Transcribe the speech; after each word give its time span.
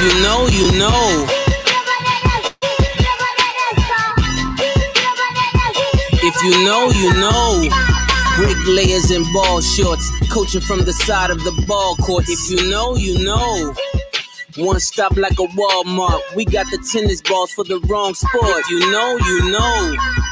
If 0.00 0.14
you 0.14 0.22
know, 0.22 0.46
you 0.46 0.78
know. 0.78 1.26
If 6.22 6.42
you 6.44 6.64
know, 6.64 6.88
you 6.90 7.12
know. 7.14 7.68
Bricklayers 8.36 9.10
and 9.10 9.26
ball 9.32 9.60
shorts, 9.60 10.08
coaching 10.30 10.60
from 10.60 10.84
the 10.84 10.92
side 10.92 11.30
of 11.30 11.42
the 11.42 11.50
ball 11.66 11.96
court. 11.96 12.26
If 12.28 12.48
you 12.48 12.70
know, 12.70 12.94
you 12.94 13.24
know. 13.24 13.74
One 14.58 14.78
stop 14.78 15.16
like 15.16 15.32
a 15.32 15.48
Walmart. 15.58 16.20
We 16.36 16.44
got 16.44 16.66
the 16.70 16.78
tennis 16.92 17.20
balls 17.20 17.50
for 17.50 17.64
the 17.64 17.80
wrong 17.88 18.14
sport. 18.14 18.44
If 18.44 18.70
you 18.70 18.92
know, 18.92 19.18
you 19.18 19.50
know. 19.50 20.27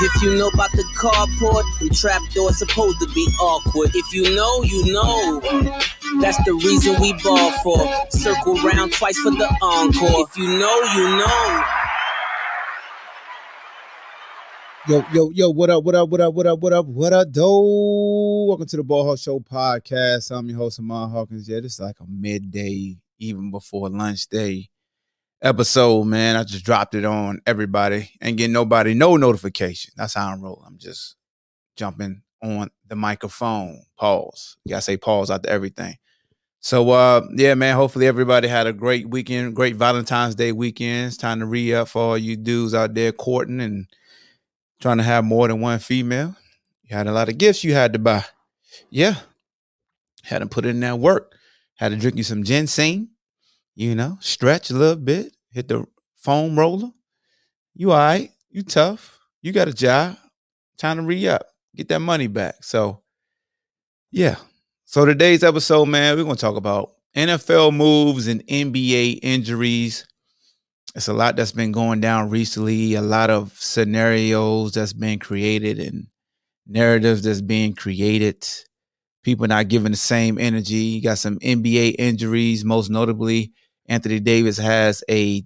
If 0.00 0.22
you 0.22 0.36
know 0.36 0.46
about 0.46 0.70
the 0.70 0.84
carport, 0.94 1.64
the 1.80 1.88
trap 1.88 2.22
door 2.32 2.52
supposed 2.52 3.00
to 3.00 3.08
be 3.14 3.26
awkward. 3.40 3.90
If 3.94 4.12
you 4.12 4.32
know, 4.32 4.62
you 4.62 4.92
know. 4.92 5.40
That's 6.20 6.36
the 6.44 6.54
reason 6.54 7.00
we 7.02 7.14
ball 7.14 7.50
for. 7.64 7.84
Circle 8.10 8.54
round 8.62 8.92
twice 8.92 9.18
for 9.18 9.32
the 9.32 9.52
encore. 9.60 10.28
If 10.28 10.36
you 10.36 10.46
know, 10.46 10.82
you 10.94 11.16
know. 11.18 11.64
Yo, 14.86 15.04
yo, 15.12 15.30
yo, 15.34 15.50
what 15.50 15.68
up, 15.68 15.82
what 15.82 15.96
up, 15.96 16.08
what 16.08 16.20
up, 16.20 16.32
what 16.32 16.46
up, 16.46 16.58
what 16.60 16.72
up, 16.72 16.86
what 16.86 17.12
up, 17.12 17.32
though? 17.32 18.44
Welcome 18.46 18.68
to 18.68 18.76
the 18.76 18.84
Ball 18.84 19.04
Hawk 19.04 19.18
Show 19.18 19.40
podcast. 19.40 20.30
I'm 20.30 20.48
your 20.48 20.58
host, 20.58 20.78
Ahmad 20.78 21.10
Hawkins. 21.10 21.48
Yeah, 21.48 21.58
this 21.58 21.72
is 21.72 21.80
like 21.80 21.98
a 21.98 22.06
midday, 22.06 22.96
even 23.18 23.50
before 23.50 23.88
lunch 23.88 24.28
day 24.28 24.70
episode, 25.42 26.04
man. 26.04 26.36
I 26.36 26.44
just 26.44 26.64
dropped 26.64 26.94
it 26.94 27.04
on 27.04 27.40
everybody 27.46 28.10
and 28.20 28.36
get 28.36 28.50
nobody 28.50 28.94
no 28.94 29.16
notification. 29.16 29.92
That's 29.96 30.14
how 30.14 30.28
I'm 30.28 30.42
rolling. 30.42 30.64
I'm 30.66 30.78
just 30.78 31.16
jumping 31.76 32.22
on 32.42 32.70
the 32.86 32.96
microphone. 32.96 33.82
Pause. 33.96 34.56
You 34.64 34.70
gotta 34.70 34.82
say 34.82 34.96
pause 34.96 35.30
after 35.30 35.48
everything. 35.48 35.96
So 36.60 36.90
uh 36.90 37.26
yeah, 37.34 37.54
man, 37.54 37.76
hopefully 37.76 38.06
everybody 38.06 38.48
had 38.48 38.66
a 38.66 38.72
great 38.72 39.08
weekend, 39.08 39.54
great 39.54 39.76
Valentine's 39.76 40.34
Day 40.34 40.52
weekend. 40.52 41.08
It's 41.08 41.16
time 41.16 41.40
to 41.40 41.46
re-up 41.46 41.88
for 41.88 42.02
all 42.02 42.18
you 42.18 42.36
dudes 42.36 42.74
out 42.74 42.94
there 42.94 43.12
courting 43.12 43.60
and 43.60 43.86
trying 44.80 44.98
to 44.98 45.04
have 45.04 45.24
more 45.24 45.48
than 45.48 45.60
one 45.60 45.78
female. 45.78 46.36
You 46.84 46.96
had 46.96 47.06
a 47.06 47.12
lot 47.12 47.28
of 47.28 47.38
gifts 47.38 47.64
you 47.64 47.74
had 47.74 47.92
to 47.92 47.98
buy. 47.98 48.24
Yeah. 48.90 49.16
Had 50.22 50.40
to 50.40 50.46
put 50.46 50.66
in 50.66 50.80
that 50.80 50.98
work. 50.98 51.34
Had 51.76 51.90
to 51.90 51.96
drink 51.96 52.16
you 52.16 52.24
some 52.24 52.42
ginseng, 52.42 53.08
you 53.78 53.94
know, 53.94 54.18
stretch 54.20 54.70
a 54.70 54.74
little 54.74 54.96
bit, 54.96 55.32
hit 55.52 55.68
the 55.68 55.86
foam 56.16 56.58
roller. 56.58 56.90
You 57.74 57.92
all 57.92 57.98
right. 57.98 58.30
You 58.50 58.62
tough. 58.62 59.18
You 59.40 59.52
got 59.52 59.68
a 59.68 59.72
job. 59.72 60.16
Time 60.78 60.96
to 60.96 61.02
re-up. 61.02 61.46
Get 61.76 61.88
that 61.88 62.00
money 62.00 62.26
back. 62.26 62.56
So 62.62 63.02
yeah. 64.10 64.36
So 64.84 65.04
today's 65.04 65.44
episode, 65.44 65.86
man, 65.86 66.16
we're 66.16 66.24
gonna 66.24 66.36
talk 66.36 66.56
about 66.56 66.92
NFL 67.14 67.74
moves 67.74 68.26
and 68.26 68.44
NBA 68.46 69.20
injuries 69.22 70.06
it's 70.94 71.08
a 71.08 71.12
lot 71.12 71.36
that's 71.36 71.52
been 71.52 71.70
going 71.70 72.00
down 72.00 72.30
recently, 72.30 72.94
a 72.94 73.02
lot 73.02 73.30
of 73.30 73.52
scenarios 73.58 74.72
that's 74.72 74.92
been 74.92 75.18
created 75.18 75.78
and 75.78 76.08
narratives 76.66 77.22
that's 77.22 77.40
being 77.40 77.74
created. 77.74 78.46
People 79.22 79.46
not 79.46 79.68
giving 79.68 79.92
the 79.92 79.96
same 79.96 80.38
energy. 80.38 80.74
You 80.74 81.02
got 81.02 81.18
some 81.18 81.38
NBA 81.38 81.96
injuries, 81.98 82.64
most 82.64 82.90
notably 82.90 83.52
Anthony 83.88 84.20
Davis 84.20 84.58
has 84.58 85.02
a 85.10 85.44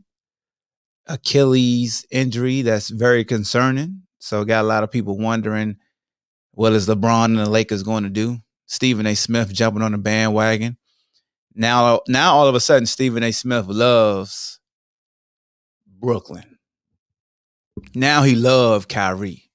Achilles 1.06 2.04
injury 2.10 2.62
that's 2.62 2.90
very 2.90 3.24
concerning. 3.24 4.02
So 4.18 4.44
got 4.44 4.64
a 4.64 4.68
lot 4.68 4.84
of 4.84 4.90
people 4.90 5.16
wondering 5.16 5.76
what 6.52 6.72
is 6.72 6.86
LeBron 6.86 7.26
and 7.26 7.38
the 7.38 7.48
Lakers 7.48 7.82
going 7.82 8.04
to 8.04 8.10
do? 8.10 8.38
Stephen 8.66 9.06
A. 9.06 9.14
Smith 9.14 9.52
jumping 9.52 9.82
on 9.82 9.92
the 9.92 9.98
bandwagon. 9.98 10.76
Now, 11.54 12.00
now 12.08 12.34
all 12.34 12.46
of 12.46 12.54
a 12.54 12.60
sudden, 12.60 12.86
Stephen 12.86 13.22
A. 13.22 13.32
Smith 13.32 13.66
loves 13.66 14.60
Brooklyn. 15.86 16.58
Now 17.94 18.22
he 18.22 18.34
loved 18.34 18.88
Kyrie. 18.88 19.50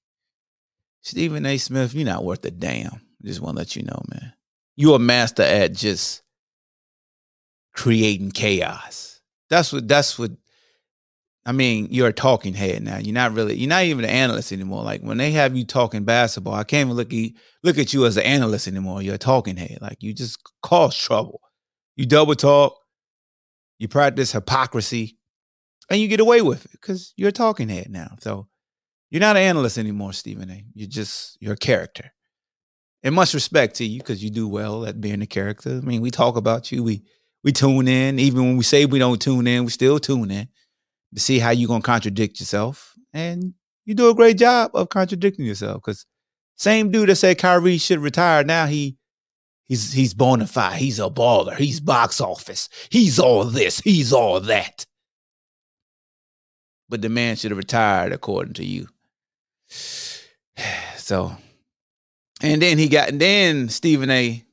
Stephen 1.02 1.46
A. 1.46 1.58
Smith, 1.58 1.94
you're 1.94 2.06
not 2.06 2.24
worth 2.24 2.46
a 2.46 2.52
damn. 2.52 3.02
Just 3.24 3.42
want 3.42 3.56
to 3.56 3.60
let 3.60 3.76
you 3.76 3.84
know, 3.84 4.02
man. 4.10 4.34
You're 4.76 4.98
a 4.98 5.00
master 5.00 5.44
at 5.44 5.74
just 5.74 6.22
creating 7.78 8.32
chaos. 8.32 9.22
That's 9.50 9.72
what 9.72 9.88
that's 9.88 10.20
what 10.20 10.32
I 11.46 11.54
mean, 11.54 11.88
you're 11.92 12.10
a 12.10 12.14
talking 12.14 12.54
head 12.54 12.84
now. 12.84 12.98
You're 12.98 13.14
not 13.14 13.34
really 13.34 13.56
you're 13.56 13.70
not 13.70 13.84
even 13.84 14.04
an 14.04 14.10
analyst 14.10 14.52
anymore. 14.52 14.84
Like 14.84 15.02
when 15.02 15.18
they 15.18 15.32
have 15.32 15.56
you 15.56 15.64
talking 15.64 16.04
basketball, 16.04 16.56
I 16.56 16.66
can't 16.66 16.88
even 16.88 16.98
look 16.98 17.14
at 17.14 17.32
look 17.64 17.78
at 17.78 17.94
you 17.94 18.06
as 18.06 18.18
an 18.18 18.24
analyst 18.24 18.68
anymore. 18.68 19.02
You're 19.02 19.16
a 19.16 19.20
talking 19.20 19.56
head. 19.56 19.78
Like 19.80 19.98
you 20.02 20.14
just 20.14 20.40
cause 20.62 20.98
trouble. 20.98 21.40
You 21.96 22.06
double 22.06 22.36
talk, 22.36 22.76
you 23.80 23.88
practice 23.88 24.34
hypocrisy 24.34 25.18
and 25.90 26.02
you 26.02 26.10
get 26.10 26.20
away 26.20 26.42
with 26.42 26.66
it 26.66 26.72
because 26.72 27.14
you're 27.16 27.30
a 27.30 27.32
talking 27.32 27.70
head 27.70 27.90
now. 27.90 28.18
So 28.20 28.48
you're 29.10 29.22
not 29.22 29.38
an 29.38 29.44
analyst 29.44 29.78
anymore, 29.78 30.12
Stephen 30.14 30.50
A. 30.50 30.66
You're 30.74 30.90
just 30.90 31.38
you're 31.40 31.54
a 31.54 31.58
character. 31.58 32.12
And 33.04 33.16
much 33.16 33.36
respect 33.36 33.76
to 33.76 33.86
you 33.86 34.00
because 34.00 34.22
you 34.24 34.32
do 34.32 34.48
well 34.48 34.86
at 34.86 35.00
being 35.00 35.22
a 35.22 35.28
character. 35.28 35.70
I 35.70 35.86
mean, 35.86 36.02
we 36.02 36.12
talk 36.12 36.36
about 36.36 36.72
you. 36.72 36.84
We 36.84 37.04
we 37.44 37.52
tune 37.52 37.88
in. 37.88 38.20
Even 38.20 38.44
when 38.44 38.58
we 38.58 38.64
say 38.64 38.86
we 38.86 39.00
don't 39.00 39.22
tune 39.22 39.48
in, 39.48 39.66
we 39.66 39.72
still 39.72 40.00
tune 40.00 40.32
in 40.32 40.48
to 41.14 41.20
see 41.20 41.40
how 41.40 41.52
you're 41.52 41.68
gonna 41.68 41.82
contradict 41.82 42.40
yourself. 42.40 42.94
And 43.14 43.54
you 43.86 43.96
do 43.96 44.10
a 44.10 44.16
great 44.16 44.38
job 44.38 44.72
of 44.74 44.90
contradicting 44.90 45.46
yourself. 45.46 45.82
Because 45.84 46.06
same 46.56 46.92
dude 46.92 47.10
that 47.10 47.16
said 47.16 47.38
Kyrie 47.38 47.78
should 47.78 48.00
retire, 48.00 48.44
now 48.44 48.66
he 48.66 48.98
he's 49.68 49.94
he's 49.94 50.14
bona 50.14 50.48
fide. 50.48 50.78
He's 50.78 51.00
a 51.00 51.10
baller. 51.10 51.56
He's 51.56 51.80
box 51.80 52.20
office. 52.20 52.70
He's 52.90 53.20
all 53.20 53.46
this. 53.46 53.80
He's 53.80 54.12
all 54.12 54.40
that 54.42 54.86
but 56.90 57.02
the 57.02 57.10
man 57.10 57.36
should 57.36 57.52
have 57.52 57.58
retired 57.58 58.14
according 58.14 58.54
to 58.56 58.66
you. 58.66 58.88
So, 60.98 61.38
and 62.42 62.62
then 62.62 62.78
he 62.78 62.90
got, 62.90 63.08
and 63.08 63.22
then 63.22 63.70
Stephen 63.70 64.10
A. 64.10 64.44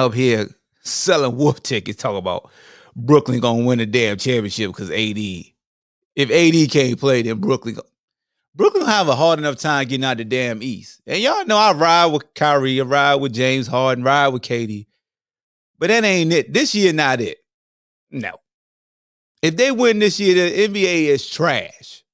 up 0.00 0.14
here 0.14 0.48
selling 0.82 1.36
wolf 1.36 1.62
tickets, 1.62 2.00
talking 2.00 2.18
about 2.18 2.50
Brooklyn 2.96 3.40
gonna 3.40 3.64
win 3.64 3.78
the 3.78 3.86
damn 3.86 4.16
championship 4.16 4.70
because 4.70 4.90
AD. 4.90 5.18
If 6.16 6.30
AD 6.30 6.70
can't 6.70 6.98
play, 6.98 7.22
then 7.22 7.38
Brooklyn, 7.38 7.78
Brooklyn 8.54 8.86
have 8.86 9.08
a 9.08 9.14
hard 9.14 9.38
enough 9.38 9.56
time 9.56 9.86
getting 9.86 10.04
out 10.04 10.16
the 10.16 10.24
damn 10.24 10.62
East. 10.62 11.00
And 11.06 11.22
y'all 11.22 11.46
know 11.46 11.56
I 11.56 11.72
ride 11.72 12.06
with 12.06 12.34
Kyrie, 12.34 12.80
I 12.80 12.84
ride 12.84 13.14
with 13.16 13.32
James 13.32 13.66
Harden, 13.66 14.04
ride 14.04 14.28
with 14.28 14.42
Katie. 14.42 14.88
But 15.78 15.88
that 15.88 16.04
ain't 16.04 16.32
it. 16.32 16.52
This 16.52 16.74
year, 16.74 16.92
not 16.92 17.20
it. 17.20 17.38
No. 18.10 18.32
If 19.40 19.56
they 19.56 19.70
win 19.70 19.98
this 19.98 20.20
year, 20.20 20.34
the 20.34 20.68
NBA 20.68 21.06
is 21.06 21.28
trash. 21.28 22.04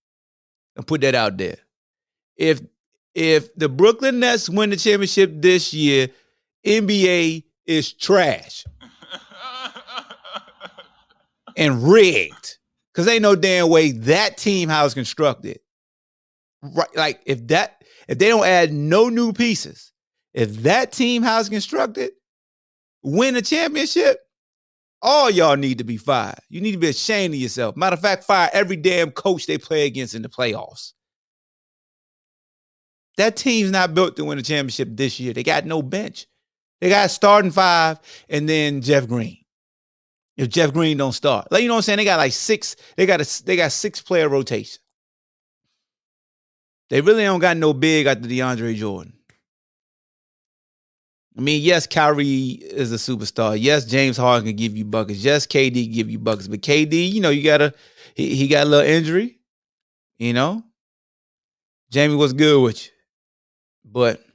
And 0.77 0.87
put 0.87 1.01
that 1.01 1.15
out 1.15 1.37
there. 1.39 1.57
If 2.37 2.61
if 3.15 3.55
the 3.55 3.69
Brooklyn 3.69 4.21
Nets 4.21 4.49
win 4.49 4.71
the 4.71 4.77
championship 4.77 5.33
this 5.37 5.73
year, 5.73 6.09
NBA 6.67 7.45
is 7.67 7.93
trash. 7.93 8.65
and 11.57 11.83
rigged. 11.83 12.59
Cause 12.95 13.07
ain't 13.09 13.23
no 13.23 13.37
damn 13.37 13.69
way 13.69 13.93
that 13.93 14.39
team 14.39 14.69
how 14.71 14.85
it's 14.85 14.95
constructed. 14.95 15.61
Right, 16.63 16.97
like 16.97 17.21
if 17.27 17.47
that 17.49 17.83
if 18.09 18.19
they 18.19 18.29
don't 18.29 18.47
add 18.47 18.73
no 18.73 19.11
new 19.11 19.33
pieces, 19.33 19.93
if 20.33 20.63
that 20.63 20.93
team 20.93 21.23
how 21.23 21.39
it's 21.39 21.51
constructed, 21.51 22.13
win 23.03 23.37
a 23.37 23.43
championship, 23.43 24.19
all 25.03 25.31
y'all 25.31 25.57
need 25.57 25.79
to 25.79 25.85
be 25.85 25.99
fired. 25.99 26.39
You 26.49 26.61
need 26.61 26.73
to 26.73 26.79
be 26.79 26.89
ashamed 26.89 27.35
of 27.35 27.41
yourself. 27.41 27.77
Matter 27.77 27.95
of 27.95 28.01
fact, 28.01 28.25
fire 28.25 28.49
every 28.53 28.77
damn 28.77 29.11
coach 29.11 29.47
they 29.47 29.59
play 29.59 29.87
against 29.87 30.15
in 30.15 30.23
the 30.23 30.29
playoffs. 30.29 30.93
That 33.19 33.37
team's 33.37 33.71
not 33.71 33.95
built 33.95 34.17
to 34.17 34.25
win 34.25 34.39
a 34.39 34.43
championship 34.43 34.89
this 34.93 35.21
year. 35.21 35.33
They 35.33 35.43
got 35.43 35.65
no 35.67 35.83
bench. 35.83 36.27
They 36.81 36.89
got 36.89 37.11
starting 37.11 37.51
five 37.51 37.99
and 38.29 38.49
then 38.49 38.83
Jeff 38.83 39.09
Green. 39.09 39.39
If 40.37 40.51
Jeff 40.51 40.73
Green 40.73 40.99
don't 40.99 41.13
start, 41.13 41.51
like 41.51 41.63
you 41.63 41.69
know 41.69 41.75
what 41.75 41.79
I'm 41.79 41.83
saying, 41.83 41.97
they 41.97 42.05
got 42.05 42.19
like 42.19 42.33
six. 42.33 42.77
They 42.97 43.07
got 43.07 43.23
a 43.23 43.45
they 43.45 43.57
got 43.57 43.73
six 43.73 44.03
player 44.03 44.29
rotation. 44.29 44.83
They 46.91 47.01
really 47.01 47.25
don't 47.25 47.41
got 47.41 47.57
no 47.57 47.73
big 47.73 48.07
after 48.07 48.29
DeAndre 48.29 48.77
Jordan. 48.77 49.15
I 51.37 51.41
mean, 51.41 51.63
yes, 51.63 51.87
Kyrie 51.87 52.51
is 52.63 52.93
a 52.93 52.97
superstar. 52.97 53.59
Yes, 53.61 53.85
James 53.85 54.17
Harden 54.17 54.49
can 54.49 54.57
give 54.57 54.77
you 54.77 54.85
buckets. 54.85 55.23
Yes, 55.23 55.47
KD 55.47 55.93
give 55.93 56.11
you 56.11 56.19
buckets. 56.19 56.49
But 56.49 56.63
KD, 56.63 57.11
you 57.11 57.21
know, 57.21 57.31
you 57.31 57.43
gotta 57.43 57.75
he, 58.15 58.35
he 58.35 58.49
got 58.49 58.67
a 58.67 58.71
little 58.71 58.87
injury. 58.87 59.39
You 60.19 60.33
know, 60.33 60.63
Jamie 61.91 62.15
was 62.15 62.33
good 62.33 62.63
with 62.63 62.87
you, 62.87 62.93
but 63.85 64.26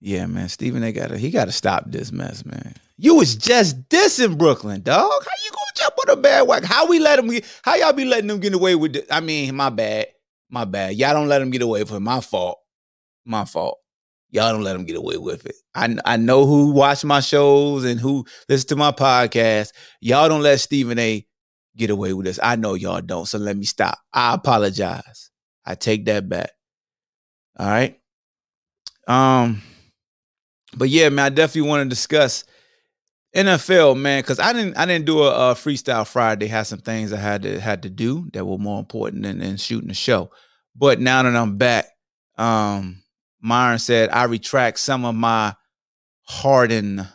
yeah, 0.00 0.26
man, 0.26 0.48
Stephen, 0.48 0.80
they 0.80 0.92
gotta 0.92 1.18
he 1.18 1.30
gotta 1.30 1.52
stop 1.52 1.84
this 1.86 2.12
mess, 2.12 2.44
man. 2.44 2.74
You 2.96 3.16
was 3.16 3.34
just 3.36 3.88
dissing 3.88 4.38
Brooklyn, 4.38 4.82
dog. 4.82 5.10
How 5.10 5.44
you 5.44 5.50
gonna 5.50 5.72
jump 5.74 5.94
on 6.06 6.18
a 6.18 6.20
bad 6.20 6.46
whack? 6.46 6.64
How 6.64 6.86
we 6.86 6.98
let 6.98 7.18
him? 7.18 7.30
How 7.62 7.74
y'all 7.74 7.92
be 7.92 8.04
letting 8.04 8.28
them 8.28 8.40
get 8.40 8.54
away 8.54 8.74
with? 8.74 8.96
it? 8.96 9.06
I 9.10 9.20
mean, 9.20 9.54
my 9.56 9.70
bad, 9.70 10.06
my 10.50 10.64
bad. 10.64 10.94
Y'all 10.94 11.14
don't 11.14 11.28
let 11.28 11.42
him 11.42 11.50
get 11.50 11.62
away 11.62 11.82
with 11.82 11.92
it. 11.92 12.00
My 12.00 12.20
fault, 12.20 12.58
my 13.24 13.44
fault. 13.44 13.78
Y'all 14.30 14.52
don't 14.52 14.62
let 14.62 14.76
him 14.76 14.84
get 14.84 14.96
away 14.96 15.16
with 15.16 15.46
it. 15.46 15.54
I 15.74 15.96
I 16.04 16.16
know 16.16 16.46
who 16.46 16.70
watch 16.72 17.04
my 17.04 17.20
shows 17.20 17.84
and 17.84 17.98
who 17.98 18.24
listen 18.48 18.68
to 18.68 18.76
my 18.76 18.92
podcast. 18.92 19.72
Y'all 20.00 20.28
don't 20.28 20.42
let 20.42 20.60
Stephen 20.60 20.98
A. 20.98 21.26
get 21.76 21.90
away 21.90 22.12
with 22.12 22.26
this. 22.26 22.38
I 22.42 22.56
know 22.56 22.74
y'all 22.74 23.00
don't. 23.00 23.26
So 23.26 23.38
let 23.38 23.56
me 23.56 23.64
stop. 23.64 23.98
I 24.12 24.34
apologize. 24.34 25.30
I 25.64 25.74
take 25.74 26.04
that 26.06 26.28
back. 26.28 26.50
All 27.58 27.66
right. 27.66 27.98
Um, 29.06 29.62
but 30.76 30.88
yeah, 30.88 31.08
man, 31.08 31.26
I 31.26 31.28
definitely 31.30 31.68
want 31.68 31.84
to 31.84 31.88
discuss 31.88 32.44
NFL, 33.34 33.98
man, 33.98 34.22
because 34.22 34.40
I 34.40 34.52
didn't 34.52 34.76
I 34.76 34.86
didn't 34.86 35.06
do 35.06 35.22
a, 35.22 35.50
a, 35.50 35.54
freestyle 35.54 36.06
Friday. 36.06 36.46
Had 36.46 36.64
some 36.64 36.80
things 36.80 37.12
I 37.12 37.18
had 37.18 37.42
to 37.42 37.60
had 37.60 37.82
to 37.82 37.90
do 37.90 38.28
that 38.32 38.44
were 38.44 38.58
more 38.58 38.78
important 38.78 39.22
than, 39.22 39.38
than 39.38 39.56
shooting 39.56 39.88
the 39.88 39.94
show. 39.94 40.30
But 40.74 41.00
now 41.00 41.22
that 41.22 41.36
I'm 41.36 41.56
back, 41.56 41.86
um, 42.36 43.02
Myron 43.40 43.78
said 43.78 44.10
I 44.10 44.24
retract 44.24 44.78
some 44.78 45.04
of 45.04 45.14
my 45.14 45.54
hardened 46.22 47.06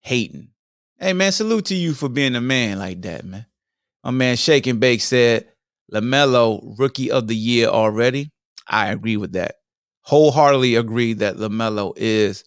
hating. 0.00 0.48
Hey 0.98 1.12
man, 1.12 1.32
salute 1.32 1.66
to 1.66 1.74
you 1.74 1.92
for 1.92 2.08
being 2.08 2.36
a 2.36 2.40
man 2.40 2.78
like 2.78 3.02
that, 3.02 3.24
man. 3.24 3.46
My 4.04 4.12
man 4.12 4.36
Shake 4.36 4.66
and 4.66 4.80
Bake 4.80 5.02
said 5.02 5.48
LaMelo 5.92 6.78
rookie 6.78 7.10
of 7.10 7.26
the 7.26 7.36
year 7.36 7.66
already. 7.66 8.30
I 8.68 8.92
agree 8.92 9.16
with 9.16 9.32
that 9.32 9.56
wholeheartedly 10.06 10.76
agree 10.76 11.14
that 11.14 11.36
LaMelo 11.36 11.92
is 11.96 12.44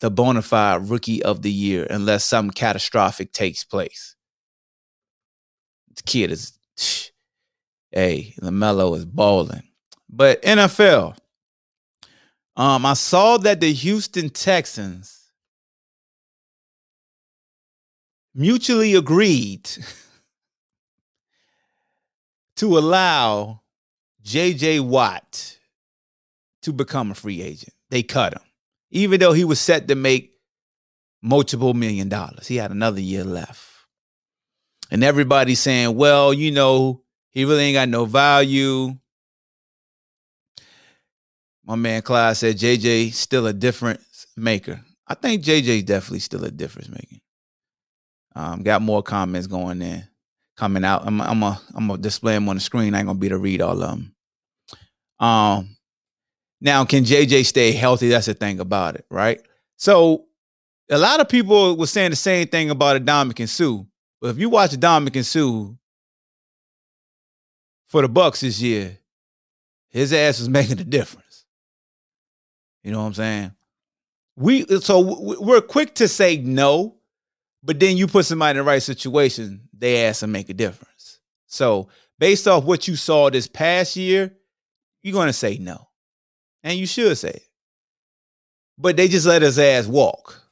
the 0.00 0.10
bona 0.10 0.40
fide 0.40 0.88
rookie 0.88 1.22
of 1.22 1.42
the 1.42 1.52
year 1.52 1.86
unless 1.90 2.24
something 2.24 2.52
catastrophic 2.52 3.32
takes 3.32 3.64
place. 3.64 4.16
The 5.94 6.02
kid 6.02 6.32
is, 6.32 6.58
hey, 7.90 8.34
LaMelo 8.40 8.96
is 8.96 9.04
balling. 9.04 9.62
But 10.08 10.42
NFL, 10.42 11.16
um, 12.56 12.86
I 12.86 12.94
saw 12.94 13.36
that 13.38 13.60
the 13.60 13.72
Houston 13.72 14.30
Texans 14.30 15.30
mutually 18.34 18.94
agreed 18.94 19.68
to 22.56 22.78
allow 22.78 23.60
JJ 24.24 24.80
Watt 24.80 25.58
to 26.64 26.72
become 26.72 27.10
a 27.10 27.14
free 27.14 27.42
agent. 27.42 27.72
They 27.90 28.02
cut 28.02 28.34
him, 28.34 28.42
even 28.90 29.20
though 29.20 29.32
he 29.32 29.44
was 29.44 29.60
set 29.60 29.88
to 29.88 29.94
make 29.94 30.32
multiple 31.22 31.74
million 31.74 32.08
dollars. 32.08 32.46
He 32.46 32.56
had 32.56 32.70
another 32.70 33.00
year 33.00 33.24
left. 33.24 33.62
And 34.90 35.02
everybody's 35.02 35.60
saying, 35.60 35.96
well, 35.96 36.34
you 36.34 36.50
know, 36.50 37.02
he 37.30 37.44
really 37.44 37.64
ain't 37.64 37.74
got 37.74 37.88
no 37.88 38.04
value. 38.04 38.94
My 41.64 41.76
man 41.76 42.02
Clyde 42.02 42.36
said 42.36 42.58
JJ 42.58 43.14
still 43.14 43.46
a 43.46 43.52
difference 43.52 44.26
maker. 44.36 44.80
I 45.08 45.14
think 45.14 45.42
JJ 45.42 45.86
definitely 45.86 46.20
still 46.20 46.44
a 46.44 46.50
difference 46.50 46.88
maker. 46.88 47.16
Um, 48.36 48.62
got 48.62 48.82
more 48.82 49.02
comments 49.02 49.46
going 49.46 49.80
in, 49.80 50.04
coming 50.56 50.84
out. 50.84 51.06
I'm 51.06 51.20
I'm 51.20 51.42
I'm 51.42 51.88
gonna 51.88 51.98
display 51.98 52.34
them 52.34 52.48
on 52.48 52.56
the 52.56 52.60
screen. 52.60 52.94
I 52.94 52.98
ain't 52.98 53.06
gonna 53.06 53.18
be 53.18 53.28
to 53.30 53.38
read 53.38 53.62
all 53.62 53.82
of 53.82 53.90
them. 53.90 54.14
Um, 55.20 55.73
now, 56.64 56.82
can 56.86 57.04
JJ 57.04 57.44
stay 57.44 57.72
healthy? 57.72 58.08
That's 58.08 58.24
the 58.24 58.32
thing 58.32 58.58
about 58.58 58.94
it, 58.94 59.04
right? 59.10 59.38
So 59.76 60.24
a 60.90 60.96
lot 60.96 61.20
of 61.20 61.28
people 61.28 61.76
were 61.76 61.86
saying 61.86 62.08
the 62.08 62.16
same 62.16 62.48
thing 62.48 62.70
about 62.70 63.00
Ndamukong 63.02 63.50
Suh. 63.50 63.84
But 64.18 64.28
if 64.28 64.38
you 64.38 64.48
watch 64.48 64.70
Ndamukong 64.70 65.26
Suh 65.26 65.74
for 67.84 68.00
the 68.00 68.08
Bucks 68.08 68.40
this 68.40 68.62
year, 68.62 68.96
his 69.90 70.14
ass 70.14 70.38
was 70.38 70.48
making 70.60 70.80
a 70.80 70.84
difference. 70.84 71.44
You 72.82 72.92
know 72.92 73.00
what 73.00 73.08
I'm 73.08 73.14
saying? 73.14 73.52
We 74.34 74.64
so 74.80 75.00
we're 75.38 75.60
quick 75.60 75.94
to 75.96 76.08
say 76.08 76.38
no, 76.38 76.96
but 77.62 77.78
then 77.78 77.98
you 77.98 78.06
put 78.06 78.24
somebody 78.24 78.58
in 78.58 78.64
the 78.64 78.68
right 78.68 78.82
situation, 78.82 79.68
they 79.76 80.06
ass 80.06 80.22
will 80.22 80.30
make 80.30 80.48
a 80.48 80.54
difference. 80.54 81.20
So 81.46 81.88
based 82.18 82.48
off 82.48 82.64
what 82.64 82.88
you 82.88 82.96
saw 82.96 83.28
this 83.28 83.46
past 83.46 83.96
year, 83.96 84.32
you're 85.02 85.12
going 85.12 85.26
to 85.26 85.34
say 85.34 85.58
no 85.58 85.88
and 86.64 86.76
you 86.78 86.86
should 86.86 87.16
say 87.16 87.28
it. 87.28 87.48
But 88.76 88.96
they 88.96 89.06
just 89.06 89.26
let 89.26 89.42
his 89.42 89.58
ass 89.58 89.86
walk. 89.86 90.42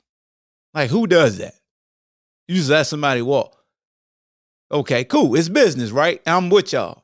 Like, 0.75 0.91
who 0.91 1.09
does 1.09 1.39
that? 1.39 1.55
You 2.47 2.55
just 2.55 2.71
let 2.71 2.87
somebody 2.87 3.23
walk. 3.23 3.57
Okay, 4.71 5.05
cool. 5.05 5.35
It's 5.35 5.49
business, 5.49 5.91
right? 5.91 6.23
I'm 6.27 6.49
with 6.49 6.73
y'all. 6.73 7.03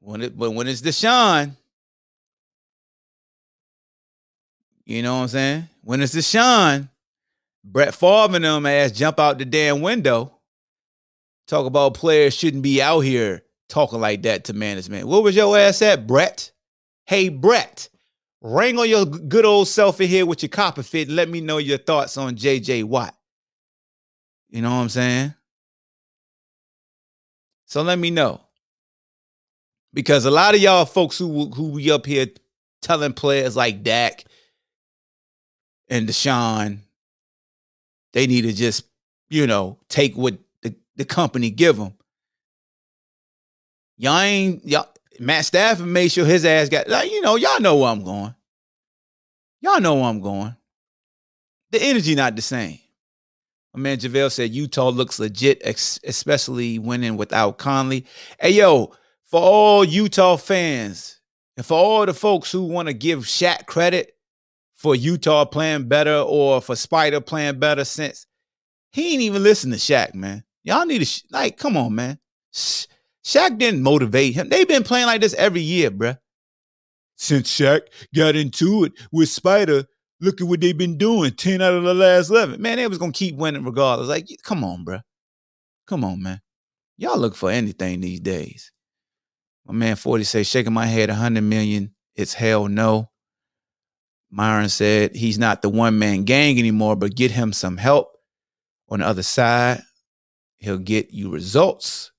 When 0.00 0.22
it, 0.22 0.36
but 0.36 0.52
when 0.52 0.68
it's 0.68 0.82
Deshaun, 0.82 1.52
you 4.84 5.02
know 5.02 5.16
what 5.16 5.22
I'm 5.22 5.28
saying? 5.28 5.68
When 5.82 6.00
it's 6.02 6.14
Deshaun, 6.14 6.88
Brett 7.64 7.94
Favre 7.94 8.36
and 8.36 8.44
them 8.44 8.66
ass 8.66 8.92
jump 8.92 9.18
out 9.18 9.38
the 9.38 9.44
damn 9.44 9.80
window. 9.80 10.32
Talk 11.48 11.66
about 11.66 11.94
players 11.94 12.34
shouldn't 12.34 12.62
be 12.62 12.82
out 12.82 13.00
here 13.00 13.42
talking 13.68 14.00
like 14.00 14.22
that 14.22 14.44
to 14.44 14.52
management. 14.52 15.08
What 15.08 15.22
was 15.22 15.34
your 15.34 15.56
ass 15.56 15.82
at, 15.82 16.06
Brett? 16.06 16.52
Hey, 17.06 17.28
Brett, 17.28 17.88
Ring 18.46 18.78
on 18.78 18.88
your 18.88 19.04
good 19.04 19.44
old 19.44 19.66
self 19.66 20.00
in 20.00 20.06
here 20.06 20.24
with 20.24 20.40
your 20.40 20.50
copper 20.50 20.84
fit 20.84 21.08
let 21.08 21.28
me 21.28 21.40
know 21.40 21.58
your 21.58 21.78
thoughts 21.78 22.16
on 22.16 22.36
JJ 22.36 22.84
Watt. 22.84 23.12
You 24.50 24.62
know 24.62 24.70
what 24.70 24.76
I'm 24.76 24.88
saying? 24.88 25.34
So 27.64 27.82
let 27.82 27.98
me 27.98 28.10
know. 28.10 28.40
Because 29.92 30.26
a 30.26 30.30
lot 30.30 30.54
of 30.54 30.60
y'all 30.60 30.84
folks 30.84 31.18
who 31.18 31.50
who 31.50 31.70
we 31.70 31.90
up 31.90 32.06
here 32.06 32.28
telling 32.82 33.14
players 33.14 33.56
like 33.56 33.82
Dak 33.82 34.24
and 35.88 36.08
Deshaun, 36.08 36.78
they 38.12 38.28
need 38.28 38.42
to 38.42 38.52
just, 38.52 38.84
you 39.28 39.48
know, 39.48 39.80
take 39.88 40.16
what 40.16 40.38
the, 40.62 40.72
the 40.94 41.04
company 41.04 41.50
give 41.50 41.78
them. 41.78 41.94
Y'all 43.96 44.20
ain't 44.20 44.64
y'all 44.64 44.86
Matt 45.18 45.46
Stafford 45.46 45.88
made 45.88 46.12
sure 46.12 46.24
his 46.24 46.44
ass 46.44 46.68
got 46.68 46.88
like, 46.88 47.10
you 47.10 47.22
know, 47.22 47.34
y'all 47.34 47.60
know 47.60 47.78
where 47.78 47.90
I'm 47.90 48.04
going. 48.04 48.35
Y'all 49.66 49.80
know 49.80 49.96
where 49.96 50.04
I'm 50.04 50.20
going. 50.20 50.54
The 51.72 51.82
energy 51.82 52.14
not 52.14 52.36
the 52.36 52.42
same. 52.42 52.78
My 53.74 53.80
man 53.80 53.98
JaVale 53.98 54.30
said 54.30 54.52
Utah 54.52 54.90
looks 54.90 55.18
legit, 55.18 55.60
especially 55.64 56.78
winning 56.78 57.16
without 57.16 57.58
Conley. 57.58 58.06
Hey, 58.38 58.50
yo, 58.50 58.92
for 59.24 59.40
all 59.40 59.84
Utah 59.84 60.36
fans 60.36 61.20
and 61.56 61.66
for 61.66 61.76
all 61.76 62.06
the 62.06 62.14
folks 62.14 62.52
who 62.52 62.62
want 62.62 62.86
to 62.86 62.94
give 62.94 63.24
Shaq 63.24 63.66
credit 63.66 64.12
for 64.76 64.94
Utah 64.94 65.44
playing 65.44 65.88
better 65.88 66.14
or 66.14 66.60
for 66.60 66.76
Spider 66.76 67.20
playing 67.20 67.58
better 67.58 67.84
since 67.84 68.24
he 68.92 69.14
ain't 69.14 69.22
even 69.22 69.42
listen 69.42 69.72
to 69.72 69.78
Shaq, 69.78 70.14
man. 70.14 70.44
Y'all 70.62 70.86
need 70.86 71.02
to, 71.02 71.22
like, 71.32 71.56
come 71.56 71.76
on, 71.76 71.92
man. 71.92 72.20
Shaq 72.54 73.58
didn't 73.58 73.82
motivate 73.82 74.34
him. 74.34 74.48
They've 74.48 74.68
been 74.68 74.84
playing 74.84 75.06
like 75.06 75.22
this 75.22 75.34
every 75.34 75.62
year, 75.62 75.90
bruh. 75.90 76.18
Since 77.16 77.50
Shaq 77.50 77.82
got 78.14 78.36
into 78.36 78.84
it 78.84 78.92
with 79.10 79.28
Spider, 79.28 79.84
look 80.20 80.40
at 80.40 80.46
what 80.46 80.60
they've 80.60 80.76
been 80.76 80.98
doing. 80.98 81.32
10 81.32 81.62
out 81.62 81.74
of 81.74 81.82
the 81.82 81.94
last 81.94 82.30
11. 82.30 82.60
Man, 82.60 82.76
they 82.76 82.86
was 82.86 82.98
going 82.98 83.12
to 83.12 83.18
keep 83.18 83.36
winning 83.36 83.64
regardless. 83.64 84.08
Like, 84.08 84.28
come 84.42 84.62
on, 84.62 84.84
bro. 84.84 85.00
Come 85.86 86.04
on, 86.04 86.22
man. 86.22 86.40
Y'all 86.98 87.18
look 87.18 87.34
for 87.34 87.50
anything 87.50 88.00
these 88.00 88.20
days. 88.20 88.72
My 89.66 89.74
man 89.74 89.96
40 89.96 90.24
says, 90.24 90.46
shaking 90.46 90.72
my 90.72 90.86
head, 90.86 91.08
100 91.08 91.42
million. 91.42 91.94
It's 92.14 92.34
hell 92.34 92.68
no. 92.68 93.10
Myron 94.30 94.68
said 94.68 95.14
he's 95.14 95.38
not 95.38 95.62
the 95.62 95.68
one 95.68 95.98
man 95.98 96.24
gang 96.24 96.58
anymore, 96.58 96.96
but 96.96 97.14
get 97.14 97.30
him 97.30 97.52
some 97.52 97.76
help 97.76 98.16
on 98.88 99.00
the 99.00 99.06
other 99.06 99.22
side. 99.22 99.82
He'll 100.58 100.78
get 100.78 101.10
you 101.10 101.30
results. 101.30 102.12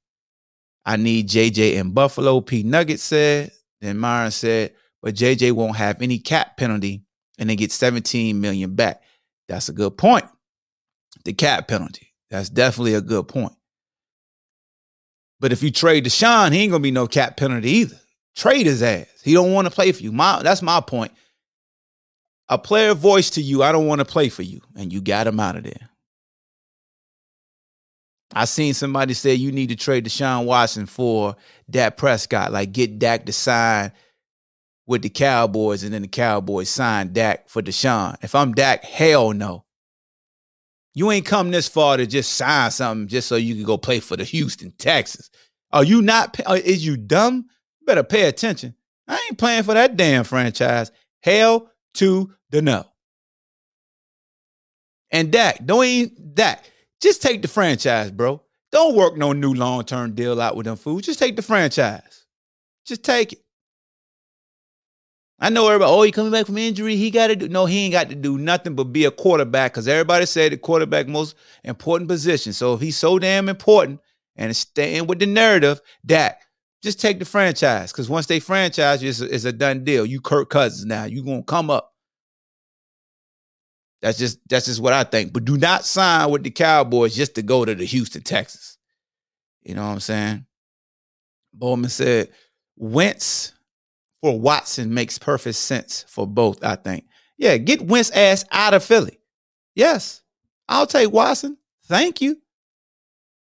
I 0.86 0.96
need 0.96 1.28
JJ 1.28 1.74
in 1.74 1.92
Buffalo. 1.92 2.40
P 2.42 2.64
Nugget 2.64 3.00
said. 3.00 3.52
Then 3.82 3.98
Myron 3.98 4.32
said, 4.32 4.74
but 5.02 5.16
JJ 5.16 5.54
won't 5.54 5.78
have 5.78 6.02
any 6.02 6.20
cap 6.20 6.58
penalty 6.58 7.04
and 7.38 7.50
they 7.50 7.56
get 7.56 7.72
17 7.72 8.40
million 8.40 8.76
back. 8.76 9.02
That's 9.48 9.70
a 9.70 9.74
good 9.74 9.98
point. 9.98 10.26
The 11.26 11.34
cap 11.34 11.68
penalty. 11.68 12.14
That's 12.30 12.50
definitely 12.50 12.94
a 12.96 13.02
good 13.02 13.28
point. 13.28 13.54
But 15.40 15.52
if 15.52 15.62
you 15.62 15.72
trade 15.72 16.06
Deshaun, 16.06 16.52
he 16.52 16.62
ain't 16.62 16.72
gonna 16.72 16.82
be 16.82 16.92
no 16.92 17.08
cap 17.08 17.38
penalty 17.38 17.70
either. 17.70 18.00
Trade 18.36 18.66
his 18.66 18.84
ass. 18.84 19.08
He 19.24 19.34
don't 19.34 19.54
want 19.54 19.68
to 19.68 19.74
play 19.74 19.92
for 19.92 20.04
you. 20.04 20.12
My 20.12 20.42
that's 20.42 20.62
my 20.62 20.82
point. 20.82 21.12
A 22.50 22.58
player 22.58 22.94
voice 22.94 23.30
to 23.32 23.42
you, 23.42 23.62
I 23.62 23.72
don't 23.72 23.88
want 23.88 24.00
to 24.00 24.06
play 24.06 24.30
for 24.30 24.44
you, 24.44 24.62
and 24.76 24.92
you 24.92 25.02
got 25.02 25.28
him 25.28 25.40
out 25.40 25.58
of 25.58 25.64
there. 25.64 25.90
I 28.34 28.46
seen 28.46 28.74
somebody 28.74 29.14
say 29.14 29.34
you 29.34 29.52
need 29.52 29.70
to 29.70 29.76
trade 29.76 30.06
Deshaun 30.06 30.46
Watson 30.46 30.86
for 30.86 31.36
Dak 31.70 31.98
Prescott, 31.98 32.52
like 32.52 32.72
get 32.72 33.00
Dak 33.00 33.26
to 33.26 33.34
sign 33.34 33.92
with 34.88 35.02
the 35.02 35.10
Cowboys, 35.10 35.84
and 35.84 35.94
then 35.94 36.02
the 36.02 36.08
Cowboys 36.08 36.70
signed 36.70 37.14
Dak 37.14 37.50
for 37.50 37.62
Deshaun. 37.62 38.16
If 38.24 38.34
I'm 38.34 38.54
Dak, 38.54 38.84
hell 38.84 39.34
no. 39.34 39.66
You 40.96 41.12
ain't 41.12 41.26
come 41.26 41.52
this 41.52 41.68
far 41.68 41.98
to 41.98 42.08
just 42.08 42.34
sign 42.34 42.72
something 42.72 43.08
just 43.08 43.28
so 43.28 43.36
you 43.36 43.54
can 43.54 43.66
go 43.66 43.78
play 43.78 44.00
for 44.00 44.16
the 44.16 44.24
Houston 44.24 44.72
Texans. 44.80 45.30
Are 45.72 45.84
you 45.84 46.02
not? 46.02 46.40
Uh, 46.46 46.54
is 46.64 46.84
you 46.84 46.98
dumb? 46.98 47.46
You 47.80 47.86
better 47.86 48.04
pay 48.04 48.24
attention. 48.24 48.74
I 49.08 49.22
ain't 49.28 49.38
playing 49.38 49.64
for 49.64 49.76
that 49.76 49.96
damn 49.96 50.24
franchise. 50.24 50.92
Hell 51.22 51.70
to 51.96 52.34
the 52.50 52.62
no. 52.62 52.86
And 55.12 55.32
Dak, 55.32 55.66
don't 55.66 55.86
even 55.86 56.32
Dak, 56.34 56.64
just 57.02 57.22
take 57.22 57.42
the 57.42 57.48
franchise, 57.48 58.10
bro. 58.10 58.42
Don't 58.72 58.96
work 58.96 59.18
no 59.18 59.34
new 59.34 59.54
long-term 59.54 60.14
deal 60.16 60.42
out 60.42 60.56
with 60.56 60.66
them 60.66 60.78
fools. 60.78 61.04
Just 61.04 61.20
take 61.20 61.36
the 61.36 61.42
franchise. 61.42 62.26
Just 62.86 63.04
take 63.04 63.34
it. 63.34 63.40
I 65.40 65.50
know 65.50 65.68
everybody, 65.68 65.92
oh, 65.92 66.02
he 66.02 66.12
coming 66.12 66.32
back 66.32 66.48
from 66.48 66.58
injury. 66.58 66.96
He 66.96 67.12
got 67.12 67.28
to 67.28 67.36
do. 67.36 67.48
No, 67.48 67.66
he 67.66 67.86
ain't 67.86 67.92
got 67.92 68.10
to 68.10 68.16
do 68.16 68.38
nothing 68.40 68.76
but 68.76 68.86
be 68.86 69.06
a 69.06 69.12
quarterback 69.12 69.74
because 69.74 69.88
everybody 69.88 70.26
said 70.26 70.52
the 70.52 70.58
quarterback 70.58 71.08
most 71.08 71.36
important 71.64 72.10
position. 72.10 72.54
So 72.54 72.74
if 72.74 72.82
he's 72.82 72.98
so 72.98 73.20
damn 73.20 73.48
important 73.48 74.00
and 74.36 74.56
staying 74.56 75.06
with 75.06 75.20
the 75.20 75.28
narrative, 75.28 75.80
that 76.06 76.40
just 76.82 77.00
take 77.00 77.20
the 77.20 77.26
franchise 77.26 77.92
because 77.92 78.10
once 78.10 78.26
they 78.26 78.40
franchise 78.40 79.04
you, 79.04 79.10
it's 79.10 79.22
a, 79.22 79.34
it's 79.34 79.46
a 79.46 79.52
done 79.52 79.84
deal. 79.84 80.06
You 80.06 80.22
Kirk 80.22 80.50
Cousins 80.50 80.86
now. 80.86 81.06
You 81.06 81.24
gonna 81.24 81.44
come 81.44 81.70
up. 81.70 81.94
That's 84.02 84.18
just 84.18 84.40
that's 84.50 84.66
just 84.66 84.82
what 84.82 84.94
I 84.94 85.04
think. 85.04 85.34
But 85.34 85.46
do 85.46 85.58
not 85.58 85.86
sign 85.86 86.32
with 86.32 86.44
the 86.44 86.52
Cowboys 86.52 87.16
just 87.16 87.36
to 87.36 87.44
go 87.44 87.64
to 87.64 87.76
the 87.76 87.86
Houston, 87.86 88.24
Texas. 88.24 88.78
You 89.62 89.76
know 89.76 89.86
what 89.86 89.94
I'm 89.94 90.00
saying? 90.00 90.46
Bowman 91.54 91.90
said 91.90 92.30
Wentz 92.76 93.54
for 94.22 94.40
Watson 94.40 94.94
makes 94.94 95.18
perfect 95.18 95.58
sense 95.58 96.06
for 96.08 96.26
both, 96.26 96.64
I 96.64 96.76
think. 96.76 97.06
Yeah, 97.38 97.58
get 97.58 97.82
Wentz 97.82 98.12
ass 98.12 98.46
out 98.52 98.74
of 98.74 98.84
Philly. 98.84 99.20
Yes, 99.76 100.22
I'll 100.68 100.88
take 100.88 101.12
Watson. 101.12 101.58
Thank 101.86 102.22
you. 102.22 102.42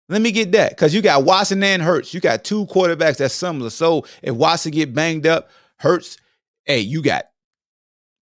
Let 0.09 0.21
me 0.21 0.31
get 0.31 0.51
that 0.51 0.71
because 0.71 0.93
you 0.93 1.01
got 1.01 1.23
Watson 1.23 1.63
and 1.63 1.81
Hurts. 1.81 2.13
You 2.13 2.19
got 2.19 2.43
two 2.43 2.65
quarterbacks 2.65 3.17
that's 3.17 3.33
similar. 3.33 3.69
So 3.69 4.05
if 4.21 4.35
Watson 4.35 4.71
get 4.71 4.93
banged 4.93 5.25
up, 5.25 5.49
Hurts, 5.77 6.17
hey, 6.65 6.79
you 6.79 7.01
got 7.01 7.25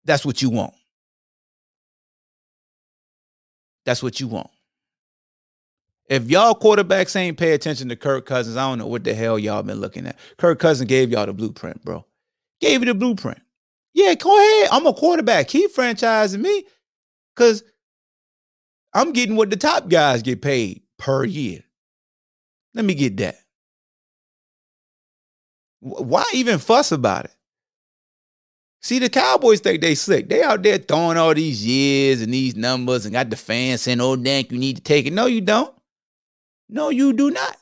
that's 0.04 0.26
what 0.26 0.42
you 0.42 0.50
want. 0.50 0.74
That's 3.84 4.02
what 4.02 4.20
you 4.20 4.28
want. 4.28 4.50
If 6.08 6.28
y'all 6.28 6.54
quarterbacks 6.54 7.16
ain't 7.16 7.38
pay 7.38 7.52
attention 7.52 7.88
to 7.88 7.96
Kirk 7.96 8.26
Cousins, 8.26 8.56
I 8.56 8.68
don't 8.68 8.78
know 8.78 8.86
what 8.86 9.04
the 9.04 9.14
hell 9.14 9.38
y'all 9.38 9.62
been 9.62 9.80
looking 9.80 10.06
at. 10.06 10.18
Kirk 10.36 10.58
Cousins 10.58 10.88
gave 10.88 11.10
y'all 11.10 11.26
the 11.26 11.32
blueprint, 11.32 11.82
bro. 11.84 12.04
Gave 12.62 12.80
you 12.80 12.86
the 12.86 12.94
blueprint. 12.94 13.40
Yeah, 13.92 14.14
go 14.14 14.38
ahead. 14.38 14.68
I'm 14.70 14.86
a 14.86 14.94
quarterback. 14.94 15.48
Keep 15.48 15.74
franchising 15.74 16.40
me 16.40 16.64
because 17.34 17.64
I'm 18.94 19.12
getting 19.12 19.34
what 19.34 19.50
the 19.50 19.56
top 19.56 19.88
guys 19.88 20.22
get 20.22 20.40
paid 20.40 20.82
per 20.96 21.24
year. 21.24 21.64
Let 22.72 22.84
me 22.84 22.94
get 22.94 23.16
that. 23.18 23.34
Why 25.80 26.24
even 26.32 26.60
fuss 26.60 26.92
about 26.92 27.24
it? 27.24 27.34
See, 28.80 29.00
the 29.00 29.08
Cowboys 29.08 29.60
think 29.60 29.80
they 29.80 29.96
slick. 29.96 30.28
They 30.28 30.42
out 30.42 30.62
there 30.62 30.78
throwing 30.78 31.16
all 31.16 31.34
these 31.34 31.66
years 31.66 32.22
and 32.22 32.32
these 32.32 32.54
numbers 32.54 33.04
and 33.04 33.12
got 33.12 33.28
the 33.28 33.36
fans 33.36 33.82
saying, 33.82 34.00
oh, 34.00 34.14
Dak, 34.14 34.52
you 34.52 34.58
need 34.58 34.76
to 34.76 34.82
take 34.82 35.06
it. 35.06 35.12
No, 35.12 35.26
you 35.26 35.40
don't. 35.40 35.74
No, 36.68 36.90
you 36.90 37.12
do 37.12 37.30
not. 37.30 37.56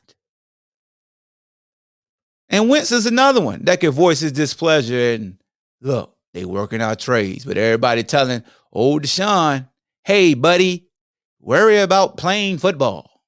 And 2.50 2.68
Wentz 2.68 2.90
is 2.90 3.06
another 3.06 3.40
one 3.40 3.64
that 3.64 3.80
can 3.80 3.92
voice 3.92 4.18
his 4.18 4.32
displeasure 4.32 5.14
and 5.14 5.38
look, 5.80 6.16
they 6.34 6.44
working 6.44 6.82
out 6.82 6.98
trades, 6.98 7.44
but 7.44 7.56
everybody 7.56 8.02
telling 8.02 8.42
old 8.72 9.04
Deshaun, 9.04 9.68
hey, 10.02 10.34
buddy, 10.34 10.88
worry 11.40 11.78
about 11.78 12.16
playing 12.16 12.58
football. 12.58 13.22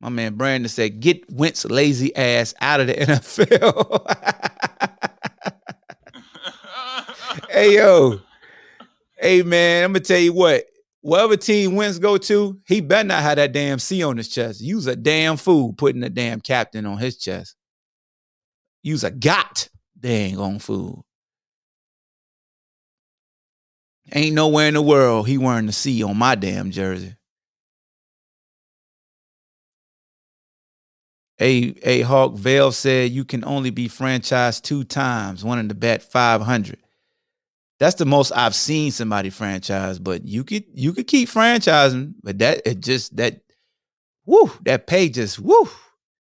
My 0.00 0.08
man 0.08 0.34
Brandon 0.34 0.68
said, 0.68 1.00
get 1.00 1.28
Wentz 1.32 1.64
lazy 1.64 2.14
ass 2.14 2.54
out 2.60 2.80
of 2.80 2.86
the 2.86 2.94
NFL. 2.94 4.10
hey 7.50 7.74
yo, 7.74 8.20
hey 9.16 9.42
man, 9.42 9.84
I'm 9.84 9.92
gonna 9.92 10.00
tell 10.00 10.18
you 10.18 10.32
what. 10.32 10.64
Whatever 11.00 11.36
team 11.36 11.74
Wentz 11.74 11.98
go 11.98 12.16
to, 12.16 12.58
he 12.66 12.80
better 12.80 13.06
not 13.06 13.22
have 13.22 13.36
that 13.36 13.52
damn 13.52 13.78
C 13.78 14.02
on 14.02 14.16
his 14.16 14.28
chest. 14.28 14.62
Use 14.62 14.86
a 14.86 14.96
damn 14.96 15.36
fool 15.36 15.74
putting 15.74 16.02
a 16.02 16.08
damn 16.08 16.40
captain 16.40 16.86
on 16.86 16.96
his 16.96 17.18
chest. 17.18 17.56
Use 18.84 19.02
a 19.02 19.10
got 19.10 19.68
dang 19.98 20.38
on 20.38 20.58
fool. 20.58 21.06
Ain't 24.12 24.34
nowhere 24.34 24.68
in 24.68 24.74
the 24.74 24.82
world 24.82 25.26
he 25.26 25.38
wearing 25.38 25.64
the 25.64 25.72
C 25.72 26.02
on 26.02 26.18
my 26.18 26.34
damn 26.34 26.70
jersey. 26.70 27.16
A 31.40 31.74
A 31.82 32.02
Hawk 32.02 32.34
Vale 32.34 32.72
said 32.72 33.10
you 33.10 33.24
can 33.24 33.42
only 33.44 33.70
be 33.70 33.88
franchised 33.88 34.62
two 34.62 34.84
times, 34.84 35.42
one 35.42 35.58
in 35.58 35.68
the 35.68 35.74
bet 35.74 36.02
500. 36.02 36.76
That's 37.80 37.96
the 37.96 38.04
most 38.04 38.32
I've 38.32 38.54
seen 38.54 38.92
somebody 38.92 39.30
franchise, 39.30 39.98
but 39.98 40.26
you 40.26 40.44
could 40.44 40.64
you 40.74 40.92
could 40.92 41.06
keep 41.06 41.30
franchising, 41.30 42.16
but 42.22 42.38
that 42.38 42.60
it 42.66 42.80
just 42.80 43.16
that 43.16 43.40
whoo, 44.26 44.52
that 44.66 44.86
pay 44.86 45.08
just 45.08 45.38
whoo, 45.38 45.70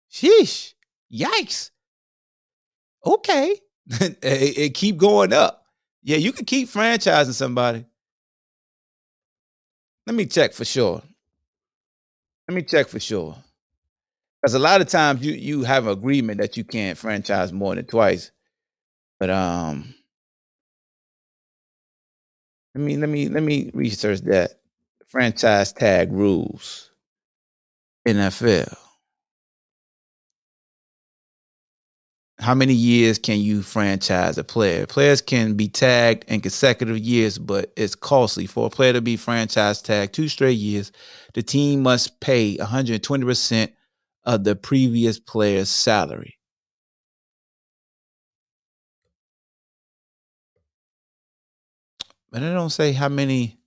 sheesh, 0.09 0.73
yikes. 1.13 1.71
Okay. 3.05 3.55
it, 3.87 4.17
it 4.23 4.73
keep 4.73 4.97
going 4.97 5.33
up. 5.33 5.65
Yeah, 6.03 6.17
you 6.17 6.31
can 6.31 6.45
keep 6.45 6.69
franchising 6.69 7.33
somebody. 7.33 7.85
Let 10.05 10.15
me 10.15 10.25
check 10.25 10.53
for 10.53 10.65
sure. 10.65 11.01
Let 12.47 12.55
me 12.55 12.61
check 12.63 12.87
for 12.87 12.99
sure. 12.99 13.37
Because 14.41 14.53
a 14.55 14.59
lot 14.59 14.81
of 14.81 14.87
times 14.89 15.25
you 15.25 15.33
you 15.33 15.63
have 15.63 15.87
an 15.87 15.93
agreement 15.93 16.41
that 16.41 16.57
you 16.57 16.65
can't 16.65 16.97
franchise 16.97 17.53
more 17.53 17.75
than 17.75 17.85
twice. 17.85 18.31
But 19.19 19.29
um 19.29 19.95
let 22.75 22.83
me 22.83 22.97
let 22.97 23.09
me 23.09 23.29
let 23.29 23.43
me 23.43 23.71
research 23.73 24.21
that 24.21 24.59
franchise 25.07 25.71
tag 25.73 26.11
rules. 26.11 26.91
NFL. 28.07 28.82
How 32.43 32.53
many 32.53 32.73
years 32.73 33.17
can 33.19 33.39
you 33.39 33.61
franchise 33.61 34.37
a 34.37 34.43
player? 34.43 34.85
Players 34.85 35.21
can 35.21 35.55
be 35.55 35.69
tagged 35.69 36.25
in 36.27 36.41
consecutive 36.41 36.97
years, 36.99 37.37
but 37.37 37.71
it's 37.77 37.95
costly 37.95 38.47
for 38.47 38.67
a 38.67 38.69
player 38.69 38.91
to 38.93 39.01
be 39.01 39.15
franchise 39.15 39.81
tagged 39.81 40.13
two 40.13 40.27
straight 40.27 40.57
years. 40.57 40.91
The 41.35 41.41
team 41.41 41.83
must 41.83 42.19
pay 42.19 42.57
120% 42.57 43.71
of 44.25 44.43
the 44.43 44.57
previous 44.57 45.19
player's 45.19 45.69
salary. 45.69 46.37
But 52.29 52.43
I 52.43 52.51
don't 52.51 52.71
say 52.71 52.91
how 52.91 53.07
many. 53.09 53.57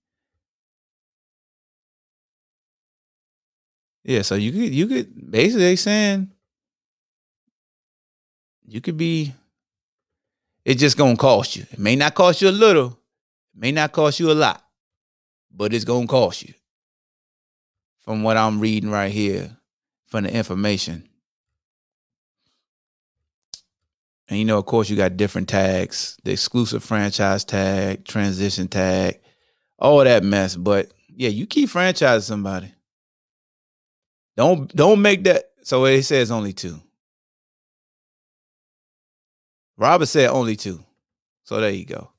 Yeah, 4.04 4.22
so 4.22 4.34
you 4.34 4.52
could 4.52 4.74
you 4.74 4.86
could 4.86 5.30
basically 5.30 5.76
saying 5.76 6.32
you 8.66 8.80
could 8.80 8.96
be 8.96 9.32
it's 10.64 10.80
just 10.80 10.96
gonna 10.96 11.16
cost 11.16 11.54
you. 11.56 11.64
It 11.70 11.78
may 11.78 11.94
not 11.94 12.14
cost 12.14 12.42
you 12.42 12.48
a 12.48 12.50
little, 12.50 12.88
it 13.54 13.60
may 13.60 13.72
not 13.72 13.92
cost 13.92 14.18
you 14.18 14.30
a 14.30 14.34
lot, 14.34 14.62
but 15.54 15.72
it's 15.72 15.84
gonna 15.84 16.06
cost 16.06 16.42
you. 16.42 16.54
From 18.00 18.22
what 18.22 18.36
I'm 18.36 18.60
reading 18.60 18.90
right 18.90 19.12
here, 19.12 19.56
from 20.06 20.24
the 20.24 20.34
information. 20.34 21.08
And 24.28 24.38
you 24.38 24.44
know, 24.44 24.58
of 24.58 24.66
course, 24.66 24.90
you 24.90 24.96
got 24.96 25.16
different 25.16 25.48
tags, 25.48 26.16
the 26.24 26.32
exclusive 26.32 26.82
franchise 26.82 27.44
tag, 27.44 28.04
transition 28.04 28.66
tag, 28.66 29.20
all 29.78 30.02
that 30.02 30.24
mess. 30.24 30.56
But 30.56 30.92
yeah, 31.08 31.28
you 31.28 31.46
keep 31.46 31.70
franchising 31.70 32.22
somebody. 32.22 32.72
Don't 34.36 34.74
don't 34.74 35.00
make 35.00 35.24
that. 35.24 35.44
So 35.62 35.84
it 35.84 36.02
says 36.02 36.30
only 36.30 36.52
two. 36.52 36.80
Robert 39.76 40.06
said 40.06 40.30
only 40.30 40.56
two. 40.56 40.82
So 41.44 41.60
there 41.60 41.70
you 41.70 41.84
go. 41.84 42.10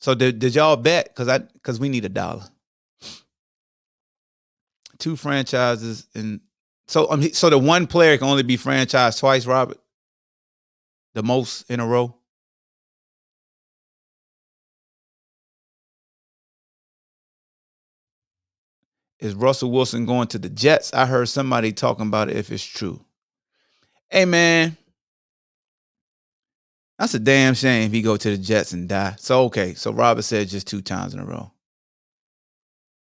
So 0.00 0.14
did, 0.14 0.38
did 0.38 0.54
y'all 0.54 0.76
bet? 0.76 1.14
Cause 1.14 1.28
I 1.28 1.40
cause 1.62 1.78
we 1.78 1.88
need 1.88 2.04
a 2.04 2.08
dollar. 2.08 2.44
Two 4.98 5.16
franchises 5.16 6.06
and 6.14 6.40
so 6.88 7.10
um, 7.10 7.22
so 7.32 7.50
the 7.50 7.58
one 7.58 7.86
player 7.86 8.16
can 8.18 8.26
only 8.26 8.42
be 8.42 8.56
franchised 8.56 9.20
twice, 9.20 9.46
Robert 9.46 9.78
the 11.14 11.22
most 11.22 11.68
in 11.70 11.80
a 11.80 11.86
row? 11.86 12.14
Is 19.18 19.34
Russell 19.34 19.70
Wilson 19.70 20.06
going 20.06 20.28
to 20.28 20.38
the 20.38 20.48
Jets? 20.48 20.94
I 20.94 21.04
heard 21.04 21.28
somebody 21.28 21.72
talking 21.72 22.06
about 22.06 22.30
it 22.30 22.36
if 22.36 22.50
it's 22.50 22.64
true. 22.64 23.04
Hey 24.08 24.24
man, 24.24 24.76
that's 27.00 27.14
a 27.14 27.18
damn 27.18 27.54
shame 27.54 27.86
if 27.86 27.92
he 27.92 28.02
go 28.02 28.18
to 28.18 28.30
the 28.30 28.36
Jets 28.36 28.72
and 28.72 28.86
die. 28.86 29.14
So 29.16 29.44
okay, 29.44 29.72
so 29.72 29.90
Robert 29.90 30.20
said 30.20 30.48
just 30.48 30.66
two 30.66 30.82
times 30.82 31.14
in 31.14 31.20
a 31.20 31.24
row. 31.24 31.50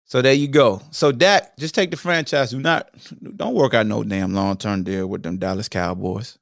So 0.05 0.23
there 0.23 0.33
you 0.33 0.47
go. 0.47 0.81
So 0.93 1.11
Dak, 1.11 1.57
just 1.57 1.75
take 1.75 1.91
the 1.91 1.97
franchise. 1.97 2.53
Do 2.53 2.61
not 2.61 2.89
don't 3.37 3.55
work 3.55 3.75
out 3.75 3.89
no 3.89 4.05
damn 4.05 4.33
long 4.33 4.57
term 4.57 4.85
deal 4.85 5.09
with 5.09 5.25
them 5.25 5.39
Dallas 5.39 5.69
Cowboys. 5.69 6.39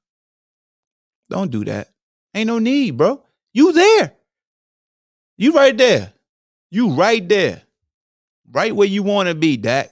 Don't 1.30 1.50
do 1.50 1.64
that. 1.64 1.88
Ain't 2.34 2.48
no 2.48 2.58
need, 2.58 2.98
bro. 2.98 3.24
You 3.54 3.72
there. 3.72 4.12
You 5.38 5.54
right 5.54 5.76
there. 5.76 6.12
You 6.70 6.90
right 6.90 7.26
there. 7.26 7.62
Right 8.50 8.76
where 8.76 8.88
you 8.88 9.02
want 9.02 9.30
to 9.30 9.34
be, 9.34 9.56
Dak. 9.56 9.90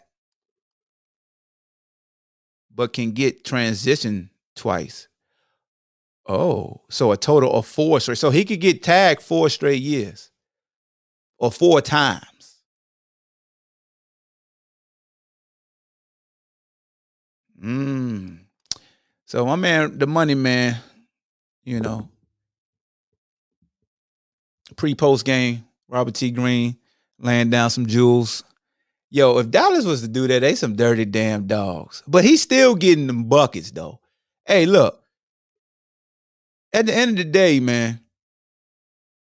But 2.74 2.92
can 2.92 3.12
get 3.12 3.46
transition 3.46 4.28
twice. 4.54 5.08
Oh, 6.28 6.80
so 6.88 7.12
a 7.12 7.16
total 7.16 7.52
of 7.52 7.66
four 7.66 8.00
straight. 8.00 8.18
So 8.18 8.30
he 8.30 8.44
could 8.44 8.60
get 8.60 8.82
tagged 8.82 9.22
four 9.22 9.48
straight 9.48 9.82
years 9.82 10.30
or 11.38 11.52
four 11.52 11.80
times. 11.80 12.58
Mm. 17.62 18.38
So 19.24 19.46
my 19.46 19.56
man, 19.56 19.98
the 19.98 20.06
money 20.06 20.34
man, 20.34 20.76
you 21.64 21.80
know, 21.80 22.08
pre 24.76 24.94
post 24.94 25.24
game, 25.24 25.64
Robert 25.88 26.14
T. 26.14 26.30
Green 26.30 26.76
laying 27.18 27.50
down 27.50 27.70
some 27.70 27.86
jewels. 27.86 28.44
Yo, 29.10 29.38
if 29.38 29.50
Dallas 29.50 29.84
was 29.84 30.02
to 30.02 30.08
do 30.08 30.26
that, 30.26 30.40
they 30.40 30.54
some 30.54 30.76
dirty 30.76 31.04
damn 31.04 31.46
dogs. 31.46 32.02
But 32.06 32.24
he's 32.24 32.42
still 32.42 32.74
getting 32.74 33.06
them 33.06 33.24
buckets 33.24 33.70
though. 33.70 34.00
Hey, 34.44 34.66
look. 34.66 35.02
At 36.72 36.86
the 36.86 36.94
end 36.94 37.12
of 37.12 37.16
the 37.16 37.24
day, 37.24 37.60
man, 37.60 38.00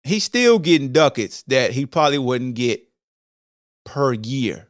he's 0.03 0.25
still 0.25 0.59
getting 0.59 0.93
ducats 0.93 1.43
that 1.45 1.73
he 1.73 1.87
probably 1.87 2.19
wouldn't 2.19 2.55
get 2.55 2.83
per 3.85 4.13
year, 4.13 4.69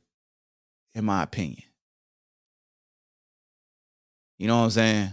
in 0.94 1.04
my 1.04 1.22
opinion. 1.22 1.62
You 4.38 4.46
know 4.46 4.58
what 4.58 4.64
I'm 4.64 4.70
saying? 4.70 5.10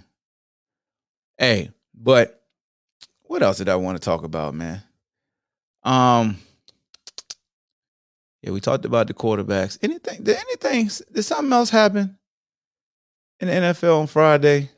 Hey, 1.37 1.71
but 1.93 2.41
what 3.23 3.43
else 3.43 3.57
did 3.57 3.69
I 3.69 3.75
want 3.75 3.97
to 3.97 4.03
talk 4.03 4.23
about, 4.23 4.53
man? 4.53 4.81
Um, 5.83 6.37
yeah, 8.41 8.51
we 8.51 8.61
talked 8.61 8.85
about 8.85 9.07
the 9.07 9.13
quarterbacks. 9.13 9.77
Anything? 9.81 10.23
Did 10.23 10.37
anything? 10.37 10.89
Did 11.11 11.23
something 11.23 11.51
else 11.51 11.69
happen 11.69 12.17
in 13.39 13.47
the 13.47 13.53
NFL 13.53 13.99
on 13.99 14.07
Friday? 14.07 14.69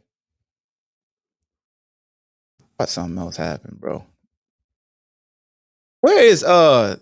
What 2.79 2.87
something 2.87 3.17
else 3.17 3.35
happened, 3.35 3.81
bro? 3.81 4.05
Where 5.99 6.23
is 6.23 6.45
uh 6.45 6.95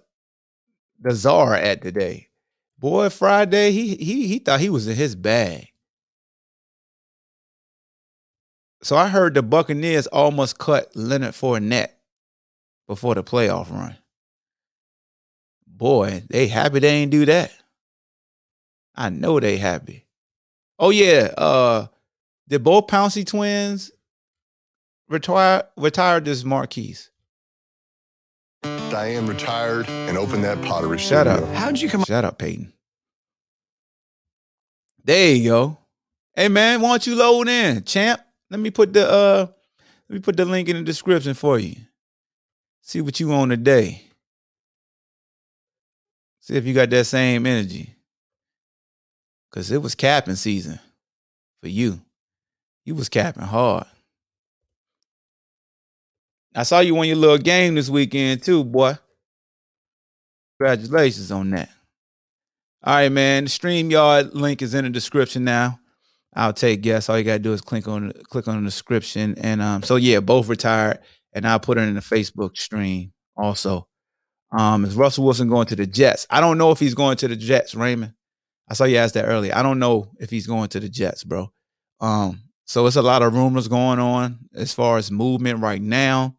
the 1.00 1.14
czar 1.14 1.54
at 1.54 1.84
today? 1.84 2.30
Boy, 2.80 3.10
Friday, 3.10 3.72
he 3.72 3.96
he 3.96 4.28
he 4.28 4.40
thought 4.40 4.60
he 4.60 4.72
was 4.72 4.88
in 4.88 4.96
his 4.96 5.16
bag. 5.16 5.68
So 8.82 8.96
I 8.96 9.08
heard 9.08 9.36
the 9.36 9.44
Buccaneers 9.44 10.08
almost 10.08 10.58
cut 10.58 10.90
Leonard 10.96 11.36
Fournette 11.36 11.92
before 12.88 13.14
the 13.14 13.24
playoff 13.24 13.70
run. 13.70 13.96
Boy, 15.68 16.24
they 16.28 16.48
happy 16.48 16.80
they 16.80 16.90
ain't 16.90 17.12
do 17.12 17.24
that. 17.26 17.54
I 18.96 19.10
know 19.10 19.40
they 19.40 19.58
happy. 19.58 20.08
Oh 20.80 20.90
yeah, 20.90 21.36
uh 21.38 21.86
did 22.48 22.64
both 22.64 22.88
Pouncey 22.88 23.24
twins 23.24 23.92
retire 25.10 25.64
retired 25.76 26.26
this 26.26 26.44
Maurkice? 26.44 27.10
Diane 28.64 29.28
retired 29.28 29.88
and 29.90 30.18
opened 30.18 30.44
that 30.44 30.62
pottery 30.64 30.98
Shut 30.98 31.28
studio. 31.28 31.48
up. 31.48 31.56
How'd 31.56 31.80
you 31.80 31.90
come 31.90 32.04
Shut 32.04 32.26
up, 32.26 32.38
Peyton. 32.40 32.74
There 35.04 35.36
you 35.36 35.50
go. 35.50 35.78
Hey 36.36 36.50
man, 36.50 36.82
why 36.82 36.90
don't 36.90 37.08
you 37.08 37.16
load 37.16 37.48
in, 37.48 37.84
champ? 37.84 38.22
Let 38.50 38.60
me 38.60 38.72
put 38.72 38.94
the 38.94 39.10
uh 39.10 39.48
let 40.10 40.14
me 40.14 40.20
put 40.20 40.38
the 40.38 40.46
link 40.46 40.70
in 40.70 40.78
the 40.78 40.84
description 40.84 41.34
for 41.34 41.60
you. 41.60 41.76
See 42.82 43.02
what 43.02 43.20
you 43.20 43.32
on 43.34 43.50
today. 43.50 44.04
See 46.42 46.56
if 46.56 46.66
you 46.66 46.74
got 46.74 46.90
that 46.92 47.06
same 47.06 47.46
energy. 47.46 47.94
Cause 49.52 49.72
it 49.72 49.82
was 49.82 49.96
capping 49.96 50.36
season 50.36 50.80
for 51.62 51.68
you. 51.68 52.00
You 52.86 52.96
was 52.96 53.10
capping 53.10 53.44
hard. 53.44 53.86
I 56.58 56.64
saw 56.64 56.80
you 56.80 56.98
on 56.98 57.08
your 57.08 57.18
little 57.18 57.38
game 57.38 57.76
this 57.76 57.88
weekend 57.88 58.42
too, 58.42 58.64
boy. 58.64 58.98
Congratulations 60.60 61.32
on 61.32 61.52
that. 61.52 61.70
All 62.84 62.96
right, 62.96 63.12
man. 63.12 63.44
The 63.44 63.50
StreamYard 63.52 64.34
link 64.34 64.64
is 64.64 64.74
in 64.74 64.84
the 64.84 64.90
description 64.90 65.44
now. 65.44 65.80
I'll 66.36 66.54
take 66.54 66.82
guests. 66.82 67.12
All 67.12 67.18
you 67.20 67.24
gotta 67.24 67.38
do 67.38 67.54
is 67.54 67.62
click 67.62 67.88
on 67.88 68.12
click 68.32 68.48
on 68.48 68.64
the 68.64 68.68
description. 68.68 69.36
And 69.38 69.62
um, 69.62 69.84
so 69.84 69.98
yeah, 69.98 70.20
both 70.20 70.48
retired, 70.48 70.98
and 71.32 71.48
I'll 71.48 71.60
put 71.60 71.78
it 71.78 71.82
in 71.82 71.94
the 71.94 72.02
Facebook 72.02 72.58
stream 72.58 73.14
also. 73.36 73.88
Um, 74.52 74.84
is 74.84 74.96
Russell 74.96 75.26
Wilson 75.26 75.50
going 75.50 75.68
to 75.68 75.76
the 75.76 75.86
Jets? 75.86 76.26
I 76.28 76.42
don't 76.42 76.58
know 76.58 76.72
if 76.72 76.80
he's 76.80 76.96
going 76.96 77.18
to 77.18 77.28
the 77.28 77.36
Jets, 77.36 77.76
Raymond. 77.76 78.14
I 78.68 78.74
saw 78.74 78.86
you 78.86 78.98
ask 78.98 79.14
that 79.14 79.26
earlier. 79.26 79.54
I 79.56 79.62
don't 79.62 79.78
know 79.78 80.10
if 80.20 80.32
he's 80.32 80.48
going 80.48 80.70
to 80.70 80.80
the 80.80 80.90
Jets, 80.90 81.24
bro. 81.24 81.52
Um, 82.02 82.42
so 82.66 82.88
it's 82.88 82.96
a 82.96 83.02
lot 83.04 83.22
of 83.22 83.36
rumors 83.36 83.68
going 83.68 84.00
on 84.00 84.40
as 84.56 84.74
far 84.74 84.98
as 84.98 85.12
movement 85.12 85.60
right 85.60 85.82
now. 85.82 86.36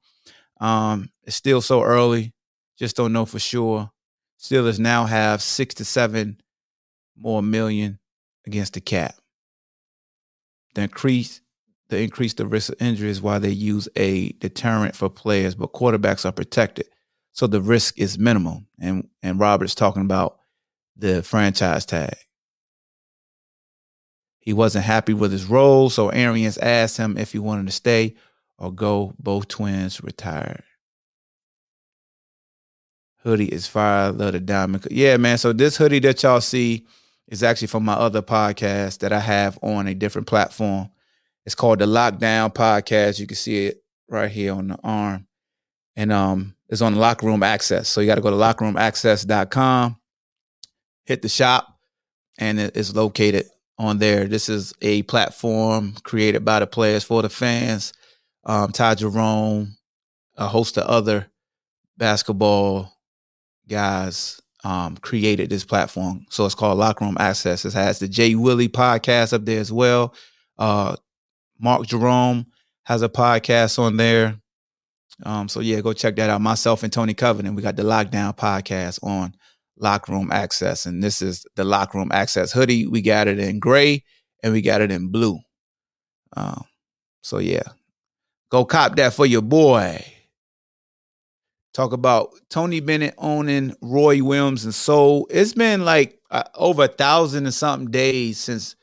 Um, 0.61 1.11
it's 1.25 1.37
still 1.37 1.61
so 1.61 1.83
early. 1.83 2.35
Just 2.79 2.97
don't 2.97 3.13
know 3.13 3.25
for 3.25 3.39
sure. 3.39 3.91
Steelers 4.39 4.79
now 4.79 5.05
have 5.05 5.43
six 5.43 5.75
to 5.77 5.85
seven 5.85 6.41
more 7.17 7.43
million 7.43 7.99
against 8.47 8.75
the 8.75 8.81
cap. 8.81 9.15
The 10.75 10.83
increase 10.83 11.41
the 11.89 12.01
increase 12.01 12.35
the 12.35 12.47
risk 12.47 12.71
of 12.71 12.83
injury 12.83 13.09
is 13.09 13.23
why 13.23 13.39
they 13.39 13.51
use 13.51 13.89
a 13.97 14.33
deterrent 14.33 14.95
for 14.95 15.09
players, 15.09 15.55
but 15.55 15.73
quarterbacks 15.73 16.27
are 16.27 16.33
protected. 16.33 16.87
So 17.33 17.47
the 17.47 17.63
risk 17.63 17.99
is 17.99 18.19
minimal. 18.19 18.65
And 18.79 19.09
and 19.23 19.41
Robert's 19.41 19.75
talking 19.75 20.03
about 20.03 20.39
the 20.97 21.23
franchise 21.23 21.87
tag. 21.87 22.15
He 24.39 24.53
wasn't 24.53 24.85
happy 24.85 25.15
with 25.15 25.33
his 25.33 25.47
role, 25.47 25.91
so 25.91 26.09
Arians 26.09 26.59
asked 26.59 26.97
him 26.97 27.19
if 27.19 27.33
he 27.33 27.39
wanted 27.39 27.67
to 27.67 27.73
stay 27.73 28.17
or 28.59 28.73
go. 28.73 29.15
Both 29.19 29.49
twins 29.49 30.03
retired. 30.03 30.63
Hoodie 33.23 33.53
is 33.53 33.67
fire. 33.67 34.13
Love 34.13 34.33
the 34.33 34.41
diamond. 34.41 34.87
Yeah, 34.91 35.17
man. 35.17 35.39
So 35.39 35.53
this 35.53 35.77
hoodie 35.77 35.99
that 36.01 36.23
y'all 36.23 36.41
see 36.41 36.87
is 37.27 37.43
actually 37.43 37.69
from 37.69 37.85
my 37.85 37.95
other 37.95 38.23
podcast 38.23 38.99
that 38.99 39.13
I 39.13 39.21
have 39.21 39.59
on 39.63 39.87
a 39.87 39.95
different 39.95 40.27
platform. 40.27 40.91
It's 41.45 41.55
called 41.55 41.79
the 41.79 41.87
Lockdown 41.87 42.55
Podcast. 42.55 43.19
You 43.19 43.27
can 43.27 43.37
see 43.37 43.67
it 43.67 43.83
right 44.09 44.31
here 44.31 44.55
on 44.55 44.69
the 44.69 44.79
arm. 44.83 45.27
And 45.97 46.13
um, 46.13 46.55
it's 46.69 46.81
on 46.81 46.95
Locker 46.95 47.27
Room 47.27 47.43
Access. 47.43 47.89
So 47.89 48.01
you 48.01 48.07
got 48.07 48.17
to 48.17 48.21
go 48.21 48.31
to 48.31 48.37
lockerroomaccess.com, 48.37 49.97
hit 51.05 51.23
the 51.23 51.29
shop, 51.29 51.77
and 52.39 52.61
it 52.61 52.77
is 52.77 52.95
located 52.95 53.47
on 53.79 53.99
there. 53.99 54.27
This 54.27 54.49
is 54.49 54.73
a 54.81 55.03
platform 55.03 55.95
created 56.05 56.45
by 56.45 56.61
the 56.61 56.67
players 56.67 57.05
for 57.05 57.23
the 57.23 57.29
fans. 57.29 57.93
Um, 58.49 58.73
Ty 58.73 58.97
Jerome, 58.97 59.77
a 60.37 60.49
host 60.49 60.79
of 60.79 60.85
other 60.85 61.31
basketball 61.99 62.93
guys 63.69 64.41
um, 64.65 64.97
created 64.97 65.51
this 65.51 65.65
platform. 65.65 66.27
So 66.31 66.47
it's 66.47 66.55
called 66.55 66.79
Locker 66.79 67.05
Room 67.05 67.17
Access. 67.21 67.65
It 67.65 67.75
has 67.75 67.99
the 67.99 68.09
Jay 68.09 68.35
Willie 68.35 68.69
podcast 68.69 69.33
up 69.33 69.45
there 69.45 69.61
as 69.61 69.71
well. 69.71 70.15
Uh, 70.59 70.97
Mark 71.61 71.87
Jerome 71.87 72.47
has 72.85 73.03
a 73.03 73.09
podcast 73.09 73.79
on 73.79 73.97
there. 73.97 74.41
Um, 75.25 75.49
so 75.49 75.61
yeah, 75.61 75.81
go 75.81 75.93
check 75.93 76.17
that 76.17 76.31
out. 76.31 76.41
Myself 76.41 76.83
and 76.83 76.93
Tony 76.93 77.15
Covenant, 77.15 77.57
we 77.57 77.63
got 77.63 77.77
the 77.77 77.83
Lockdown 77.83 78.37
podcast 78.37 79.03
on 79.03 79.35
Locker 79.77 80.13
Room 80.13 80.31
Access, 80.33 80.87
and 80.87 81.03
this 81.03 81.23
is 81.23 81.47
the 81.57 81.65
Locker 81.65 81.99
Room 81.99 82.11
Access 82.13 82.53
hoodie. 82.53 82.87
We 82.87 83.03
got 83.03 83.29
it 83.29 83.39
in 83.39 83.59
gray 83.59 84.05
and 84.43 84.53
we 84.53 84.63
got 84.63 84.81
it 84.81 84.91
in 84.91 85.09
blue. 85.09 85.39
Um, 86.37 86.65
so 87.23 87.39
yeah, 87.39 87.63
go 88.51 88.65
cop 88.65 88.97
that 88.97 89.15
for 89.15 89.27
your 89.27 89.43
boy. 89.43 90.05
Talk 91.75 91.93
about 91.93 92.31
Tony 92.51 92.81
Bennett 92.81 93.15
owning 93.19 93.75
Roy 93.81 94.23
Williams 94.23 94.65
and 94.65 94.75
Soul. 94.75 95.29
It's 95.31 95.53
been 95.53 95.85
like 95.85 96.19
uh, 96.31 96.45
over 96.55 96.85
a 96.85 96.89
thousand 96.89 97.45
and 97.45 97.55
something 97.55 97.91
days 97.91 98.39
since 98.39 98.75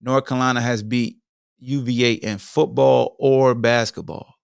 North 0.00 0.26
Carolina 0.26 0.60
has 0.60 0.82
beat 0.82 1.16
UVA 1.58 2.12
in 2.12 2.38
football 2.38 3.16
or 3.18 3.54
basketball. 3.54 4.34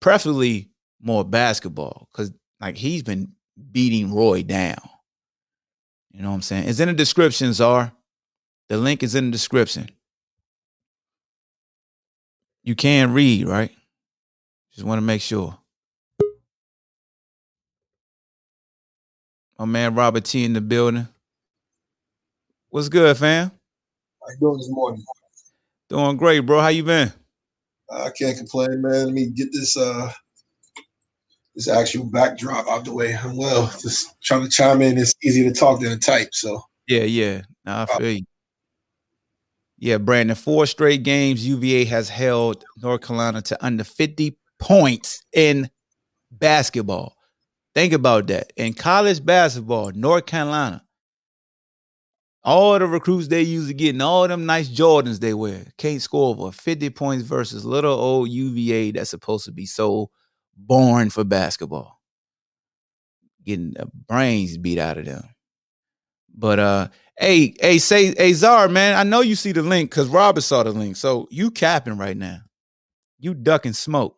Preferably 0.00 0.70
more 1.00 1.24
basketball, 1.24 2.08
because 2.10 2.32
like 2.60 2.76
he's 2.76 3.02
been 3.02 3.32
beating 3.70 4.12
Roy 4.12 4.42
down. 4.42 4.78
You 6.10 6.22
know 6.22 6.30
what 6.30 6.36
I'm 6.36 6.42
saying? 6.42 6.68
It's 6.68 6.80
in 6.80 6.88
the 6.88 6.94
description, 6.94 7.52
Czar. 7.52 7.92
The 8.68 8.78
link 8.78 9.02
is 9.02 9.14
in 9.14 9.26
the 9.26 9.30
description. 9.30 9.88
You 12.62 12.74
can 12.74 13.12
read, 13.12 13.46
right? 13.46 13.70
Just 14.72 14.86
want 14.86 14.98
to 14.98 15.04
make 15.04 15.22
sure. 15.22 15.56
My 19.58 19.64
man 19.64 19.94
Robert 19.94 20.24
T 20.24 20.44
in 20.44 20.52
the 20.52 20.60
building. 20.60 21.08
What's 22.68 22.88
good, 22.88 23.16
fam? 23.16 23.50
How 24.20 24.32
you 24.32 24.38
doing 24.38 24.58
this 24.58 24.70
morning? 24.70 25.02
Doing 25.88 26.16
great, 26.16 26.40
bro. 26.40 26.60
How 26.60 26.68
you 26.68 26.84
been? 26.84 27.12
I 27.90 28.10
can't 28.10 28.36
complain, 28.36 28.82
man. 28.82 29.06
Let 29.06 29.14
me 29.14 29.26
get 29.30 29.48
this 29.52 29.76
uh 29.76 30.12
this 31.54 31.68
actual 31.68 32.04
backdrop 32.04 32.68
out 32.68 32.84
the 32.84 32.92
way. 32.92 33.16
I'm 33.16 33.36
well. 33.36 33.66
Just 33.82 34.14
trying 34.22 34.44
to 34.44 34.48
chime 34.48 34.82
in. 34.82 34.98
It's 34.98 35.14
easier 35.24 35.50
to 35.50 35.58
talk 35.58 35.80
than 35.80 35.90
to 35.90 35.98
type. 35.98 36.28
So 36.32 36.62
yeah, 36.86 37.04
yeah. 37.04 37.42
I 37.66 37.86
feel 37.86 38.10
you. 38.10 38.24
Yeah, 39.78 39.98
Brandon, 39.98 40.34
four 40.34 40.66
straight 40.66 41.04
games 41.04 41.46
UVA 41.46 41.84
has 41.84 42.08
held 42.08 42.64
North 42.82 43.02
Carolina 43.02 43.42
to 43.42 43.64
under 43.64 43.84
50 43.84 44.36
points 44.58 45.24
in 45.32 45.70
basketball. 46.32 47.14
Think 47.74 47.92
about 47.92 48.26
that. 48.26 48.52
In 48.56 48.74
college 48.74 49.24
basketball, 49.24 49.92
North 49.92 50.26
Carolina, 50.26 50.82
all 52.42 52.78
the 52.78 52.86
recruits 52.86 53.28
they 53.28 53.42
used 53.42 53.68
to 53.68 53.74
get 53.74 53.90
and 53.90 54.02
all 54.02 54.26
them 54.26 54.46
nice 54.46 54.68
Jordans 54.68 55.20
they 55.20 55.34
wear 55.34 55.64
can't 55.76 56.02
score 56.02 56.30
over 56.34 56.50
50 56.50 56.90
points 56.90 57.24
versus 57.24 57.64
little 57.64 57.92
old 57.92 58.30
UVA 58.30 58.92
that's 58.92 59.10
supposed 59.10 59.44
to 59.44 59.52
be 59.52 59.66
so 59.66 60.10
born 60.56 61.10
for 61.10 61.24
basketball. 61.24 62.00
Getting 63.44 63.74
the 63.74 63.88
brains 64.08 64.56
beat 64.56 64.78
out 64.78 64.98
of 64.98 65.04
them. 65.04 65.24
But 66.38 66.58
uh 66.60 66.88
hey, 67.18 67.54
hey, 67.60 67.78
say 67.78 68.14
hey 68.14 68.32
Czar, 68.32 68.68
man, 68.68 68.96
I 68.96 69.02
know 69.02 69.20
you 69.20 69.34
see 69.34 69.52
the 69.52 69.62
link 69.62 69.90
because 69.90 70.08
Robert 70.08 70.42
saw 70.42 70.62
the 70.62 70.70
link. 70.70 70.96
So 70.96 71.26
you 71.30 71.50
capping 71.50 71.98
right 71.98 72.16
now. 72.16 72.40
You 73.18 73.34
ducking 73.34 73.72
smoke. 73.72 74.16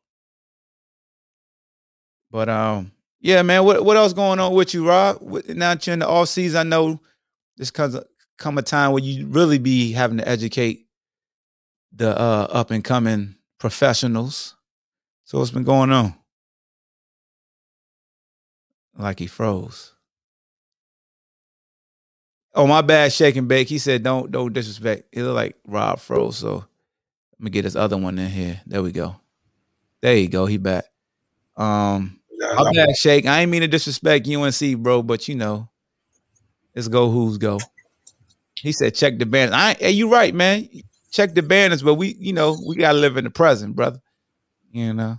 But 2.31 2.49
um, 2.49 2.93
yeah, 3.21 3.43
man, 3.43 3.65
what 3.65 3.85
what 3.85 3.97
else 3.97 4.13
going 4.13 4.39
on 4.39 4.53
with 4.55 4.75
you, 4.75 4.87
Rob? 4.87 5.21
Now 5.49 5.75
that 5.75 5.87
you're 5.87 5.95
in 5.95 6.01
the 6.01 6.09
off 6.09 6.29
season, 6.29 6.61
I 6.61 6.63
know 6.63 7.01
this 7.57 7.71
comes 7.71 7.97
come 8.39 8.59
a 8.59 8.63
time 8.63 8.93
where 8.93 9.03
you 9.03 9.27
really 9.27 9.59
be 9.59 9.93
having 9.93 10.19
to 10.19 10.29
educate 10.29 10.87
the 11.93 12.19
uh, 12.19 12.49
up 12.51 12.71
and 12.71 12.85
coming 12.85 13.37
professionals. 13.59 14.55
So 15.25 15.39
what's 15.39 15.51
been 15.51 15.65
going 15.65 15.91
on? 15.93 16.15
Like 18.97 19.19
he 19.19 19.27
froze. 19.27 19.95
Oh, 22.55 22.67
my 22.67 22.83
bad, 22.83 23.13
shake 23.13 23.37
and 23.37 23.49
bake. 23.49 23.69
He 23.69 23.79
said, 23.79 24.03
"Don't 24.03 24.31
don't 24.31 24.53
disrespect." 24.53 25.05
It 25.13 25.23
looked 25.23 25.37
like 25.37 25.57
Rob 25.67 26.01
froze, 26.01 26.37
so 26.39 26.57
let 26.57 27.41
me 27.41 27.51
get 27.51 27.63
this 27.63 27.77
other 27.77 27.97
one 27.97 28.19
in 28.19 28.31
here. 28.31 28.61
There 28.67 28.83
we 28.83 28.93
go. 28.93 29.17
There 30.03 30.17
you 30.17 30.29
go. 30.29 30.47
He 30.47 30.59
back. 30.59 30.85
Um, 31.57 32.21
my 32.39 32.73
bad, 32.73 32.97
shake. 32.97 33.27
I 33.27 33.43
ain't 33.43 33.51
mean 33.51 33.63
to 33.63 33.69
disrespect 33.69 34.29
UNC, 34.29 34.79
bro, 34.83 35.03
but 35.03 35.29
you 35.29 35.37
know, 35.37 35.69
let's 36.75 36.89
go. 36.89 37.11
Who's 37.11 37.39
go? 37.39 37.59
He 38.57 38.73
said, 38.73 38.95
"Check 38.95 39.19
the 39.19 39.27
banners." 39.27 39.55
I, 39.55 39.75
hey, 39.75 39.91
you 39.93 40.11
right, 40.11 40.35
man. 40.35 40.69
Check 41.13 41.35
the 41.35 41.43
banners, 41.43 41.83
but 41.83 41.95
we, 41.95 42.15
you 42.19 42.33
know, 42.33 42.57
we 42.67 42.77
gotta 42.77 42.99
live 42.99 43.17
in 43.17 43.25
the 43.25 43.31
present, 43.31 43.75
brother. 43.77 44.01
You 44.73 44.95
know. 44.95 45.19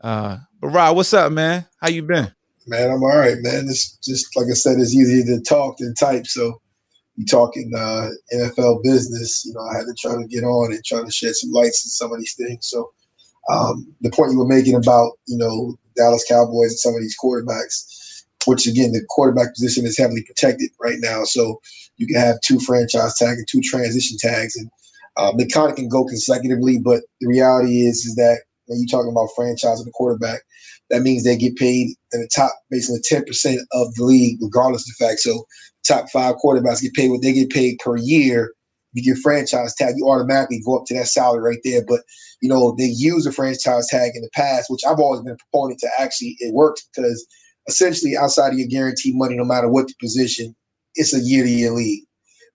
Uh, 0.00 0.38
but 0.60 0.68
Rob, 0.68 0.96
what's 0.96 1.12
up, 1.14 1.32
man? 1.32 1.66
How 1.80 1.88
you 1.88 2.02
been? 2.02 2.32
Man, 2.66 2.90
I'm 2.90 3.02
all 3.02 3.16
right, 3.16 3.36
man. 3.40 3.66
It's 3.68 3.96
just 3.98 4.34
like 4.36 4.46
I 4.50 4.54
said, 4.54 4.78
it's 4.78 4.94
easier 4.94 5.24
to 5.24 5.40
talk 5.42 5.78
than 5.78 5.94
type. 5.94 6.26
So 6.26 6.60
we 7.16 7.24
talking 7.24 7.70
uh, 7.76 8.08
NFL 8.34 8.82
business. 8.82 9.44
You 9.46 9.54
know, 9.54 9.60
I 9.60 9.76
had 9.76 9.86
to 9.86 9.94
try 9.96 10.16
to 10.16 10.26
get 10.26 10.42
on 10.42 10.72
and 10.72 10.84
try 10.84 11.02
to 11.04 11.10
shed 11.10 11.34
some 11.36 11.52
lights 11.52 11.84
on 11.86 11.90
some 11.90 12.12
of 12.12 12.18
these 12.18 12.34
things. 12.34 12.66
So 12.66 12.90
um, 13.50 13.94
the 14.00 14.10
point 14.10 14.32
you 14.32 14.38
were 14.38 14.48
making 14.48 14.74
about 14.74 15.12
you 15.26 15.38
know 15.38 15.78
Dallas 15.94 16.24
Cowboys 16.28 16.72
and 16.72 16.78
some 16.80 16.94
of 16.94 17.00
these 17.00 17.16
quarterbacks, 17.22 18.24
which 18.46 18.66
again 18.66 18.92
the 18.92 19.04
quarterback 19.10 19.54
position 19.54 19.86
is 19.86 19.96
heavily 19.96 20.24
protected 20.24 20.70
right 20.80 20.98
now. 20.98 21.22
So 21.24 21.60
you 21.98 22.06
can 22.08 22.16
have 22.16 22.40
two 22.40 22.58
franchise 22.58 23.16
tags 23.16 23.38
and 23.38 23.48
two 23.48 23.60
transition 23.60 24.18
tags, 24.20 24.56
and 24.56 24.68
um, 25.16 25.36
they 25.36 25.46
kind 25.46 25.70
of 25.70 25.76
can 25.76 25.88
go 25.88 26.04
consecutively. 26.04 26.78
But 26.80 27.02
the 27.20 27.28
reality 27.28 27.82
is 27.82 28.04
is 28.04 28.16
that 28.16 28.40
when 28.66 28.80
you're 28.80 28.88
talking 28.88 29.12
about 29.12 29.28
franchise 29.36 29.78
and 29.78 29.86
the 29.86 29.92
quarterback, 29.92 30.40
that 30.90 31.02
means 31.02 31.24
they 31.24 31.36
get 31.36 31.56
paid 31.56 31.88
in 32.12 32.20
the 32.20 32.28
top, 32.34 32.52
basically 32.70 33.00
10% 33.10 33.58
of 33.72 33.94
the 33.94 34.04
league, 34.04 34.38
regardless 34.40 34.82
of 34.82 34.94
the 34.98 35.06
fact. 35.06 35.20
So 35.20 35.44
top 35.86 36.08
five 36.10 36.36
quarterbacks 36.36 36.82
get 36.82 36.94
paid 36.94 37.10
what 37.10 37.22
they 37.22 37.32
get 37.32 37.50
paid 37.50 37.78
per 37.78 37.96
year. 37.96 38.52
You 38.92 39.02
get 39.02 39.20
franchise 39.20 39.74
tag, 39.74 39.94
you 39.96 40.08
automatically 40.08 40.62
go 40.64 40.78
up 40.78 40.86
to 40.86 40.94
that 40.94 41.08
salary 41.08 41.42
right 41.42 41.60
there. 41.64 41.82
But 41.86 42.00
you 42.40 42.48
know, 42.48 42.74
they 42.78 42.84
use 42.84 43.26
a 43.26 43.32
franchise 43.32 43.88
tag 43.88 44.12
in 44.14 44.22
the 44.22 44.30
past, 44.34 44.70
which 44.70 44.82
I've 44.86 45.00
always 45.00 45.20
been 45.20 45.34
a 45.34 45.50
proponent 45.50 45.80
to 45.80 45.90
actually 45.98 46.36
it 46.38 46.54
works 46.54 46.86
because 46.94 47.26
essentially 47.68 48.16
outside 48.16 48.52
of 48.52 48.58
your 48.58 48.68
guaranteed 48.68 49.16
money, 49.16 49.36
no 49.36 49.44
matter 49.44 49.68
what 49.68 49.88
the 49.88 49.94
position, 50.00 50.54
it's 50.94 51.14
a 51.14 51.20
year 51.20 51.44
to 51.44 51.50
year 51.50 51.72
league. 51.72 52.04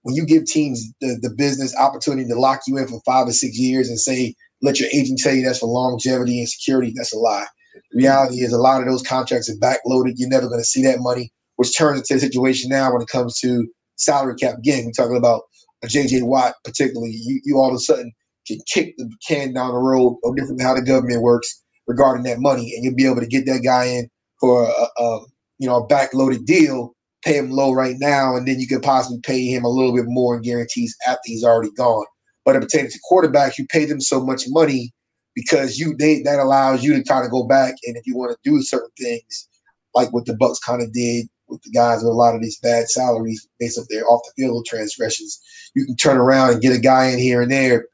When 0.03 0.15
you 0.15 0.25
give 0.25 0.45
teams 0.45 0.91
the, 0.99 1.19
the 1.21 1.29
business 1.29 1.75
opportunity 1.75 2.27
to 2.27 2.39
lock 2.39 2.61
you 2.65 2.77
in 2.77 2.87
for 2.87 3.01
five 3.05 3.27
or 3.27 3.33
six 3.33 3.59
years 3.59 3.87
and 3.87 3.99
say, 3.99 4.33
let 4.63 4.79
your 4.79 4.89
agent 4.93 5.19
tell 5.19 5.33
you 5.33 5.45
that's 5.45 5.59
for 5.59 5.67
longevity 5.67 6.39
and 6.39 6.49
security, 6.49 6.91
that's 6.95 7.13
a 7.13 7.17
lie 7.17 7.45
reality 7.93 8.41
is 8.41 8.53
a 8.53 8.57
lot 8.57 8.81
of 8.81 8.87
those 8.87 9.03
contracts 9.03 9.49
are 9.49 9.55
backloaded. 9.55 10.13
You're 10.15 10.29
never 10.29 10.47
going 10.47 10.59
to 10.59 10.65
see 10.65 10.83
that 10.83 10.99
money, 10.99 11.31
which 11.57 11.77
turns 11.77 11.99
into 11.99 12.15
a 12.15 12.19
situation 12.19 12.69
now 12.69 12.91
when 12.93 13.01
it 13.01 13.07
comes 13.07 13.39
to 13.39 13.67
salary 13.95 14.35
cap. 14.35 14.57
Again, 14.57 14.85
we're 14.85 14.91
talking 14.91 15.17
about 15.17 15.43
a 15.83 15.87
JJ 15.87 16.23
Watt, 16.23 16.55
particularly. 16.63 17.11
You, 17.13 17.41
you 17.43 17.57
all 17.57 17.69
of 17.69 17.75
a 17.75 17.79
sudden 17.79 18.11
can 18.47 18.59
kick 18.71 18.95
the 18.97 19.09
can 19.27 19.53
down 19.53 19.73
the 19.73 19.79
road, 19.79 20.17
or 20.23 20.35
different 20.35 20.57
than 20.57 20.67
how 20.67 20.73
the 20.73 20.81
government 20.81 21.21
works 21.21 21.61
regarding 21.87 22.23
that 22.23 22.39
money, 22.39 22.73
and 22.75 22.83
you'll 22.83 22.95
be 22.95 23.05
able 23.05 23.21
to 23.21 23.27
get 23.27 23.45
that 23.45 23.61
guy 23.63 23.85
in 23.85 24.09
for 24.39 24.65
a, 24.65 25.01
a 25.01 25.19
you 25.59 25.67
know 25.67 25.77
a 25.77 25.87
backloaded 25.87 26.45
deal, 26.45 26.93
pay 27.23 27.37
him 27.37 27.51
low 27.51 27.73
right 27.73 27.95
now, 27.99 28.35
and 28.35 28.47
then 28.47 28.59
you 28.59 28.67
could 28.67 28.81
possibly 28.81 29.19
pay 29.23 29.45
him 29.45 29.63
a 29.63 29.69
little 29.69 29.95
bit 29.95 30.05
more 30.07 30.35
in 30.35 30.41
guarantees 30.41 30.95
after 31.07 31.21
he's 31.25 31.43
already 31.43 31.71
gone. 31.77 32.05
But 32.43 32.55
it 32.55 32.61
pertains 32.61 32.93
to 32.93 32.99
quarterbacks, 33.09 33.57
you 33.57 33.67
pay 33.67 33.85
them 33.85 34.01
so 34.01 34.23
much 34.23 34.45
money 34.47 34.93
because 35.35 35.77
you 35.77 35.95
they 35.97 36.21
that 36.23 36.39
allows 36.39 36.83
you 36.83 36.93
to 36.93 37.03
kind 37.03 37.25
of 37.25 37.31
go 37.31 37.45
back 37.45 37.75
and 37.85 37.95
if 37.97 38.05
you 38.05 38.15
want 38.15 38.31
to 38.31 38.49
do 38.49 38.61
certain 38.61 38.89
things 38.99 39.47
like 39.93 40.11
what 40.13 40.25
the 40.25 40.35
Bucks 40.35 40.59
kind 40.59 40.81
of 40.81 40.91
did 40.93 41.27
with 41.47 41.61
the 41.63 41.71
guys 41.71 41.97
with 41.97 42.11
a 42.11 42.15
lot 42.15 42.35
of 42.35 42.41
these 42.41 42.59
bad 42.59 42.87
salaries 42.89 43.47
based 43.59 43.77
off 43.77 43.85
their 43.89 44.05
off 44.07 44.21
the 44.25 44.43
field 44.43 44.65
transgressions, 44.65 45.39
you 45.75 45.85
can 45.85 45.95
turn 45.95 46.17
around 46.17 46.51
and 46.51 46.61
get 46.61 46.75
a 46.75 46.79
guy 46.79 47.07
in 47.07 47.19
here 47.19 47.41
and 47.41 47.51
there 47.51 47.85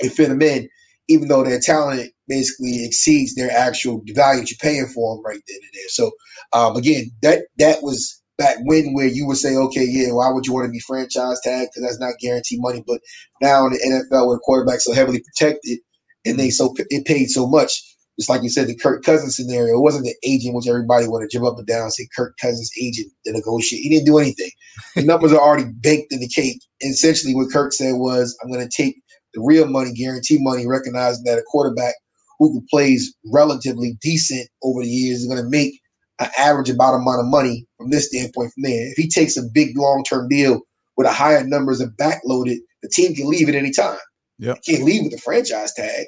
and 0.00 0.12
fit 0.12 0.28
them 0.28 0.42
in, 0.42 0.68
even 1.08 1.28
though 1.28 1.42
their 1.42 1.60
talent 1.60 2.12
basically 2.28 2.84
exceeds 2.84 3.34
their 3.34 3.50
actual 3.50 4.02
value 4.14 4.40
that 4.40 4.50
you're 4.50 4.58
paying 4.60 4.86
for 4.86 5.16
them 5.16 5.24
right 5.24 5.40
then 5.48 5.58
and 5.60 5.70
there. 5.74 5.88
So 5.88 6.10
um, 6.52 6.76
again, 6.76 7.10
that 7.22 7.46
that 7.58 7.82
was 7.82 8.22
back 8.38 8.58
when 8.62 8.92
where 8.94 9.06
you 9.06 9.26
would 9.26 9.36
say, 9.38 9.54
okay, 9.54 9.86
yeah, 9.88 10.12
why 10.12 10.30
would 10.30 10.46
you 10.46 10.52
want 10.52 10.66
to 10.66 10.72
be 10.72 10.80
franchise 10.80 11.40
tagged? 11.42 11.70
Because 11.74 11.88
that's 11.88 12.00
not 12.00 12.18
guaranteed 12.20 12.60
money. 12.60 12.84
But 12.86 13.00
now 13.40 13.66
in 13.66 13.72
the 13.72 14.06
NFL, 14.12 14.26
where 14.28 14.38
quarterbacks 14.46 14.88
are 14.88 14.94
heavily 14.94 15.22
protected, 15.22 15.78
and 16.24 16.38
they 16.38 16.50
so 16.50 16.74
it 16.90 17.06
paid 17.06 17.30
so 17.30 17.46
much. 17.46 17.82
Just 18.18 18.28
like 18.28 18.42
you 18.42 18.50
said, 18.50 18.66
the 18.66 18.76
Kirk 18.76 19.02
Cousins 19.02 19.36
scenario, 19.36 19.78
it 19.78 19.80
wasn't 19.80 20.04
the 20.04 20.14
agent 20.22 20.54
which 20.54 20.68
everybody 20.68 21.08
wanted 21.08 21.30
to 21.30 21.38
jump 21.38 21.46
up 21.46 21.56
and 21.56 21.66
down 21.66 21.82
and 21.82 21.92
say 21.92 22.06
Kirk 22.14 22.34
Cousins 22.40 22.70
agent 22.80 23.10
to 23.24 23.32
negotiate. 23.32 23.82
He 23.82 23.88
didn't 23.88 24.04
do 24.04 24.18
anything. 24.18 24.50
The 24.94 25.02
numbers 25.06 25.32
are 25.32 25.40
already 25.40 25.70
baked 25.80 26.12
in 26.12 26.20
the 26.20 26.28
cake. 26.28 26.60
And 26.82 26.92
essentially, 26.92 27.34
what 27.34 27.50
Kirk 27.50 27.72
said 27.72 27.94
was, 27.94 28.36
"I'm 28.42 28.52
going 28.52 28.68
to 28.68 28.76
take 28.76 28.96
the 29.34 29.40
real 29.40 29.66
money, 29.66 29.92
guarantee 29.92 30.38
money, 30.40 30.66
recognizing 30.66 31.24
that 31.24 31.38
a 31.38 31.42
quarterback 31.42 31.94
who 32.38 32.64
plays 32.70 33.14
relatively 33.32 33.96
decent 34.00 34.48
over 34.62 34.82
the 34.82 34.88
years 34.88 35.20
is 35.20 35.28
going 35.28 35.42
to 35.42 35.48
make 35.48 35.80
an 36.18 36.28
average 36.38 36.70
about 36.70 36.94
amount 36.94 37.20
of 37.20 37.26
money 37.26 37.66
from 37.76 37.90
this 37.90 38.08
standpoint 38.08 38.52
from 38.52 38.62
there. 38.62 38.90
If 38.90 38.96
he 38.96 39.08
takes 39.08 39.36
a 39.36 39.42
big 39.42 39.76
long 39.76 40.04
term 40.04 40.28
deal 40.28 40.60
with 40.96 41.06
a 41.06 41.12
higher 41.12 41.44
numbers 41.44 41.80
and 41.80 41.92
backloaded, 41.96 42.56
the 42.82 42.88
team 42.88 43.14
can 43.14 43.28
leave 43.28 43.48
at 43.48 43.54
any 43.54 43.70
time. 43.70 43.98
Yep. 44.42 44.58
can't 44.66 44.82
leave 44.82 45.04
with 45.04 45.14
a 45.14 45.18
franchise 45.18 45.72
tag. 45.72 46.06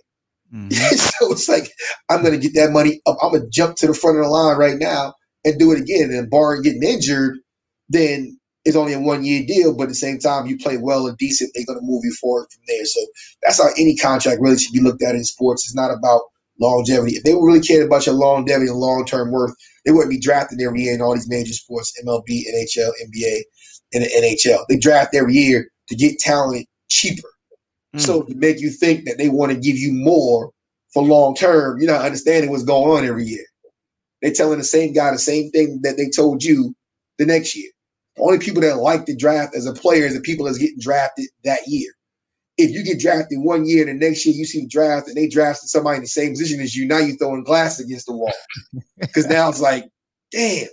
Mm-hmm. 0.53 0.71
so 0.97 1.33
it's 1.33 1.49
like 1.49 1.71
I'm 2.11 2.23
going 2.23 2.39
to 2.39 2.41
get 2.41 2.55
that 2.61 2.73
money 2.73 3.01
up. 3.07 3.17
I'm 3.23 3.31
going 3.31 3.43
to 3.43 3.51
jump 3.51 3.77
to 3.77 3.87
the 3.87 3.95
front 3.95 4.19
of 4.19 4.25
the 4.25 4.31
line 4.31 4.57
right 4.57 4.77
now 4.77 5.15
and 5.45 5.59
do 5.59 5.73
it 5.73 5.81
again. 5.81 6.11
And 6.11 6.29
barring 6.29 6.63
getting 6.63 6.83
injured, 6.83 7.39
then 7.89 8.39
it's 8.65 8.77
only 8.77 8.93
a 8.93 9.01
one 9.01 9.25
year 9.25 9.45
deal. 9.47 9.75
But 9.77 9.85
at 9.85 9.89
the 9.91 9.95
same 9.95 10.19
time, 10.19 10.47
you 10.47 10.59
play 10.59 10.79
well 10.79 11.07
and 11.07 11.17
decent, 11.17 11.53
they're 11.55 11.65
going 11.65 11.79
to 11.79 11.87
move 11.87 12.03
you 12.05 12.13
forward 12.21 12.49
from 12.53 12.63
there. 12.67 12.85
So 12.85 13.01
that's 13.43 13.63
how 13.63 13.69
any 13.79 13.97
contract 13.97 14.41
really 14.41 14.59
should 14.59 14.73
be 14.73 14.81
looked 14.81 15.03
at 15.03 15.15
in 15.15 15.25
sports. 15.25 15.65
It's 15.65 15.77
not 15.77 15.93
about 15.97 16.23
longevity. 16.61 17.17
If 17.17 17.23
they 17.23 17.35
really 17.35 17.61
cared 17.61 17.87
about 17.87 18.07
your 18.07 18.17
longevity 18.17 18.69
and 18.69 18.79
long 18.79 19.05
term 19.05 19.31
worth, 19.31 19.55
they 19.85 19.93
wouldn't 19.93 20.11
be 20.11 20.21
drafting 20.21 20.61
every 20.61 20.83
year 20.83 20.95
in 20.95 21.03
all 21.03 21.15
these 21.15 21.29
major 21.29 21.53
sports 21.53 21.93
MLB, 22.05 22.27
NHL, 22.27 22.91
NBA, 23.07 23.43
and 23.93 24.05
the 24.05 24.09
NHL. 24.09 24.65
They 24.69 24.77
draft 24.77 25.15
every 25.15 25.35
year 25.35 25.69
to 25.89 25.97
get 25.97 26.19
talent 26.19 26.67
cheaper. 26.89 27.29
So 27.97 28.23
mm. 28.23 28.29
to 28.29 28.35
make 28.35 28.61
you 28.61 28.71
think 28.71 29.05
that 29.05 29.19
they 29.19 29.29
want 29.29 29.53
to 29.53 29.59
give 29.59 29.77
you 29.79 29.93
more 29.93 30.51
for 30.93 31.03
long 31.03 31.35
term, 31.35 31.81
you're 31.81 31.91
not 31.91 32.05
understanding 32.05 32.51
what's 32.51 32.65
going 32.65 32.91
on 32.91 33.09
every 33.09 33.25
year. 33.25 33.45
They're 34.23 34.33
telling 34.33 34.59
the 34.59 34.65
same 34.65 34.93
guy 34.93 35.11
the 35.11 35.19
same 35.19 35.51
thing 35.51 35.81
that 35.83 35.97
they 35.97 36.09
told 36.09 36.43
you 36.43 36.75
the 37.19 37.27
next 37.27 37.57
year. 37.57 37.71
The 38.17 38.23
only 38.23 38.39
people 38.39 38.63
that 38.63 38.77
like 38.79 39.07
the 39.07 39.17
draft 39.17 39.55
as 39.57 39.67
a 39.67 39.73
player 39.73 40.07
is 40.07 40.15
the 40.15 40.21
people 40.21 40.47
that's 40.47 40.59
getting 40.59 40.79
drafted 40.79 41.27
that 41.45 41.61
year. 41.67 41.91
If 42.57 42.71
you 42.71 42.85
get 42.85 43.01
drafted 43.01 43.41
one 43.41 43.67
year 43.67 43.87
and 43.87 44.01
the 44.01 44.07
next 44.07 44.25
year 44.25 44.35
you 44.35 44.45
see 44.45 44.61
the 44.61 44.69
draft 44.69 45.09
and 45.09 45.17
they 45.17 45.29
drafted 45.29 45.69
somebody 45.69 45.97
in 45.97 46.03
the 46.03 46.09
same 46.09 46.31
position 46.31 46.61
as 46.61 46.77
you, 46.77 46.87
now 46.87 46.99
you're 46.99 47.17
throwing 47.17 47.43
glass 47.43 47.81
against 47.81 48.07
the 48.07 48.13
wall. 48.13 48.33
Because 48.99 49.27
now 49.27 49.49
it's 49.49 49.61
like, 49.61 49.85
damn. 50.31 50.69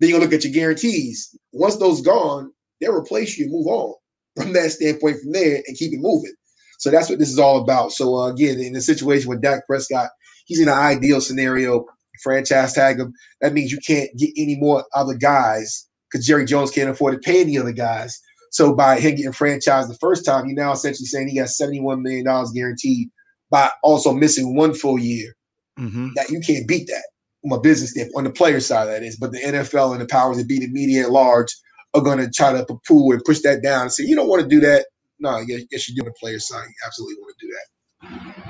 Then 0.00 0.10
you 0.10 0.18
look 0.18 0.32
at 0.32 0.42
your 0.42 0.52
guarantees. 0.52 1.36
Once 1.52 1.76
those 1.76 2.00
gone, 2.00 2.50
they'll 2.80 2.94
replace 2.94 3.38
you 3.38 3.44
and 3.44 3.52
move 3.52 3.66
on 3.66 3.94
from 4.36 4.52
that 4.52 4.70
standpoint 4.70 5.20
from 5.20 5.32
there 5.32 5.62
and 5.66 5.76
keep 5.76 5.92
it 5.92 6.00
moving. 6.00 6.34
So 6.78 6.90
that's 6.90 7.08
what 7.08 7.18
this 7.18 7.30
is 7.30 7.38
all 7.38 7.60
about. 7.60 7.92
So 7.92 8.16
uh, 8.16 8.28
again, 8.28 8.60
in 8.60 8.72
the 8.72 8.80
situation 8.80 9.28
with 9.28 9.42
Dak 9.42 9.66
Prescott, 9.66 10.10
he's 10.44 10.60
in 10.60 10.68
an 10.68 10.74
ideal 10.74 11.20
scenario. 11.20 11.84
Franchise 12.22 12.72
tag 12.72 12.98
him. 12.98 13.12
That 13.40 13.52
means 13.52 13.70
you 13.70 13.78
can't 13.86 14.10
get 14.16 14.30
any 14.38 14.56
more 14.56 14.84
other 14.94 15.14
guys 15.14 15.86
because 16.10 16.26
Jerry 16.26 16.46
Jones 16.46 16.70
can't 16.70 16.88
afford 16.88 17.12
to 17.14 17.18
pay 17.18 17.42
any 17.42 17.58
other 17.58 17.72
guys. 17.72 18.18
So 18.50 18.74
by 18.74 18.98
him 18.98 19.16
getting 19.16 19.32
franchised 19.32 19.88
the 19.88 19.98
first 20.00 20.24
time, 20.24 20.46
you're 20.46 20.56
now 20.56 20.72
essentially 20.72 21.06
saying 21.06 21.28
he 21.28 21.38
got 21.38 21.48
$71 21.48 22.00
million 22.00 22.24
guaranteed 22.54 23.10
by 23.50 23.70
also 23.82 24.12
missing 24.12 24.56
one 24.56 24.72
full 24.72 24.98
year. 24.98 25.34
Mm-hmm. 25.78 26.10
That 26.14 26.30
you 26.30 26.40
can't 26.40 26.66
beat 26.66 26.86
that 26.86 27.04
from 27.42 27.52
a 27.52 27.60
business 27.60 27.90
standpoint, 27.90 28.16
on 28.16 28.24
the 28.24 28.30
player 28.30 28.60
side 28.60 28.86
that 28.86 29.02
is. 29.02 29.16
But 29.16 29.32
the 29.32 29.40
NFL 29.40 29.92
and 29.92 30.00
the 30.00 30.06
powers 30.06 30.38
that 30.38 30.48
be, 30.48 30.58
the 30.58 30.68
media 30.68 31.02
at 31.02 31.10
large, 31.10 31.54
are 31.96 32.02
going 32.02 32.18
to 32.18 32.30
try 32.30 32.52
to 32.52 32.64
poo 32.86 33.12
and 33.12 33.24
push 33.24 33.40
that 33.40 33.62
down 33.62 33.82
and 33.82 33.92
say, 33.92 34.04
you 34.04 34.14
don't 34.14 34.28
want 34.28 34.42
to 34.42 34.48
do 34.48 34.60
that. 34.60 34.86
No, 35.18 35.38
yes, 35.38 35.62
yes, 35.70 35.70
you 35.72 35.78
should 35.78 35.96
do 35.96 36.04
the 36.04 36.12
player 36.20 36.38
side. 36.38 36.64
You 36.66 36.74
absolutely 36.84 37.16
want 37.20 37.34
to 37.38 37.46
do 37.46 37.52
that. 37.52 37.66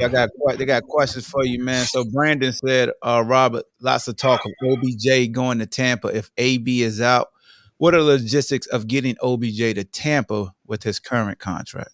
I 0.04 0.08
got 0.08 0.30
they 0.58 0.64
got 0.64 0.82
questions 0.82 1.26
for 1.26 1.44
you, 1.44 1.62
man. 1.62 1.86
So 1.86 2.04
Brandon 2.04 2.52
said, 2.52 2.90
uh, 3.02 3.22
Robert, 3.24 3.64
lots 3.80 4.08
of 4.08 4.16
talk 4.16 4.42
of 4.44 4.52
OBJ 4.62 5.32
going 5.32 5.60
to 5.60 5.66
Tampa 5.66 6.08
if 6.08 6.30
AB 6.36 6.82
is 6.82 7.00
out. 7.00 7.28
What 7.78 7.94
are 7.94 7.98
the 7.98 8.04
logistics 8.04 8.66
of 8.68 8.86
getting 8.86 9.16
OBJ 9.22 9.74
to 9.74 9.84
Tampa 9.84 10.54
with 10.66 10.82
his 10.82 10.98
current 10.98 11.38
contract? 11.38 11.90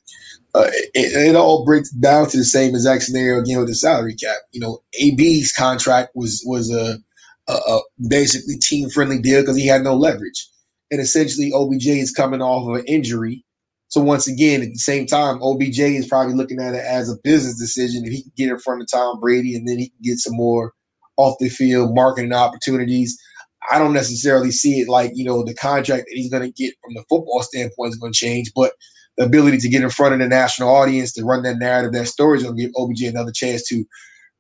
Uh, 0.54 0.66
it, 0.94 1.30
it, 1.30 1.36
all 1.36 1.64
breaks 1.64 1.90
down 1.90 2.28
to 2.28 2.36
the 2.36 2.44
same 2.44 2.70
exact 2.70 3.02
scenario 3.02 3.40
again 3.40 3.58
with 3.58 3.68
the 3.68 3.74
salary 3.74 4.14
cap. 4.14 4.36
You 4.52 4.60
know, 4.60 4.82
AB's 5.02 5.52
contract 5.52 6.10
was 6.14 6.42
was 6.46 6.72
a, 6.72 6.98
a, 7.48 7.52
a 7.52 7.80
basically 8.08 8.56
team 8.58 8.90
friendly 8.90 9.20
deal 9.20 9.40
because 9.40 9.56
he 9.56 9.66
had 9.66 9.82
no 9.82 9.94
leverage, 9.94 10.48
and 10.92 11.00
essentially 11.00 11.50
OBJ 11.52 11.88
is 11.88 12.12
coming 12.12 12.40
off 12.40 12.68
of 12.68 12.76
an 12.76 12.86
injury 12.86 13.44
so 13.92 14.00
once 14.00 14.26
again, 14.26 14.62
at 14.62 14.68
the 14.68 14.78
same 14.78 15.04
time, 15.04 15.38
OBJ 15.42 15.78
is 15.80 16.06
probably 16.06 16.32
looking 16.32 16.58
at 16.58 16.72
it 16.72 16.82
as 16.82 17.10
a 17.10 17.18
business 17.22 17.58
decision. 17.58 18.06
If 18.06 18.12
he 18.12 18.22
can 18.22 18.32
get 18.38 18.48
in 18.48 18.58
front 18.58 18.80
of 18.80 18.90
Tom 18.90 19.20
Brady 19.20 19.54
and 19.54 19.68
then 19.68 19.78
he 19.78 19.90
can 19.90 19.98
get 20.02 20.16
some 20.16 20.34
more 20.34 20.72
off 21.18 21.36
the 21.38 21.50
field 21.50 21.94
marketing 21.94 22.32
opportunities, 22.32 23.20
I 23.70 23.78
don't 23.78 23.92
necessarily 23.92 24.50
see 24.50 24.80
it 24.80 24.88
like, 24.88 25.10
you 25.14 25.26
know, 25.26 25.44
the 25.44 25.52
contract 25.52 26.06
that 26.08 26.16
he's 26.16 26.30
going 26.30 26.42
to 26.42 26.50
get 26.50 26.72
from 26.82 26.94
the 26.94 27.04
football 27.10 27.42
standpoint 27.42 27.92
is 27.92 27.98
going 27.98 28.14
to 28.14 28.18
change, 28.18 28.50
but 28.56 28.72
the 29.18 29.26
ability 29.26 29.58
to 29.58 29.68
get 29.68 29.82
in 29.82 29.90
front 29.90 30.14
of 30.14 30.20
the 30.20 30.26
national 30.26 30.74
audience, 30.74 31.12
to 31.12 31.24
run 31.26 31.42
that 31.42 31.58
narrative, 31.58 31.92
that 31.92 32.08
story 32.08 32.38
is 32.38 32.44
going 32.44 32.56
to 32.56 32.62
give 32.62 32.72
OBJ 32.74 33.02
another 33.02 33.30
chance 33.30 33.62
to 33.68 33.84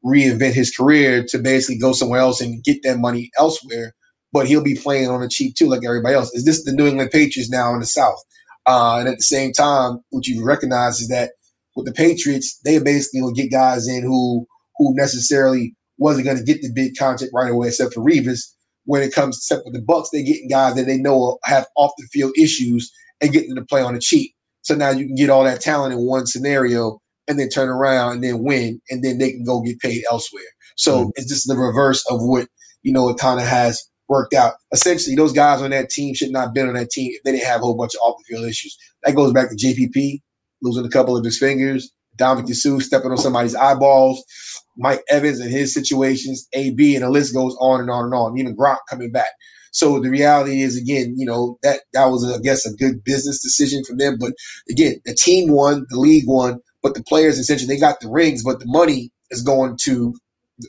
reinvent 0.02 0.54
his 0.54 0.74
career 0.74 1.26
to 1.28 1.38
basically 1.38 1.76
go 1.76 1.92
somewhere 1.92 2.20
else 2.20 2.40
and 2.40 2.64
get 2.64 2.82
that 2.84 3.00
money 3.00 3.30
elsewhere. 3.38 3.94
But 4.32 4.46
he'll 4.46 4.62
be 4.62 4.74
playing 4.74 5.08
on 5.08 5.20
the 5.20 5.28
cheap 5.28 5.54
too, 5.54 5.68
like 5.68 5.84
everybody 5.84 6.14
else. 6.14 6.32
Is 6.34 6.44
this 6.44 6.64
the 6.64 6.72
New 6.72 6.86
England 6.86 7.10
Patriots 7.10 7.50
now 7.50 7.74
in 7.74 7.80
the 7.80 7.86
South? 7.86 8.22
Uh, 8.66 8.98
and 8.98 9.08
at 9.08 9.18
the 9.18 9.22
same 9.22 9.52
time, 9.52 10.00
what 10.10 10.26
you 10.26 10.44
recognize 10.44 11.00
is 11.00 11.08
that 11.08 11.32
with 11.76 11.86
the 11.86 11.92
Patriots, 11.92 12.58
they 12.64 12.78
basically 12.78 13.22
will 13.22 13.32
get 13.32 13.50
guys 13.50 13.88
in 13.88 14.02
who 14.02 14.46
who 14.78 14.94
necessarily 14.94 15.74
wasn't 15.98 16.24
going 16.24 16.38
to 16.38 16.44
get 16.44 16.62
the 16.62 16.72
big 16.72 16.96
contract 16.98 17.32
right 17.34 17.50
away, 17.50 17.68
except 17.68 17.94
for 17.94 18.00
Revis. 18.00 18.40
When 18.84 19.02
it 19.02 19.14
comes 19.14 19.36
except 19.36 19.64
for 19.64 19.72
the 19.72 19.80
Bucks, 19.80 20.10
they're 20.12 20.24
getting 20.24 20.48
guys 20.48 20.74
that 20.74 20.86
they 20.86 20.96
know 20.96 21.38
have 21.44 21.66
off 21.76 21.92
the 21.98 22.06
field 22.12 22.32
issues 22.36 22.92
and 23.20 23.32
getting 23.32 23.50
them 23.54 23.62
to 23.62 23.66
play 23.66 23.80
on 23.80 23.94
the 23.94 24.00
cheap. 24.00 24.32
So 24.62 24.74
now 24.74 24.90
you 24.90 25.06
can 25.06 25.14
get 25.14 25.30
all 25.30 25.44
that 25.44 25.60
talent 25.60 25.92
in 25.92 26.00
one 26.00 26.26
scenario 26.26 27.00
and 27.28 27.38
then 27.38 27.48
turn 27.48 27.68
around 27.68 28.14
and 28.14 28.24
then 28.24 28.42
win, 28.42 28.80
and 28.90 29.04
then 29.04 29.18
they 29.18 29.30
can 29.30 29.44
go 29.44 29.60
get 29.60 29.78
paid 29.78 30.02
elsewhere. 30.10 30.42
So 30.76 31.02
mm-hmm. 31.02 31.10
it's 31.16 31.28
just 31.28 31.46
the 31.46 31.56
reverse 31.56 32.04
of 32.10 32.20
what 32.20 32.48
you 32.82 32.92
know 32.92 33.08
it 33.08 33.18
kind 33.18 33.40
of 33.40 33.46
has 33.46 33.80
worked 34.08 34.34
out. 34.34 34.54
Essentially, 34.72 35.16
those 35.16 35.32
guys 35.32 35.62
on 35.62 35.70
that 35.70 35.90
team 35.90 36.14
should 36.14 36.30
not 36.30 36.46
have 36.46 36.54
been 36.54 36.68
on 36.68 36.74
that 36.74 36.90
team 36.90 37.12
if 37.14 37.22
they 37.22 37.32
didn't 37.32 37.46
have 37.46 37.60
a 37.60 37.64
whole 37.64 37.76
bunch 37.76 37.94
of 37.94 38.00
off 38.02 38.16
the 38.18 38.34
field 38.34 38.48
issues. 38.48 38.76
That 39.04 39.16
goes 39.16 39.32
back 39.32 39.50
to 39.50 39.56
JPP 39.56 40.20
losing 40.62 40.86
a 40.86 40.90
couple 40.90 41.16
of 41.16 41.24
his 41.24 41.38
fingers, 41.38 41.90
Dominic 42.16 42.54
Suh 42.54 42.78
stepping 42.78 43.10
on 43.10 43.18
somebody's 43.18 43.54
eyeballs, 43.54 44.22
Mike 44.76 45.02
Evans 45.10 45.40
and 45.40 45.50
his 45.50 45.74
situations, 45.74 46.46
AB, 46.52 46.94
and 46.94 47.04
the 47.04 47.10
list 47.10 47.34
goes 47.34 47.56
on 47.60 47.80
and 47.80 47.90
on 47.90 48.04
and 48.04 48.14
on. 48.14 48.38
Even 48.38 48.56
Gronk 48.56 48.78
coming 48.88 49.10
back. 49.10 49.28
So 49.72 49.98
the 50.00 50.10
reality 50.10 50.60
is, 50.60 50.76
again, 50.76 51.14
you 51.16 51.26
know 51.26 51.58
that 51.62 51.80
that 51.94 52.06
was, 52.06 52.30
I 52.30 52.38
guess, 52.40 52.66
a 52.66 52.74
good 52.74 53.02
business 53.04 53.42
decision 53.42 53.82
for 53.84 53.96
them. 53.96 54.18
But 54.20 54.32
again, 54.70 55.00
the 55.04 55.14
team 55.14 55.50
won, 55.50 55.86
the 55.88 55.98
league 55.98 56.24
won, 56.26 56.60
but 56.82 56.94
the 56.94 57.02
players 57.02 57.38
essentially 57.38 57.74
they 57.74 57.80
got 57.80 58.00
the 58.00 58.10
rings, 58.10 58.44
but 58.44 58.60
the 58.60 58.66
money 58.66 59.10
is 59.30 59.42
going 59.42 59.78
to 59.82 60.14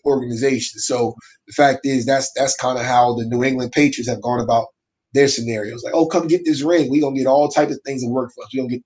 organization. 0.05 0.79
So 0.79 1.15
the 1.47 1.53
fact 1.53 1.85
is 1.85 2.05
that's 2.05 2.31
that's 2.35 2.55
kind 2.55 2.79
of 2.79 2.85
how 2.85 3.15
the 3.15 3.25
New 3.25 3.43
England 3.43 3.71
Patriots 3.71 4.09
have 4.09 4.21
gone 4.21 4.39
about 4.39 4.67
their 5.13 5.27
scenarios. 5.27 5.83
Like, 5.83 5.93
oh, 5.93 6.07
come 6.07 6.27
get 6.27 6.45
this 6.45 6.61
ring. 6.61 6.89
We're 6.89 7.01
gonna 7.01 7.17
get 7.17 7.27
all 7.27 7.49
types 7.49 7.73
of 7.73 7.79
things 7.85 8.01
that 8.01 8.09
work 8.09 8.31
for 8.35 8.43
us. 8.43 8.49
We 8.53 8.59
gonna 8.59 8.69
get 8.69 8.83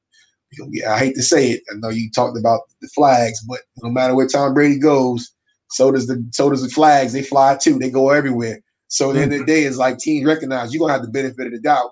we 0.51 0.57
gonna 0.57 0.71
get 0.71 0.88
I 0.88 0.99
hate 0.99 1.15
to 1.15 1.23
say 1.23 1.51
it. 1.51 1.63
I 1.71 1.75
know 1.77 1.89
you 1.89 2.10
talked 2.12 2.38
about 2.38 2.62
the 2.81 2.89
flags, 2.93 3.39
but 3.47 3.60
no 3.83 3.89
matter 3.89 4.15
where 4.15 4.27
Tom 4.27 4.53
Brady 4.53 4.79
goes, 4.79 5.31
so 5.69 5.91
does 5.91 6.07
the 6.07 6.23
so 6.31 6.49
does 6.49 6.63
the 6.63 6.69
flags. 6.69 7.13
They 7.13 7.23
fly 7.23 7.57
too. 7.62 7.77
They 7.79 7.89
go 7.89 8.10
everywhere. 8.10 8.60
So 8.89 9.10
at 9.10 9.13
the 9.15 9.21
end 9.21 9.33
of 9.33 9.39
the 9.39 9.43
mm-hmm. 9.43 9.53
day, 9.53 9.63
it's 9.63 9.77
like 9.77 9.97
teams 9.97 10.25
recognize 10.25 10.73
you're 10.73 10.79
gonna 10.79 10.93
have 10.93 11.01
the 11.01 11.12
benefit 11.12 11.47
of 11.47 11.51
the 11.51 11.60
doubt 11.60 11.91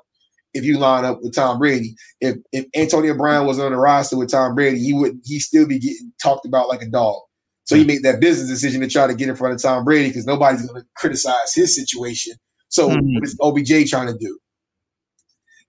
if 0.53 0.63
you 0.63 0.77
line 0.77 1.03
up 1.03 1.21
with 1.21 1.35
Tom 1.35 1.59
Brady. 1.59 1.95
If 2.21 2.37
if 2.51 2.65
Antonio 2.75 3.15
Brown 3.15 3.45
was 3.45 3.59
on 3.59 3.71
the 3.71 3.77
roster 3.77 4.17
with 4.17 4.31
Tom 4.31 4.55
Brady, 4.55 4.79
he 4.79 4.93
would 4.93 5.19
he 5.23 5.39
still 5.39 5.67
be 5.67 5.79
getting 5.79 6.11
talked 6.21 6.45
about 6.45 6.69
like 6.69 6.81
a 6.81 6.89
dog. 6.89 7.21
So 7.65 7.75
he 7.75 7.83
made 7.83 8.03
that 8.03 8.19
business 8.19 8.47
decision 8.47 8.81
to 8.81 8.87
try 8.87 9.07
to 9.07 9.15
get 9.15 9.27
in 9.27 9.35
front 9.35 9.55
of 9.55 9.61
Tom 9.61 9.83
Brady 9.83 10.09
because 10.09 10.27
nobody's 10.27 10.65
going 10.65 10.81
to 10.81 10.87
criticize 10.95 11.53
his 11.53 11.75
situation. 11.75 12.35
So 12.69 12.89
mm-hmm. 12.89 13.15
what 13.15 13.23
is 13.23 13.37
OBJ 13.41 13.89
trying 13.89 14.07
to 14.07 14.17
do? 14.17 14.37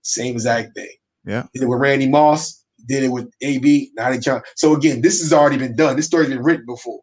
Same 0.03 0.33
exact 0.33 0.75
thing. 0.75 0.95
Yeah. 1.25 1.47
Did 1.53 1.63
it 1.63 1.65
with 1.65 1.79
Randy 1.79 2.07
Moss. 2.07 2.63
Did 2.87 3.03
it 3.03 3.09
with 3.09 3.29
AB. 3.41 3.91
Now 3.95 4.11
they 4.11 4.19
trying. 4.19 4.43
So 4.55 4.75
again, 4.75 5.01
this 5.01 5.19
has 5.21 5.33
already 5.33 5.57
been 5.57 5.75
done. 5.75 5.95
This 5.95 6.05
story's 6.05 6.29
been 6.29 6.43
written 6.43 6.65
before. 6.67 7.01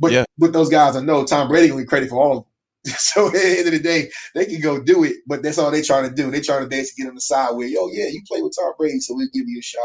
But 0.00 0.12
yeah. 0.12 0.24
with 0.38 0.52
those 0.52 0.68
guys, 0.68 0.96
I 0.96 1.00
know 1.00 1.24
Tom 1.24 1.48
Brady 1.48 1.70
will 1.70 1.78
be 1.78 1.86
credit 1.86 2.10
for 2.10 2.20
all 2.20 2.38
of 2.38 2.44
them. 2.44 2.52
So 2.98 3.28
at 3.28 3.32
the 3.32 3.58
end 3.58 3.66
of 3.66 3.72
the 3.72 3.80
day, 3.80 4.10
they 4.34 4.44
can 4.44 4.60
go 4.60 4.80
do 4.80 5.02
it, 5.02 5.16
but 5.26 5.42
that's 5.42 5.58
all 5.58 5.70
they're 5.70 5.82
trying 5.82 6.08
to 6.08 6.14
do. 6.14 6.30
They're 6.30 6.40
trying 6.40 6.62
to 6.62 6.68
basically 6.68 7.02
get 7.02 7.08
on 7.08 7.14
the 7.16 7.20
side 7.20 7.50
where, 7.56 7.66
yo, 7.66 7.88
yeah, 7.88 8.06
you 8.06 8.22
play 8.28 8.42
with 8.42 8.54
Tom 8.56 8.72
Brady, 8.78 9.00
so 9.00 9.14
we'll 9.16 9.26
give 9.32 9.48
you 9.48 9.58
a 9.58 9.62
shot. 9.62 9.80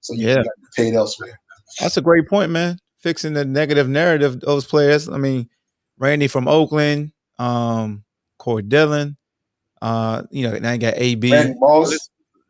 So 0.00 0.14
you 0.14 0.28
yeah. 0.28 0.42
paid 0.76 0.94
elsewhere. 0.94 1.38
That's 1.78 1.96
a 1.96 2.02
great 2.02 2.28
point, 2.28 2.50
man 2.50 2.78
fixing 3.00 3.32
the 3.32 3.44
negative 3.44 3.88
narrative 3.88 4.34
of 4.34 4.40
those 4.40 4.66
players. 4.66 5.08
I 5.08 5.16
mean, 5.16 5.48
Randy 5.98 6.28
from 6.28 6.48
Oakland, 6.48 7.12
um, 7.38 8.04
Corey 8.38 8.62
Dillon, 8.62 9.16
uh, 9.82 10.22
you 10.30 10.48
know, 10.48 10.58
now 10.58 10.72
you 10.72 10.78
got 10.78 10.94
AB. 10.96 11.30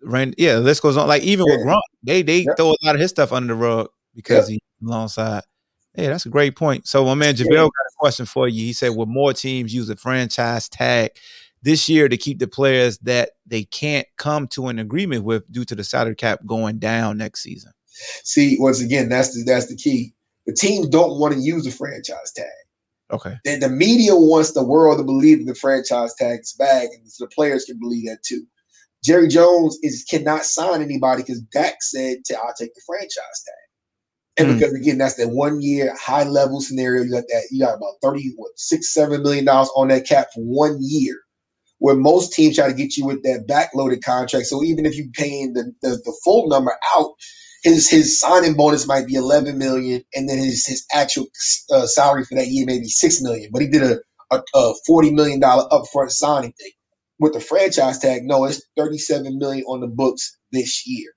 Randy 0.02 0.34
yeah, 0.38 0.54
the 0.54 0.60
list 0.60 0.82
goes 0.82 0.96
on. 0.96 1.08
Like 1.08 1.22
even 1.22 1.46
yeah. 1.46 1.56
with 1.56 1.66
Gronk, 1.66 1.80
they 2.02 2.22
they 2.22 2.40
yeah. 2.40 2.54
throw 2.56 2.70
a 2.70 2.76
lot 2.84 2.94
of 2.94 3.00
his 3.00 3.10
stuff 3.10 3.32
under 3.32 3.54
the 3.54 3.58
rug 3.58 3.88
because 4.14 4.48
yeah. 4.48 4.54
he's 4.54 4.88
alongside. 4.88 5.42
Yeah, 5.94 6.08
that's 6.08 6.26
a 6.26 6.30
great 6.30 6.56
point. 6.56 6.86
So 6.86 7.04
my 7.04 7.14
man 7.14 7.34
JaVale 7.34 7.50
got 7.50 7.66
a 7.66 7.96
question 7.98 8.24
for 8.24 8.48
you. 8.48 8.64
He 8.64 8.72
said, 8.72 8.90
"Will 8.90 9.06
more 9.06 9.32
teams 9.32 9.74
use 9.74 9.90
a 9.90 9.96
franchise 9.96 10.68
tag 10.68 11.10
this 11.62 11.88
year 11.88 12.08
to 12.08 12.16
keep 12.16 12.38
the 12.38 12.46
players 12.46 12.98
that 12.98 13.30
they 13.46 13.64
can't 13.64 14.06
come 14.16 14.46
to 14.48 14.68
an 14.68 14.78
agreement 14.78 15.24
with 15.24 15.50
due 15.52 15.64
to 15.64 15.74
the 15.74 15.84
salary 15.84 16.14
cap 16.14 16.40
going 16.46 16.78
down 16.78 17.18
next 17.18 17.42
season?" 17.42 17.72
See, 18.24 18.56
once 18.58 18.80
again, 18.80 19.08
that's 19.08 19.34
the 19.34 19.42
that's 19.44 19.66
the 19.66 19.76
key. 19.76 20.14
The 20.50 20.56
teams 20.56 20.88
don't 20.88 21.20
want 21.20 21.34
to 21.34 21.40
use 21.40 21.64
the 21.64 21.70
franchise 21.70 22.32
tag. 22.34 22.46
Okay. 23.12 23.36
And 23.46 23.62
the 23.62 23.68
media 23.68 24.14
wants 24.16 24.52
the 24.52 24.64
world 24.64 24.98
to 24.98 25.04
believe 25.04 25.38
that 25.38 25.52
the 25.52 25.58
franchise 25.58 26.12
tag 26.14 26.40
is 26.40 26.54
back, 26.58 26.88
and 26.92 27.08
so 27.10 27.24
the 27.24 27.30
players 27.30 27.64
can 27.64 27.78
believe 27.78 28.06
that 28.06 28.22
too. 28.24 28.44
Jerry 29.04 29.28
Jones 29.28 29.78
is 29.82 30.04
cannot 30.08 30.44
sign 30.44 30.82
anybody 30.82 31.22
because 31.22 31.40
Dak 31.40 31.82
said, 31.82 32.18
to 32.26 32.36
"I'll 32.36 32.54
take 32.58 32.74
the 32.74 32.82
franchise 32.84 33.44
tag." 33.46 33.54
And 34.38 34.48
mm. 34.48 34.58
because 34.58 34.74
again, 34.74 34.98
that's 34.98 35.14
that 35.14 35.28
one 35.28 35.60
year 35.60 35.94
high 35.96 36.24
level 36.24 36.60
scenario. 36.60 37.04
You 37.04 37.12
got 37.12 37.24
that. 37.28 37.48
You 37.50 37.64
got 37.64 37.76
about 37.76 37.94
thirty, 38.02 38.32
what, 38.36 38.50
six, 38.56 38.92
seven 38.92 39.22
million 39.22 39.44
dollars 39.44 39.70
on 39.76 39.88
that 39.88 40.06
cap 40.06 40.28
for 40.34 40.42
one 40.42 40.78
year. 40.80 41.16
Where 41.78 41.96
most 41.96 42.32
teams 42.32 42.56
try 42.56 42.68
to 42.68 42.74
get 42.74 42.96
you 42.96 43.06
with 43.06 43.22
that 43.22 43.46
backloaded 43.48 44.02
contract. 44.02 44.46
So 44.46 44.62
even 44.62 44.84
if 44.84 44.96
you 44.96 45.10
paying 45.14 45.54
the, 45.54 45.72
the, 45.80 45.90
the 45.90 46.14
full 46.22 46.48
number 46.48 46.76
out, 46.94 47.14
his 47.62 47.90
his 47.90 48.20
signing 48.20 48.54
bonus 48.54 48.86
might 48.86 49.06
be 49.06 49.14
11 49.14 49.58
million 49.58 50.02
and 50.14 50.28
then 50.28 50.38
his 50.38 50.66
his 50.66 50.86
actual 50.92 51.26
uh, 51.72 51.86
salary 51.86 52.24
for 52.24 52.36
that 52.36 52.48
year 52.48 52.66
may 52.66 52.78
be 52.78 52.88
6 52.88 53.22
million 53.22 53.50
but 53.52 53.62
he 53.62 53.68
did 53.68 53.82
a, 53.82 54.00
a, 54.32 54.42
a 54.54 54.74
40 54.86 55.12
million 55.12 55.40
dollar 55.40 55.68
upfront 55.70 56.10
signing 56.10 56.52
thing 56.52 56.72
with 57.18 57.34
the 57.34 57.40
franchise 57.40 57.98
tag 57.98 58.22
no 58.24 58.44
it's 58.44 58.62
37 58.76 59.38
million 59.38 59.64
on 59.66 59.80
the 59.80 59.88
books 59.88 60.38
this 60.52 60.86
year 60.86 61.12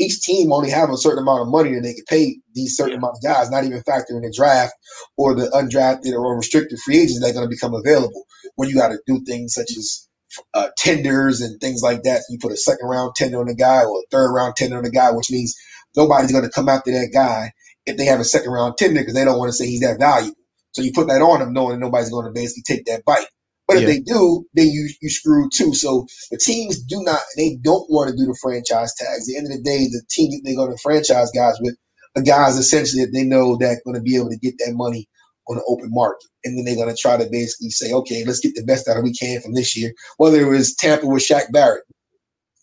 each 0.00 0.22
team 0.22 0.52
only 0.52 0.70
have 0.70 0.90
a 0.90 0.96
certain 0.96 1.20
amount 1.22 1.42
of 1.42 1.48
money 1.48 1.74
that 1.74 1.82
they 1.82 1.94
can 1.94 2.04
pay 2.08 2.36
these 2.54 2.76
certain 2.76 2.92
yeah. 2.92 2.98
amount 2.98 3.16
of 3.16 3.22
guys 3.22 3.50
not 3.50 3.64
even 3.64 3.82
factoring 3.82 4.22
the 4.22 4.34
draft 4.36 4.74
or 5.16 5.34
the 5.34 5.46
undrafted 5.48 6.12
or 6.14 6.36
restricted 6.36 6.78
free 6.80 6.98
agents 6.98 7.20
that 7.20 7.30
are 7.30 7.34
going 7.34 7.46
to 7.46 7.50
become 7.54 7.74
available 7.74 8.24
when 8.56 8.68
you 8.68 8.74
got 8.76 8.88
to 8.88 8.98
do 9.06 9.22
things 9.24 9.54
such 9.54 9.70
as 9.78 10.08
uh, 10.54 10.68
tenders 10.78 11.40
and 11.40 11.60
things 11.60 11.82
like 11.82 12.02
that. 12.02 12.22
You 12.30 12.38
put 12.40 12.52
a 12.52 12.56
second 12.56 12.88
round 12.88 13.14
tender 13.16 13.40
on 13.40 13.48
a 13.48 13.54
guy 13.54 13.84
or 13.84 13.98
a 14.00 14.02
third 14.10 14.32
round 14.32 14.56
tender 14.56 14.78
on 14.78 14.84
a 14.84 14.90
guy, 14.90 15.10
which 15.12 15.30
means 15.30 15.54
nobody's 15.96 16.32
going 16.32 16.44
to 16.44 16.50
come 16.50 16.68
after 16.68 16.90
that 16.92 17.10
guy 17.12 17.52
if 17.86 17.96
they 17.96 18.04
have 18.04 18.20
a 18.20 18.24
second 18.24 18.50
round 18.50 18.76
tender 18.78 19.00
because 19.00 19.14
they 19.14 19.24
don't 19.24 19.38
want 19.38 19.48
to 19.48 19.56
say 19.56 19.66
he's 19.66 19.80
that 19.80 19.98
valuable. 19.98 20.36
So 20.72 20.82
you 20.82 20.92
put 20.92 21.06
that 21.08 21.22
on 21.22 21.40
them 21.40 21.52
knowing 21.52 21.72
that 21.72 21.84
nobody's 21.84 22.10
going 22.10 22.26
to 22.26 22.32
basically 22.32 22.64
take 22.66 22.84
that 22.86 23.04
bite. 23.04 23.26
But 23.66 23.78
if 23.78 23.82
yeah. 23.82 23.88
they 23.88 24.00
do, 24.00 24.44
then 24.54 24.66
you 24.66 24.90
you 25.00 25.08
screw 25.08 25.48
too. 25.54 25.72
So 25.72 26.06
the 26.30 26.36
teams 26.36 26.82
do 26.82 27.02
not 27.02 27.20
they 27.36 27.56
don't 27.62 27.88
want 27.90 28.10
to 28.10 28.16
do 28.16 28.26
the 28.26 28.36
franchise 28.42 28.94
tags. 28.94 29.22
At 29.22 29.26
the 29.26 29.36
end 29.38 29.46
of 29.46 29.52
the 29.56 29.62
day, 29.62 29.86
the 29.86 30.02
team 30.10 30.30
they're 30.44 30.56
going 30.56 30.70
to 30.70 30.82
franchise 30.82 31.30
guys 31.30 31.56
with 31.60 31.76
the 32.14 32.22
guys 32.22 32.56
essentially 32.56 33.04
that 33.04 33.12
they 33.12 33.24
know 33.24 33.56
that 33.56 33.80
going 33.84 33.96
to 33.96 34.02
be 34.02 34.16
able 34.16 34.30
to 34.30 34.38
get 34.38 34.54
that 34.58 34.74
money 34.74 35.08
on 35.48 35.56
the 35.56 35.64
open 35.68 35.88
market. 35.90 36.26
And 36.44 36.56
then 36.56 36.64
they're 36.64 36.82
going 36.82 36.94
to 36.94 37.00
try 37.00 37.16
to 37.16 37.28
basically 37.30 37.70
say, 37.70 37.92
okay, 37.92 38.24
let's 38.24 38.40
get 38.40 38.54
the 38.54 38.64
best 38.64 38.88
out 38.88 38.96
of 38.96 39.02
we 39.02 39.12
can 39.12 39.40
from 39.40 39.54
this 39.54 39.76
year. 39.76 39.92
Whether 40.18 40.40
it 40.40 40.48
was 40.48 40.74
Tampa 40.74 41.06
with 41.06 41.22
Shaq 41.22 41.50
Barrett, 41.52 41.84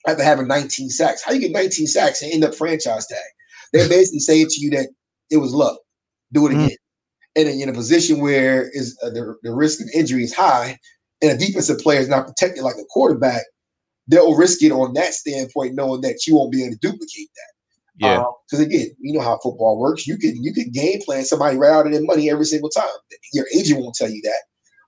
after 0.08 0.24
having 0.24 0.48
19 0.48 0.90
sacks. 0.90 1.24
How 1.24 1.32
you 1.32 1.40
get 1.40 1.52
19 1.52 1.88
sacks 1.88 2.22
and 2.22 2.32
end 2.32 2.44
up 2.44 2.56
franchise 2.56 3.08
tag? 3.08 3.20
They're 3.74 3.90
basically 3.90 4.20
saying 4.20 4.48
to 4.50 4.62
you 4.62 4.70
that 4.72 4.90
it 5.30 5.38
was 5.38 5.54
luck. 5.54 5.78
Do 6.34 6.48
it 6.48 6.52
mm. 6.52 6.66
again. 6.66 6.70
Mm. 6.70 6.76
And 7.38 7.62
in 7.62 7.70
a 7.70 7.74
position 7.74 8.20
where 8.20 8.70
is 8.74 8.98
uh, 9.04 9.10
the, 9.10 9.36
the 9.44 9.54
risk 9.54 9.80
of 9.82 9.88
injury 9.96 10.24
is 10.24 10.34
high, 10.34 10.78
and 11.22 11.32
a 11.32 11.38
defensive 11.38 11.80
player 11.80 12.00
is 12.00 12.10
not 12.10 12.28
protected 12.28 12.64
like 12.64 12.76
a 12.76 12.86
quarterback, 12.90 13.44
they'll 14.08 14.36
risk 14.36 14.62
it 14.64 14.72
on 14.72 14.94
that 14.94 15.14
standpoint, 15.14 15.76
knowing 15.76 16.02
that 16.02 16.28
you 16.28 16.36
won't 16.36 16.52
be 16.52 16.64
able 16.64 16.74
to 16.74 16.80
duplicate 16.80 17.30
that. 17.36 17.52
Yeah. 17.98 18.24
Because 18.50 18.66
um, 18.66 18.66
again, 18.66 18.88
you 19.00 19.14
know 19.14 19.22
how 19.22 19.40
football 19.44 19.80
works. 19.80 20.08
You 20.08 20.18
can 20.18 20.42
you 20.44 20.54
can 20.54 20.72
game 20.72 21.02
plan 21.06 21.24
somebody 21.24 21.58
right 21.58 21.72
out 21.72 21.86
of 21.86 21.92
their 21.92 22.04
money 22.04 22.30
every 22.30 22.46
single 22.46 22.70
time. 22.70 22.90
Your 23.34 23.46
agent 23.56 23.80
won't 23.80 23.96
tell 23.96 24.10
you 24.10 24.22
that. 24.24 24.44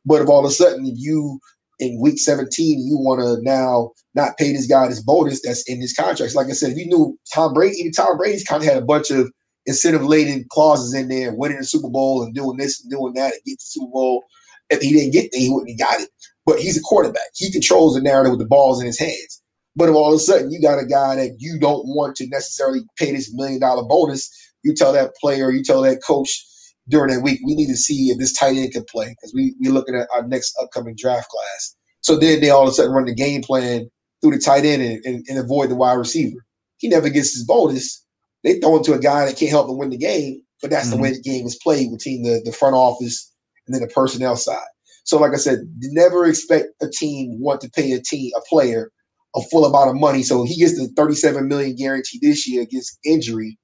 But 0.06 0.21
if 0.21 0.30
all 0.30 0.39
of 0.39 0.49
a 0.49 0.54
sudden 0.54 0.86
you 0.86 1.39
in 1.84 2.02
week 2.02 2.19
17 2.19 2.80
you 2.86 2.98
want 2.98 3.22
to 3.22 3.41
now 3.43 3.91
not 4.15 4.38
pay 4.38 4.52
this 4.54 4.67
guy 4.67 4.88
this 4.88 5.02
bonus 5.02 5.41
that's 5.43 5.67
in 5.69 5.82
his 5.82 5.93
contracts. 5.93 6.36
Like 6.36 6.48
I 6.48 6.52
said, 6.54 6.72
if 6.72 6.78
you 6.78 6.88
knew 6.88 7.17
Tom 7.34 7.54
Brady, 7.54 7.78
even 7.78 7.91
Tom 7.91 8.17
Brady's 8.17 8.43
kind 8.43 8.63
of 8.63 8.69
had 8.69 8.82
a 8.82 8.86
bunch 8.86 9.12
of 9.12 9.32
incentive 9.65 10.04
laden 10.04 10.46
clauses 10.50 10.93
in 10.93 11.08
there, 11.10 11.34
winning 11.34 11.58
the 11.58 11.65
Super 11.65 11.89
Bowl 11.89 12.24
and 12.24 12.34
doing 12.36 12.58
this 12.58 12.82
and 12.82 12.91
doing 12.91 13.13
that 13.15 13.34
and 13.34 13.41
get 13.46 13.58
the 13.58 13.65
Super 13.65 13.91
Bowl. 13.91 14.24
If 14.69 14.82
he 14.82 14.93
didn't 14.93 15.13
get 15.13 15.32
there, 15.32 15.41
he 15.41 15.50
wouldn't 15.50 15.80
have 15.80 15.89
got 15.89 16.02
it. 16.02 16.10
But 16.46 16.60
he's 16.60 16.78
a 16.78 16.82
quarterback. 16.82 17.30
He 17.36 17.52
controls 17.52 17.96
the 17.96 18.02
narrative 18.02 18.32
with 18.32 18.39
the 18.39 18.48
balls 18.48 18.80
in 18.80 18.88
his 18.88 19.00
hands. 19.00 19.41
But 19.76 19.89
if 19.89 19.96
all 19.96 20.10
of 20.10 20.15
a 20.15 20.19
sudden 20.19 20.52
you 20.52 20.62
got 20.62 20.80
a 20.80 20.86
guy 20.86 21.15
that 21.15 21.38
you 21.39 21.60
don't 21.60 21.88
want 21.88 22.15
to 22.17 22.28
necessarily 22.28 22.82
pay 22.98 23.12
this 23.12 23.34
million 23.34 23.60
dollar 23.60 23.84
bonus, 23.84 24.30
you 24.63 24.76
tell 24.76 24.93
that 24.93 25.15
player, 25.19 25.52
you 25.52 25.63
tell 25.63 25.82
that 25.82 26.02
coach 26.06 26.46
during 26.89 27.13
that 27.13 27.24
week, 27.24 27.39
we 27.46 27.56
need 27.56 27.67
to 27.67 27.78
see 27.78 28.10
if 28.10 28.17
this 28.17 28.34
tight 28.34 28.58
end 28.58 28.74
can 28.74 28.84
play 28.89 29.10
because 29.10 29.34
we 29.34 29.56
we're 29.60 29.72
looking 29.72 29.96
at 29.96 30.08
our 30.13 30.28
next 30.28 30.56
upcoming 30.62 30.96
draft 30.98 31.30
class. 31.30 31.76
So 32.02 32.17
then 32.17 32.41
they 32.41 32.50
all 32.50 32.63
of 32.63 32.69
a 32.69 32.72
sudden 32.74 32.91
run 32.91 33.06
the 33.06 33.15
game 33.15 33.41
plan 33.41 33.89
through 34.22 34.32
the 34.32 34.39
tight 34.39 34.65
end 34.65 34.82
and, 34.82 35.06
and, 35.06 35.26
and 35.28 35.39
avoid 35.39 35.69
the 35.69 35.76
wide 35.76 35.93
receiver. 35.93 36.46
He 36.78 36.89
never 36.89 37.10
gets 37.10 37.34
his 37.34 37.46
bonus. 37.46 38.06
They 38.43 38.60
throw 38.60 38.78
him 38.78 38.84
to 38.84 38.93
a 38.93 39.00
guy 39.00 39.26
that 39.26 39.38
can't 39.38 39.52
help 39.52 39.67
them 39.67 39.78
win 39.78 39.89
the 39.89 39.98
game, 39.98 40.41
but 40.62 40.69
that's 40.69 40.88
mm-hmm. 40.88 40.98
the 40.98 41.02
way 41.02 41.12
the 41.12 41.22
game 41.22 41.46
is 41.46 41.60
played 41.63 41.91
between 41.91 42.24
the, 42.24 42.41
the 42.43 42.52
front 42.52 42.76
office 42.76 43.32
and 43.65 43.74
then 43.74 43.82
the 43.82 43.93
personnel 43.93 44.36
side. 44.36 44.58
So, 45.06 45.17
like 45.17 45.34
I 45.34 45.38
said, 45.38 45.60
never 45.80 46.26
expect 46.26 46.67
a 46.82 46.89
team 46.89 47.38
want 47.39 47.62
to 47.62 47.69
pay 47.69 47.91
a 47.93 48.02
team 48.02 48.32
a 48.36 48.41
player 48.50 48.91
a 49.36 49.41
full 49.41 49.65
amount 49.65 49.89
of 49.89 49.96
money. 49.96 50.24
So 50.24 50.43
he 50.43 50.58
gets 50.58 50.78
the 50.78 50.88
37 50.96 51.48
million 51.48 51.76
guarantee 51.76 52.19
this 52.22 52.48
year 52.48 52.62
against 52.62 53.00
injury. 53.06 53.58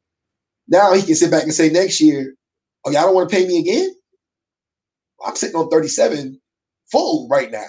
Now 0.68 0.94
he 0.94 1.02
can 1.02 1.16
sit 1.16 1.32
back 1.32 1.44
and 1.44 1.54
say 1.54 1.70
next 1.70 2.02
year, 2.02 2.34
"Oh, 2.86 2.92
y'all 2.92 3.04
don't 3.04 3.16
want 3.16 3.30
to 3.30 3.36
pay 3.36 3.48
me 3.48 3.60
again? 3.60 3.94
I'm 5.26 5.36
sitting 5.36 5.56
on 5.56 5.70
37 5.70 6.40
full 6.92 7.28
right 7.30 7.52
now. 7.52 7.68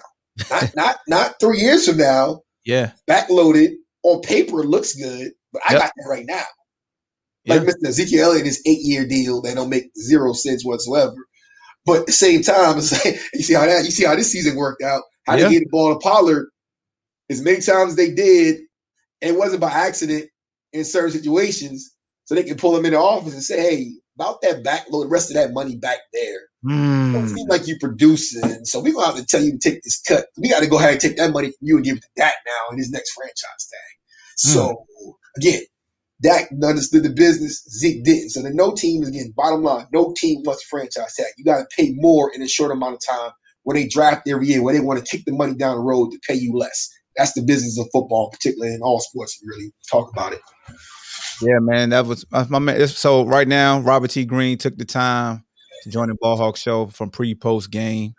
Not 0.50 0.70
not 0.76 0.96
not 1.08 1.34
three 1.40 1.58
years 1.58 1.88
from 1.88 1.98
now. 1.98 2.42
Yeah, 2.64 2.92
backloaded 3.08 3.74
on 4.02 4.20
paper 4.22 4.62
looks 4.64 4.94
good, 4.94 5.32
but 5.52 5.62
I 5.68 5.74
yep. 5.74 5.82
got 5.82 5.92
that 5.96 6.08
right 6.08 6.26
now. 6.26 6.44
Like 7.46 7.62
Mr. 7.62 7.88
Ezekiel 7.88 8.26
Elliott, 8.26 8.44
this 8.44 8.62
eight 8.66 8.80
year 8.82 9.06
deal 9.06 9.40
that 9.42 9.56
don't 9.56 9.70
make 9.70 9.90
zero 9.98 10.32
sense 10.32 10.62
whatsoever. 10.62 11.16
But 11.86 12.00
at 12.00 12.06
the 12.06 12.12
same 12.12 12.42
time, 12.42 12.76
like, 12.76 13.20
you 13.34 13.42
see 13.42 13.54
how 13.54 13.66
that 13.66 13.84
you 13.84 13.90
see 13.90 14.04
how 14.04 14.14
this 14.14 14.30
season 14.30 14.56
worked 14.56 14.82
out. 14.82 15.02
How 15.26 15.36
they 15.36 15.50
get 15.50 15.60
the 15.60 15.68
ball 15.70 15.92
to 15.92 15.98
Pollard 15.98 16.48
as 17.30 17.40
many 17.40 17.60
times 17.60 17.90
as 17.90 17.96
they 17.96 18.10
did, 18.10 18.60
it 19.20 19.36
wasn't 19.36 19.60
by 19.60 19.70
accident 19.70 20.28
in 20.72 20.84
certain 20.84 21.12
situations, 21.12 21.94
so 22.24 22.34
they 22.34 22.42
can 22.42 22.56
pull 22.56 22.72
them 22.72 22.84
in 22.84 22.92
the 22.92 22.98
office 22.98 23.32
and 23.32 23.42
say, 23.42 23.60
"Hey, 23.60 23.92
about 24.20 24.42
that 24.42 24.62
backload, 24.62 25.04
the 25.04 25.08
rest 25.08 25.30
of 25.30 25.34
that 25.34 25.52
money 25.52 25.76
back 25.76 25.98
there." 26.12 26.40
Mm. 26.64 27.12
Don't 27.12 27.28
seem 27.28 27.48
like 27.48 27.66
you're 27.66 27.78
producing, 27.78 28.64
so 28.64 28.80
we're 28.80 28.92
gonna 28.92 29.06
have 29.06 29.16
to 29.16 29.24
tell 29.24 29.42
you 29.42 29.52
to 29.52 29.58
take 29.58 29.82
this 29.82 30.00
cut. 30.00 30.26
We 30.36 30.50
got 30.50 30.60
to 30.60 30.68
go 30.68 30.78
ahead 30.78 30.92
and 30.92 31.00
take 31.00 31.16
that 31.16 31.32
money 31.32 31.48
from 31.48 31.68
you 31.68 31.76
and 31.76 31.84
give 31.84 31.96
it 31.96 32.02
to 32.02 32.08
that 32.16 32.34
now 32.46 32.72
in 32.72 32.78
his 32.78 32.90
next 32.90 33.12
franchise 33.12 33.68
tag. 33.70 33.96
Mm. 34.36 34.52
So 34.54 34.86
again, 35.36 35.62
Dak 36.22 36.50
understood 36.62 37.02
the 37.02 37.10
business. 37.10 37.64
Zeke 37.70 38.04
didn't. 38.04 38.30
So 38.30 38.42
the 38.42 38.50
no 38.50 38.74
team 38.74 39.02
is 39.02 39.08
again 39.08 39.32
bottom 39.34 39.62
line. 39.62 39.86
No 39.92 40.12
team 40.16 40.42
wants 40.44 40.64
a 40.64 40.68
franchise 40.68 41.14
tag. 41.16 41.26
You 41.38 41.44
got 41.44 41.58
to 41.58 41.66
pay 41.74 41.94
more 41.96 42.30
in 42.34 42.42
a 42.42 42.48
short 42.48 42.72
amount 42.72 42.94
of 42.94 43.00
time 43.06 43.30
when 43.62 43.76
they 43.76 43.86
draft 43.86 44.28
every 44.28 44.46
year, 44.46 44.62
where 44.62 44.74
they 44.74 44.80
want 44.80 45.04
to 45.04 45.16
kick 45.16 45.24
the 45.24 45.32
money 45.32 45.54
down 45.54 45.76
the 45.76 45.82
road 45.82 46.10
to 46.10 46.18
pay 46.26 46.34
you 46.34 46.52
less. 46.52 46.90
That's 47.16 47.32
the 47.32 47.42
business 47.42 47.78
of 47.78 47.88
football, 47.92 48.30
particularly 48.30 48.74
in 48.74 48.82
all 48.82 49.00
sports. 49.00 49.40
Really 49.44 49.72
talk 49.90 50.10
about 50.12 50.32
it. 50.32 50.40
Yeah, 51.42 51.58
man, 51.58 51.90
that 51.90 52.06
was 52.06 52.24
my 52.30 52.58
man. 52.58 52.86
So 52.88 53.24
right 53.24 53.48
now, 53.48 53.80
Robert 53.80 54.10
T. 54.10 54.24
Green 54.24 54.58
took 54.58 54.76
the 54.76 54.84
time 54.84 55.44
to 55.82 55.90
join 55.90 56.08
the 56.08 56.14
Ball 56.14 56.36
Hawk 56.36 56.56
Show 56.56 56.86
from 56.88 57.10
pre 57.10 57.34
post 57.34 57.70
game. 57.70 58.14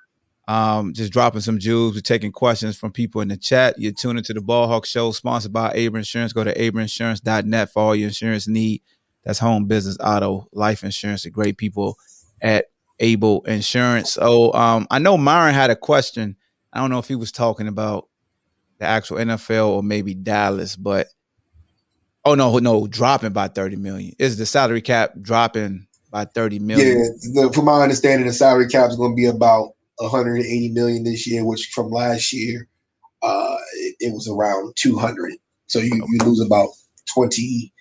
Um, 0.48 0.94
just 0.94 1.14
dropping 1.14 1.42
some 1.42 1.60
jewels. 1.60 1.94
We're 1.94 2.02
taking 2.02 2.32
questions 2.32 2.78
from 2.78 2.92
people 2.92 3.22
in 3.22 3.28
the 3.28 3.38
chat. 3.38 3.76
You're 3.78 3.94
tuning 3.94 4.24
to 4.24 4.34
the 4.34 4.42
Ball 4.42 4.68
Hawk 4.68 4.86
Show, 4.86 5.12
sponsored 5.12 5.54
by 5.54 5.72
Able 5.74 5.98
Insurance. 5.98 6.34
Go 6.34 6.44
to 6.44 6.54
ableinsurance.net 6.54 7.72
for 7.72 7.82
all 7.82 7.96
your 7.96 8.08
insurance 8.08 8.48
need. 8.48 8.82
That's 9.24 9.40
home, 9.40 9.66
business, 9.66 9.98
auto, 10.04 10.48
life 10.52 10.84
insurance. 10.84 11.24
The 11.24 11.30
great 11.30 11.58
people 11.58 11.96
at 12.42 12.66
Able 13.00 13.44
Insurance. 13.44 14.14
So 14.14 14.52
um, 14.54 14.88
I 14.90 15.00
know 15.00 15.18
Myron 15.18 15.54
had 15.54 15.70
a 15.70 15.76
question. 15.76 16.36
I 16.74 16.80
don't 16.80 16.90
know 16.90 17.00
if 17.00 17.08
he 17.08 17.16
was 17.16 17.32
talking 17.32 17.68
about 17.68 18.08
the 18.80 18.86
actual 18.86 19.18
NFL 19.18 19.68
or 19.68 19.84
maybe 19.84 20.16
Dallas, 20.16 20.76
but 20.76 21.08
oh 22.26 22.36
no, 22.36 22.58
no, 22.60 22.88
dropping 22.88 23.34
by 23.34 23.48
30 23.48 23.78
million. 23.78 24.14
Is 24.20 24.38
the 24.38 24.46
salary 24.46 24.82
cap 24.82 25.14
dropping 25.22 25.88
by 26.12 26.26
30 26.26 26.60
million? 26.60 27.16
Yeah, 27.22 27.50
from 27.50 27.66
my 27.66 27.82
understanding, 27.82 28.28
the 28.28 28.34
salary 28.34 28.68
cap 28.68 28.90
is 28.90 28.96
going 28.96 29.12
to 29.12 29.16
be 29.16 29.26
about 29.26 29.72
180 29.98 30.70
million 30.70 31.04
this 31.04 31.28
year, 31.28 31.46
which 31.46 31.72
from 31.74 31.90
last 31.90 32.34
year, 32.34 32.68
uh, 33.24 33.56
it, 33.76 33.96
it 34.00 34.14
was 34.14 34.28
around 34.28 34.74
200. 34.78 35.34
So 35.68 35.80
you, 35.80 35.92
you 35.94 36.26
lose 36.26 36.42
about 36.42 36.70
20, 37.14 37.72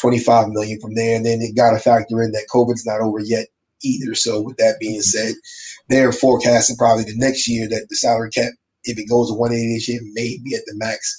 25 0.00 0.48
million 0.48 0.80
from 0.80 0.94
there. 0.94 1.16
And 1.16 1.24
then 1.24 1.40
it 1.40 1.56
got 1.56 1.70
to 1.72 1.78
factor 1.78 2.22
in 2.22 2.32
that 2.32 2.48
COVID's 2.52 2.86
not 2.86 3.00
over 3.00 3.20
yet 3.20 3.46
either. 3.82 4.14
So 4.14 4.40
with 4.40 4.56
that 4.58 4.76
being 4.80 5.00
said, 5.00 5.34
they're 5.88 6.12
forecasting 6.12 6.76
probably 6.76 7.04
the 7.04 7.16
next 7.16 7.48
year 7.48 7.68
that 7.68 7.86
the 7.88 7.96
salary 7.96 8.30
cap, 8.30 8.52
if 8.84 8.98
it 8.98 9.08
goes 9.08 9.28
to 9.28 9.34
180 9.34 9.74
this 9.74 9.88
year, 9.88 10.00
may 10.12 10.38
be 10.42 10.54
at 10.54 10.62
the 10.66 10.74
max 10.76 11.18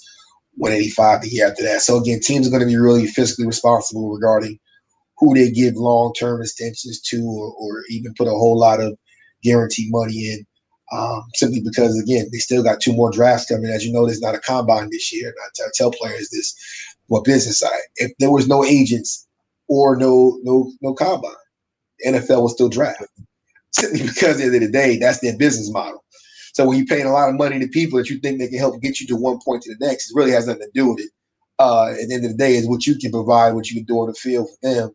185 0.56 1.22
the 1.22 1.30
year 1.30 1.48
after 1.48 1.64
that. 1.64 1.82
So 1.82 1.98
again, 1.98 2.20
teams 2.20 2.48
are 2.48 2.52
going 2.52 2.62
to 2.62 2.68
be 2.68 2.78
really 2.78 3.06
fiscally 3.06 3.48
responsible 3.48 4.12
regarding 4.14 4.60
who 5.18 5.34
they 5.36 5.52
give 5.52 5.76
long-term 5.76 6.42
extensions 6.42 7.00
to 7.00 7.24
or, 7.24 7.54
or 7.54 7.84
even 7.90 8.14
put 8.18 8.28
a 8.28 8.32
whole 8.32 8.58
lot 8.58 8.82
of 8.82 8.98
guaranteed 9.44 9.92
money 9.92 10.34
in. 10.34 10.46
Um, 10.94 11.24
simply 11.36 11.62
because 11.62 11.98
again 11.98 12.28
they 12.34 12.40
still 12.40 12.64
got 12.64 12.82
two 12.82 12.92
more 12.92 13.12
drafts 13.12 13.46
coming. 13.46 13.72
As 13.72 13.86
you 13.86 13.94
know, 13.94 14.06
there's 14.06 14.20
not 14.20 14.36
a 14.36 14.40
combine 14.40 14.90
this 14.92 15.14
year. 15.14 15.34
I, 15.42 15.64
tell 15.74 15.92
players 15.92 16.30
this, 16.32 16.54
what 17.08 17.24
business 17.24 17.60
side. 17.60 17.72
If 17.96 18.12
there 18.20 18.32
was 18.32 18.48
no 18.48 18.66
agents 18.66 19.26
or 19.70 19.96
no 19.96 20.38
no 20.44 20.70
no 20.82 20.94
combine, 20.94 21.32
NFL 22.06 22.42
would 22.42 22.52
still 22.52 22.68
draft. 22.68 23.06
Simply 23.72 24.02
because 24.02 24.32
at 24.32 24.38
the 24.38 24.44
end 24.44 24.56
of 24.56 24.62
the 24.62 24.72
day, 24.72 24.98
that's 24.98 25.20
their 25.20 25.38
business 25.38 25.72
model. 25.72 26.04
So 26.54 26.66
when 26.68 26.78
you're 26.78 26.88
paying 26.88 27.06
a 27.06 27.12
lot 27.12 27.30
of 27.30 27.36
money 27.36 27.60
to 27.60 27.68
people 27.68 27.98
that 27.98 28.10
you 28.10 28.20
think 28.20 28.40
they 28.40 28.48
can 28.48 28.60
help 28.60 28.82
get 28.82 29.00
you 29.00 29.08
to 29.08 29.16
one 29.16 29.40
point 29.44 29.64
to 29.64 29.76
the 29.76 29.86
next, 29.86 30.12
it 30.12 30.16
really 30.16 30.32
has 30.32 30.48
nothing 30.48 30.64
to 30.64 30.72
do 30.74 30.90
with 30.90 31.00
it. 31.00 31.12
Uh, 31.60 31.90
at 31.92 32.08
the 32.08 32.16
end 32.16 32.26
of 32.26 32.32
the 32.32 32.38
day, 32.38 32.56
is 32.56 32.68
what 32.68 32.88
you 32.88 32.98
can 32.98 33.12
provide, 33.12 33.54
what 33.54 33.70
you 33.70 33.76
can 33.76 33.86
do 33.86 34.00
on 34.00 34.08
the 34.08 34.14
field 34.16 34.50
for 34.50 34.70
them 34.70 34.92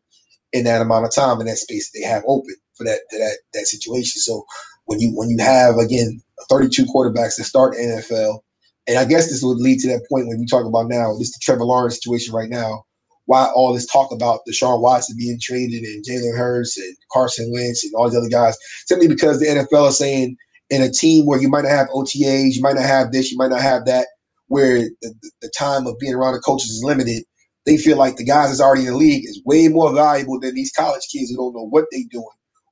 in 0.53 0.65
that 0.65 0.83
amount 0.83 1.05
of 1.05 1.15
time 1.15 1.41
in 1.41 1.47
that 1.47 1.59
space 1.59 1.91
that 1.91 1.99
they 2.01 2.07
have 2.07 2.23
open 2.27 2.55
for 2.75 2.85
that 2.85 3.01
that 3.11 3.39
that 3.55 3.67
situation. 3.67 4.21
So 4.21 4.45
when 4.87 5.01
you 5.01 5.11
when 5.15 5.29
you 5.31 5.39
have 5.39 5.77
again 5.79 6.21
32 6.49 6.85
quarterbacks 6.87 7.37
that 7.37 7.45
start 7.45 7.77
NFL, 7.77 8.41
and 8.87 8.99
I 8.99 9.05
guess 9.05 9.31
this 9.31 9.43
would 9.43 9.59
lead 9.59 9.81
to 9.81 9.89
that 9.89 10.07
point 10.11 10.29
when 10.29 10.41
you 10.41 10.47
talk 10.47 10.67
about 10.67 10.89
now 10.89 11.17
this 11.19 11.33
the 11.33 11.41
Trevor 11.43 11.65
Lawrence 11.65 11.97
situation 11.97 12.35
right 12.35 12.51
now. 12.51 12.85
Why 13.27 13.47
all 13.57 13.75
this 13.75 13.87
talk 13.87 14.13
about 14.13 14.41
Deshaun 14.49 14.81
Watson 14.81 15.17
being 15.19 15.39
traded 15.43 15.83
and 15.83 16.05
Jalen 16.05 16.39
Hurts 16.39 16.79
and 16.79 16.97
Carson 17.13 17.51
Wentz 17.53 17.83
and 17.83 17.93
all 17.95 18.09
these 18.09 18.17
other 18.17 18.29
guys 18.29 18.57
simply 18.87 19.09
because 19.09 19.41
the 19.41 19.47
NFL 19.47 19.89
is 19.89 19.99
saying 19.99 20.37
in 20.71 20.83
a 20.83 20.91
team 20.91 21.27
where 21.27 21.41
you 21.41 21.49
might 21.49 21.63
not 21.63 21.71
have 21.71 21.89
OTAs, 21.89 22.55
you 22.55 22.63
might 22.63 22.75
not 22.75 22.85
have 22.85 23.13
this, 23.13 23.31
you 23.31 23.39
might 23.39 23.51
not 23.51 23.63
have 23.63 23.85
that, 23.87 24.07
where 24.49 24.79
the, 25.03 25.15
the 25.41 25.53
time 25.57 25.87
of 25.87 25.99
being 25.99 26.15
around 26.15 26.35
the 26.35 26.41
coaches 26.41 26.71
is 26.71 26.85
limited. 26.85 27.23
They 27.65 27.77
feel 27.77 27.97
like 27.97 28.17
the 28.17 28.25
guys 28.25 28.49
that's 28.49 28.61
already 28.61 28.87
in 28.87 28.93
the 28.93 28.97
league 28.97 29.25
is 29.25 29.43
way 29.45 29.69
more 29.69 29.93
valuable 29.93 30.39
than 30.41 30.55
these 30.55 30.73
college 30.73 31.03
kids 31.13 31.31
who 31.31 31.37
don't 31.37 31.55
know 31.55 31.67
what 31.69 31.87
they're 31.91 32.03
doing 32.11 32.27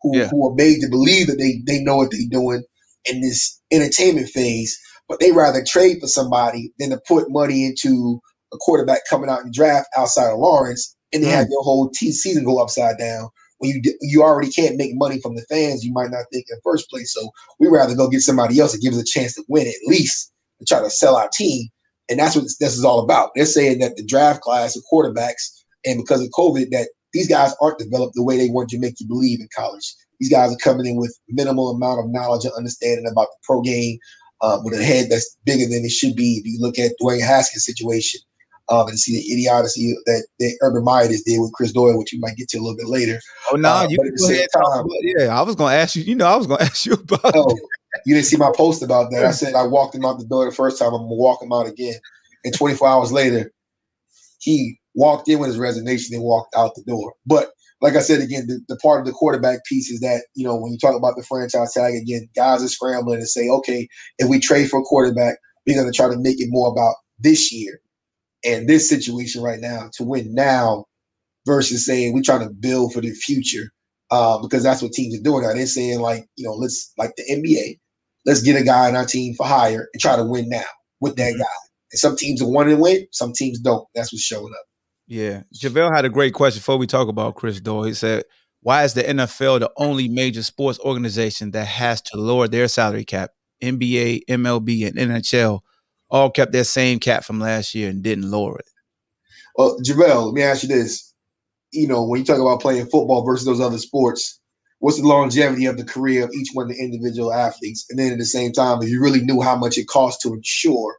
who, 0.05 0.19
yeah. 0.19 0.29
who 0.29 0.49
are 0.49 0.55
made 0.55 0.81
to 0.81 0.89
believe 0.89 1.27
that 1.27 1.39
they, 1.39 1.63
they 1.67 1.83
know 1.83 1.97
what 1.97 2.11
they're 2.13 2.21
doing 2.31 2.63
in 3.07 3.21
this 3.23 3.61
entertainment 3.73 4.29
phase, 4.29 4.79
but 5.09 5.19
they 5.19 5.33
rather 5.33 5.65
trade 5.67 5.99
for 6.01 6.07
somebody 6.07 6.73
than 6.79 6.91
to 6.91 7.01
put 7.09 7.31
money 7.31 7.65
into 7.65 8.21
a 8.53 8.57
quarterback 8.59 9.01
coming 9.09 9.31
out 9.31 9.43
in 9.43 9.51
draft 9.53 9.89
outside 9.97 10.31
of 10.31 10.39
Lawrence 10.39 10.95
and 11.13 11.25
they 11.25 11.29
mm. 11.29 11.33
have 11.33 11.49
their 11.49 11.61
whole 11.61 11.91
t- 11.91 12.13
season 12.13 12.45
go 12.45 12.63
upside 12.63 12.99
down 12.99 13.31
when 13.65 13.83
you 13.83 13.99
you 14.01 14.23
already 14.23 14.51
can't 14.51 14.77
make 14.77 14.95
money 14.95 15.21
from 15.21 15.37
the 15.37 15.43
fans 15.43 15.85
you 15.85 15.93
might 15.93 16.11
not 16.11 16.25
think 16.33 16.47
in 16.51 16.59
first 16.63 16.89
place. 16.91 17.13
So 17.13 17.31
we 17.59 17.69
rather 17.69 17.95
go 17.95 18.09
get 18.09 18.21
somebody 18.21 18.61
else 18.61 18.73
that 18.73 18.83
gives 18.83 18.97
us 18.97 19.03
a 19.03 19.19
chance 19.19 19.35
to 19.35 19.45
win 19.49 19.67
at 19.67 19.75
least 19.87 20.33
to 20.61 20.65
try 20.67 20.81
to 20.81 20.91
sell 20.91 21.17
our 21.17 21.29
team. 21.33 21.69
And 22.09 22.19
that's 22.19 22.37
what 22.37 22.45
this 22.61 22.77
is 22.77 22.85
all 22.85 23.01
about. 23.01 23.31
They're 23.35 23.47
saying 23.47 23.79
that 23.79 23.97
the 23.97 24.05
draft 24.05 24.43
class 24.43 24.77
of 24.77 24.83
quarterbacks 24.93 25.65
and 25.85 25.99
because 25.99 26.21
of 26.21 26.29
COVID 26.29 26.71
that 26.71 26.89
these 27.13 27.29
guys 27.29 27.55
aren't 27.61 27.79
developed 27.79 28.15
the 28.15 28.25
way 28.25 28.37
they 28.37 28.51
want 28.51 28.69
to 28.71 28.79
make 28.79 29.01
you 29.01 29.07
believe 29.07 29.41
in 29.41 29.49
college. 29.57 29.95
These 30.21 30.31
guys 30.31 30.53
are 30.53 30.59
coming 30.59 30.87
in 30.87 30.97
with 30.97 31.19
minimal 31.29 31.71
amount 31.71 32.01
of 32.01 32.11
knowledge 32.11 32.45
and 32.45 32.53
understanding 32.57 33.07
about 33.11 33.29
the 33.31 33.37
pro 33.45 33.63
game, 33.63 33.99
uh, 34.41 34.59
with 34.63 34.79
a 34.79 34.85
head 34.85 35.07
that's 35.11 35.37
bigger 35.45 35.65
than 35.65 35.85
it 35.85 35.91
should 35.91 36.17
be. 36.17 36.35
If 36.35 36.47
you 36.47 36.61
look 36.61 36.79
at 36.79 36.93
Dwayne 37.01 37.25
Haskins' 37.25 37.65
situation, 37.65 38.21
um, 38.69 38.89
and 38.89 38.99
see 38.99 39.13
the 39.13 39.33
idiocy 39.33 39.95
that, 40.07 40.27
that 40.39 40.59
Urban 40.63 40.85
Meyer 40.85 41.09
just 41.09 41.27
did 41.27 41.41
with 41.41 41.53
Chris 41.53 41.73
Doyle, 41.73 41.99
which 41.99 42.13
you 42.13 42.21
might 42.21 42.37
get 42.37 42.49
to 42.51 42.59
a 42.59 42.61
little 42.61 42.77
bit 42.77 42.87
later. 42.87 43.21
Oh 43.53 43.57
no, 43.57 43.69
uh, 43.69 43.87
you 43.89 43.97
but 43.97 44.07
at 44.07 44.13
the 44.13 44.19
same 44.19 44.47
time, 44.49 44.87
yeah, 45.03 45.39
I 45.39 45.43
was 45.43 45.55
gonna 45.55 45.75
ask 45.75 45.97
you. 45.97 46.03
You 46.03 46.15
know, 46.15 46.27
I 46.27 46.37
was 46.37 46.47
gonna 46.47 46.63
ask 46.65 46.87
you 46.87 46.95
about. 46.95 47.33
Oh, 47.35 47.57
you 48.07 48.15
didn't 48.15 48.27
see 48.27 48.37
my 48.37 48.53
post 48.55 48.83
about 48.83 49.11
that. 49.11 49.25
I 49.25 49.31
said 49.33 49.55
I 49.55 49.65
walked 49.65 49.95
him 49.95 50.05
out 50.05 50.19
the 50.19 50.27
door 50.27 50.45
the 50.45 50.55
first 50.55 50.79
time. 50.79 50.89
I'm 50.89 51.03
gonna 51.03 51.15
walk 51.15 51.43
him 51.43 51.53
out 51.53 51.67
again. 51.67 51.95
And 52.45 52.55
24 52.55 52.87
hours 52.87 53.13
later, 53.13 53.53
he 54.41 54.79
walked 54.95 55.29
in 55.29 55.39
with 55.39 55.49
his 55.49 55.59
resignation 55.59 56.15
and 56.15 56.23
walked 56.23 56.55
out 56.57 56.75
the 56.75 56.83
door. 56.83 57.15
But 57.27 57.51
like 57.81 57.97
I 57.97 58.01
said 58.01 58.21
again, 58.21 58.47
the, 58.47 58.61
the, 58.69 58.77
part 58.77 59.01
of 59.01 59.07
the 59.07 59.13
quarterback 59.13 59.65
piece 59.65 59.91
is 59.91 60.01
that 60.01 60.25
you 60.35 60.45
know 60.45 60.57
when 60.57 60.73
you 60.73 60.79
talk 60.79 60.95
about 60.95 61.17
the 61.17 61.23
franchise 61.23 61.73
tag 61.73 61.95
again, 61.95 62.29
guys 62.35 62.63
are 62.63 62.69
scrambling 62.69 63.19
and 63.19 63.29
say, 63.29 63.49
okay, 63.49 63.89
if 64.19 64.29
we 64.29 64.39
trade 64.39 64.71
for 64.71 64.81
a 64.81 64.85
quarterback, 64.85 65.37
we're 65.67 65.77
going 65.77 65.91
to 65.91 65.97
try 65.97 66.09
to 66.09 66.19
make 66.19 66.41
it 66.41 66.49
more 66.51 66.71
about 66.71 66.95
this 67.19 67.53
year 67.53 67.81
and 68.45 68.69
this 68.69 68.89
situation 68.89 69.43
right 69.43 69.61
now 69.61 69.89
to 69.95 70.05
win 70.05 70.35
now 70.35 70.85
versus 71.47 71.85
saying 71.85 72.15
we're 72.15 72.23
trying 72.23 72.47
to 72.47 72.55
build 72.55 72.93
for 72.93 73.01
the 73.01 73.11
future 73.11 73.71
uh, 74.11 74.39
because 74.41 74.63
that's 74.63 74.83
what 74.83 74.93
teams 74.93 75.19
are 75.19 75.23
doing 75.23 75.43
now. 75.43 75.53
They're 75.55 75.67
saying 75.67 76.01
like 76.01 76.27
you 76.37 76.47
know 76.47 76.55
let's 76.55 76.93
like 76.99 77.15
the 77.17 77.25
NBA, 77.31 77.79
let's 78.27 78.43
get 78.43 78.61
a 78.61 78.65
guy 78.65 78.89
on 78.89 78.97
our 78.97 79.07
team 79.07 79.35
for 79.35 79.47
hire 79.47 79.89
and 79.93 80.01
try 80.01 80.17
to 80.17 80.25
win 80.25 80.49
now 80.49 80.63
with 81.01 81.17
that 81.17 81.33
mm-hmm. 81.33 81.41
guy. 81.41 81.49
And 81.93 81.99
some 81.99 82.17
teams 82.17 82.43
are 82.43 82.49
wanting 82.49 82.77
to 82.77 82.83
win, 82.83 83.07
some 83.13 83.33
teams 83.33 83.61
don't. 83.61 83.87
That's 83.95 84.13
what's 84.13 84.23
showing 84.23 84.53
up. 84.53 84.67
Yeah. 85.07 85.43
JaVale 85.55 85.95
had 85.95 86.05
a 86.05 86.11
great 86.11 86.35
question 86.35 86.61
before 86.61 86.79
we 86.79 86.87
talk 86.87 87.09
about 87.09 87.35
Chris 87.35 87.61
Doyle. 87.61 87.85
He 87.85 87.95
said, 87.95 88.25
Why 88.61 88.85
is 88.85 88.95
the 88.95 89.03
NFL 89.03 89.61
the 89.61 89.71
only 89.77 90.09
major 90.09 90.43
sports 90.43 90.79
organization 90.81 91.51
that 91.51 91.67
has 91.67 92.01
to 92.03 92.17
lower 92.17 92.49
their 92.49 92.69
salary 92.69 93.05
cap? 93.05 93.33
NBA, 93.63 94.23
MLB, 94.29 94.87
and 94.87 94.97
NHL 94.97 95.61
all 96.15 96.31
kept 96.31 96.53
that 96.53 96.65
same 96.65 97.01
cap 97.01 97.25
from 97.25 97.41
last 97.41 97.75
year 97.75 97.91
and 97.91 98.01
didn't 98.01 98.31
lower 98.31 98.57
it. 98.57 98.71
Well, 99.57 99.77
JaVale, 99.81 100.27
let 100.27 100.35
me 100.35 100.43
ask 100.43 100.63
you 100.63 100.69
this. 100.69 101.13
You 101.73 101.89
know, 101.89 102.07
when 102.07 102.21
you 102.21 102.25
talk 102.25 102.39
about 102.39 102.61
playing 102.61 102.87
football 102.87 103.25
versus 103.25 103.45
those 103.45 103.61
other 103.61 103.79
sports, 103.79 104.39
what's 104.79 105.01
the 105.01 105.09
longevity 105.09 105.67
of 105.67 105.77
the 105.77 105.85
career 105.85 106.25
of 106.25 106.31
each 106.33 106.51
one 106.53 106.71
of 106.71 106.77
the 106.77 106.81
individual 106.81 107.33
athletes? 107.33 107.85
And 107.91 107.99
then 107.99 108.13
at 108.13 108.19
the 108.19 108.25
same 108.25 108.53
time, 108.53 108.81
if 108.81 108.89
you 108.89 109.03
really 109.03 109.23
knew 109.23 109.43
how 109.43 109.57
much 109.57 109.77
it 109.77 109.89
costs 109.89 110.23
to 110.23 110.33
insure 110.33 110.99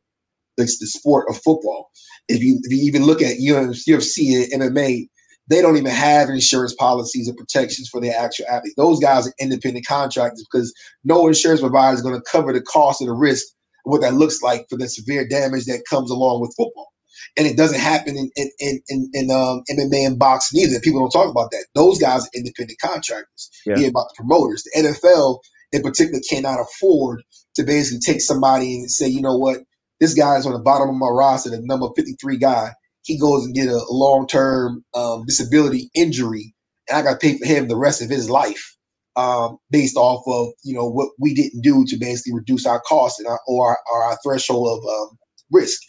the, 0.57 0.63
the 0.63 0.87
sport 0.87 1.27
of 1.29 1.37
football, 1.37 1.91
if 2.27 2.43
you 2.43 2.59
if 2.63 2.73
you 2.73 2.83
even 2.83 3.05
look 3.05 3.21
at 3.21 3.37
UFC 3.37 4.51
and 4.51 4.63
MMA, 4.63 5.07
they 5.47 5.61
don't 5.61 5.77
even 5.77 5.91
have 5.91 6.27
insurance 6.29 6.75
policies 6.75 7.29
or 7.29 7.35
protections 7.35 7.87
for 7.87 8.01
their 8.01 8.19
actual 8.19 8.47
athletes. 8.49 8.75
Those 8.75 8.99
guys 8.99 9.27
are 9.27 9.33
independent 9.39 9.85
contractors 9.85 10.45
because 10.51 10.73
no 11.05 11.25
insurance 11.25 11.61
provider 11.61 11.95
is 11.95 12.01
going 12.01 12.15
to 12.15 12.29
cover 12.29 12.51
the 12.51 12.61
cost 12.61 13.01
of 13.01 13.07
the 13.07 13.13
risk 13.13 13.45
what 13.85 14.01
that 14.01 14.15
looks 14.15 14.41
like 14.41 14.67
for 14.69 14.77
the 14.77 14.89
severe 14.89 15.27
damage 15.27 15.65
that 15.65 15.83
comes 15.89 16.11
along 16.11 16.41
with 16.41 16.53
football. 16.57 16.89
And 17.37 17.47
it 17.47 17.57
doesn't 17.57 17.79
happen 17.79 18.17
in 18.17 18.31
in 18.59 18.81
in, 18.89 19.09
in 19.13 19.31
um, 19.31 19.63
MMA 19.71 20.05
and 20.05 20.19
boxing 20.19 20.61
either. 20.61 20.79
People 20.81 21.01
don't 21.01 21.11
talk 21.11 21.31
about 21.31 21.51
that. 21.51 21.65
Those 21.75 21.99
guys 21.99 22.23
are 22.25 22.29
independent 22.35 22.79
contractors. 22.81 23.49
Yeah. 23.65 23.77
Hear 23.77 23.89
about 23.89 24.09
the 24.09 24.15
promoters. 24.17 24.63
The 24.63 24.93
NFL 24.93 25.39
in 25.71 25.81
particular 25.81 26.21
cannot 26.29 26.59
afford 26.59 27.23
to 27.55 27.63
basically 27.63 27.99
take 27.99 28.21
somebody 28.21 28.75
and 28.75 28.91
say, 28.91 29.07
you 29.07 29.21
know 29.21 29.37
what, 29.37 29.59
this 29.99 30.13
guy 30.13 30.35
is 30.37 30.45
on 30.45 30.53
the 30.53 30.59
bottom 30.59 30.89
of 30.89 30.95
my 30.95 31.07
roster, 31.07 31.49
the 31.49 31.61
number 31.61 31.87
53 31.95 32.37
guy. 32.37 32.71
He 33.03 33.17
goes 33.19 33.45
and 33.45 33.55
get 33.55 33.67
a 33.69 33.85
long 33.89 34.27
term 34.27 34.83
um, 34.93 35.25
disability 35.25 35.89
injury, 35.95 36.53
and 36.89 36.97
I 36.97 37.01
got 37.01 37.19
to 37.19 37.27
pay 37.27 37.37
for 37.37 37.45
him 37.45 37.67
the 37.67 37.77
rest 37.77 38.01
of 38.01 38.09
his 38.09 38.29
life 38.29 38.74
um, 39.15 39.57
based 39.71 39.95
off 39.95 40.23
of 40.27 40.53
you 40.63 40.73
know 40.73 40.87
what 40.87 41.09
we 41.19 41.33
didn't 41.33 41.61
do 41.61 41.85
to 41.85 41.97
basically 41.97 42.33
reduce 42.33 42.65
our 42.65 42.81
costs 42.81 43.19
and 43.19 43.27
our, 43.27 43.39
or 43.47 43.77
our, 43.91 44.03
our 44.03 44.17
threshold 44.23 44.67
of 44.67 44.89
um, 44.89 45.17
risk. 45.51 45.79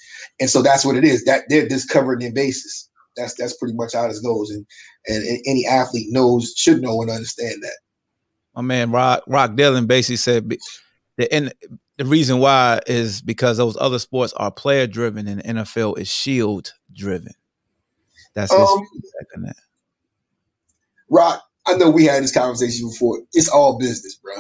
And 0.41 0.51
so 0.51 0.62
that's 0.62 0.85
what 0.85 0.97
it 0.97 1.05
is. 1.05 1.24
That 1.24 1.45
they're 1.49 1.68
just 1.68 1.89
covering 1.89 2.20
their 2.20 2.33
bases. 2.33 2.89
That's 3.16 3.35
that's 3.35 3.57
pretty 3.57 3.74
much 3.74 3.95
how 3.95 4.07
this 4.09 4.20
goes, 4.20 4.51
and, 4.51 4.66
and 5.07 5.24
and 5.24 5.39
any 5.47 5.66
athlete 5.66 6.09
knows 6.11 6.55
should 6.57 6.83
know 6.83 7.01
and 7.03 7.11
understand 7.11 7.62
that. 7.62 7.79
My 8.55 8.62
man 8.62 8.91
Rock 8.91 9.22
Rock 9.27 9.57
Dillon 9.57 9.87
basically 9.87 10.16
said 10.16 10.49
the 11.16 11.33
and 11.33 11.53
the 11.97 12.05
reason 12.05 12.39
why 12.39 12.81
is 12.87 13.22
because 13.22 13.57
those 13.57 13.77
other 13.79 13.99
sports 13.99 14.33
are 14.35 14.51
player 14.51 14.87
driven 14.87 15.27
and 15.27 15.43
NFL 15.43 15.99
is 15.99 16.09
shield 16.09 16.74
driven. 16.93 17.33
That's 18.35 18.53
his 18.53 18.68
um, 18.68 18.87
that. 19.45 19.57
Rock, 21.09 21.43
I 21.66 21.76
know 21.76 21.90
we 21.90 22.04
had 22.04 22.22
this 22.22 22.32
conversation 22.32 22.88
before. 22.88 23.20
It's 23.32 23.48
all 23.48 23.78
business, 23.78 24.16
bro. 24.16 24.34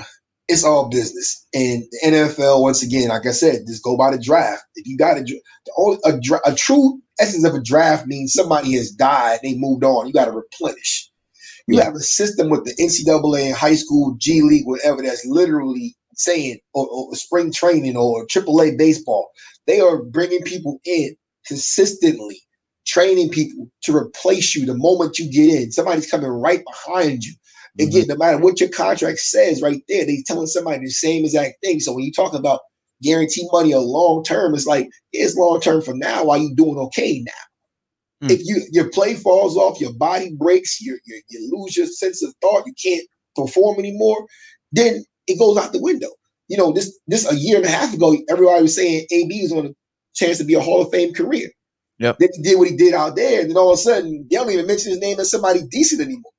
It's 0.48 0.64
all 0.64 0.88
business. 0.88 1.46
And 1.54 1.84
the 1.90 1.98
NFL, 2.08 2.62
once 2.62 2.82
again, 2.82 3.08
like 3.08 3.26
I 3.26 3.32
said, 3.32 3.66
just 3.66 3.82
go 3.84 3.96
by 3.96 4.12
the 4.12 4.18
draft. 4.22 4.64
If 4.76 4.86
you 4.86 4.96
got 4.96 5.18
a, 5.18 5.22
the 5.22 6.00
a, 6.04 6.52
a 6.52 6.54
true 6.54 7.00
essence 7.20 7.44
of 7.44 7.54
a 7.54 7.62
draft 7.62 8.06
means 8.06 8.32
somebody 8.34 8.74
has 8.74 8.90
died, 8.90 9.40
they 9.42 9.56
moved 9.56 9.84
on. 9.84 10.06
You 10.06 10.12
got 10.12 10.26
to 10.26 10.32
replenish. 10.32 11.10
You 11.66 11.80
have 11.80 11.94
a 11.94 12.00
system 12.00 12.50
with 12.50 12.64
the 12.64 12.74
NCAA 12.74 13.54
high 13.54 13.74
school, 13.76 14.16
G 14.18 14.42
League, 14.42 14.66
whatever, 14.66 15.02
that's 15.02 15.26
literally 15.26 15.96
saying, 16.14 16.58
or, 16.74 16.86
or 16.88 17.14
spring 17.16 17.52
training 17.52 17.96
or 17.96 18.26
AAA 18.26 18.78
baseball. 18.78 19.30
They 19.66 19.80
are 19.80 20.02
bringing 20.02 20.42
people 20.42 20.80
in 20.84 21.16
consistently, 21.46 22.40
training 22.96 23.28
people 23.28 23.68
to 23.82 23.94
replace 23.94 24.54
you 24.54 24.64
the 24.64 24.74
moment 24.74 25.18
you 25.18 25.30
get 25.30 25.54
in. 25.54 25.70
Somebody's 25.70 26.10
coming 26.10 26.30
right 26.30 26.62
behind 26.64 27.24
you. 27.24 27.34
Mm-hmm. 27.78 27.88
Again, 27.88 28.06
no 28.08 28.16
matter 28.16 28.38
what 28.38 28.58
your 28.58 28.70
contract 28.70 29.18
says 29.18 29.60
right 29.60 29.82
there, 29.86 30.06
they're 30.06 30.16
telling 30.24 30.46
somebody 30.46 30.78
the 30.78 30.88
same 30.88 31.24
exact 31.24 31.56
thing. 31.62 31.78
So 31.80 31.92
when 31.92 32.04
you 32.04 32.12
talk 32.12 32.32
about 32.32 32.60
guarantee 33.02 33.46
money 33.52 33.74
or 33.74 33.82
long 33.82 34.24
term, 34.24 34.54
it's 34.54 34.64
like 34.64 34.88
it's 35.12 35.36
long 35.36 35.60
term 35.60 35.82
for 35.82 35.92
now 35.92 36.24
while 36.24 36.38
you're 36.38 36.54
doing 36.54 36.78
okay 36.78 37.22
now. 37.22 38.26
Mm. 38.26 38.30
If 38.30 38.40
you 38.46 38.62
your 38.72 38.88
play 38.88 39.14
falls 39.14 39.58
off, 39.58 39.78
your 39.78 39.92
body 39.92 40.34
breaks, 40.34 40.80
you 40.80 40.98
you 41.04 41.50
lose 41.52 41.76
your 41.76 41.86
sense 41.86 42.24
of 42.24 42.32
thought, 42.40 42.64
you 42.64 42.72
can't 42.82 43.06
perform 43.34 43.78
anymore, 43.78 44.26
then 44.72 45.04
it 45.26 45.38
goes 45.38 45.58
out 45.58 45.74
the 45.74 45.82
window. 45.82 46.08
You 46.48 46.56
know, 46.56 46.72
this 46.72 46.98
this 47.08 47.30
a 47.30 47.36
year 47.36 47.58
and 47.58 47.66
a 47.66 47.70
half 47.70 47.92
ago, 47.92 48.16
everybody 48.30 48.62
was 48.62 48.74
saying 48.74 49.06
AB 49.10 49.42
was 49.42 49.52
on 49.52 49.66
a 49.66 49.74
chance 50.14 50.38
to 50.38 50.44
be 50.44 50.54
a 50.54 50.60
Hall 50.62 50.80
of 50.80 50.90
Fame 50.90 51.12
career. 51.12 51.50
Yep. 51.98 52.18
Then 52.18 52.28
he 52.34 52.42
did 52.42 52.58
what 52.58 52.68
he 52.68 52.76
did 52.76 52.94
out 52.94 53.16
there, 53.16 53.40
and 53.40 53.50
then 53.50 53.56
all 53.56 53.72
of 53.72 53.78
a 53.78 53.82
sudden, 53.82 54.26
they 54.30 54.36
don't 54.36 54.50
even 54.50 54.66
mention 54.66 54.90
his 54.90 55.00
name 55.00 55.18
as 55.18 55.30
somebody 55.30 55.60
decent 55.70 56.02
anymore. 56.02 56.32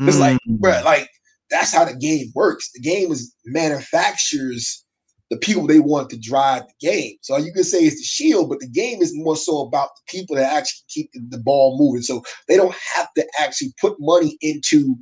It's 0.00 0.16
mm. 0.16 0.20
like, 0.20 0.38
bro, 0.46 0.82
like 0.84 1.08
that's 1.50 1.72
how 1.72 1.84
the 1.84 1.94
game 1.94 2.32
works. 2.34 2.70
The 2.74 2.80
game 2.80 3.12
is 3.12 3.34
manufactures 3.44 4.84
the 5.30 5.36
people 5.36 5.66
they 5.66 5.80
want 5.80 6.10
to 6.10 6.18
drive 6.18 6.62
the 6.62 6.86
game. 6.86 7.14
So 7.22 7.36
you 7.36 7.52
can 7.52 7.64
say 7.64 7.78
it's 7.78 7.96
the 7.96 8.04
shield, 8.04 8.48
but 8.48 8.60
the 8.60 8.68
game 8.68 9.02
is 9.02 9.12
more 9.14 9.36
so 9.36 9.60
about 9.60 9.90
the 9.96 10.18
people 10.18 10.36
that 10.36 10.52
actually 10.52 10.84
keep 10.88 11.10
the 11.14 11.38
ball 11.38 11.76
moving. 11.78 12.02
So 12.02 12.22
they 12.48 12.56
don't 12.56 12.74
have 12.94 13.08
to 13.16 13.26
actually 13.40 13.72
put 13.80 13.96
money 13.98 14.36
into 14.40 14.96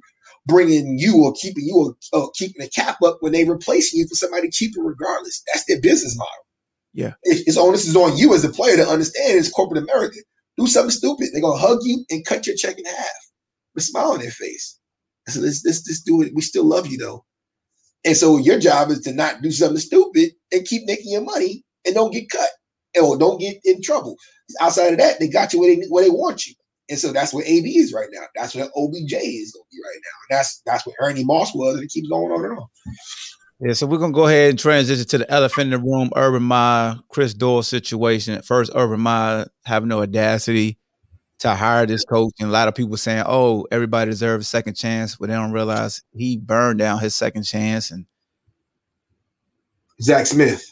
bringing 0.47 0.99
you 0.99 1.25
or 1.25 1.35
keeping 1.41 1.65
you 1.65 1.97
or, 2.13 2.19
or 2.19 2.31
keeping 2.37 2.63
the 2.63 2.71
cap 2.71 2.99
up 3.05 3.19
when 3.21 3.33
they 3.33 3.45
replacing 3.45 4.01
you 4.01 4.07
for 4.09 4.15
somebody 4.15 4.51
cheaper 4.51 4.81
regardless. 4.81 5.43
That's 5.53 5.67
their 5.67 5.81
business 5.81 6.17
model. 6.17 6.44
Yeah. 6.95 7.15
It's 7.25 7.59
onus 7.59 7.87
is 7.87 7.97
on 7.97 8.17
you 8.17 8.35
as 8.35 8.45
a 8.45 8.51
player 8.51 8.77
to 8.77 8.89
understand 8.89 9.39
it's 9.39 9.51
corporate 9.51 9.83
America. 9.83 10.19
Do 10.57 10.67
something 10.69 10.91
stupid. 10.93 11.29
They're 11.33 11.43
gonna 11.43 11.59
hug 11.59 11.81
you 11.83 12.05
and 12.11 12.25
cut 12.25 12.47
your 12.47 12.57
check 12.57 12.79
in 12.79 12.87
half 12.87 13.07
with 13.75 13.85
a 13.85 13.87
smile 13.87 14.13
on 14.13 14.21
their 14.21 14.31
face. 14.31 14.79
So 15.29 15.41
let's, 15.41 15.65
let's 15.65 16.03
do 16.03 16.23
it. 16.23 16.33
We 16.35 16.43
still 16.43 16.65
love 16.65 16.87
you 16.87 16.99
though. 16.99 17.25
And 18.05 18.17
so 18.17 18.39
your 18.39 18.59
job 18.61 18.91
is 18.91 19.01
to 19.03 19.13
not 19.13 19.43
do 19.43 19.51
something 19.51 19.79
stupid 19.79 20.33
and 20.53 20.67
keep 20.67 20.85
making 20.87 21.13
your 21.13 21.23
money 21.23 21.65
and 21.87 21.95
don't 21.95 22.13
get 22.13 22.31
cut 22.31 22.51
or 23.01 23.19
don't 23.19 23.41
get 23.41 23.59
in 23.65 23.83
trouble. 23.83 24.17
Outside 24.61 24.93
of 24.93 24.99
that, 24.99 25.21
they 25.21 25.29
got 25.29 25.53
you 25.53 25.61
where 25.61 25.75
they 25.75 25.83
where 25.89 26.05
they 26.05 26.11
want 26.11 26.47
you. 26.47 26.55
And 26.91 26.99
so 26.99 27.13
that's 27.13 27.33
where 27.35 27.45
AB 27.47 27.79
is 27.79 27.95
right 27.95 28.09
now. 28.13 28.25
That's 28.37 28.55
where 28.55 28.67
OBJ 28.77 29.13
is 29.15 29.53
going 29.53 29.65
to 29.65 29.73
be 29.73 29.81
right 29.83 30.01
now. 30.05 30.19
And 30.29 30.39
that's 30.39 30.63
that's 30.67 30.87
where 30.87 30.97
Ernie 31.01 31.25
Moss 31.25 31.55
was, 31.55 31.77
and 31.77 31.85
it 31.85 31.91
keeps 31.91 32.09
going 32.09 32.31
on 32.33 32.45
and 32.45 32.59
on. 32.59 32.67
Yeah, 33.61 33.73
so 33.73 33.87
we're 33.87 33.99
gonna 33.99 34.13
go 34.13 34.27
ahead 34.27 34.51
and 34.51 34.59
transition 34.59 35.07
to 35.07 35.19
the 35.19 35.31
elephant 35.31 35.73
in 35.73 35.81
the 35.81 35.87
room, 35.87 36.11
Urban 36.17 36.43
Meyer, 36.43 36.97
Chris 37.09 37.35
Doyle 37.35 37.63
situation. 37.63 38.35
At 38.35 38.45
first, 38.45 38.73
Urban 38.75 39.01
Meyer 39.01 39.47
having 39.65 39.89
no 39.89 40.03
audacity 40.03 40.79
to 41.39 41.55
hire 41.55 41.87
this 41.87 42.05
coach, 42.05 42.33
and 42.41 42.49
a 42.49 42.53
lot 42.53 42.67
of 42.67 42.75
people 42.75 42.97
saying, 42.97 43.25
"Oh, 43.27 43.67
everybody 43.71 44.11
deserves 44.11 44.47
a 44.47 44.49
second 44.49 44.75
chance," 44.75 45.17
but 45.17 45.29
they 45.29 45.35
don't 45.35 45.53
realize 45.53 46.03
he 46.13 46.37
burned 46.37 46.81
down 46.81 46.99
his 46.99 47.15
second 47.15 47.45
chance. 47.45 47.93
And 47.93 48.07
Zach 50.03 50.27
Smith, 50.27 50.65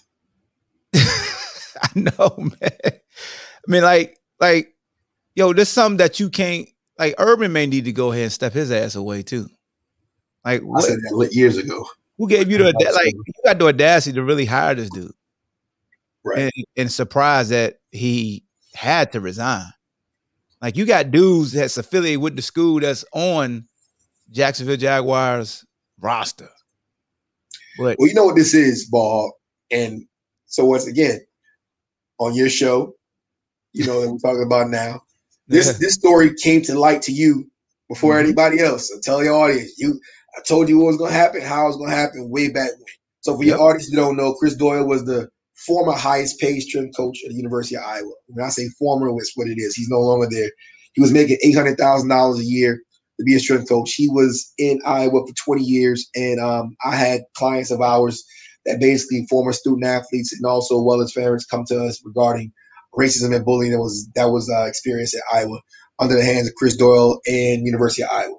I 0.95 1.89
know, 1.95 2.37
man. 2.37 2.79
I 2.85 3.01
mean, 3.69 3.83
like, 3.83 4.19
like 4.41 4.75
yo, 5.37 5.53
there's 5.53 5.69
something 5.69 5.99
that 5.99 6.19
you 6.19 6.31
can't 6.31 6.69
like. 6.99 7.15
Urban 7.19 7.53
may 7.53 7.67
need 7.67 7.85
to 7.85 7.93
go 7.93 8.11
ahead 8.11 8.25
and 8.25 8.33
step 8.33 8.53
his 8.53 8.73
ass 8.73 8.97
away 8.97 9.23
too. 9.23 9.49
Like 10.45 10.63
I 10.63 10.81
said 10.81 10.99
that 10.99 11.29
years 11.33 11.57
ago. 11.57 11.87
Who 12.23 12.29
gave 12.29 12.49
you 12.53 12.59
the 12.59 12.73
like? 12.95 13.15
You 13.15 13.33
got 13.45 13.59
the 13.59 13.67
audacity 13.67 14.15
to 14.15 14.23
really 14.23 14.45
hire 14.45 14.77
this 14.77 14.89
dude, 14.91 15.11
right? 16.23 16.39
And, 16.39 16.65
and 16.77 16.93
surprised 16.93 17.51
that 17.51 17.81
he 17.91 18.45
had 18.77 19.11
to 19.11 19.21
resign. 19.21 19.67
Like 20.61 20.77
you 20.77 20.87
got 20.87 21.11
dudes 21.11 21.51
that's 21.51 21.77
affiliated 21.79 22.23
with 22.23 22.37
the 22.37 22.43
school 22.43 22.79
that's 22.79 23.05
on 23.13 23.67
Jacksonville 24.31 24.77
Jaguars, 24.77 25.65
roster. 26.01 26.49
But 27.77 27.97
well, 27.99 28.09
you 28.09 28.15
know 28.15 28.27
what 28.27 28.37
this 28.37 28.55
is, 28.55 28.85
ball. 28.85 29.33
And 29.73 30.07
so 30.47 30.65
once 30.65 30.87
again, 30.87 31.19
on 32.19 32.37
your 32.37 32.51
show, 32.51 32.95
you 33.73 33.85
know 33.85 34.01
that 34.01 34.13
we're 34.13 34.19
talking 34.19 34.47
about 34.47 34.71
now. 34.71 35.01
This 35.49 35.77
this 35.81 35.95
story 35.95 36.37
came 36.41 36.63
to 36.63 36.79
light 36.79 37.03
to 37.03 37.13
you 37.13 37.51
before 37.89 38.15
mm-hmm. 38.15 38.27
anybody 38.27 38.61
else. 38.61 38.91
So 38.91 39.01
tell 39.03 39.25
your 39.25 39.35
audience, 39.35 39.73
you 39.77 39.99
I 40.37 40.43
told 40.47 40.69
you 40.69 40.79
what 40.79 40.87
was 40.89 40.97
gonna 40.99 41.13
happen, 41.13 41.43
how 41.43 41.65
it 41.65 41.69
was 41.69 41.77
gonna 41.77 41.97
happen 41.97 42.31
way 42.31 42.51
back 42.51 42.71
when. 42.71 42.87
So 43.21 43.37
for 43.37 43.45
yep. 43.45 43.59
your 43.59 43.69
audience 43.69 43.89
who 43.89 43.97
don't 43.97 44.17
know, 44.17 44.35
Chris 44.35 44.57
Doyle 44.57 44.87
was 44.87 45.05
the 45.05 45.29
former 45.67 45.93
highest 45.93 46.41
paid 46.41 46.61
strength 46.61 46.97
coach 46.97 47.19
at 47.25 47.31
the 47.31 47.37
University 47.37 47.77
of 47.77 47.85
Iowa. 47.85 48.13
When 48.27 48.45
I 48.45 48.49
say 48.49 48.69
former, 48.79 49.09
it's 49.17 49.33
what 49.37 49.49
it 49.49 49.59
is. 49.59 49.75
He's 49.75 49.89
no 49.89 50.01
longer 50.01 50.29
there. 50.31 50.51
He 50.95 51.01
was 51.01 51.13
making 51.13 51.39
eight 51.45 51.55
hundred 51.55 51.79
thousand 51.79 52.09
dollars 52.09 52.41
a 52.41 52.45
year 52.45 52.81
to 53.19 53.25
be 53.25 53.35
a 53.35 53.41
strength 53.41 53.69
coach. 53.69 53.93
He 53.95 54.09
was 54.09 54.53
in 54.59 54.81
Iowa 54.85 55.27
for 55.27 55.35
twenty 55.45 55.65
years, 55.65 56.09
and 56.15 56.41
um, 56.41 56.77
I 56.85 56.97
had 56.97 57.23
clients 57.37 57.71
of 57.71 57.81
ours 57.81 58.23
that 58.67 58.81
basically 58.81 59.27
former 59.29 59.53
student 59.53 59.85
athletes 59.85 60.33
and 60.33 60.45
also 60.47 60.81
well 60.81 61.01
as 61.01 61.13
parents 61.13 61.45
come 61.45 61.65
to 61.67 61.85
us 61.85 62.01
regarding 62.05 62.53
racism 62.95 63.35
and 63.35 63.45
bullying 63.45 63.73
that 63.73 63.79
was 63.79 64.09
that 64.15 64.27
was 64.27 64.51
uh, 64.51 64.65
experienced 64.67 65.15
at 65.15 65.23
Iowa 65.33 65.61
under 65.99 66.15
the 66.17 66.25
hands 66.25 66.49
of 66.49 66.55
Chris 66.55 66.77
Doyle 66.77 67.21
and 67.27 67.67
University 67.67 68.03
of 68.03 68.11
Iowa. 68.13 68.37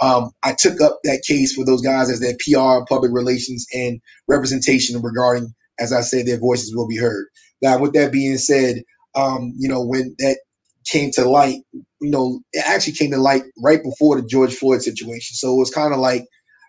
Um, 0.00 0.30
I 0.44 0.54
took 0.58 0.80
up 0.80 1.00
that 1.04 1.24
case 1.26 1.54
for 1.54 1.64
those 1.64 1.82
guys 1.82 2.10
as 2.10 2.20
their 2.20 2.34
PR, 2.40 2.84
public 2.88 3.12
relations, 3.12 3.66
and 3.74 4.00
representation 4.28 5.00
regarding, 5.02 5.54
as 5.80 5.92
I 5.92 6.02
said, 6.02 6.26
their 6.26 6.38
voices 6.40 6.74
will 6.74 6.88
be 6.88 6.98
heard. 6.98 7.26
Now, 7.62 7.78
with 7.78 7.94
that 7.94 8.12
being 8.12 8.38
said, 8.38 8.82
um, 9.14 9.54
you 9.58 9.68
know, 9.68 9.84
when 9.84 10.14
that 10.18 10.38
came 10.86 11.10
to 11.12 11.28
light, 11.28 11.60
you 11.72 12.10
know, 12.10 12.40
it 12.52 12.64
actually 12.66 12.94
came 12.94 13.12
to 13.12 13.18
light 13.18 13.44
right 13.62 13.82
before 13.82 14.20
the 14.20 14.26
George 14.26 14.54
Floyd 14.54 14.82
situation. 14.82 15.34
So 15.36 15.54
it 15.54 15.58
was 15.58 15.70
kind 15.70 15.94
of 15.94 16.00
like 16.00 16.26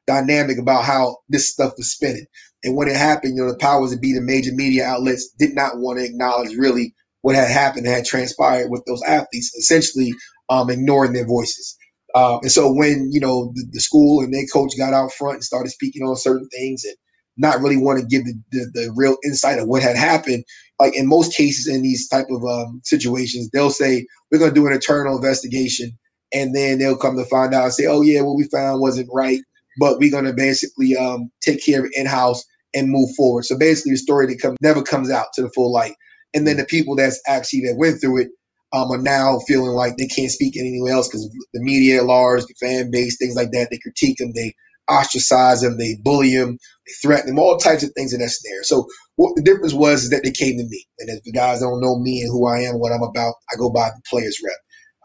dynamic 0.07 0.57
about 0.59 0.85
how 0.85 1.17
this 1.29 1.49
stuff 1.51 1.73
was 1.77 1.91
spinning. 1.91 2.25
And 2.63 2.75
when 2.75 2.87
it 2.87 2.95
happened, 2.95 3.35
you 3.37 3.43
know, 3.43 3.51
the 3.51 3.57
powers 3.57 3.91
that 3.91 4.01
be, 4.01 4.13
the 4.13 4.21
major 4.21 4.51
media 4.53 4.85
outlets 4.85 5.29
did 5.39 5.55
not 5.55 5.77
want 5.79 5.99
to 5.99 6.05
acknowledge 6.05 6.55
really 6.57 6.93
what 7.21 7.35
had 7.35 7.49
happened 7.49 7.87
had 7.87 8.05
transpired 8.05 8.69
with 8.69 8.83
those 8.85 9.01
athletes, 9.03 9.53
essentially 9.55 10.13
um, 10.49 10.69
ignoring 10.69 11.13
their 11.13 11.27
voices. 11.27 11.77
Uh, 12.15 12.39
and 12.41 12.51
so 12.51 12.71
when 12.71 13.09
you 13.11 13.19
know 13.19 13.51
the, 13.55 13.65
the, 13.73 13.79
school 13.81 14.23
and 14.23 14.33
their 14.33 14.45
coach 14.51 14.71
got 14.77 14.93
out 14.93 15.11
front 15.11 15.35
and 15.35 15.43
started 15.43 15.69
speaking 15.69 16.01
on 16.01 16.15
certain 16.15 16.47
things 16.47 16.85
and 16.85 16.95
not 17.37 17.59
really 17.59 17.75
want 17.75 17.99
to 17.99 18.05
give 18.05 18.23
the, 18.23 18.33
the, 18.51 18.71
the, 18.73 18.93
real 18.95 19.17
insight 19.25 19.59
of 19.59 19.67
what 19.67 19.83
had 19.83 19.97
happened, 19.97 20.45
like 20.79 20.95
in 20.95 21.07
most 21.07 21.35
cases 21.35 21.67
in 21.67 21.81
these 21.81 22.07
type 22.07 22.27
of 22.29 22.41
um, 22.45 22.79
situations, 22.85 23.49
they'll 23.51 23.69
say 23.69 24.07
we're 24.31 24.39
going 24.39 24.53
to 24.53 24.55
do 24.55 24.65
an 24.65 24.71
internal 24.71 25.17
investigation, 25.17 25.91
and 26.33 26.55
then 26.55 26.79
they'll 26.79 26.97
come 26.97 27.17
to 27.17 27.25
find 27.25 27.53
out 27.53 27.65
and 27.65 27.73
say, 27.73 27.85
oh 27.85 28.01
yeah, 28.01 28.21
what 28.21 28.37
we 28.37 28.47
found 28.47 28.79
wasn't 28.79 29.09
right, 29.13 29.41
but 29.77 29.99
we're 29.99 30.11
going 30.11 30.23
to 30.23 30.33
basically 30.33 30.95
um, 30.95 31.29
take 31.41 31.63
care 31.65 31.81
of 31.81 31.85
it 31.85 31.97
in 31.97 32.05
house 32.05 32.45
and 32.73 32.89
move 32.89 33.09
forward. 33.15 33.43
So 33.43 33.57
basically, 33.57 33.91
the 33.91 33.97
story 33.97 34.27
that 34.27 34.41
come, 34.41 34.55
never 34.61 34.81
comes 34.81 35.11
out 35.11 35.27
to 35.33 35.41
the 35.41 35.49
full 35.49 35.73
light, 35.73 35.95
and 36.33 36.47
then 36.47 36.55
the 36.55 36.65
people 36.65 36.95
that's 36.95 37.21
actually 37.27 37.61
that 37.67 37.75
went 37.75 37.99
through 37.99 38.21
it 38.21 38.29
um, 38.75 38.91
are 38.91 39.01
now 39.01 39.39
feeling 39.47 39.71
like 39.73 39.97
they 39.97 40.07
can't 40.07 40.31
speak 40.31 40.57
anywhere 40.57 40.93
else 40.93 41.07
because 41.09 41.29
the 41.53 41.61
media 41.61 41.99
at 41.99 42.05
large, 42.07 42.43
the 42.45 42.55
fan 42.61 42.91
base, 42.91 43.17
things 43.17 43.35
like 43.37 43.51
that, 43.53 43.69
they 43.71 43.79
critique 43.79 44.17
them, 44.19 44.33
they 44.35 44.53
ostracize 44.89 45.61
them, 45.61 45.79
they 45.79 45.97
bully 46.03 46.35
them, 46.35 46.59
they 46.87 46.93
threaten 47.01 47.27
them, 47.27 47.39
all 47.39 47.57
types 47.57 47.83
of 47.83 47.91
things 47.95 48.13
in 48.13 48.21
that 48.21 48.29
scenario. 48.31 48.63
So 48.63 48.87
what 49.17 49.35
the 49.37 49.43
difference 49.43 49.73
was 49.73 50.05
is 50.05 50.11
that 50.11 50.23
they 50.23 50.31
came 50.31 50.57
to 50.57 50.65
me. 50.65 50.85
And 50.99 51.09
if 51.09 51.23
the 51.23 51.33
guys 51.33 51.61
don't 51.61 51.81
know 51.81 51.99
me 51.99 52.21
and 52.21 52.31
who 52.31 52.47
I 52.47 52.59
am, 52.61 52.79
what 52.79 52.93
I'm 52.93 53.03
about, 53.03 53.35
I 53.53 53.57
go 53.57 53.71
by 53.71 53.89
the 53.89 54.01
players 54.09 54.39
rep. 54.43 54.53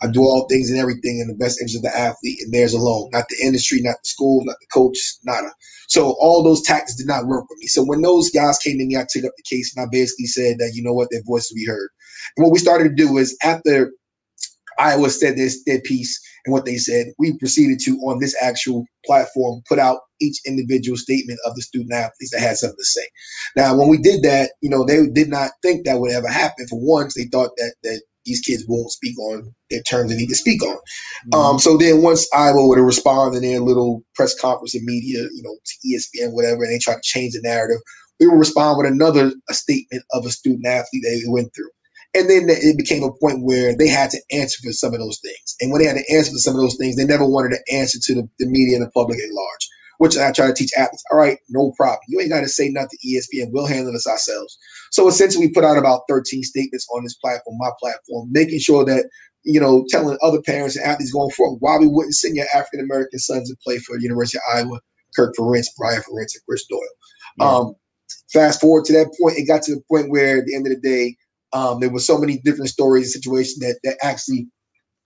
I 0.02 0.08
do 0.10 0.22
all 0.22 0.48
things 0.48 0.70
and 0.70 0.78
everything 0.80 1.20
in 1.20 1.28
the 1.28 1.34
best 1.36 1.60
interest 1.60 1.76
of 1.78 1.82
the 1.82 1.96
athlete 1.98 2.38
and 2.42 2.54
theirs 2.54 2.74
alone, 2.74 3.10
not 3.12 3.26
the 3.30 3.38
industry, 3.44 3.80
not 3.82 3.96
the 4.02 4.08
school, 4.08 4.44
not 4.46 4.56
the 4.60 4.68
coach, 4.72 4.98
nada. 5.24 5.52
So 5.88 6.16
all 6.20 6.42
those 6.42 6.62
tactics 6.62 6.96
did 6.96 7.08
not 7.08 7.26
work 7.26 7.46
for 7.48 7.56
me. 7.58 7.68
So 7.68 7.84
when 7.84 8.02
those 8.02 8.30
guys 8.30 8.58
came 8.58 8.78
to 8.78 8.86
me, 8.86 8.96
I 8.96 9.06
took 9.10 9.24
up 9.24 9.32
the 9.36 9.56
case 9.56 9.74
and 9.76 9.84
I 9.84 9.88
basically 9.92 10.26
said 10.26 10.58
that, 10.58 10.72
you 10.74 10.82
know 10.82 10.94
what, 10.94 11.08
their 11.10 11.22
voice 11.26 11.50
will 11.50 11.56
be 11.56 11.66
heard. 11.66 11.90
And 12.36 12.44
what 12.44 12.52
we 12.52 12.58
started 12.58 12.84
to 12.84 12.94
do 12.94 13.18
is 13.18 13.36
after 13.42 13.90
Iowa 14.78 15.10
said 15.10 15.36
this 15.36 15.62
their 15.64 15.80
piece 15.80 16.20
and 16.44 16.52
what 16.52 16.64
they 16.64 16.78
said, 16.78 17.08
we 17.18 17.36
proceeded 17.38 17.80
to 17.80 17.92
on 17.98 18.18
this 18.18 18.34
actual 18.42 18.84
platform 19.04 19.62
put 19.68 19.78
out 19.78 20.00
each 20.20 20.38
individual 20.46 20.96
statement 20.96 21.38
of 21.44 21.54
the 21.54 21.62
student 21.62 21.92
athletes 21.92 22.30
that 22.32 22.40
had 22.40 22.56
something 22.56 22.76
to 22.78 22.84
say. 22.84 23.06
Now, 23.56 23.76
when 23.76 23.88
we 23.88 23.98
did 23.98 24.22
that, 24.22 24.52
you 24.60 24.70
know, 24.70 24.84
they 24.84 25.06
did 25.06 25.28
not 25.28 25.50
think 25.62 25.84
that 25.84 25.98
would 25.98 26.12
ever 26.12 26.28
happen. 26.28 26.66
For 26.68 26.80
once, 26.80 27.14
they 27.14 27.24
thought 27.24 27.50
that 27.56 27.74
that 27.82 28.02
these 28.26 28.40
kids 28.40 28.64
won't 28.68 28.90
speak 28.90 29.18
on 29.18 29.52
their 29.70 29.82
terms 29.82 30.10
they 30.10 30.16
need 30.16 30.28
to 30.28 30.34
speak 30.34 30.62
on. 30.62 30.76
Mm-hmm. 30.76 31.34
Um, 31.34 31.58
so 31.58 31.76
then 31.76 32.02
once 32.02 32.28
Iowa 32.34 32.66
would 32.66 32.78
respond 32.78 33.34
in 33.34 33.42
their 33.42 33.60
little 33.60 34.02
press 34.14 34.38
conference 34.38 34.74
and 34.74 34.84
media, 34.84 35.26
you 35.32 35.42
know, 35.42 35.56
to 35.64 35.88
ESPN, 35.88 36.32
whatever, 36.34 36.62
and 36.62 36.72
they 36.72 36.78
try 36.78 36.94
to 36.94 37.00
change 37.02 37.32
the 37.32 37.40
narrative, 37.42 37.78
we 38.18 38.28
would 38.28 38.38
respond 38.38 38.76
with 38.78 38.92
another 38.92 39.32
a 39.48 39.54
statement 39.54 40.04
of 40.12 40.26
a 40.26 40.30
student 40.30 40.66
athlete 40.66 41.02
that 41.02 41.22
they 41.24 41.30
went 41.30 41.54
through. 41.54 41.70
And 42.14 42.28
then 42.28 42.46
it 42.48 42.76
became 42.76 43.04
a 43.04 43.12
point 43.12 43.44
where 43.44 43.76
they 43.76 43.88
had 43.88 44.10
to 44.10 44.20
answer 44.32 44.58
for 44.62 44.72
some 44.72 44.92
of 44.92 44.98
those 44.98 45.20
things. 45.20 45.54
And 45.60 45.70
when 45.70 45.80
they 45.80 45.86
had 45.86 45.96
to 45.96 46.14
answer 46.14 46.32
for 46.32 46.38
some 46.38 46.54
of 46.56 46.60
those 46.60 46.76
things, 46.76 46.96
they 46.96 47.04
never 47.04 47.26
wanted 47.26 47.50
to 47.50 47.74
answer 47.74 47.98
to 48.02 48.14
the, 48.14 48.28
the 48.40 48.46
media 48.46 48.76
and 48.76 48.86
the 48.86 48.90
public 48.90 49.18
at 49.20 49.32
large, 49.32 49.68
which 49.98 50.18
I 50.18 50.32
try 50.32 50.48
to 50.48 50.54
teach 50.54 50.72
athletes. 50.76 51.04
All 51.12 51.18
right, 51.18 51.38
no 51.50 51.72
problem. 51.76 52.00
You 52.08 52.20
ain't 52.20 52.30
got 52.30 52.40
to 52.40 52.48
say 52.48 52.68
nothing 52.68 52.98
to 53.00 53.08
ESPN. 53.08 53.50
We'll 53.52 53.66
handle 53.66 53.92
this 53.92 54.08
ourselves. 54.08 54.58
So 54.90 55.06
essentially, 55.06 55.46
we 55.46 55.52
put 55.52 55.64
out 55.64 55.78
about 55.78 56.02
13 56.08 56.42
statements 56.42 56.86
on 56.92 57.04
this 57.04 57.14
platform, 57.14 57.56
my 57.58 57.70
platform, 57.80 58.28
making 58.32 58.58
sure 58.58 58.84
that, 58.84 59.08
you 59.44 59.60
know, 59.60 59.84
telling 59.88 60.18
other 60.20 60.42
parents 60.42 60.76
and 60.76 60.84
athletes 60.84 61.12
going 61.12 61.30
forward 61.30 61.58
why 61.60 61.78
we 61.78 61.86
wouldn't 61.86 62.16
send 62.16 62.34
your 62.34 62.46
African 62.52 62.80
American 62.80 63.20
sons 63.20 63.48
to 63.50 63.56
play 63.62 63.78
for 63.78 63.96
the 63.96 64.02
University 64.02 64.38
of 64.38 64.56
Iowa, 64.56 64.80
Kirk 65.14 65.36
Ferentz, 65.38 65.66
Brian 65.78 66.02
Ferentz, 66.02 66.34
and 66.34 66.42
Chris 66.48 66.66
Doyle. 66.66 66.80
Yeah. 67.38 67.46
Um, 67.46 67.74
fast 68.32 68.60
forward 68.60 68.84
to 68.86 68.92
that 68.94 69.14
point, 69.20 69.38
it 69.38 69.46
got 69.46 69.62
to 69.62 69.76
the 69.76 69.82
point 69.88 70.10
where 70.10 70.38
at 70.38 70.46
the 70.46 70.56
end 70.56 70.66
of 70.66 70.72
the 70.72 70.80
day, 70.80 71.16
um, 71.52 71.80
there 71.80 71.90
were 71.90 72.00
so 72.00 72.18
many 72.18 72.38
different 72.38 72.70
stories 72.70 73.06
and 73.06 73.22
situations 73.22 73.58
that 73.58 73.78
that 73.84 73.96
actually 74.02 74.46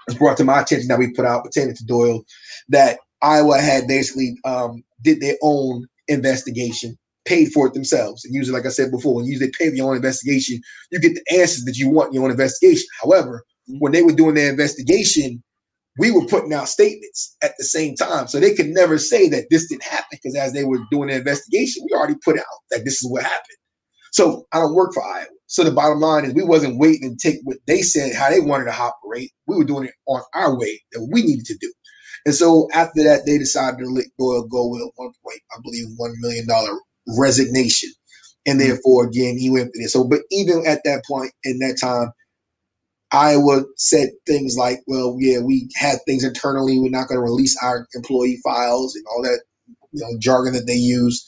was 0.06 0.16
brought 0.16 0.36
to 0.36 0.44
my 0.44 0.60
attention 0.60 0.88
that 0.88 0.98
we 0.98 1.12
put 1.12 1.24
out 1.24 1.44
pertaining 1.44 1.74
to 1.74 1.84
Doyle 1.84 2.24
that 2.68 2.98
Iowa 3.22 3.58
had 3.58 3.86
basically 3.86 4.38
um, 4.44 4.82
did 5.02 5.20
their 5.20 5.36
own 5.42 5.86
investigation, 6.08 6.98
paid 7.24 7.52
for 7.52 7.66
it 7.66 7.74
themselves. 7.74 8.24
And 8.24 8.34
usually, 8.34 8.56
like 8.56 8.66
I 8.66 8.70
said 8.70 8.90
before, 8.90 9.14
when 9.14 9.24
you 9.24 9.32
usually 9.32 9.52
pay 9.58 9.70
for 9.70 9.76
your 9.76 9.90
own 9.90 9.96
investigation, 9.96 10.60
you 10.90 11.00
get 11.00 11.14
the 11.14 11.38
answers 11.38 11.64
that 11.64 11.78
you 11.78 11.88
want 11.88 12.08
in 12.08 12.14
your 12.14 12.24
own 12.24 12.30
investigation. 12.30 12.86
However, 13.02 13.44
mm-hmm. 13.68 13.78
when 13.78 13.92
they 13.92 14.02
were 14.02 14.12
doing 14.12 14.34
their 14.34 14.50
investigation, 14.50 15.42
we 15.98 16.10
were 16.10 16.26
putting 16.26 16.52
out 16.52 16.68
statements 16.68 17.36
at 17.42 17.52
the 17.56 17.64
same 17.64 17.94
time. 17.94 18.26
So 18.26 18.40
they 18.40 18.54
could 18.54 18.68
never 18.68 18.98
say 18.98 19.28
that 19.28 19.44
this 19.50 19.68
didn't 19.68 19.84
happen 19.84 20.06
because 20.10 20.36
as 20.36 20.52
they 20.52 20.64
were 20.64 20.80
doing 20.90 21.08
the 21.08 21.16
investigation, 21.16 21.84
we 21.88 21.96
already 21.96 22.16
put 22.24 22.36
out 22.36 22.44
that 22.70 22.84
this 22.84 23.02
is 23.02 23.08
what 23.08 23.22
happened. 23.22 23.58
So 24.12 24.46
I 24.52 24.58
don't 24.58 24.74
work 24.74 24.92
for 24.92 25.04
Iowa. 25.04 25.26
So 25.54 25.62
the 25.62 25.70
bottom 25.70 26.00
line 26.00 26.24
is 26.24 26.34
we 26.34 26.42
wasn't 26.42 26.80
waiting 26.80 27.16
to 27.16 27.28
take 27.28 27.38
what 27.44 27.58
they 27.68 27.80
said, 27.80 28.12
how 28.12 28.28
they 28.28 28.40
wanted 28.40 28.64
to 28.64 28.74
operate. 28.74 29.30
We 29.46 29.56
were 29.56 29.64
doing 29.64 29.84
it 29.84 29.94
on 30.08 30.20
our 30.34 30.58
way 30.58 30.82
that 30.90 31.08
we 31.12 31.22
needed 31.22 31.44
to 31.46 31.56
do. 31.60 31.72
And 32.26 32.34
so 32.34 32.66
after 32.74 33.04
that, 33.04 33.20
they 33.24 33.38
decided 33.38 33.78
to 33.78 33.86
let 33.86 34.06
Doyle 34.18 34.48
go 34.48 34.66
with 34.66 34.80
a 34.82 34.90
one 34.96 35.12
point, 35.24 35.38
I 35.52 35.60
believe, 35.62 35.84
one 35.96 36.12
million 36.18 36.48
dollar 36.48 36.76
resignation. 37.16 37.90
And 38.44 38.58
mm-hmm. 38.58 38.68
therefore, 38.68 39.06
again, 39.06 39.38
he 39.38 39.48
went 39.48 39.66
for 39.66 39.80
this. 39.80 39.92
So, 39.92 40.02
but 40.02 40.22
even 40.32 40.64
at 40.66 40.80
that 40.86 41.04
point 41.06 41.30
in 41.44 41.60
that 41.60 41.78
time, 41.80 42.10
Iowa 43.12 43.62
said 43.76 44.08
things 44.26 44.56
like, 44.58 44.80
well, 44.88 45.16
yeah, 45.20 45.38
we 45.38 45.68
had 45.76 45.98
things 46.04 46.24
internally. 46.24 46.80
We're 46.80 46.90
not 46.90 47.06
going 47.06 47.18
to 47.18 47.22
release 47.22 47.56
our 47.62 47.86
employee 47.94 48.40
files 48.42 48.96
and 48.96 49.04
all 49.06 49.22
that 49.22 49.40
you 49.92 50.02
know, 50.02 50.18
jargon 50.18 50.52
that 50.54 50.66
they 50.66 50.74
use 50.74 51.24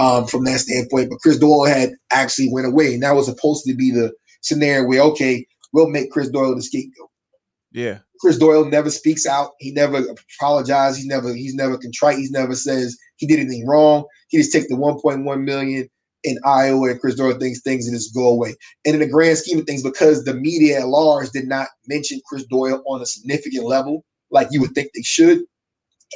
um, 0.00 0.26
from 0.26 0.44
that 0.44 0.60
standpoint. 0.60 1.10
But 1.10 1.20
Chris 1.20 1.38
Doyle 1.38 1.66
had 1.66 1.90
actually 2.10 2.48
went 2.50 2.66
away, 2.66 2.94
and 2.94 3.02
that 3.02 3.14
was 3.14 3.26
supposed 3.26 3.64
to 3.66 3.74
be 3.74 3.90
the 3.90 4.12
scenario 4.40 4.88
where 4.88 5.02
okay, 5.02 5.46
we'll 5.72 5.90
make 5.90 6.10
Chris 6.10 6.28
Doyle 6.30 6.54
the 6.54 6.62
scapegoat. 6.62 7.10
Yeah. 7.72 7.98
Chris 8.20 8.38
Doyle 8.38 8.64
never 8.64 8.90
speaks 8.90 9.26
out. 9.26 9.52
He 9.60 9.72
never 9.72 10.02
apologizes. 10.38 11.02
He 11.02 11.08
never 11.08 11.32
he's 11.34 11.54
never 11.54 11.78
contrite. 11.78 12.18
He 12.18 12.28
never 12.30 12.54
says 12.54 12.96
he 13.16 13.26
did 13.26 13.38
anything 13.38 13.66
wrong. 13.66 14.04
He 14.28 14.38
just 14.38 14.52
takes 14.52 14.68
the 14.68 14.74
1.1 14.74 15.42
million 15.44 15.88
in 16.24 16.38
Iowa 16.44 16.90
and 16.90 17.00
Chris 17.00 17.14
Doyle 17.14 17.38
thinks 17.38 17.62
things 17.62 17.86
and 17.86 17.96
just 17.96 18.14
go 18.14 18.28
away. 18.28 18.54
And 18.84 18.94
in 18.94 19.00
the 19.00 19.08
grand 19.08 19.38
scheme 19.38 19.60
of 19.60 19.64
things, 19.64 19.82
because 19.82 20.24
the 20.24 20.34
media 20.34 20.80
at 20.80 20.88
large 20.88 21.30
did 21.30 21.48
not 21.48 21.68
mention 21.86 22.20
Chris 22.28 22.44
Doyle 22.44 22.82
on 22.86 23.00
a 23.00 23.06
significant 23.06 23.64
level, 23.64 24.04
like 24.30 24.48
you 24.50 24.60
would 24.60 24.72
think 24.72 24.90
they 24.94 25.02
should, 25.02 25.40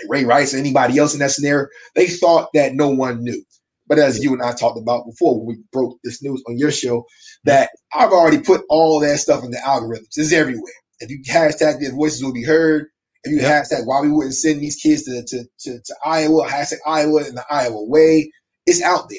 Ray 0.09 0.25
Rice 0.25 0.55
or 0.55 0.59
anybody 0.59 0.99
else 0.99 1.15
in 1.15 1.21
that 1.21 1.31
scenario, 1.31 1.69
they 1.95 2.07
thought 2.07 2.49
that 2.55 2.75
no 2.75 2.89
one 2.89 3.23
knew. 3.23 3.43
But 3.87 3.99
as 3.99 4.23
you 4.23 4.33
and 4.33 4.43
I 4.43 4.53
talked 4.53 4.79
about 4.79 5.07
before 5.07 5.39
when 5.39 5.47
we 5.47 5.63
broke 5.73 5.99
this 6.03 6.23
news 6.23 6.43
on 6.49 6.57
your 6.57 6.71
show, 6.71 7.05
that 7.45 7.71
I've 7.95 8.13
already 8.13 8.41
put 8.41 8.63
all 8.69 9.01
that 9.01 9.19
stuff 9.19 9.45
in 9.45 9.51
the 9.51 9.59
algorithms. 9.59 10.17
It's 10.17 10.33
everywhere. 10.33 10.73
If 11.01 11.11
you 11.11 11.21
hashtag 11.31 11.81
their 11.81 11.93
voices 11.93 12.23
will 12.23 12.33
be 12.33 12.45
heard, 12.45 12.87
if 13.25 13.33
you 13.33 13.41
yep. 13.41 13.65
hashtag 13.65 13.87
why 13.87 14.01
we 14.01 14.11
wouldn't 14.11 14.35
send 14.35 14.61
these 14.61 14.77
kids 14.77 15.05
to, 15.05 15.23
to, 15.27 15.45
to, 15.61 15.79
to 15.81 15.97
Iowa, 16.05 16.47
hashtag 16.47 16.79
Iowa 16.87 17.27
in 17.27 17.35
the 17.35 17.45
Iowa 17.51 17.85
way, 17.85 18.31
it's 18.67 18.83
out 18.83 19.09
there. 19.11 19.19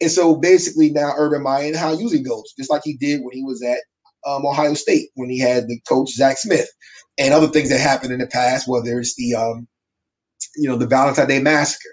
And 0.00 0.10
so 0.10 0.36
basically 0.36 0.90
now 0.90 1.12
Urban 1.16 1.42
Meyer 1.42 1.66
and 1.66 1.76
how 1.76 1.92
usually 1.92 2.22
goes, 2.22 2.52
just 2.58 2.70
like 2.70 2.82
he 2.84 2.96
did 2.96 3.20
when 3.22 3.34
he 3.34 3.42
was 3.42 3.62
at 3.62 3.78
um, 4.26 4.44
Ohio 4.44 4.74
State, 4.74 5.08
when 5.14 5.30
he 5.30 5.38
had 5.38 5.68
the 5.68 5.80
coach 5.88 6.10
Zach 6.10 6.36
Smith 6.38 6.68
and 7.18 7.32
other 7.32 7.46
things 7.46 7.70
that 7.70 7.80
happened 7.80 8.12
in 8.12 8.18
the 8.18 8.26
past, 8.26 8.68
whether 8.68 8.98
it's 8.98 9.14
the 9.14 9.34
um, 9.34 9.68
you 10.56 10.68
know, 10.68 10.76
the 10.76 10.86
Valentine 10.86 11.28
Day 11.28 11.40
massacre 11.40 11.88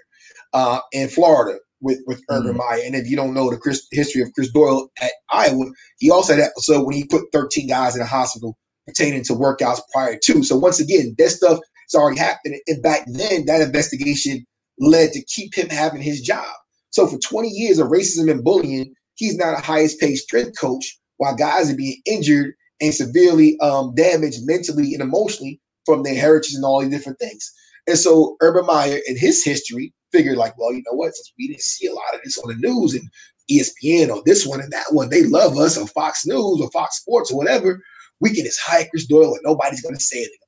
uh, 0.52 0.80
in 0.92 1.08
Florida 1.08 1.58
with 1.82 1.98
with 2.06 2.22
Urban 2.30 2.54
mm. 2.54 2.58
Meyer. 2.58 2.82
And 2.84 2.94
if 2.94 3.08
you 3.08 3.16
don't 3.16 3.34
know 3.34 3.50
the 3.50 3.58
Chris, 3.58 3.86
history 3.90 4.22
of 4.22 4.32
Chris 4.34 4.50
Doyle 4.50 4.88
at 5.00 5.12
Iowa, 5.30 5.66
he 5.98 6.10
also 6.10 6.32
had 6.32 6.40
an 6.40 6.48
episode 6.50 6.86
when 6.86 6.96
he 6.96 7.04
put 7.04 7.24
13 7.32 7.68
guys 7.68 7.94
in 7.94 8.02
a 8.02 8.06
hospital 8.06 8.56
pertaining 8.86 9.24
to 9.24 9.34
workouts 9.34 9.80
prior 9.92 10.18
to. 10.24 10.42
So 10.42 10.56
once 10.56 10.80
again, 10.80 11.14
that 11.18 11.30
stuff 11.30 11.58
has 11.58 12.00
already 12.00 12.18
happened. 12.18 12.56
And 12.66 12.82
back 12.82 13.04
then, 13.06 13.46
that 13.46 13.60
investigation 13.60 14.44
led 14.78 15.12
to 15.12 15.24
keep 15.24 15.54
him 15.54 15.68
having 15.68 16.00
his 16.02 16.20
job. 16.20 16.46
So 16.90 17.06
for 17.06 17.18
20 17.18 17.48
years 17.48 17.78
of 17.78 17.88
racism 17.88 18.30
and 18.30 18.44
bullying, 18.44 18.94
he's 19.14 19.36
not 19.36 19.58
a 19.58 19.62
highest 19.62 20.00
paid 20.00 20.16
strength 20.16 20.58
coach 20.60 20.98
while 21.18 21.36
guys 21.36 21.70
are 21.70 21.76
being 21.76 22.00
injured 22.06 22.54
and 22.80 22.92
severely 22.92 23.58
um, 23.60 23.94
damaged 23.94 24.40
mentally 24.44 24.92
and 24.92 25.02
emotionally 25.02 25.60
from 25.86 26.02
their 26.02 26.14
heritage 26.14 26.54
and 26.54 26.64
all 26.64 26.80
these 26.80 26.90
different 26.90 27.18
things. 27.18 27.52
And 27.86 27.98
so 27.98 28.36
Urban 28.40 28.66
Meyer 28.66 28.98
in 29.06 29.16
his 29.16 29.44
history 29.44 29.92
figured 30.12 30.36
like, 30.36 30.56
well, 30.58 30.72
you 30.72 30.82
know 30.86 30.96
what? 30.96 31.14
Since 31.14 31.32
we 31.38 31.48
didn't 31.48 31.62
see 31.62 31.86
a 31.86 31.94
lot 31.94 32.14
of 32.14 32.20
this 32.24 32.38
on 32.38 32.48
the 32.48 32.68
news 32.68 32.94
and 32.94 33.08
ESPN 33.50 34.14
or 34.14 34.22
this 34.24 34.46
one 34.46 34.60
and 34.60 34.72
that 34.72 34.86
one, 34.90 35.10
they 35.10 35.24
love 35.24 35.56
us 35.56 35.76
or 35.76 35.86
Fox 35.88 36.26
News 36.26 36.60
or 36.60 36.70
Fox 36.70 36.98
Sports 36.98 37.32
or 37.32 37.38
whatever. 37.38 37.80
We 38.20 38.34
can 38.34 38.44
just 38.44 38.60
hire 38.60 38.86
Chris 38.90 39.06
Doyle 39.06 39.34
and 39.34 39.42
nobody's 39.44 39.82
going 39.82 39.94
to 39.94 40.00
say 40.00 40.18
anything 40.18 40.38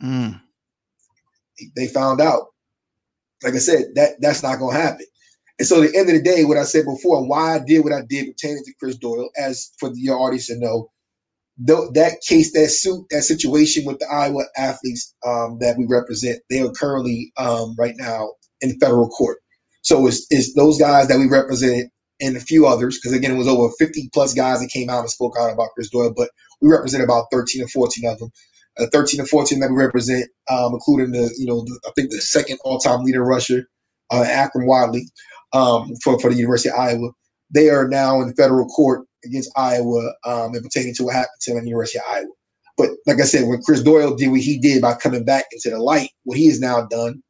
about 0.00 0.08
it. 0.08 0.40
Mm. 1.66 1.70
They 1.76 1.88
found 1.88 2.20
out. 2.20 2.46
Like 3.44 3.54
I 3.54 3.58
said, 3.58 3.86
that 3.96 4.20
that's 4.20 4.42
not 4.42 4.60
going 4.60 4.76
to 4.76 4.80
happen. 4.80 5.06
And 5.58 5.66
so, 5.66 5.82
at 5.82 5.90
the 5.90 5.98
end 5.98 6.08
of 6.08 6.14
the 6.14 6.22
day, 6.22 6.44
what 6.44 6.56
I 6.56 6.62
said 6.62 6.84
before, 6.84 7.26
why 7.26 7.56
I 7.56 7.58
did 7.58 7.84
what 7.84 7.92
I 7.92 8.02
did 8.08 8.26
pertaining 8.32 8.62
to 8.64 8.74
Chris 8.78 8.96
Doyle, 8.96 9.30
as 9.36 9.70
for 9.78 9.90
your 9.94 10.18
audience 10.18 10.46
to 10.46 10.58
know, 10.58 10.88
that 11.58 12.18
case, 12.26 12.52
that 12.52 12.68
suit, 12.68 13.04
that 13.10 13.22
situation 13.22 13.84
with 13.84 13.98
the 13.98 14.06
Iowa 14.06 14.44
athletes 14.56 15.14
um, 15.26 15.58
that 15.60 15.76
we 15.76 15.86
represent, 15.86 16.40
they 16.50 16.60
are 16.60 16.72
currently 16.72 17.32
um, 17.36 17.74
right 17.78 17.94
now 17.96 18.30
in 18.62 18.78
federal 18.78 19.08
court. 19.08 19.38
So 19.82 20.06
it's, 20.06 20.26
it's 20.30 20.54
those 20.54 20.78
guys 20.78 21.08
that 21.08 21.18
we 21.18 21.28
represented 21.28 21.88
and 22.20 22.36
a 22.36 22.40
few 22.40 22.66
others, 22.66 22.98
because 22.98 23.16
again, 23.16 23.32
it 23.32 23.38
was 23.38 23.48
over 23.48 23.72
50 23.78 24.08
plus 24.14 24.32
guys 24.32 24.60
that 24.60 24.70
came 24.70 24.88
out 24.88 25.00
and 25.00 25.10
spoke 25.10 25.34
out 25.38 25.52
about 25.52 25.70
Chris 25.74 25.90
Doyle, 25.90 26.14
but 26.16 26.30
we 26.60 26.70
represent 26.70 27.02
about 27.02 27.26
13 27.32 27.64
or 27.64 27.68
14 27.68 28.08
of 28.08 28.18
them. 28.18 28.30
Uh, 28.78 28.86
13 28.90 29.20
or 29.20 29.26
14 29.26 29.60
that 29.60 29.70
we 29.70 29.76
represent, 29.76 30.30
um, 30.48 30.72
including 30.72 31.10
the, 31.12 31.34
you 31.36 31.46
know, 31.46 31.60
the, 31.62 31.78
I 31.86 31.90
think 31.94 32.10
the 32.10 32.22
second 32.22 32.58
all-time 32.64 33.04
leader 33.04 33.22
rusher, 33.22 33.64
uh, 34.10 34.24
Akrum 34.26 34.66
Wadley, 34.66 35.04
um, 35.52 35.92
for, 36.02 36.18
for 36.18 36.30
the 36.30 36.36
University 36.36 36.70
of 36.70 36.76
Iowa. 36.76 37.10
They 37.50 37.68
are 37.68 37.86
now 37.86 38.22
in 38.22 38.32
federal 38.32 38.66
court 38.68 39.06
against 39.26 39.52
Iowa 39.56 40.14
um, 40.24 40.54
and 40.54 40.62
pertaining 40.62 40.94
to 40.94 41.04
what 41.04 41.14
happened 41.14 41.40
to 41.42 41.50
him 41.50 41.58
at 41.58 41.64
the 41.64 41.68
University 41.68 41.98
of 41.98 42.04
Iowa. 42.08 42.28
But 42.78 42.90
like 43.06 43.20
I 43.20 43.24
said, 43.24 43.46
when 43.46 43.60
Chris 43.62 43.82
Doyle 43.82 44.16
did 44.16 44.30
what 44.30 44.40
he 44.40 44.58
did 44.58 44.80
by 44.80 44.94
coming 44.94 45.24
back 45.24 45.44
into 45.52 45.68
the 45.68 45.78
light, 45.82 46.08
what 46.24 46.38
he 46.38 46.46
has 46.46 46.58
now 46.58 46.86
done 46.86 47.22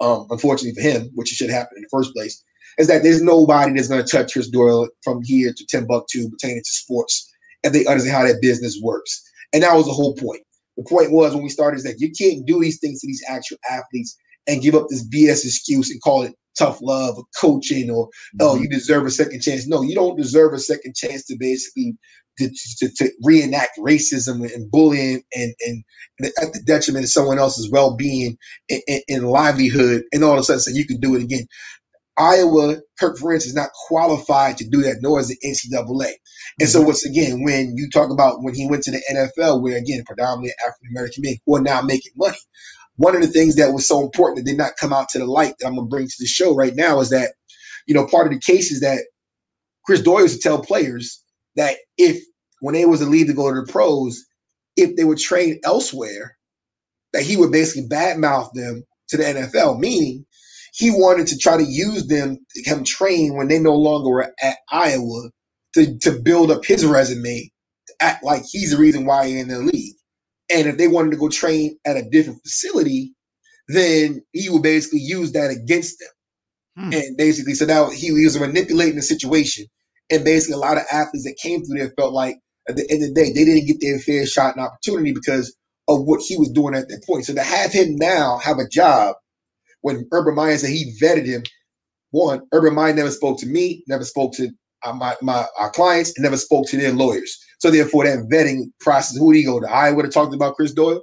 um, 0.00 0.26
unfortunately 0.30 0.80
for 0.80 0.88
him, 0.88 1.10
which 1.14 1.28
should 1.28 1.50
happen 1.50 1.76
in 1.76 1.82
the 1.82 1.88
first 1.90 2.14
place, 2.14 2.42
is 2.78 2.88
that 2.88 3.02
there's 3.02 3.22
nobody 3.22 3.72
that's 3.72 3.88
going 3.88 4.04
to 4.04 4.10
touch 4.10 4.32
Chris 4.32 4.48
Doyle 4.48 4.88
from 5.02 5.20
here 5.22 5.52
to 5.56 5.66
Timbuktu 5.66 6.28
pertaining 6.28 6.62
to 6.64 6.72
sports 6.72 7.30
if 7.62 7.72
they 7.72 7.86
understand 7.86 8.16
how 8.16 8.26
that 8.26 8.42
business 8.42 8.78
works. 8.82 9.22
And 9.52 9.62
that 9.62 9.74
was 9.74 9.86
the 9.86 9.92
whole 9.92 10.14
point. 10.14 10.42
The 10.76 10.84
point 10.84 11.12
was 11.12 11.34
when 11.34 11.44
we 11.44 11.50
started 11.50 11.78
is 11.78 11.84
that 11.84 12.00
you 12.00 12.10
can't 12.10 12.44
do 12.46 12.60
these 12.60 12.80
things 12.80 13.00
to 13.00 13.06
these 13.06 13.24
actual 13.28 13.58
athletes 13.70 14.16
and 14.46 14.60
give 14.60 14.74
up 14.74 14.88
this 14.88 15.06
BS 15.06 15.44
excuse 15.44 15.90
and 15.90 16.02
call 16.02 16.24
it 16.24 16.34
tough 16.58 16.80
love 16.82 17.16
or 17.16 17.24
coaching 17.40 17.90
or 17.90 18.06
oh, 18.06 18.08
mm-hmm. 18.08 18.42
oh 18.42 18.56
you 18.56 18.68
deserve 18.68 19.06
a 19.06 19.10
second 19.10 19.40
chance. 19.40 19.66
No, 19.66 19.82
you 19.82 19.94
don't 19.94 20.16
deserve 20.16 20.52
a 20.52 20.58
second 20.58 20.94
chance 20.94 21.24
to 21.26 21.36
basically 21.38 21.96
to, 22.38 22.50
to, 22.78 22.88
to 22.96 23.10
reenact 23.22 23.78
racism 23.78 24.42
and 24.52 24.70
bullying 24.70 25.22
and, 25.34 25.54
and 25.60 25.84
at 26.20 26.52
the 26.52 26.62
detriment 26.66 27.04
of 27.04 27.10
someone 27.10 27.38
else's 27.38 27.70
well-being 27.70 28.36
and, 28.70 28.82
and, 28.88 29.02
and 29.08 29.28
livelihood 29.28 30.02
and 30.12 30.24
all 30.24 30.34
of 30.34 30.40
a 30.40 30.42
sudden 30.42 30.60
say 30.60 30.72
you 30.72 30.86
can 30.86 31.00
do 31.00 31.14
it 31.14 31.22
again. 31.22 31.46
Iowa, 32.16 32.76
Kirk 33.00 33.18
Ferentz 33.18 33.44
is 33.44 33.56
not 33.56 33.70
qualified 33.88 34.56
to 34.58 34.68
do 34.68 34.82
that, 34.82 34.98
nor 35.00 35.18
is 35.18 35.28
the 35.28 35.38
NCAA. 35.44 36.12
And 36.60 36.68
so, 36.68 36.78
mm-hmm. 36.78 36.86
once 36.86 37.04
again, 37.04 37.42
when 37.42 37.74
you 37.76 37.90
talk 37.90 38.10
about 38.10 38.42
when 38.42 38.54
he 38.54 38.68
went 38.68 38.84
to 38.84 38.92
the 38.92 39.02
NFL, 39.12 39.62
where 39.62 39.76
again, 39.76 40.04
predominantly 40.06 40.52
African 40.60 40.88
American 40.92 41.22
men 41.22 41.36
who 41.44 41.56
are 41.56 41.60
now 41.60 41.82
making 41.82 42.12
money, 42.16 42.38
one 42.96 43.16
of 43.16 43.22
the 43.22 43.28
things 43.28 43.56
that 43.56 43.72
was 43.72 43.86
so 43.88 44.00
important 44.00 44.38
that 44.38 44.50
did 44.50 44.58
not 44.58 44.76
come 44.78 44.92
out 44.92 45.08
to 45.10 45.18
the 45.18 45.26
light 45.26 45.54
that 45.58 45.66
I'm 45.66 45.74
going 45.74 45.86
to 45.86 45.90
bring 45.90 46.06
to 46.06 46.16
the 46.18 46.26
show 46.26 46.54
right 46.54 46.74
now 46.74 47.00
is 47.00 47.10
that, 47.10 47.32
you 47.86 47.94
know, 47.94 48.06
part 48.06 48.26
of 48.26 48.32
the 48.32 48.40
case 48.40 48.70
is 48.70 48.80
that 48.80 49.00
Chris 49.84 50.00
Doyle 50.00 50.22
used 50.22 50.40
to 50.40 50.48
tell 50.48 50.62
players 50.62 51.22
that 51.56 51.76
if 51.98 52.22
when 52.60 52.74
they 52.74 52.84
was 52.84 53.00
to 53.00 53.06
leave 53.06 53.26
to 53.26 53.34
go 53.34 53.52
to 53.52 53.60
the 53.60 53.70
pros, 53.70 54.24
if 54.76 54.96
they 54.96 55.04
were 55.04 55.16
trained 55.16 55.58
elsewhere, 55.64 56.36
that 57.12 57.22
he 57.22 57.36
would 57.36 57.52
basically 57.52 57.88
badmouth 57.88 58.50
them 58.54 58.84
to 59.08 59.16
the 59.16 59.24
NFL, 59.24 59.78
meaning 59.78 60.24
he 60.72 60.90
wanted 60.90 61.26
to 61.28 61.38
try 61.38 61.56
to 61.56 61.64
use 61.64 62.06
them 62.08 62.38
to 62.54 62.64
come 62.64 62.82
train 62.82 63.36
when 63.36 63.48
they 63.48 63.58
no 63.58 63.74
longer 63.74 64.10
were 64.10 64.34
at 64.42 64.56
Iowa 64.70 65.30
to, 65.74 65.98
to 65.98 66.12
build 66.12 66.50
up 66.50 66.64
his 66.64 66.84
resume 66.84 67.50
to 67.86 67.94
act 68.00 68.24
like 68.24 68.42
he's 68.50 68.72
the 68.72 68.78
reason 68.78 69.06
why 69.06 69.26
you're 69.26 69.40
in 69.40 69.48
the 69.48 69.58
league. 69.58 69.94
And 70.50 70.66
if 70.66 70.76
they 70.76 70.88
wanted 70.88 71.12
to 71.12 71.16
go 71.16 71.28
train 71.28 71.78
at 71.86 71.96
a 71.96 72.08
different 72.10 72.42
facility, 72.42 73.14
then 73.68 74.22
he 74.32 74.50
would 74.50 74.62
basically 74.62 75.00
use 75.00 75.32
that 75.32 75.50
against 75.50 75.98
them. 76.00 76.86
Hmm. 76.86 76.92
And 76.92 77.16
basically, 77.16 77.54
so 77.54 77.66
now 77.66 77.90
he, 77.90 78.08
he 78.08 78.24
was 78.24 78.38
manipulating 78.38 78.96
the 78.96 79.02
situation 79.02 79.66
and 80.10 80.24
basically, 80.24 80.54
a 80.54 80.58
lot 80.58 80.76
of 80.76 80.84
athletes 80.92 81.24
that 81.24 81.36
came 81.42 81.64
through 81.64 81.78
there 81.78 81.92
felt 81.98 82.12
like 82.12 82.36
at 82.68 82.76
the 82.76 82.86
end 82.90 83.02
of 83.02 83.08
the 83.10 83.14
day, 83.14 83.32
they 83.32 83.44
didn't 83.44 83.66
get 83.66 83.80
their 83.80 83.98
fair 83.98 84.26
shot 84.26 84.56
and 84.56 84.64
opportunity 84.64 85.12
because 85.12 85.54
of 85.88 86.02
what 86.04 86.20
he 86.22 86.36
was 86.36 86.50
doing 86.50 86.74
at 86.74 86.88
that 86.88 87.02
point. 87.06 87.26
So 87.26 87.34
to 87.34 87.42
have 87.42 87.72
him 87.72 87.96
now 87.96 88.38
have 88.38 88.58
a 88.58 88.68
job 88.68 89.16
when 89.82 90.06
Urban 90.12 90.34
Meyer 90.34 90.56
said 90.56 90.70
he 90.70 90.96
vetted 91.00 91.26
him, 91.26 91.42
one, 92.10 92.42
Urban 92.52 92.74
Meyer 92.74 92.94
never 92.94 93.10
spoke 93.10 93.38
to 93.40 93.46
me, 93.46 93.82
never 93.86 94.04
spoke 94.04 94.32
to 94.34 94.50
uh, 94.84 94.92
my, 94.92 95.16
my 95.20 95.46
our 95.58 95.70
clients, 95.70 96.12
and 96.16 96.22
never 96.22 96.36
spoke 96.36 96.66
to 96.68 96.76
their 96.76 96.92
lawyers. 96.92 97.38
So 97.58 97.70
therefore, 97.70 98.04
that 98.04 98.30
vetting 98.32 98.66
process, 98.80 99.18
who 99.18 99.32
did 99.32 99.40
he 99.40 99.44
go 99.44 99.60
to? 99.60 99.66
I 99.68 99.90
would 99.90 100.04
have 100.04 100.14
talked 100.14 100.34
about 100.34 100.54
Chris 100.54 100.72
Doyle. 100.72 101.02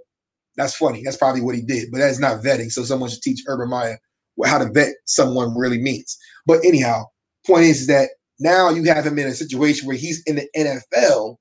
That's 0.56 0.76
funny. 0.76 1.02
That's 1.04 1.18
probably 1.18 1.41
what 1.41 1.56
he 1.56 1.62
did, 1.62 1.89
but 1.91 1.99
that's 1.99 2.20
not 2.20 2.43
vetting. 2.43 2.72
So 2.72 2.84
someone 2.84 3.10
should 3.10 3.22
teach 3.22 3.41
Urban 3.47 3.70
Meyer 3.70 3.99
how 4.45 4.58
to 4.58 4.72
vet 4.72 4.93
someone 5.06 5.58
really 5.58 5.82
means. 5.82 6.18
But 6.45 6.66
anyhow, 6.66 7.06
point 7.45 7.64
is 7.64 7.88
that 7.88 8.10
now 8.42 8.70
you 8.70 8.84
have 8.86 9.06
him 9.06 9.18
in 9.20 9.28
a 9.28 9.34
situation 9.34 9.88
where 9.88 9.96
he's 9.96 10.22
in 10.26 10.36
the 10.36 10.48
NFL 10.58 11.38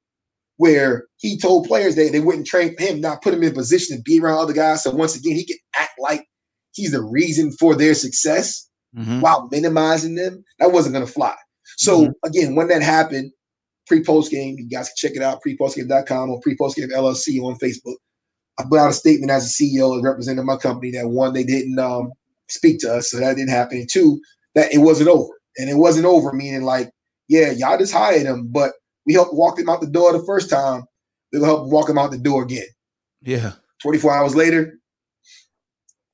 where 0.61 1.07
he 1.17 1.39
told 1.39 1.67
players 1.67 1.95
that 1.97 2.11
they 2.13 2.21
wouldn't 2.21 2.47
train 2.47 2.75
him, 2.79 3.01
not 3.01 3.23
put 3.23 3.33
him 3.33 3.43
in 3.43 3.55
position 3.55 3.97
to 3.97 4.03
be 4.03 4.21
around 4.21 4.37
other 4.37 4.53
guys. 4.53 4.83
So 4.83 4.91
once 4.91 5.17
again, 5.17 5.35
he 5.35 5.47
can 5.47 5.57
act 5.79 5.93
like 5.99 6.27
he's 6.73 6.93
the 6.93 7.03
reason 7.03 7.51
for 7.53 7.75
their 7.75 7.95
success 7.95 8.69
mm-hmm. 8.95 9.23
while 9.23 9.49
minimizing 9.51 10.17
them. 10.17 10.45
That 10.59 10.71
wasn't 10.71 10.93
going 10.93 11.07
to 11.07 11.11
fly. 11.11 11.35
So 11.79 12.03
mm-hmm. 12.03 12.11
again, 12.25 12.55
when 12.57 12.69
that 12.69 12.83
happened, 12.83 13.33
pre-post 13.87 14.31
game, 14.31 14.57
you 14.59 14.69
guys 14.69 14.89
can 14.89 14.97
check 14.97 15.17
it 15.17 15.23
out, 15.23 15.41
prepostgame.com 15.43 16.29
or 16.29 16.41
pre-postgame 16.43 16.93
LLC 16.93 17.41
on 17.41 17.59
Facebook. 17.59 17.97
I 18.59 18.65
put 18.69 18.81
out 18.81 18.91
a 18.91 18.93
statement 18.93 19.31
as 19.31 19.47
a 19.47 19.63
CEO 19.65 19.95
and 19.95 20.05
representing 20.05 20.45
my 20.45 20.59
company 20.59 20.91
that 20.91 21.09
one, 21.09 21.33
they 21.33 21.45
didn't 21.45 21.79
um, 21.79 22.13
speak 22.51 22.81
to 22.81 22.93
us, 22.93 23.11
so 23.11 23.19
that 23.19 23.37
didn't 23.37 23.49
happen. 23.49 23.79
And 23.79 23.89
two, 23.91 24.21
that 24.55 24.75
it 24.75 24.79
wasn't 24.79 25.09
over 25.09 25.40
and 25.57 25.69
it 25.69 25.77
wasn't 25.77 26.07
over. 26.07 26.33
Meaning, 26.33 26.63
like, 26.63 26.91
yeah, 27.29 27.51
y'all 27.51 27.79
just 27.79 27.93
hired 27.93 28.23
him, 28.23 28.49
but 28.51 28.73
we 29.07 29.15
helped 29.15 29.35
walk 29.35 29.59
him 29.59 29.69
out 29.69 29.81
the 29.81 29.87
door 29.87 30.13
the 30.13 30.25
first 30.25 30.51
time. 30.51 30.85
We'll 31.33 31.45
help 31.45 31.69
walk 31.69 31.89
him 31.89 31.99
out 31.99 32.11
the 32.11 32.19
door 32.19 32.43
again. 32.43 32.67
Yeah. 33.23 33.53
24 33.83 34.13
hours 34.13 34.35
later, 34.35 34.79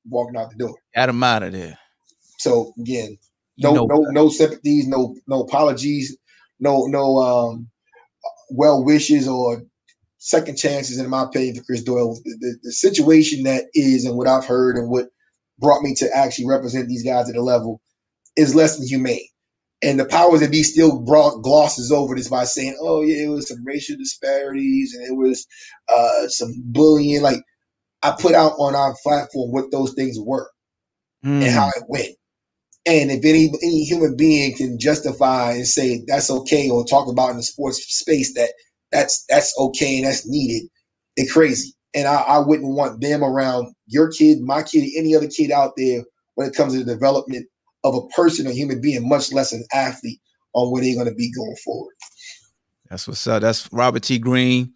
walking 0.04 0.36
out 0.36 0.50
the 0.50 0.56
door. 0.56 0.76
Got 0.94 1.08
him 1.08 1.22
out 1.22 1.42
of 1.42 1.52
there. 1.52 1.78
So 2.38 2.72
again, 2.78 3.18
no, 3.58 3.70
you 3.70 3.76
know 3.76 3.86
no, 3.86 3.96
no 4.10 4.28
sympathies, 4.28 4.86
no, 4.86 5.16
no 5.26 5.42
apologies, 5.42 6.16
no, 6.60 6.86
no 6.86 7.18
um 7.18 7.68
well 8.50 8.84
wishes 8.84 9.26
or 9.26 9.62
second 10.18 10.56
chances, 10.56 10.98
in 10.98 11.08
my 11.08 11.24
opinion, 11.24 11.56
for 11.56 11.64
Chris 11.64 11.82
Doyle. 11.82 12.14
The, 12.24 12.36
the, 12.40 12.56
the 12.64 12.72
situation 12.72 13.44
that 13.44 13.64
is 13.74 14.04
and 14.04 14.16
what 14.16 14.28
I've 14.28 14.44
heard 14.44 14.76
and 14.76 14.90
what 14.90 15.06
brought 15.58 15.82
me 15.82 15.94
to 15.94 16.08
actually 16.14 16.46
represent 16.46 16.88
these 16.88 17.02
guys 17.02 17.30
at 17.30 17.36
a 17.36 17.42
level 17.42 17.80
is 18.36 18.54
less 18.54 18.76
than 18.78 18.86
humane. 18.86 19.26
And 19.82 20.00
the 20.00 20.06
powers 20.06 20.40
that 20.40 20.50
be 20.50 20.62
still 20.62 21.00
brought 21.02 21.42
glosses 21.42 21.92
over 21.92 22.14
this 22.14 22.28
by 22.28 22.44
saying, 22.44 22.76
"Oh 22.80 23.02
yeah, 23.02 23.24
it 23.24 23.28
was 23.28 23.48
some 23.48 23.64
racial 23.64 23.96
disparities 23.96 24.94
and 24.94 25.06
it 25.06 25.16
was 25.16 25.46
uh, 25.88 26.28
some 26.28 26.52
bullying." 26.64 27.22
Like 27.22 27.42
I 28.02 28.14
put 28.18 28.34
out 28.34 28.52
on 28.58 28.74
our 28.74 28.94
platform 29.02 29.52
what 29.52 29.70
those 29.70 29.92
things 29.94 30.16
were 30.18 30.48
mm. 31.24 31.42
and 31.42 31.50
how 31.50 31.68
it 31.76 31.84
went. 31.88 32.14
And 32.86 33.10
if 33.10 33.24
any 33.24 33.50
any 33.62 33.84
human 33.84 34.16
being 34.16 34.56
can 34.56 34.78
justify 34.78 35.52
and 35.52 35.66
say 35.66 36.02
that's 36.06 36.30
okay 36.30 36.70
or 36.70 36.84
talk 36.84 37.08
about 37.08 37.30
in 37.30 37.36
the 37.36 37.42
sports 37.42 37.84
space 37.88 38.32
that 38.34 38.50
that's 38.92 39.24
that's 39.28 39.52
okay 39.58 39.96
and 39.98 40.06
that's 40.06 40.26
needed, 40.26 40.68
they're 41.16 41.26
crazy. 41.26 41.74
And 41.94 42.06
I, 42.06 42.16
I 42.16 42.38
wouldn't 42.38 42.74
want 42.74 43.00
them 43.00 43.24
around 43.24 43.74
your 43.86 44.10
kid, 44.10 44.40
my 44.40 44.62
kid, 44.62 44.88
any 44.96 45.14
other 45.16 45.28
kid 45.28 45.50
out 45.50 45.72
there 45.76 46.04
when 46.36 46.46
it 46.46 46.54
comes 46.54 46.74
to 46.74 46.84
the 46.84 46.94
development 46.94 47.46
of 47.86 47.94
a 47.94 48.06
person, 48.08 48.46
a 48.46 48.52
human 48.52 48.80
being, 48.80 49.08
much 49.08 49.32
less 49.32 49.52
an 49.52 49.64
athlete, 49.72 50.20
on 50.54 50.70
where 50.72 50.82
they're 50.82 50.94
going 50.94 51.08
to 51.08 51.14
be 51.14 51.30
going 51.32 51.56
forward. 51.64 51.94
That's 52.90 53.06
what's 53.08 53.26
up. 53.26 53.42
That's 53.42 53.72
Robert 53.72 54.02
T. 54.02 54.18
Green, 54.18 54.72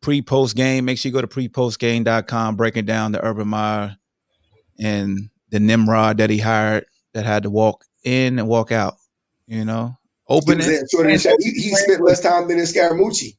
pre 0.00 0.22
post 0.22 0.56
game. 0.56 0.84
Make 0.84 0.98
sure 0.98 1.08
you 1.10 1.14
go 1.14 1.20
to 1.20 1.26
prepostgame.com, 1.26 2.56
breaking 2.56 2.86
down 2.86 3.12
the 3.12 3.24
Urban 3.24 3.48
Meyer 3.48 3.96
and 4.78 5.30
the 5.50 5.60
Nimrod 5.60 6.18
that 6.18 6.30
he 6.30 6.38
hired 6.38 6.86
that 7.14 7.24
had 7.24 7.42
to 7.44 7.50
walk 7.50 7.84
in 8.04 8.38
and 8.38 8.48
walk 8.48 8.72
out. 8.72 8.96
You 9.46 9.64
know, 9.64 9.96
open 10.28 10.60
He, 10.60 10.66
it. 10.66 10.88
was 10.92 11.26
in- 11.26 11.36
he, 11.40 11.50
he 11.50 11.74
spent 11.74 12.02
less 12.02 12.20
time 12.20 12.48
than 12.48 12.58
in 12.58 12.64
Scaramucci. 12.64 13.36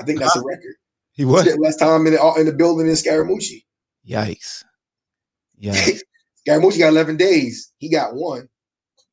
I 0.00 0.04
think 0.04 0.18
that's 0.20 0.34
a 0.36 0.38
uh-huh. 0.38 0.48
record. 0.48 0.74
He 1.12 1.22
He 1.22 1.26
was. 1.26 1.42
spent 1.42 1.60
less 1.60 1.76
time 1.76 2.06
in 2.06 2.14
the, 2.14 2.34
in 2.38 2.46
the 2.46 2.52
building 2.52 2.86
than 2.86 2.96
Scaramucci. 2.96 3.64
Yikes. 4.08 4.64
Yikes. 5.62 6.00
Scaramucci 6.48 6.78
got 6.78 6.88
11 6.88 7.16
days. 7.18 7.70
He 7.78 7.90
got 7.90 8.14
one. 8.14 8.48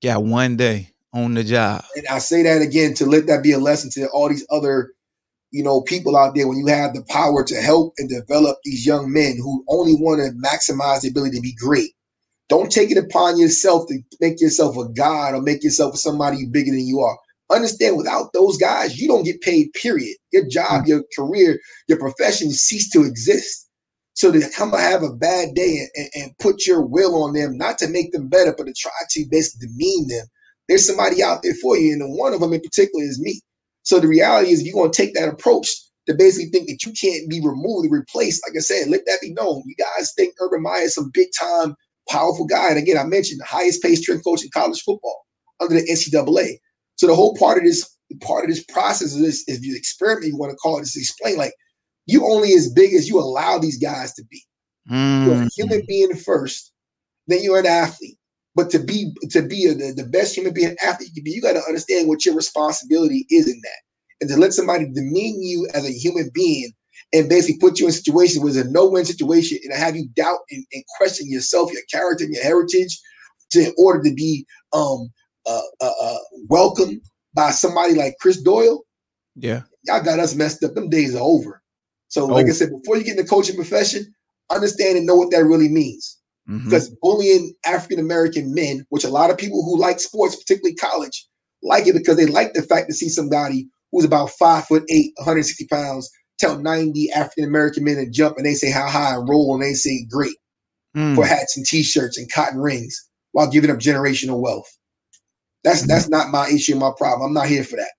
Got 0.03 0.23
one 0.23 0.57
day 0.57 0.91
on 1.13 1.33
the 1.33 1.43
job. 1.43 1.83
And 1.95 2.05
I 2.07 2.19
say 2.19 2.43
that 2.43 2.61
again 2.61 2.93
to 2.95 3.05
let 3.05 3.27
that 3.27 3.43
be 3.43 3.51
a 3.51 3.57
lesson 3.57 3.89
to 3.93 4.07
all 4.09 4.29
these 4.29 4.45
other, 4.51 4.93
you 5.51 5.63
know, 5.63 5.81
people 5.81 6.15
out 6.15 6.35
there. 6.35 6.47
When 6.47 6.57
you 6.57 6.67
have 6.67 6.93
the 6.93 7.03
power 7.09 7.43
to 7.43 7.55
help 7.55 7.93
and 7.97 8.09
develop 8.09 8.57
these 8.63 8.85
young 8.85 9.11
men 9.11 9.37
who 9.37 9.63
only 9.69 9.95
want 9.95 10.21
to 10.21 10.47
maximize 10.47 11.01
the 11.01 11.09
ability 11.09 11.37
to 11.37 11.41
be 11.41 11.55
great, 11.55 11.91
don't 12.49 12.71
take 12.71 12.91
it 12.91 12.97
upon 12.97 13.39
yourself 13.39 13.87
to 13.87 13.99
make 14.21 14.39
yourself 14.39 14.77
a 14.77 14.87
god 14.89 15.33
or 15.33 15.41
make 15.41 15.63
yourself 15.63 15.97
somebody 15.97 16.45
bigger 16.45 16.71
than 16.71 16.85
you 16.85 16.99
are. 17.01 17.17
Understand, 17.49 17.97
without 17.97 18.33
those 18.33 18.57
guys, 18.57 18.99
you 18.99 19.07
don't 19.07 19.23
get 19.23 19.41
paid. 19.41 19.71
Period. 19.73 20.15
Your 20.31 20.47
job, 20.47 20.83
mm. 20.83 20.87
your 20.87 21.03
career, 21.15 21.59
your 21.87 21.97
profession 21.97 22.51
cease 22.51 22.89
to 22.91 23.03
exist. 23.03 23.66
So 24.17 24.31
to 24.31 24.41
come 24.55 24.73
and 24.73 24.81
have 24.81 25.03
a 25.03 25.13
bad 25.13 25.53
day 25.53 25.87
and, 25.95 26.09
and, 26.15 26.37
put 26.39 26.65
your 26.65 26.81
will 26.81 27.23
on 27.23 27.33
them, 27.33 27.55
not 27.55 27.77
to 27.77 27.87
make 27.87 28.11
them 28.11 28.29
better, 28.29 28.53
but 28.57 28.65
to 28.65 28.73
try 28.73 28.91
to 29.11 29.25
basically 29.29 29.67
demean 29.67 30.07
them 30.07 30.25
there's 30.67 30.85
somebody 30.85 31.23
out 31.23 31.43
there 31.43 31.53
for 31.61 31.77
you, 31.77 31.93
and 31.93 32.17
one 32.17 32.33
of 32.33 32.41
them 32.41 32.53
in 32.53 32.61
particular 32.61 33.03
is 33.03 33.19
me. 33.21 33.41
So 33.83 33.99
the 33.99 34.07
reality 34.07 34.51
is, 34.51 34.61
if 34.61 34.67
you're 34.67 34.89
to 34.89 34.95
take 34.95 35.13
that 35.13 35.29
approach 35.29 35.69
to 36.07 36.13
basically 36.13 36.49
think 36.49 36.67
that 36.67 36.85
you 36.85 36.93
can't 36.93 37.29
be 37.29 37.39
removed 37.39 37.87
or 37.87 37.97
replaced, 37.97 38.45
like 38.45 38.55
I 38.57 38.59
said, 38.59 38.89
let 38.89 39.05
that 39.05 39.21
be 39.21 39.33
known. 39.33 39.63
You 39.65 39.75
guys 39.75 40.13
think 40.15 40.35
Urban 40.41 40.61
Meyer 40.61 40.83
is 40.83 40.95
some 40.95 41.11
big 41.13 41.29
time, 41.39 41.75
powerful 42.09 42.45
guy, 42.45 42.69
and 42.69 42.77
again, 42.77 42.97
I 42.97 43.05
mentioned 43.05 43.39
the 43.39 43.45
highest 43.45 43.81
paid 43.81 43.95
strength 43.95 44.25
coach 44.25 44.43
in 44.43 44.49
college 44.53 44.81
football 44.81 45.25
under 45.61 45.75
the 45.75 45.87
NCAA. 45.87 46.57
So 46.97 47.07
the 47.07 47.15
whole 47.15 47.35
part 47.37 47.57
of 47.57 47.63
this 47.63 47.89
part 48.21 48.45
of 48.45 48.49
this 48.49 48.63
process 48.65 49.13
is 49.15 49.43
if 49.47 49.63
you 49.63 49.75
experiment, 49.75 50.27
you 50.27 50.37
want 50.37 50.51
to 50.51 50.57
call 50.57 50.79
it, 50.79 50.83
is 50.83 50.93
to 50.93 50.99
explain 50.99 51.37
like 51.37 51.53
you 52.07 52.25
only 52.25 52.53
as 52.53 52.71
big 52.73 52.93
as 52.93 53.07
you 53.07 53.19
allow 53.19 53.59
these 53.59 53.77
guys 53.77 54.13
to 54.15 54.23
be. 54.31 54.43
You're 55.23 55.35
Mm. 55.35 55.45
a 55.47 55.49
human 55.55 55.83
being 55.87 56.15
first, 56.15 56.71
then 57.27 57.43
you're 57.43 57.59
an 57.59 57.65
athlete. 57.67 58.17
But 58.55 58.69
to 58.71 58.79
be 58.79 59.13
to 59.31 59.41
be 59.43 59.65
a, 59.67 59.75
the, 59.75 59.93
the 59.93 60.09
best 60.09 60.35
human 60.35 60.53
being 60.53 60.75
athlete 60.83 61.09
you 61.09 61.15
can 61.15 61.23
be, 61.25 61.31
you 61.31 61.41
got 61.41 61.53
to 61.53 61.63
understand 61.67 62.07
what 62.07 62.25
your 62.25 62.35
responsibility 62.35 63.25
is 63.29 63.47
in 63.47 63.59
that, 63.63 63.81
and 64.21 64.29
to 64.31 64.37
let 64.37 64.53
somebody 64.53 64.85
demean 64.93 65.43
you 65.43 65.67
as 65.73 65.85
a 65.87 65.91
human 65.91 66.29
being 66.33 66.71
and 67.13 67.29
basically 67.29 67.59
put 67.59 67.79
you 67.79 67.85
in 67.85 67.91
a 67.91 67.93
situation 67.93 68.41
where 68.41 68.49
it's 68.49 68.57
a 68.67 68.69
no-win 68.71 69.05
situation 69.05 69.59
and 69.63 69.73
have 69.73 69.95
you 69.95 70.07
doubt 70.15 70.39
and, 70.51 70.65
and 70.73 70.83
question 70.97 71.29
yourself, 71.29 71.71
your 71.71 71.83
character, 71.91 72.25
and 72.25 72.33
your 72.33 72.43
heritage, 72.43 72.99
to 73.51 73.67
in 73.67 73.73
order 73.77 74.01
to 74.03 74.13
be 74.15 74.45
um 74.73 75.09
uh, 75.45 75.61
uh, 75.81 75.91
uh 76.01 76.17
welcomed 76.49 77.01
by 77.35 77.51
somebody 77.51 77.93
like 77.95 78.15
Chris 78.21 78.41
Doyle 78.41 78.83
Yeah. 79.35 79.63
y'all 79.83 80.03
got 80.03 80.19
us 80.19 80.35
messed 80.35 80.63
up. 80.63 80.73
Them 80.75 80.89
days 80.89 81.15
are 81.15 81.21
over. 81.23 81.61
So, 82.09 82.25
like 82.25 82.47
I 82.47 82.49
Oh. 82.49 82.53
said, 82.53 82.69
before 82.71 82.97
you 82.97 83.03
get 83.03 83.17
in 83.17 83.23
the 83.23 83.29
coaching 83.29 83.55
profession, 83.55 84.05
understand 84.49 84.97
and 84.97 85.05
know 85.05 85.15
what 85.15 85.31
that 85.31 85.43
really 85.45 85.69
means. 85.69 86.17
Mhm. 86.49 86.63
Because 86.65 86.89
bullying 87.01 87.53
African 87.65 87.99
American 87.99 88.53
men, 88.53 88.85
which 88.89 89.03
a 89.03 89.09
lot 89.09 89.29
of 89.29 89.37
people 89.37 89.63
who 89.63 89.77
like 89.79 89.99
sports, 89.99 90.35
particularly 90.35 90.75
college, 90.75 91.27
like 91.63 91.87
it 91.87 91.93
because 91.93 92.17
they 92.17 92.25
like 92.25 92.53
the 92.53 92.61
fact 92.61 92.87
to 92.89 92.93
see 92.95 93.09
somebody 93.09 93.67
who's 93.91 94.05
about 94.05 94.31
five 94.31 94.65
foot 94.67 94.83
eight, 94.89 95.11
160 95.17 95.67
pounds, 95.67 96.09
tell 96.39 96.57
90 96.59 97.11
African 97.11 97.43
American 97.45 97.83
men 97.83 97.95
to 97.97 98.09
jump 98.09 98.37
and 98.37 98.45
they 98.45 98.53
say 98.53 98.69
how 98.71 98.87
high 98.87 99.15
and 99.15 99.27
roll 99.27 99.53
and 99.55 99.63
they 99.63 99.73
say 99.73 100.05
great 100.09 100.35
Mm. 100.95 101.15
for 101.15 101.25
hats 101.25 101.57
and 101.57 101.65
t-shirts 101.65 102.17
and 102.17 102.31
cotton 102.31 102.59
rings 102.59 102.95
while 103.33 103.49
giving 103.49 103.69
up 103.69 103.77
generational 103.79 104.39
wealth. 104.39 104.67
That's 105.63 105.83
Mhm. 105.83 105.87
that's 105.87 106.09
not 106.09 106.31
my 106.31 106.49
issue, 106.49 106.75
my 106.75 106.91
problem. 106.97 107.27
I'm 107.27 107.33
not 107.33 107.47
here 107.49 107.63
for 107.63 107.75
that. 107.77 107.91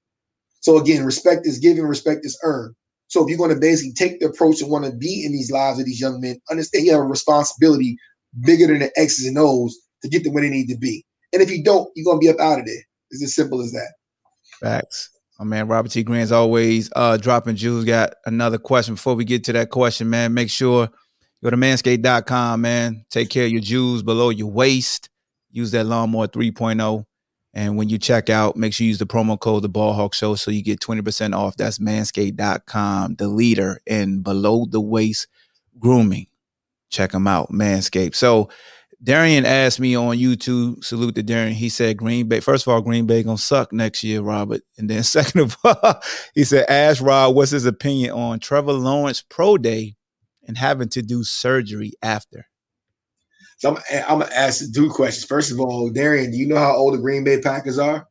So 0.61 0.79
again, 0.79 1.05
respect 1.05 1.47
is 1.47 1.59
given, 1.59 1.85
respect 1.87 2.25
is 2.25 2.39
earned. 2.43 2.75
So 3.09 3.23
if 3.23 3.29
you're 3.29 3.39
going 3.39 3.55
to 3.55 3.61
basically 3.61 3.93
take 3.93 4.21
the 4.21 4.27
approach 4.27 4.61
and 4.61 4.71
want 4.71 4.85
to 4.85 4.93
be 4.93 5.25
in 5.25 5.33
these 5.33 5.51
lives 5.51 5.79
of 5.79 5.87
these 5.87 6.01
young 6.01 6.21
men, 6.21 6.41
understand 6.51 6.87
you 6.87 6.93
have 6.93 7.01
a 7.01 7.05
responsibility 7.05 7.99
bigger 8.41 8.67
than 8.67 8.81
the 8.81 8.93
X's 8.97 9.27
and 9.27 9.39
O's 9.39 9.77
to 10.03 10.09
get 10.09 10.25
them 10.25 10.35
where 10.35 10.43
they 10.43 10.51
need 10.51 10.69
to 10.69 10.77
be. 10.77 11.05
And 11.33 11.43
if 11.43 11.51
you 11.51 11.63
don't, 11.63 11.91
you're 11.95 12.05
going 12.05 12.19
to 12.19 12.21
be 12.21 12.29
up 12.29 12.39
out 12.39 12.61
of 12.61 12.67
there. 12.67 12.83
It's 13.11 13.23
as 13.23 13.35
simple 13.35 13.61
as 13.63 13.73
that. 13.73 13.93
Facts. 14.61 15.11
My 15.39 15.45
man 15.45 15.69
Robert 15.69 15.93
T. 15.93 16.03
Green's 16.03 16.33
always 16.33 16.91
uh 16.97 17.17
dropping 17.17 17.55
jewels. 17.55 17.85
Got 17.85 18.15
another 18.27 18.59
question 18.59 18.95
before 18.95 19.15
we 19.15 19.25
get 19.25 19.45
to 19.45 19.53
that 19.53 19.71
question, 19.71 20.11
man. 20.11 20.35
Make 20.35 20.51
sure 20.51 20.89
go 21.45 21.51
to 21.51 21.57
manscaped.com, 21.57 22.61
man. 22.61 23.05
Take 23.09 23.31
care 23.31 23.47
of 23.47 23.53
your 23.53 23.61
jewels 23.61 24.03
below 24.03 24.31
your 24.31 24.51
waist. 24.51 25.09
Use 25.51 25.71
that 25.71 25.87
lawnmower 25.87 26.27
3.0. 26.27 27.05
And 27.55 27.77
when 27.77 27.89
you 27.89 27.99
check 27.99 28.29
out, 28.29 28.57
make 28.57 28.75
sure 28.75 28.85
you 28.85 28.89
use 28.89 28.99
the 28.99 29.07
promo 29.07 29.39
code 29.39 29.63
the 29.63 29.69
ball 29.69 29.95
hawk 29.95 30.15
show 30.15 30.35
so 30.35 30.51
you 30.51 30.63
get 30.63 30.81
20% 30.81 31.35
off. 31.35 31.57
That's 31.57 31.79
manscaped.com, 31.79 33.17
the 33.17 33.29
leader 33.29 33.81
in 33.87 34.23
below 34.23 34.67
the 34.69 34.81
waist 34.81 35.27
grooming. 35.79 36.27
Check 36.91 37.13
them 37.13 37.27
out, 37.27 37.51
Manscaped. 37.51 38.15
So 38.15 38.49
Darian 39.03 39.47
asked 39.47 39.79
me 39.79 39.95
on 39.97 40.17
YouTube, 40.17 40.83
salute 40.83 41.15
to 41.15 41.23
Darian. 41.23 41.55
He 41.55 41.69
said 41.69 41.97
Green 41.97 42.29
Bay, 42.29 42.41
first 42.41 42.67
of 42.67 42.73
all, 42.73 42.81
Green 42.81 43.07
Bay 43.07 43.23
gonna 43.23 43.39
suck 43.39 43.73
next 43.73 44.03
year, 44.03 44.23
Robert. 44.23 44.63
And 44.77 44.91
then 44.91 45.03
second 45.05 45.41
of 45.41 45.57
all, 45.63 46.01
he 46.35 46.45
said, 46.45 46.67
Ask 46.69 47.03
Rob, 47.03 47.35
what's 47.35 47.53
his 47.53 47.67
opinion 47.67 48.11
on 48.13 48.41
Trevor 48.41 48.73
Lawrence 48.73 49.23
pro 49.23 49.57
day 49.57 49.97
and 50.47 50.59
having 50.59 50.89
to 50.91 51.03
do 51.03 51.23
surgery 51.23 51.93
after? 52.03 52.48
So 53.59 53.77
I'm, 53.77 53.83
I'm 54.09 54.21
to 54.21 54.37
ask 54.37 54.73
two 54.73 54.89
questions. 54.89 55.25
First 55.25 55.51
of 55.53 55.61
all, 55.61 55.91
Darian, 55.91 56.31
do 56.31 56.37
you 56.37 56.47
know 56.47 56.57
how 56.57 56.77
old 56.77 56.95
the 56.95 56.99
Green 56.99 57.25
Bay 57.25 57.41
Packers 57.41 57.79
are? 57.79 58.07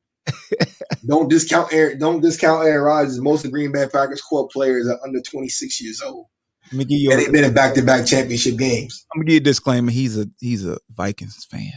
don't 1.07 1.29
discount 1.29 1.71
Aaron, 1.73 1.97
don't 1.97 2.21
discount 2.21 2.65
Aaron 2.65 2.83
Rodgers. 2.83 3.21
Most 3.21 3.39
of 3.39 3.51
the 3.51 3.53
Green 3.53 3.71
Bay 3.71 3.87
Packers 3.91 4.21
core 4.21 4.47
players 4.49 4.87
are 4.87 4.99
under 5.05 5.21
26 5.21 5.81
years 5.81 6.01
old. 6.01 6.27
Let 6.71 6.79
me 6.79 6.85
give 6.85 6.99
you 6.99 7.11
And 7.11 7.21
a, 7.21 7.23
they've 7.23 7.31
been 7.31 7.45
in 7.45 7.53
back-to-back 7.53 8.05
championship 8.05 8.57
games. 8.57 9.05
I'm 9.13 9.19
gonna 9.19 9.27
give 9.27 9.33
you 9.35 9.39
a 9.39 9.43
disclaimer. 9.43 9.89
He's 9.89 10.17
a 10.17 10.27
he's 10.41 10.65
a 10.65 10.77
Vikings 10.89 11.45
fan. 11.45 11.71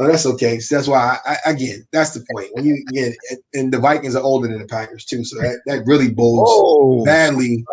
No, 0.00 0.08
that's 0.08 0.26
okay. 0.26 0.58
So 0.58 0.74
that's 0.74 0.88
why 0.88 1.18
I, 1.24 1.36
I 1.46 1.50
again, 1.52 1.86
that's 1.92 2.10
the 2.10 2.26
point. 2.32 2.48
When 2.54 2.66
you 2.66 2.84
again, 2.90 3.14
and 3.54 3.72
the 3.72 3.78
Vikings 3.78 4.16
are 4.16 4.22
older 4.22 4.48
than 4.48 4.58
the 4.58 4.66
Packers 4.66 5.04
too, 5.04 5.24
so 5.24 5.38
that, 5.38 5.60
that 5.66 5.86
really 5.86 6.10
bodes 6.10 6.50
Oh, 6.52 7.04
badly 7.04 7.64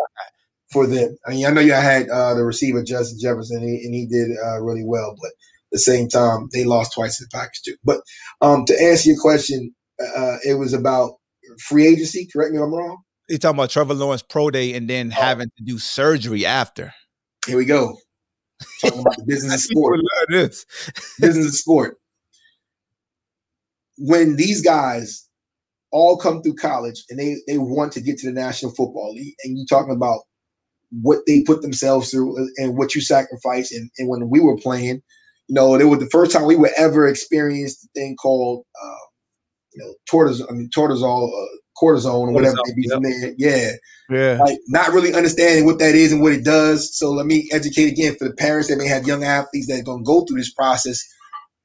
for 0.74 0.86
them. 0.86 1.16
I 1.26 1.30
mean, 1.30 1.46
I 1.46 1.50
know 1.52 1.62
you 1.62 1.72
had 1.72 2.10
uh, 2.10 2.34
the 2.34 2.44
receiver 2.44 2.82
Justin 2.84 3.18
Jefferson, 3.22 3.58
and 3.62 3.68
he, 3.70 3.84
and 3.86 3.94
he 3.94 4.06
did 4.06 4.36
uh, 4.44 4.60
really 4.60 4.84
well, 4.84 5.16
but 5.22 5.28
at 5.28 5.32
the 5.72 5.78
same 5.78 6.08
time, 6.10 6.48
they 6.52 6.64
lost 6.64 6.92
twice 6.94 7.16
to 7.18 7.24
the 7.24 7.30
Packers 7.32 7.62
too. 7.64 7.76
But 7.84 8.02
um, 8.42 8.66
to 8.66 8.74
answer 8.82 9.08
your 9.10 9.20
question, 9.20 9.74
uh, 10.00 10.36
it 10.46 10.58
was 10.58 10.74
about 10.74 11.12
free 11.66 11.86
agency. 11.86 12.28
Correct 12.30 12.52
me 12.52 12.58
if 12.58 12.64
I'm 12.64 12.74
wrong. 12.74 12.98
He's 13.28 13.38
talking 13.38 13.58
about 13.58 13.70
Trevor 13.70 13.94
Lawrence 13.94 14.22
pro 14.22 14.50
day 14.50 14.74
and 14.74 14.90
then 14.90 15.10
Oh. 15.16 15.20
having 15.22 15.48
to 15.56 15.64
do 15.64 15.78
surgery 15.78 16.44
after. 16.44 16.92
Here 17.46 17.56
we 17.56 17.64
go. 17.64 17.96
Talking 18.82 19.00
about 19.00 19.16
the 19.16 19.24
business 19.26 19.54
of 19.54 19.60
sport. 19.60 20.00
this. 20.28 20.66
business 21.20 21.46
of 21.46 21.54
sport. 21.54 21.96
When 23.98 24.36
these 24.36 24.60
guys 24.62 25.28
all 25.92 26.16
come 26.16 26.42
through 26.42 26.54
college 26.56 27.04
and 27.08 27.18
they 27.18 27.36
they 27.46 27.56
want 27.58 27.92
to 27.92 28.00
get 28.00 28.18
to 28.18 28.26
the 28.26 28.32
National 28.32 28.72
Football 28.72 29.14
League, 29.14 29.34
and 29.44 29.56
you're 29.56 29.66
talking 29.66 29.94
about 29.94 30.20
what 30.90 31.20
they 31.26 31.42
put 31.42 31.62
themselves 31.62 32.10
through 32.10 32.36
and 32.56 32.76
what 32.76 32.94
you 32.94 33.00
sacrifice, 33.00 33.72
and, 33.72 33.90
and 33.98 34.08
when 34.08 34.30
we 34.30 34.40
were 34.40 34.56
playing, 34.56 35.02
you 35.48 35.54
know, 35.54 35.74
it 35.74 35.84
was 35.84 35.98
the 35.98 36.10
first 36.10 36.32
time 36.32 36.46
we 36.46 36.56
would 36.56 36.72
ever 36.76 37.06
experience 37.06 37.80
the 37.80 37.88
thing 37.94 38.16
called, 38.16 38.64
uh, 38.82 39.06
you 39.74 39.82
know, 39.84 39.94
cortisol, 40.10 40.46
I 40.50 40.54
mean, 40.54 40.70
cortisol, 40.76 41.28
uh, 41.28 41.56
cortisone, 41.82 42.28
or 42.28 42.32
whatever 42.32 42.56
Cortisol, 42.56 42.60
it 42.66 42.74
may 42.76 42.82
be 42.82 42.88
from 42.88 43.02
there. 43.02 43.34
Yeah, 43.38 43.72
Yeah. 44.10 44.38
like 44.38 44.58
not 44.68 44.92
really 44.92 45.14
understanding 45.14 45.66
what 45.66 45.78
that 45.80 45.94
is 45.94 46.12
and 46.12 46.22
what 46.22 46.32
it 46.32 46.44
does. 46.44 46.96
So 46.96 47.10
let 47.10 47.26
me 47.26 47.48
educate 47.52 47.92
again 47.92 48.16
for 48.16 48.28
the 48.28 48.34
parents 48.34 48.68
that 48.68 48.76
may 48.78 48.88
have 48.88 49.06
young 49.06 49.24
athletes 49.24 49.66
that 49.68 49.80
are 49.80 49.84
going 49.84 50.04
to 50.04 50.06
go 50.06 50.24
through 50.24 50.38
this 50.38 50.52
process 50.52 51.02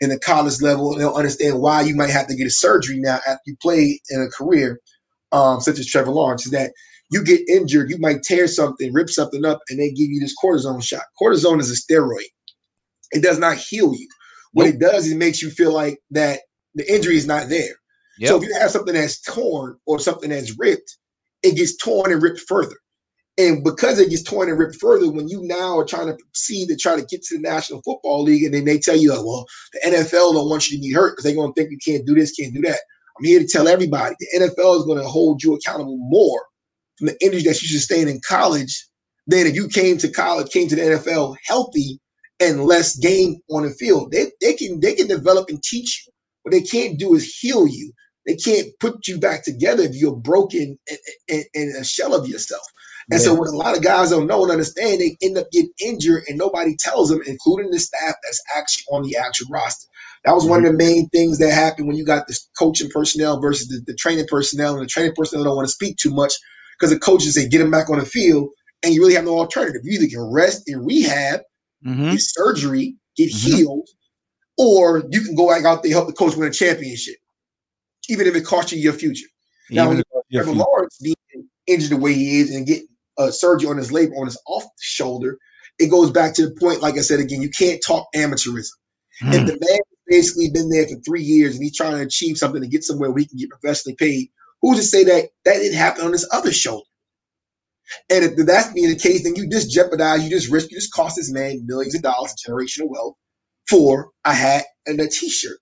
in 0.01 0.09
the 0.09 0.19
college 0.19 0.61
level. 0.61 0.91
and 0.91 1.01
They'll 1.01 1.13
understand 1.13 1.61
why 1.61 1.81
you 1.81 1.95
might 1.95 2.09
have 2.09 2.27
to 2.27 2.35
get 2.35 2.47
a 2.47 2.51
surgery 2.51 2.99
now 2.99 3.19
after 3.27 3.41
you 3.45 3.55
play 3.61 4.01
in 4.09 4.21
a 4.21 4.29
career 4.29 4.79
um, 5.31 5.61
such 5.61 5.79
as 5.79 5.87
Trevor 5.87 6.11
Lawrence. 6.11 6.45
Is 6.45 6.51
that 6.51 6.71
you 7.11 7.23
get 7.23 7.47
injured, 7.49 7.89
you 7.89 7.97
might 7.99 8.23
tear 8.23 8.47
something, 8.47 8.93
rip 8.93 9.09
something 9.09 9.45
up, 9.45 9.59
and 9.69 9.79
they 9.79 9.89
give 9.89 10.09
you 10.09 10.19
this 10.19 10.35
cortisone 10.41 10.83
shot. 10.83 11.03
Cortisone 11.21 11.59
is 11.59 11.71
a 11.71 11.93
steroid. 11.93 12.23
It 13.11 13.23
does 13.23 13.39
not 13.39 13.57
heal 13.57 13.93
you. 13.93 14.07
What 14.53 14.65
Nope. 14.65 14.75
it 14.75 14.79
does 14.79 15.05
is 15.05 15.13
it 15.13 15.17
makes 15.17 15.41
you 15.41 15.49
feel 15.49 15.73
like 15.73 15.99
that 16.11 16.41
the 16.75 16.91
injury 16.91 17.17
is 17.17 17.27
not 17.27 17.49
there. 17.49 17.75
So 18.29 18.37
if 18.37 18.43
you 18.43 18.53
have 18.59 18.71
something 18.71 18.93
that's 18.93 19.21
torn 19.21 19.77
or 19.85 19.99
something 19.99 20.29
that's 20.29 20.57
ripped, 20.59 20.97
it 21.41 21.55
gets 21.55 21.77
torn 21.77 22.11
and 22.11 22.21
ripped 22.21 22.41
further. 22.47 22.75
And 23.37 23.63
because 23.63 23.99
it 23.99 24.09
gets 24.09 24.23
torn 24.23 24.49
and 24.49 24.59
ripped 24.59 24.75
further, 24.75 25.09
when 25.09 25.29
you 25.29 25.41
now 25.43 25.77
are 25.77 25.85
trying 25.85 26.07
to 26.07 26.15
proceed 26.15 26.67
to 26.67 26.75
try 26.75 26.97
to 26.97 27.05
get 27.05 27.23
to 27.23 27.37
the 27.37 27.41
National 27.41 27.81
Football 27.83 28.23
League, 28.23 28.43
and 28.43 28.53
then 28.53 28.65
they 28.65 28.77
tell 28.77 28.97
you, 28.97 29.13
oh, 29.13 29.25
well, 29.25 29.45
the 29.71 29.97
NFL 29.97 30.33
don't 30.33 30.49
want 30.49 30.69
you 30.69 30.77
to 30.77 30.81
be 30.81 30.91
hurt 30.91 31.11
because 31.13 31.23
they're 31.23 31.35
going 31.35 31.53
to 31.53 31.59
think 31.59 31.71
you 31.71 31.77
can't 31.83 32.05
do 32.05 32.13
this, 32.13 32.33
can't 32.33 32.53
do 32.53 32.61
that. 32.61 32.79
I'm 33.17 33.23
here 33.25 33.39
to 33.39 33.47
tell 33.47 33.67
everybody 33.69 34.15
the 34.19 34.39
NFL 34.39 34.79
is 34.79 34.85
going 34.85 34.97
to 34.99 35.07
hold 35.07 35.41
you 35.41 35.55
accountable 35.55 35.97
more 35.97 36.41
from 36.99 37.07
the 37.07 37.17
injuries 37.25 37.45
that 37.45 37.61
you 37.61 37.67
sustained 37.67 38.09
in 38.09 38.21
college 38.27 38.85
than 39.25 39.47
if 39.47 39.55
you 39.55 39.67
came 39.67 39.97
to 39.97 40.11
college, 40.11 40.51
came 40.51 40.67
to 40.67 40.75
the 40.75 40.81
NFL 40.81 41.37
healthy, 41.45 41.99
and 42.39 42.63
less 42.63 42.97
game 42.97 43.37
on 43.49 43.63
the 43.63 43.71
field. 43.71 44.11
They 44.11 44.31
they 44.41 44.53
can 44.53 44.79
they 44.79 44.93
can 44.93 45.07
develop 45.07 45.49
and 45.49 45.61
teach 45.61 46.05
you. 46.05 46.13
What 46.43 46.51
they 46.51 46.61
can't 46.61 46.99
do 46.99 47.15
is 47.15 47.35
heal 47.35 47.67
you. 47.67 47.91
They 48.25 48.35
can't 48.35 48.67
put 48.79 49.07
you 49.07 49.19
back 49.19 49.43
together 49.43 49.83
if 49.83 49.95
you're 49.95 50.15
broken 50.15 50.77
and, 51.29 51.43
and, 51.55 51.75
a 51.75 51.83
shell 51.83 52.13
of 52.13 52.27
yourself. 52.27 52.61
And 53.09 53.19
yeah. 53.19 53.25
so, 53.25 53.33
what 53.33 53.47
a 53.47 53.55
lot 53.55 53.75
of 53.75 53.83
guys 53.83 54.11
don't 54.11 54.27
know 54.27 54.43
and 54.43 54.51
understand, 54.51 55.01
they 55.01 55.17
end 55.21 55.37
up 55.37 55.49
getting 55.51 55.71
injured, 55.83 56.23
and 56.27 56.37
nobody 56.37 56.75
tells 56.77 57.09
them, 57.09 57.21
including 57.25 57.71
the 57.71 57.79
staff 57.79 58.15
that's 58.23 58.41
actually 58.55 58.85
on 58.91 59.03
the 59.03 59.17
actual 59.17 59.47
roster. 59.49 59.87
That 60.25 60.33
was 60.33 60.43
mm-hmm. 60.43 60.51
one 60.51 60.65
of 60.65 60.71
the 60.71 60.77
main 60.77 61.09
things 61.09 61.39
that 61.39 61.51
happened 61.51 61.87
when 61.87 61.97
you 61.97 62.05
got 62.05 62.27
the 62.27 62.37
coaching 62.57 62.89
personnel 62.93 63.41
versus 63.41 63.67
the, 63.67 63.81
the 63.87 63.95
training 63.95 64.27
personnel, 64.29 64.73
and 64.73 64.83
the 64.83 64.87
training 64.87 65.13
personnel 65.15 65.45
don't 65.45 65.55
want 65.55 65.67
to 65.67 65.73
speak 65.73 65.97
too 65.97 66.13
much 66.13 66.33
because 66.79 66.91
the 66.91 66.99
coaches 66.99 67.35
say 67.35 67.47
get 67.47 67.61
him 67.61 67.71
back 67.71 67.89
on 67.89 67.99
the 67.99 68.05
field, 68.05 68.49
and 68.83 68.93
you 68.93 69.01
really 69.01 69.15
have 69.15 69.25
no 69.25 69.37
alternative. 69.37 69.81
You 69.83 69.99
either 69.99 70.09
can 70.09 70.31
rest 70.31 70.63
and 70.67 70.85
rehab, 70.85 71.41
mm-hmm. 71.85 72.11
get 72.11 72.21
surgery, 72.21 72.95
get 73.15 73.31
mm-hmm. 73.31 73.55
healed, 73.55 73.89
or 74.57 75.03
you 75.11 75.21
can 75.21 75.35
go 75.35 75.49
back 75.49 75.65
out 75.65 75.83
there 75.83 75.91
help 75.91 76.07
the 76.07 76.13
coach 76.13 76.35
win 76.35 76.47
a 76.47 76.51
championship, 76.51 77.15
even 78.09 78.27
if 78.27 78.35
it 78.35 78.45
costs 78.45 78.71
you 78.71 78.79
your 78.79 78.93
future. 78.93 79.27
Now, 79.71 79.89
when 79.89 80.03
Trevor 80.31 80.51
Lawrence 80.51 80.97
being 81.01 81.15
injured 81.67 81.91
the 81.91 81.97
way 81.97 82.13
he 82.13 82.39
is 82.39 82.55
and 82.55 82.65
get 82.65 82.81
a 83.17 83.31
surgery 83.31 83.69
on 83.69 83.77
his 83.77 83.91
labrum 83.91 84.19
on 84.19 84.25
his 84.25 84.41
off 84.47 84.63
shoulder, 84.79 85.37
it 85.77 85.91
goes 85.91 86.09
back 86.09 86.33
to 86.35 86.47
the 86.47 86.55
point. 86.59 86.81
Like 86.81 86.97
I 86.97 87.01
said 87.01 87.19
again, 87.19 87.41
you 87.41 87.49
can't 87.49 87.81
talk 87.85 88.07
amateurism. 88.15 88.71
Mm. 89.21 89.33
If 89.33 89.45
the 89.45 89.67
man 89.67 89.79
basically 90.07 90.49
been 90.49 90.69
there 90.69 90.87
for 90.87 90.95
three 91.05 91.21
years 91.21 91.55
and 91.55 91.63
he's 91.63 91.75
trying 91.75 91.95
to 91.95 92.01
achieve 92.01 92.37
something 92.37 92.61
to 92.61 92.67
get 92.67 92.83
somewhere 92.83 93.11
where 93.11 93.19
he 93.19 93.27
can 93.27 93.37
get 93.37 93.49
professionally 93.49 93.95
paid, 93.95 94.29
who's 94.61 94.77
to 94.77 94.83
say 94.83 95.03
that 95.03 95.29
that 95.45 95.53
didn't 95.55 95.77
happen 95.77 96.05
on 96.05 96.11
this 96.11 96.27
other 96.31 96.51
shoulder? 96.51 96.85
And 98.09 98.23
if 98.23 98.45
that's 98.45 98.71
being 98.73 98.89
the 98.89 98.95
case, 98.95 99.23
then 99.23 99.35
you 99.35 99.49
just 99.49 99.71
jeopardize, 99.71 100.23
you 100.23 100.29
just 100.29 100.51
risk, 100.51 100.69
you 100.71 100.77
just 100.77 100.93
cost 100.93 101.15
this 101.15 101.31
man 101.31 101.65
millions 101.65 101.95
of 101.95 102.01
dollars 102.01 102.33
of 102.33 102.53
generational 102.53 102.89
wealth 102.89 103.15
for 103.67 104.09
a 104.25 104.33
hat 104.33 104.65
and 104.85 104.99
a 104.99 105.07
t-shirt 105.07 105.57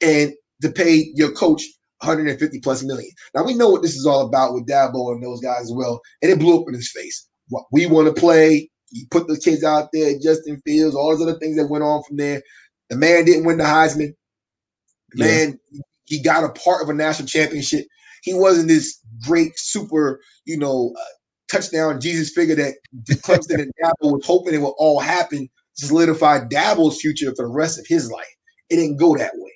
and 0.00 0.32
to 0.62 0.70
pay 0.70 1.10
your 1.14 1.32
coach 1.32 1.62
150 2.02 2.60
plus 2.60 2.82
million. 2.82 3.10
Now 3.34 3.44
we 3.44 3.54
know 3.54 3.68
what 3.68 3.82
this 3.82 3.94
is 3.94 4.06
all 4.06 4.26
about 4.26 4.54
with 4.54 4.66
Dabo 4.66 5.12
and 5.12 5.22
those 5.22 5.40
guys 5.40 5.62
as 5.62 5.72
well. 5.74 6.00
And 6.22 6.30
it 6.30 6.38
blew 6.38 6.60
up 6.60 6.68
in 6.68 6.74
his 6.74 6.90
face. 6.90 7.26
What 7.48 7.64
we 7.72 7.86
want 7.86 8.14
to 8.14 8.18
play, 8.18 8.70
you 8.90 9.06
put 9.10 9.26
the 9.26 9.38
kids 9.38 9.64
out 9.64 9.88
there, 9.92 10.18
Justin 10.22 10.60
Fields, 10.64 10.94
all 10.94 11.10
those 11.10 11.26
other 11.26 11.38
things 11.38 11.56
that 11.56 11.68
went 11.68 11.84
on 11.84 12.02
from 12.04 12.16
there. 12.16 12.42
The 12.88 12.96
man 12.96 13.24
didn't 13.24 13.44
win 13.44 13.58
the 13.58 13.64
Heisman. 13.64 14.14
The 15.12 15.24
yeah. 15.24 15.26
man, 15.26 15.58
he 16.04 16.22
got 16.22 16.44
a 16.44 16.48
part 16.48 16.82
of 16.82 16.88
a 16.88 16.94
national 16.94 17.28
championship. 17.28 17.86
He 18.22 18.34
wasn't 18.34 18.68
this 18.68 18.98
great, 19.26 19.52
super, 19.56 20.20
you 20.44 20.58
know, 20.58 20.92
uh, 20.98 21.04
touchdown 21.50 22.00
Jesus 22.00 22.30
figure 22.30 22.54
that 22.56 22.74
Clemson 23.22 23.60
and 23.62 23.72
Dabo 23.82 24.12
was 24.12 24.24
hoping 24.24 24.54
it 24.54 24.60
would 24.60 24.74
all 24.78 25.00
happen 25.00 25.48
to 25.78 25.86
solidify 25.86 26.40
Dabo's 26.40 27.00
future 27.00 27.32
for 27.34 27.46
the 27.46 27.52
rest 27.52 27.78
of 27.78 27.86
his 27.88 28.10
life. 28.10 28.34
It 28.68 28.76
didn't 28.76 28.98
go 28.98 29.16
that 29.16 29.32
way. 29.34 29.52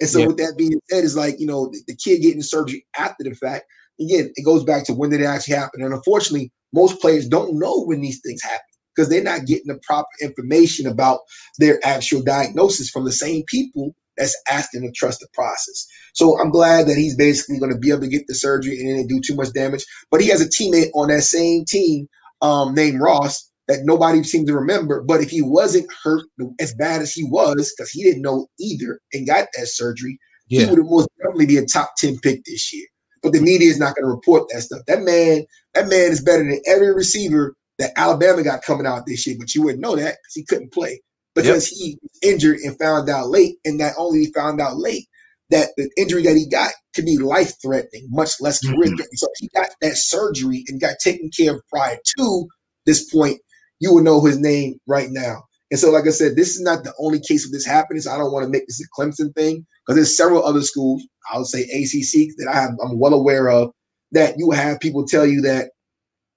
And 0.00 0.10
so, 0.10 0.18
yeah. 0.18 0.26
with 0.26 0.36
that 0.38 0.54
being 0.58 0.78
said, 0.90 1.04
is 1.04 1.16
like, 1.16 1.36
you 1.38 1.46
know, 1.46 1.70
the, 1.70 1.80
the, 1.86 1.96
kid 1.96 2.20
getting 2.20 2.42
surgery 2.42 2.84
after 2.98 3.24
the 3.24 3.34
fact. 3.34 3.64
Again, 3.98 4.30
it 4.34 4.44
goes 4.44 4.62
back 4.62 4.84
to 4.84 4.92
when 4.92 5.08
did 5.08 5.22
it 5.22 5.24
actually 5.24 5.56
happen? 5.56 5.82
And 5.82 5.94
unfortunately, 5.94 6.52
most 6.74 7.00
players 7.00 7.26
don't 7.26 7.58
know 7.58 7.84
when 7.84 8.02
these 8.02 8.20
things 8.20 8.42
happen 8.42 8.60
because 8.94 9.08
they're 9.08 9.22
not 9.22 9.46
getting 9.46 9.68
the 9.68 9.80
proper 9.86 10.08
information 10.20 10.86
about 10.86 11.20
their 11.58 11.78
actual 11.82 12.22
diagnosis 12.22 12.90
from 12.90 13.04
the 13.04 13.12
same 13.12 13.42
people 13.46 13.94
that's 14.16 14.36
asking 14.50 14.82
to 14.82 14.92
trust 14.92 15.20
the 15.20 15.28
process. 15.32 15.86
So 16.14 16.38
I'm 16.40 16.50
glad 16.50 16.86
that 16.86 16.96
he's 16.96 17.16
basically 17.16 17.58
going 17.58 17.72
to 17.72 17.78
be 17.78 17.90
able 17.90 18.00
to 18.00 18.08
get 18.08 18.26
the 18.26 18.34
surgery 18.34 18.78
and 18.78 18.88
didn't 18.88 19.08
do 19.08 19.20
too 19.20 19.34
much 19.34 19.52
damage. 19.52 19.84
But 20.10 20.20
he 20.20 20.28
has 20.28 20.40
a 20.40 20.48
teammate 20.48 20.90
on 20.94 21.08
that 21.08 21.22
same 21.22 21.64
team 21.66 22.08
um, 22.42 22.74
named 22.74 23.00
Ross 23.00 23.50
that 23.68 23.80
nobody 23.84 24.22
seemed 24.22 24.46
to 24.46 24.54
remember. 24.54 25.02
But 25.02 25.20
if 25.20 25.30
he 25.30 25.42
wasn't 25.42 25.92
hurt 26.02 26.22
as 26.60 26.74
bad 26.74 27.02
as 27.02 27.12
he 27.12 27.24
was, 27.24 27.74
because 27.76 27.90
he 27.90 28.02
didn't 28.02 28.22
know 28.22 28.46
either 28.58 29.00
and 29.12 29.26
got 29.26 29.48
that 29.56 29.66
surgery, 29.66 30.18
yeah. 30.48 30.62
he 30.62 30.70
would 30.70 30.78
have 30.78 30.86
most 30.86 31.08
definitely 31.18 31.46
be 31.46 31.56
a 31.58 31.66
top 31.66 31.90
10 31.98 32.18
pick 32.20 32.44
this 32.44 32.72
year. 32.72 32.86
But 33.22 33.32
the 33.32 33.40
media 33.40 33.68
is 33.68 33.78
not 33.78 33.96
going 33.96 34.04
to 34.04 34.14
report 34.14 34.48
that 34.52 34.62
stuff. 34.62 34.82
That 34.86 35.02
man, 35.02 35.44
that 35.74 35.88
man 35.88 36.12
is 36.12 36.22
better 36.22 36.44
than 36.44 36.60
every 36.66 36.94
receiver 36.94 37.54
that 37.78 37.92
Alabama 37.96 38.42
got 38.42 38.62
coming 38.62 38.86
out 38.86 39.04
this 39.06 39.26
year, 39.26 39.36
but 39.38 39.54
you 39.54 39.62
wouldn't 39.62 39.82
know 39.82 39.96
that 39.96 40.16
because 40.22 40.34
he 40.34 40.44
couldn't 40.44 40.72
play 40.72 41.00
because 41.36 41.70
yep. 41.70 41.78
he 41.78 41.98
was 42.02 42.18
injured 42.22 42.58
and 42.60 42.78
found 42.78 43.08
out 43.08 43.28
late, 43.28 43.56
and 43.64 43.78
not 43.78 43.92
only 43.96 44.20
he 44.20 44.32
found 44.32 44.60
out 44.60 44.78
late 44.78 45.06
that 45.50 45.68
the 45.76 45.88
injury 45.96 46.22
that 46.22 46.36
he 46.36 46.48
got 46.48 46.72
could 46.94 47.04
be 47.04 47.18
life 47.18 47.52
threatening, 47.62 48.08
much 48.08 48.40
less 48.40 48.60
career 48.60 48.74
threatening. 48.74 48.98
Mm-hmm. 48.98 49.16
So 49.16 49.28
he 49.38 49.48
got 49.54 49.68
that 49.80 49.96
surgery 49.96 50.64
and 50.66 50.80
got 50.80 50.96
taken 51.00 51.30
care 51.36 51.54
of 51.54 51.62
prior 51.70 51.98
to 52.18 52.46
this 52.86 53.08
point. 53.12 53.38
You 53.78 53.94
will 53.94 54.02
know 54.02 54.24
his 54.24 54.38
name 54.38 54.80
right 54.88 55.08
now. 55.10 55.44
And 55.70 55.78
so, 55.78 55.90
like 55.90 56.06
I 56.06 56.10
said, 56.10 56.36
this 56.36 56.56
is 56.56 56.62
not 56.62 56.84
the 56.84 56.94
only 56.98 57.20
case 57.20 57.44
of 57.44 57.52
this 57.52 57.66
happening. 57.66 58.00
So 58.00 58.12
I 58.12 58.18
don't 58.18 58.32
want 58.32 58.44
to 58.44 58.50
make 58.50 58.66
this 58.66 58.80
a 58.80 59.00
Clemson 59.00 59.34
thing 59.34 59.66
because 59.84 59.96
there's 59.96 60.16
several 60.16 60.44
other 60.44 60.62
schools, 60.62 61.06
I 61.32 61.38
would 61.38 61.46
say 61.46 61.62
ACC, 61.62 62.30
that 62.38 62.48
I 62.50 62.56
have, 62.56 62.70
I'm 62.82 62.98
well 62.98 63.14
aware 63.14 63.48
of 63.50 63.70
that 64.12 64.34
you 64.38 64.50
have 64.52 64.80
people 64.80 65.04
tell 65.06 65.26
you 65.26 65.42
that 65.42 65.70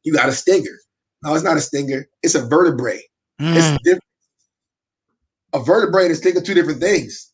you 0.03 0.13
got 0.13 0.29
a 0.29 0.33
stinger. 0.33 0.77
No, 1.23 1.33
it's 1.35 1.43
not 1.43 1.57
a 1.57 1.61
stinger. 1.61 2.07
It's 2.23 2.35
a 2.35 2.45
vertebrae. 2.45 3.01
Mm. 3.39 3.55
It's 3.55 3.83
different. 3.83 4.03
A 5.53 5.59
vertebrae 5.59 6.03
and 6.03 6.11
a 6.11 6.15
stinger, 6.15 6.41
two 6.41 6.53
different 6.53 6.81
things. 6.81 7.31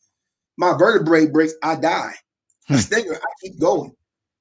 My 0.57 0.75
vertebrae 0.77 1.27
breaks, 1.27 1.53
I 1.63 1.75
die. 1.75 2.13
A 2.69 2.73
hmm. 2.73 2.79
stinger, 2.79 3.13
I 3.13 3.27
keep 3.43 3.59
going. 3.59 3.91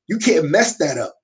You 0.06 0.18
can't 0.18 0.50
mess 0.50 0.76
that 0.78 0.98
up. 0.98 1.14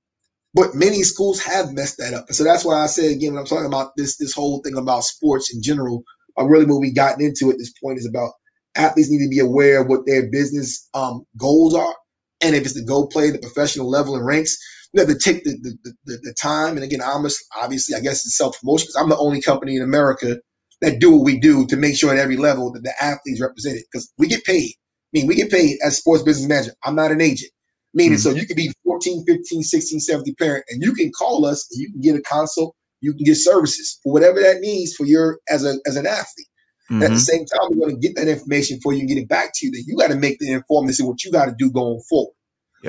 But 0.53 0.75
many 0.75 1.03
schools 1.05 1.41
have 1.43 1.73
messed 1.73 1.99
that 1.99 2.13
up. 2.13 2.25
And 2.27 2.35
so 2.35 2.43
that's 2.43 2.65
why 2.65 2.83
I 2.83 2.87
say 2.87 3.13
again, 3.13 3.33
when 3.33 3.41
I'm 3.41 3.47
talking 3.47 3.67
about 3.67 3.93
this, 3.97 4.17
this 4.17 4.35
whole 4.35 4.61
thing 4.63 4.77
about 4.77 5.05
sports 5.05 5.55
in 5.55 5.63
general, 5.63 6.03
uh, 6.39 6.45
really 6.45 6.65
what 6.65 6.81
we've 6.81 6.95
gotten 6.95 7.25
into 7.25 7.51
at 7.51 7.59
this 7.59 7.73
point 7.83 7.99
is 7.99 8.07
about 8.07 8.33
athletes 8.77 9.11
need 9.11 9.25
to 9.25 9.31
be 9.31 9.39
aware 9.39 9.83
of 9.83 9.89
what 9.89 10.07
their 10.07 10.29
business 10.29 10.89
um, 10.95 11.25
goals 11.37 11.75
are. 11.75 11.95
And 12.41 12.57
if 12.57 12.65
it's 12.65 12.75
to 12.75 12.83
go 12.83 13.07
play 13.07 13.31
the 13.31 13.39
professional 13.39 13.89
level 13.89 14.17
and 14.17 14.27
ranks, 14.27 14.57
you 14.93 15.01
have 15.01 15.09
to 15.09 15.19
take 15.19 15.45
the 15.45 15.53
the, 15.63 15.95
the, 16.05 16.19
the 16.23 16.35
time. 16.41 16.75
And 16.75 16.83
again, 16.83 17.01
I'm 17.01 17.25
obviously, 17.61 17.95
I 17.95 18.01
guess 18.01 18.25
it's 18.27 18.37
self 18.37 18.59
promotion 18.61 18.87
because 18.87 19.01
I'm 19.01 19.09
the 19.09 19.19
only 19.19 19.41
company 19.41 19.77
in 19.77 19.83
America 19.83 20.39
that 20.81 20.99
do 20.99 21.12
what 21.16 21.24
we 21.24 21.39
do 21.39 21.66
to 21.66 21.76
make 21.76 21.97
sure 21.97 22.12
at 22.12 22.18
every 22.18 22.37
level 22.37 22.72
that 22.72 22.83
the 22.83 22.93
athletes 23.03 23.41
represented 23.41 23.83
because 23.91 24.12
we 24.18 24.26
get 24.26 24.45
paid. 24.45 24.72
I 24.72 25.11
mean, 25.12 25.26
we 25.26 25.35
get 25.35 25.51
paid 25.51 25.78
as 25.85 25.97
sports 25.97 26.22
business 26.22 26.49
manager. 26.49 26.72
I'm 26.85 26.95
not 26.95 27.11
an 27.11 27.20
agent. 27.20 27.51
Meaning, 27.93 28.18
mm-hmm. 28.18 28.31
so 28.31 28.37
you 28.37 28.47
can 28.47 28.57
be 28.57 28.72
14, 28.85 29.24
15, 29.26 29.62
16, 29.62 30.01
17 30.01 30.35
parent, 30.37 30.64
and 30.68 30.83
you 30.83 30.93
can 30.95 31.11
call 31.11 31.45
us 31.45 31.66
and 31.72 31.81
you 31.81 31.91
can 31.91 32.01
get 32.01 32.14
a 32.14 32.22
consult, 32.22 32.76
you 33.01 33.12
can 33.12 33.24
get 33.24 33.37
services 33.37 33.99
for 34.03 34.12
whatever 34.12 34.41
that 34.41 34.61
needs 34.61 34.95
for 34.95 35.07
your 35.07 35.41
as 35.49 35.64
a 35.64 35.78
as 35.87 35.97
an 35.97 36.07
athlete. 36.07 36.47
Mm-hmm. 36.91 37.03
At 37.03 37.09
the 37.09 37.14
mm-hmm. 37.14 37.18
same 37.18 37.47
time, 37.47 37.70
we're 37.70 37.89
going 37.89 38.01
to 38.01 38.09
get 38.09 38.16
that 38.16 38.28
information 38.28 38.78
for 38.81 38.93
you 38.93 39.01
and 39.01 39.09
get 39.09 39.18
it 39.18 39.28
back 39.28 39.51
to 39.55 39.66
you. 39.66 39.72
Then 39.72 39.83
you 39.87 39.97
got 39.97 40.11
to 40.11 40.16
make 40.16 40.39
the 40.39 40.53
informed 40.53 40.89
decision 40.89 41.09
what 41.09 41.24
you 41.24 41.33
got 41.33 41.47
to 41.47 41.55
do 41.59 41.70
going 41.70 42.01
forward. 42.09 42.35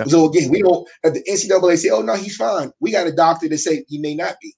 So 0.07 0.29
again, 0.29 0.49
we 0.49 0.61
don't 0.61 0.87
at 1.03 1.13
the 1.13 1.23
NCAA 1.23 1.77
say, 1.77 1.89
"Oh 1.89 2.01
no, 2.01 2.15
he's 2.15 2.35
fine." 2.35 2.71
We 2.79 2.91
got 2.91 3.07
a 3.07 3.11
doctor 3.11 3.49
that 3.49 3.57
say 3.57 3.83
he 3.87 3.97
may 3.97 4.15
not 4.15 4.35
be. 4.41 4.53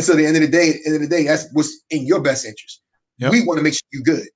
And 0.00 0.06
so, 0.06 0.14
at 0.14 0.16
the 0.16 0.24
end 0.24 0.36
of 0.36 0.40
the 0.40 0.48
day, 0.48 0.80
end 0.86 0.94
of 0.94 1.02
the 1.02 1.06
day, 1.06 1.24
that's 1.24 1.46
what's 1.52 1.78
in 1.90 2.06
your 2.06 2.22
best 2.22 2.46
interest. 2.46 2.80
Yep. 3.18 3.32
We 3.32 3.44
want 3.44 3.58
to 3.58 3.62
make 3.62 3.74
sure 3.74 3.82
you're 3.92 4.02
good. 4.02 4.28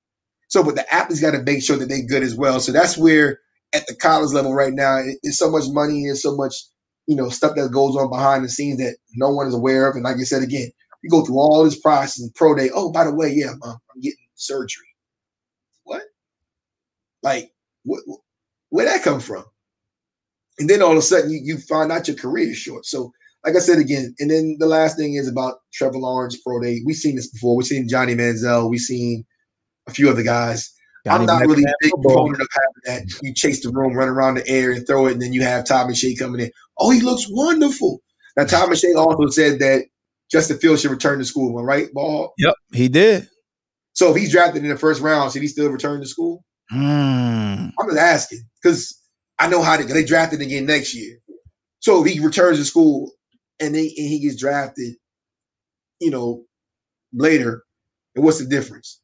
So, 0.47 0.63
but 0.63 0.75
the 0.75 0.93
athletes 0.93 1.19
got 1.19 1.31
to 1.31 1.41
make 1.41 1.63
sure 1.63 1.75
that 1.75 1.89
they're 1.89 2.05
good 2.05 2.21
as 2.21 2.35
well. 2.35 2.59
So 2.59 2.71
that's 2.71 2.99
where 2.99 3.39
at 3.73 3.87
the 3.87 3.95
college 3.95 4.31
level 4.31 4.53
right 4.53 4.73
now, 4.73 4.99
it's 5.23 5.39
so 5.39 5.49
much 5.49 5.63
money 5.69 6.05
and 6.05 6.15
so 6.15 6.35
much, 6.35 6.53
you 7.07 7.15
know, 7.15 7.29
stuff 7.29 7.55
that 7.55 7.71
goes 7.71 7.95
on 7.95 8.11
behind 8.11 8.45
the 8.45 8.49
scenes 8.49 8.77
that 8.77 8.97
no 9.15 9.31
one 9.31 9.47
is 9.47 9.55
aware 9.55 9.89
of. 9.89 9.95
And 9.95 10.03
like 10.03 10.17
I 10.17 10.19
said 10.23 10.43
again, 10.43 10.69
you 11.01 11.09
go 11.09 11.25
through 11.25 11.39
all 11.39 11.63
this 11.63 11.79
process 11.79 12.19
and 12.19 12.31
pro 12.35 12.53
day. 12.53 12.69
Oh, 12.71 12.91
by 12.91 13.05
the 13.05 13.15
way, 13.15 13.33
yeah, 13.33 13.53
mom, 13.57 13.79
I'm 13.95 14.01
getting 14.01 14.19
surgery. 14.35 14.85
What? 15.85 16.03
Like, 17.23 17.49
what, 17.85 18.01
where 18.69 18.85
that 18.85 19.01
come 19.01 19.19
from? 19.19 19.45
And 20.59 20.69
then 20.69 20.83
all 20.83 20.91
of 20.91 20.97
a 20.99 21.01
sudden 21.01 21.31
you, 21.31 21.39
you 21.43 21.57
find 21.57 21.91
out 21.91 22.07
your 22.07 22.17
career 22.17 22.51
is 22.51 22.57
short. 22.57 22.85
So, 22.85 23.11
like 23.45 23.55
I 23.55 23.59
said 23.59 23.77
again, 23.77 24.15
and 24.19 24.31
then 24.31 24.57
the 24.59 24.65
last 24.65 24.97
thing 24.97 25.13
is 25.13 25.27
about 25.27 25.59
Trevor 25.71 25.99
Lawrence 25.99 26.37
pro 26.41 26.59
day. 26.59 26.81
We've 26.83 26.95
seen 26.95 27.15
this 27.15 27.29
before. 27.29 27.55
We've 27.55 27.67
seen 27.67 27.87
Johnny 27.87 28.15
Manziel. 28.15 28.69
We've 28.69 28.79
seen 28.79 29.23
a 29.87 29.91
few 29.91 30.09
other 30.09 30.23
guys. 30.23 30.73
Johnny 31.05 31.19
I'm 31.19 31.25
not 31.27 31.41
really 31.41 31.63
a 31.63 31.73
big 31.79 31.91
proponent 32.01 32.41
of 32.41 32.47
having 32.51 33.05
that. 33.05 33.19
You 33.21 33.33
chase 33.35 33.63
the 33.63 33.69
room, 33.69 33.93
run 33.93 34.09
around 34.09 34.35
the 34.35 34.47
air, 34.47 34.71
and 34.71 34.85
throw 34.87 35.05
it, 35.05 35.13
and 35.13 35.21
then 35.21 35.31
you 35.31 35.43
have 35.43 35.65
Todd 35.65 35.87
McShay 35.87 36.17
coming 36.17 36.41
in. 36.41 36.51
Oh, 36.79 36.89
he 36.89 37.01
looks 37.01 37.27
wonderful. 37.29 38.01
Now, 38.35 38.45
Todd 38.45 38.69
McShay 38.69 38.95
also 38.95 39.27
said 39.27 39.59
that 39.59 39.85
Justin 40.31 40.57
Fields 40.57 40.81
should 40.81 40.91
return 40.91 41.19
to 41.19 41.25
school. 41.25 41.53
Right, 41.63 41.93
ball? 41.93 42.33
Yep, 42.39 42.55
he 42.73 42.87
did. 42.87 43.29
So 43.93 44.09
if 44.09 44.17
he's 44.17 44.31
drafted 44.31 44.63
in 44.63 44.69
the 44.69 44.77
first 44.77 45.01
round, 45.01 45.31
should 45.31 45.43
he 45.43 45.47
still 45.47 45.69
return 45.69 46.01
to 46.01 46.07
school? 46.07 46.43
Mm. 46.73 47.71
I'm 47.79 47.89
just 47.89 47.99
asking 47.99 48.39
because 48.61 48.99
I 49.37 49.47
know 49.47 49.61
how 49.61 49.77
to. 49.77 49.83
They 49.83 50.03
drafted 50.03 50.41
again 50.41 50.65
next 50.65 50.95
year. 50.95 51.19
So 51.79 52.03
if 52.03 52.11
he 52.11 52.19
returns 52.19 52.57
to 52.57 52.65
school 52.65 53.11
and, 53.59 53.75
they, 53.75 53.81
and 53.81 54.07
he 54.09 54.19
gets 54.19 54.35
drafted, 54.35 54.95
you 55.99 56.11
know, 56.11 56.43
later, 57.13 57.63
and 58.15 58.23
what's 58.23 58.39
the 58.39 58.45
difference? 58.45 58.99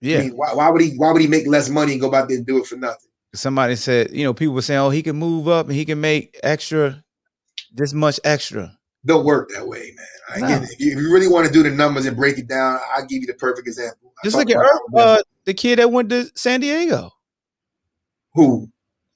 Yeah. 0.00 0.18
I 0.18 0.20
mean, 0.22 0.32
why, 0.32 0.54
why, 0.54 0.68
would 0.70 0.80
he? 0.80 0.94
Why 0.96 1.12
would 1.12 1.20
he 1.20 1.28
make 1.28 1.46
less 1.46 1.68
money 1.68 1.92
and 1.92 2.00
go 2.00 2.10
back 2.10 2.28
there 2.28 2.38
and 2.38 2.46
do 2.46 2.58
it 2.58 2.66
for 2.66 2.76
nothing? 2.76 3.10
Somebody 3.34 3.76
said, 3.76 4.10
you 4.12 4.24
know, 4.24 4.32
people 4.32 4.54
were 4.54 4.62
saying, 4.62 4.80
"Oh, 4.80 4.90
he 4.90 5.02
can 5.02 5.16
move 5.16 5.46
up 5.46 5.66
and 5.66 5.74
he 5.74 5.84
can 5.84 6.00
make 6.00 6.38
extra, 6.42 7.04
this 7.74 7.92
much 7.92 8.18
extra." 8.24 8.78
don't 9.06 9.24
work 9.24 9.50
that 9.54 9.66
way, 9.66 9.94
man. 9.96 10.40
No. 10.40 10.62
If 10.62 10.80
you 10.80 10.92
if 10.92 10.98
you 10.98 11.12
really 11.12 11.28
want 11.28 11.46
to 11.46 11.52
do 11.52 11.62
the 11.62 11.70
numbers 11.70 12.06
and 12.06 12.16
break 12.16 12.38
it 12.38 12.48
down, 12.48 12.78
I'll 12.94 13.06
give 13.06 13.20
you 13.22 13.26
the 13.26 13.34
perfect 13.34 13.66
example. 13.66 14.12
Just 14.22 14.36
look 14.36 14.50
at 14.50 14.56
Herb, 14.56 14.96
uh, 14.96 15.18
the 15.44 15.54
kid 15.54 15.78
that 15.78 15.90
went 15.90 16.10
to 16.10 16.30
San 16.34 16.60
Diego, 16.60 17.10
who 18.34 18.70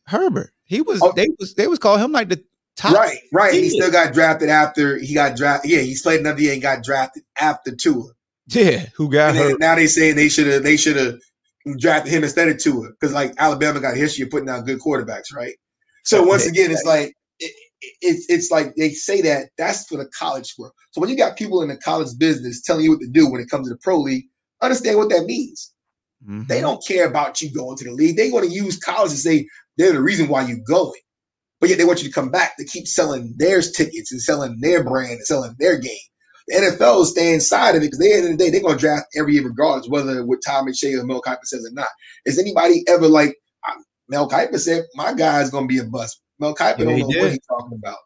Herbert. 0.06 0.52
He 0.64 0.80
was 0.80 1.00
Oh. 1.02 1.12
they 1.14 1.28
was 1.38 1.54
they 1.54 1.66
was 1.66 1.78
calling 1.78 2.02
him 2.02 2.12
like 2.12 2.30
the 2.30 2.42
top. 2.76 2.94
right, 2.94 3.18
right. 3.32 3.54
He 3.54 3.70
still 3.70 3.90
got 3.90 4.12
drafted 4.12 4.48
after 4.48 4.98
he 4.98 5.14
got 5.14 5.36
drafted. 5.36 5.70
Yeah, 5.70 5.80
he 5.80 5.96
played 6.02 6.20
another 6.20 6.40
year 6.40 6.52
and 6.52 6.62
got 6.62 6.82
drafted 6.82 7.22
after 7.40 7.74
Tua. 7.74 8.04
Yeah, 8.48 8.86
who 8.94 9.10
got 9.10 9.34
hurt? 9.34 9.58
now 9.60 9.74
they 9.74 9.86
saying 9.86 10.16
they 10.16 10.28
should 10.28 10.46
have 10.46 10.62
they 10.62 10.76
should 10.76 10.96
have 10.96 11.18
drafted 11.78 12.12
him 12.12 12.24
instead 12.24 12.48
of 12.48 12.58
Tua 12.58 12.90
because 12.90 13.14
like 13.14 13.32
Alabama 13.38 13.80
got 13.80 13.94
a 13.94 13.98
history 13.98 14.24
of 14.24 14.30
putting 14.30 14.48
out 14.48 14.66
good 14.66 14.80
quarterbacks, 14.80 15.34
right? 15.34 15.54
So 16.04 16.22
once 16.22 16.46
again, 16.46 16.70
it's 16.70 16.84
like 16.84 17.14
it, 17.38 17.52
it, 17.80 17.94
it's 18.02 18.26
it's 18.28 18.50
like 18.50 18.74
they 18.76 18.90
say 18.90 19.22
that 19.22 19.48
that's 19.56 19.86
for 19.86 19.96
the 19.96 20.06
college 20.18 20.54
world. 20.58 20.72
So 20.90 21.00
when 21.00 21.08
you 21.10 21.16
got 21.16 21.36
people 21.38 21.62
in 21.62 21.68
the 21.68 21.78
college 21.78 22.08
business 22.18 22.60
telling 22.60 22.84
you 22.84 22.90
what 22.90 23.00
to 23.00 23.08
do 23.08 23.30
when 23.30 23.40
it 23.40 23.48
comes 23.48 23.68
to 23.68 23.74
the 23.74 23.80
pro 23.82 23.98
league, 23.98 24.24
understand 24.60 24.98
what 24.98 25.08
that 25.08 25.24
means. 25.24 25.72
Mhm. 26.28 26.46
They 26.46 26.60
don't 26.60 26.84
care 26.86 27.06
about 27.06 27.40
you 27.40 27.50
going 27.52 27.76
to 27.78 27.84
the 27.84 27.92
league. 27.92 28.16
They 28.16 28.30
want 28.30 28.46
to 28.46 28.52
use 28.52 28.78
college 28.78 29.10
to 29.10 29.16
say 29.16 29.46
they're 29.76 29.92
the 29.92 30.02
reason 30.02 30.28
why 30.28 30.46
you're 30.46 30.58
going. 30.66 31.00
But 31.64 31.70
yet 31.70 31.78
they 31.78 31.86
want 31.86 32.02
you 32.02 32.08
to 32.08 32.14
come 32.14 32.30
back 32.30 32.58
to 32.58 32.64
keep 32.66 32.86
selling 32.86 33.32
their 33.38 33.62
tickets 33.62 34.12
and 34.12 34.20
selling 34.20 34.58
their 34.60 34.84
brand 34.84 35.12
and 35.12 35.26
selling 35.26 35.56
their 35.58 35.78
game. 35.78 35.96
The 36.46 36.56
NFL 36.56 37.00
is 37.00 37.12
staying 37.12 37.32
inside 37.32 37.70
of 37.70 37.76
it 37.76 37.86
because 37.86 38.00
at 38.00 38.02
the 38.02 38.12
end 38.12 38.24
of 38.26 38.32
the 38.32 38.36
day, 38.36 38.50
they're 38.50 38.60
going 38.60 38.74
to 38.76 38.78
draft 38.78 39.06
every 39.16 39.32
year 39.32 39.46
regardless, 39.46 39.88
whether 39.88 40.26
what 40.26 40.40
Todd 40.44 40.66
McShay 40.66 41.00
or 41.00 41.06
Mel 41.06 41.22
Kiper 41.22 41.38
says 41.44 41.64
or 41.64 41.72
not. 41.72 41.88
Is 42.26 42.38
anybody 42.38 42.84
ever 42.86 43.08
like 43.08 43.36
Mel 44.10 44.28
Kiper 44.28 44.58
said, 44.58 44.82
my 44.94 45.14
guy's 45.14 45.48
going 45.48 45.66
to 45.66 45.74
be 45.74 45.78
a 45.78 45.84
bust. 45.84 46.20
Mel 46.38 46.54
Kiper 46.54 46.80
Yeah, 46.80 46.84
don't 46.84 46.98
know 46.98 47.06
what 47.06 47.30
he's 47.30 47.46
talking 47.48 47.78
about. 47.82 47.96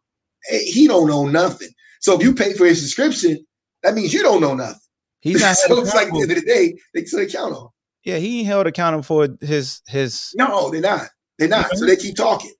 He 0.48 0.86
don't 0.86 1.08
know 1.08 1.26
nothing. 1.26 1.70
So 2.00 2.14
if 2.14 2.22
you 2.22 2.36
pay 2.36 2.52
for 2.52 2.64
his 2.64 2.80
subscription, 2.80 3.44
that 3.82 3.94
means 3.94 4.14
you 4.14 4.22
don't 4.22 4.40
know 4.40 4.54
nothing. 4.54 4.78
He's 5.18 5.40
not 5.42 5.56
so 5.56 5.80
it's 5.80 5.92
like 5.96 6.06
at 6.06 6.12
the 6.12 6.22
end 6.22 6.30
of 6.30 6.38
the 6.38 6.46
day, 6.46 6.78
they, 6.94 7.02
they 7.02 7.26
count 7.26 7.54
on. 7.54 7.70
yeah, 8.04 8.18
he 8.18 8.38
ain't 8.38 8.46
held 8.46 8.68
accountable 8.68 9.02
for 9.02 9.36
his 9.40 9.82
his. 9.88 10.32
No, 10.36 10.70
they're 10.70 10.80
not. 10.80 11.08
They're 11.40 11.48
not. 11.48 11.76
So 11.76 11.86
they 11.86 11.96
keep 11.96 12.14
talking. 12.14 12.52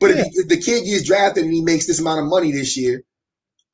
But 0.00 0.10
Yeah. 0.10 0.22
if, 0.22 0.28
if 0.34 0.48
the 0.48 0.56
kid 0.56 0.84
gets 0.84 1.04
drafted 1.04 1.44
and 1.44 1.52
he 1.52 1.62
makes 1.62 1.86
this 1.86 2.00
amount 2.00 2.20
of 2.20 2.26
money 2.26 2.52
this 2.52 2.76
year, 2.76 3.02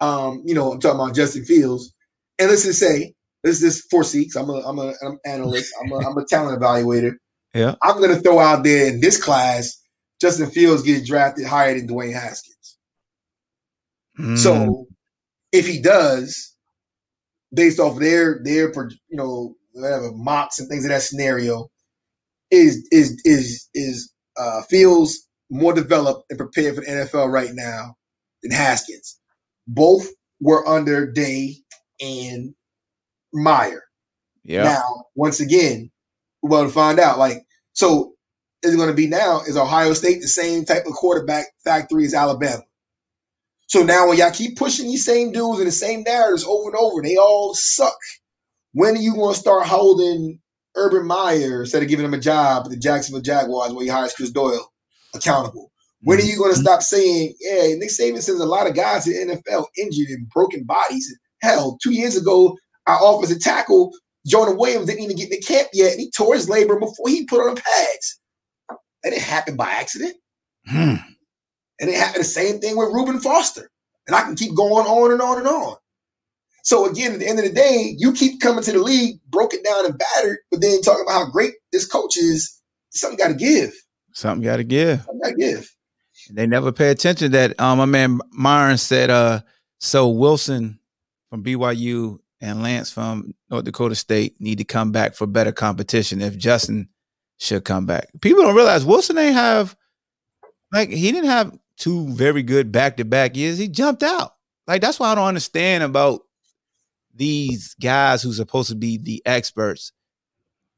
um, 0.00 0.42
you 0.44 0.54
know, 0.54 0.72
I'm 0.72 0.80
talking 0.80 1.00
about 1.00 1.14
Justin 1.14 1.44
Fields, 1.44 1.92
and 2.38 2.48
let's 2.50 2.64
just 2.64 2.78
say 2.78 3.14
this 3.42 3.62
is 3.62 3.82
four 3.90 4.04
seats. 4.04 4.36
I'm 4.36 4.48
a 4.50 4.54
I'm 4.66 4.78
a 4.78 4.94
I'm 5.02 5.12
an 5.12 5.18
analyst. 5.26 5.72
I'm 5.82 5.92
a 5.92 5.96
I'm 5.98 6.16
a 6.16 6.24
talent 6.24 6.60
evaluator. 6.60 7.12
Yeah. 7.54 7.74
I'm 7.82 8.00
gonna 8.00 8.16
throw 8.20 8.38
out 8.38 8.64
there 8.64 8.88
in 8.88 9.00
this 9.00 9.22
class, 9.22 9.80
Justin 10.20 10.50
Fields 10.50 10.82
gets 10.82 11.06
drafted 11.06 11.46
higher 11.46 11.74
than 11.74 11.88
Dwayne 11.88 12.12
Haskins. 12.14 12.78
Mm, 14.18 14.38
So 14.38 14.86
if 15.52 15.66
he 15.66 15.80
does, 15.80 16.54
based 17.52 17.80
off 17.80 17.98
their 17.98 18.40
their 18.44 18.72
you 19.08 19.16
know 19.16 19.54
whatever 19.72 20.12
mocks 20.12 20.58
and 20.58 20.68
things 20.68 20.84
in 20.84 20.90
that 20.90 21.02
scenario, 21.02 21.68
is 22.50 22.86
is 22.90 23.20
is 23.24 23.68
is 23.74 24.12
uh, 24.36 24.62
Fields 24.62 25.26
more 25.50 25.72
developed 25.72 26.24
and 26.30 26.38
prepared 26.38 26.76
for 26.76 26.80
the 26.82 26.86
NFL 26.86 27.30
right 27.30 27.50
now 27.52 27.96
than 28.42 28.52
Haskins. 28.52 29.18
Both 29.66 30.08
were 30.40 30.66
under 30.66 31.10
Day 31.10 31.56
and 32.00 32.54
Meyer. 33.32 33.82
yeah, 34.44 34.64
Now, 34.64 35.04
once 35.14 35.40
again, 35.40 35.90
we're 36.42 36.50
going 36.50 36.68
to 36.68 36.72
find 36.72 36.98
out. 36.98 37.18
Like, 37.18 37.38
so 37.72 38.14
is 38.62 38.74
it 38.74 38.76
going 38.76 38.88
to 38.88 38.94
be 38.94 39.06
now? 39.06 39.40
Is 39.46 39.56
Ohio 39.56 39.92
State 39.92 40.20
the 40.20 40.28
same 40.28 40.64
type 40.64 40.86
of 40.86 40.92
quarterback 40.92 41.46
factory 41.64 42.04
as 42.04 42.14
Alabama? 42.14 42.62
So 43.66 43.82
now, 43.82 44.08
when 44.08 44.18
y'all 44.18 44.32
keep 44.32 44.56
pushing 44.56 44.86
these 44.86 45.04
same 45.04 45.30
dudes 45.30 45.58
and 45.58 45.68
the 45.68 45.72
same 45.72 46.02
narratives 46.02 46.44
over 46.44 46.70
and 46.70 46.76
over, 46.76 47.00
and 47.00 47.08
they 47.08 47.16
all 47.16 47.54
suck. 47.54 47.96
When 48.72 48.94
are 48.96 49.00
you 49.00 49.14
going 49.14 49.34
to 49.34 49.40
start 49.40 49.66
holding 49.66 50.40
Urban 50.76 51.06
Meyer 51.06 51.60
instead 51.62 51.82
of 51.82 51.88
giving 51.88 52.04
him 52.04 52.14
a 52.14 52.18
job 52.20 52.64
at 52.64 52.70
the 52.70 52.76
Jacksonville 52.76 53.22
Jaguars 53.22 53.72
where 53.72 53.84
he 53.84 53.90
hires 53.90 54.14
Chris 54.14 54.30
Doyle 54.30 54.70
accountable? 55.14 55.70
When 56.02 56.18
are 56.18 56.22
you 56.22 56.38
going 56.38 56.54
to 56.54 56.60
stop 56.60 56.82
saying, 56.82 57.34
yeah, 57.40 57.74
Nick 57.76 57.90
Saban 57.90 58.22
sends 58.22 58.40
a 58.40 58.46
lot 58.46 58.66
of 58.66 58.74
guys 58.74 59.04
to 59.04 59.10
the 59.10 59.36
NFL 59.36 59.66
injured 59.76 60.08
and 60.08 60.28
broken 60.30 60.64
bodies? 60.64 61.14
Hell, 61.42 61.78
two 61.82 61.92
years 61.92 62.16
ago, 62.16 62.56
our 62.86 62.98
offensive 63.02 63.40
tackle, 63.40 63.92
Jonah 64.26 64.54
Williams, 64.54 64.86
didn't 64.86 65.02
even 65.02 65.16
get 65.16 65.30
in 65.30 65.38
the 65.38 65.42
camp 65.42 65.68
yet, 65.72 65.92
and 65.92 66.00
he 66.00 66.10
tore 66.10 66.34
his 66.34 66.48
labrum 66.48 66.80
before 66.80 67.08
he 67.08 67.26
put 67.26 67.46
on 67.46 67.56
pads. 67.56 68.20
That 69.02 69.10
didn't 69.10 69.22
happen 69.22 69.56
by 69.56 69.70
accident. 69.70 70.14
Hmm. 70.66 70.96
And 71.80 71.88
it 71.88 71.96
happened 71.96 72.20
the 72.20 72.28
same 72.28 72.60
thing 72.60 72.76
with 72.76 72.92
Reuben 72.92 73.20
Foster. 73.20 73.70
And 74.06 74.14
I 74.14 74.22
can 74.22 74.36
keep 74.36 74.54
going 74.54 74.86
on 74.86 75.12
and 75.12 75.22
on 75.22 75.38
and 75.38 75.46
on. 75.46 75.76
So 76.62 76.90
again, 76.90 77.12
at 77.12 77.20
the 77.20 77.28
end 77.28 77.38
of 77.38 77.44
the 77.44 77.52
day, 77.52 77.94
you 77.96 78.12
keep 78.12 78.40
coming 78.40 78.62
to 78.64 78.72
the 78.72 78.78
league 78.78 79.18
broken 79.28 79.62
down 79.62 79.86
and 79.86 79.98
battered, 79.98 80.38
but 80.50 80.60
then 80.60 80.82
talking 80.82 81.04
about 81.06 81.26
how 81.26 81.30
great 81.30 81.54
this 81.72 81.86
coach 81.86 82.16
is. 82.16 82.60
Something 82.90 83.18
got 83.18 83.28
to 83.28 83.34
give. 83.34 83.72
Something 84.12 84.44
got 84.44 84.56
to 84.56 84.64
give. 84.64 85.02
Something 85.02 85.20
got 85.22 85.28
to 85.30 85.36
give. 85.36 85.74
They 86.32 86.46
never 86.46 86.70
pay 86.72 86.90
attention 86.90 87.32
that 87.32 87.58
um 87.60 87.78
my 87.78 87.86
man 87.86 88.20
Myron 88.30 88.76
said 88.78 89.10
uh 89.10 89.40
so 89.78 90.08
Wilson 90.10 90.78
from 91.30 91.42
BYU 91.42 92.18
and 92.40 92.62
Lance 92.62 92.90
from 92.90 93.34
North 93.50 93.64
Dakota 93.64 93.94
State 93.94 94.40
need 94.40 94.58
to 94.58 94.64
come 94.64 94.92
back 94.92 95.14
for 95.14 95.26
better 95.26 95.52
competition 95.52 96.20
if 96.20 96.36
Justin 96.36 96.88
should 97.38 97.64
come 97.64 97.86
back. 97.86 98.08
People 98.20 98.42
don't 98.42 98.54
realize 98.54 98.84
Wilson 98.84 99.16
ain't 99.18 99.34
have 99.34 99.74
like 100.72 100.90
he 100.90 101.10
didn't 101.10 101.30
have 101.30 101.58
two 101.78 102.06
very 102.10 102.42
good 102.42 102.70
back 102.70 102.98
to 102.98 103.04
back 103.04 103.34
years. 103.36 103.56
He 103.58 103.66
jumped 103.68 104.02
out. 104.02 104.34
Like 104.66 104.82
that's 104.82 105.00
why 105.00 105.10
I 105.10 105.14
don't 105.14 105.26
understand 105.26 105.82
about 105.82 106.20
these 107.14 107.74
guys 107.80 108.22
who's 108.22 108.36
supposed 108.36 108.68
to 108.68 108.76
be 108.76 108.98
the 108.98 109.22
experts. 109.24 109.92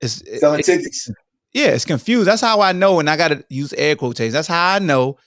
It's 0.00 0.22
Selling 0.40 0.60
it- 0.60 0.66
tickets. 0.66 1.10
Yeah, 1.52 1.68
it's 1.68 1.84
confused. 1.84 2.28
That's 2.28 2.40
how 2.40 2.60
I 2.60 2.72
know, 2.72 3.00
and 3.00 3.08
I 3.10 3.16
gotta 3.16 3.44
use 3.48 3.72
air 3.72 3.96
quotations. 3.96 4.34
That's 4.34 4.48
how 4.48 4.74
I 4.74 4.78
know. 4.78 5.18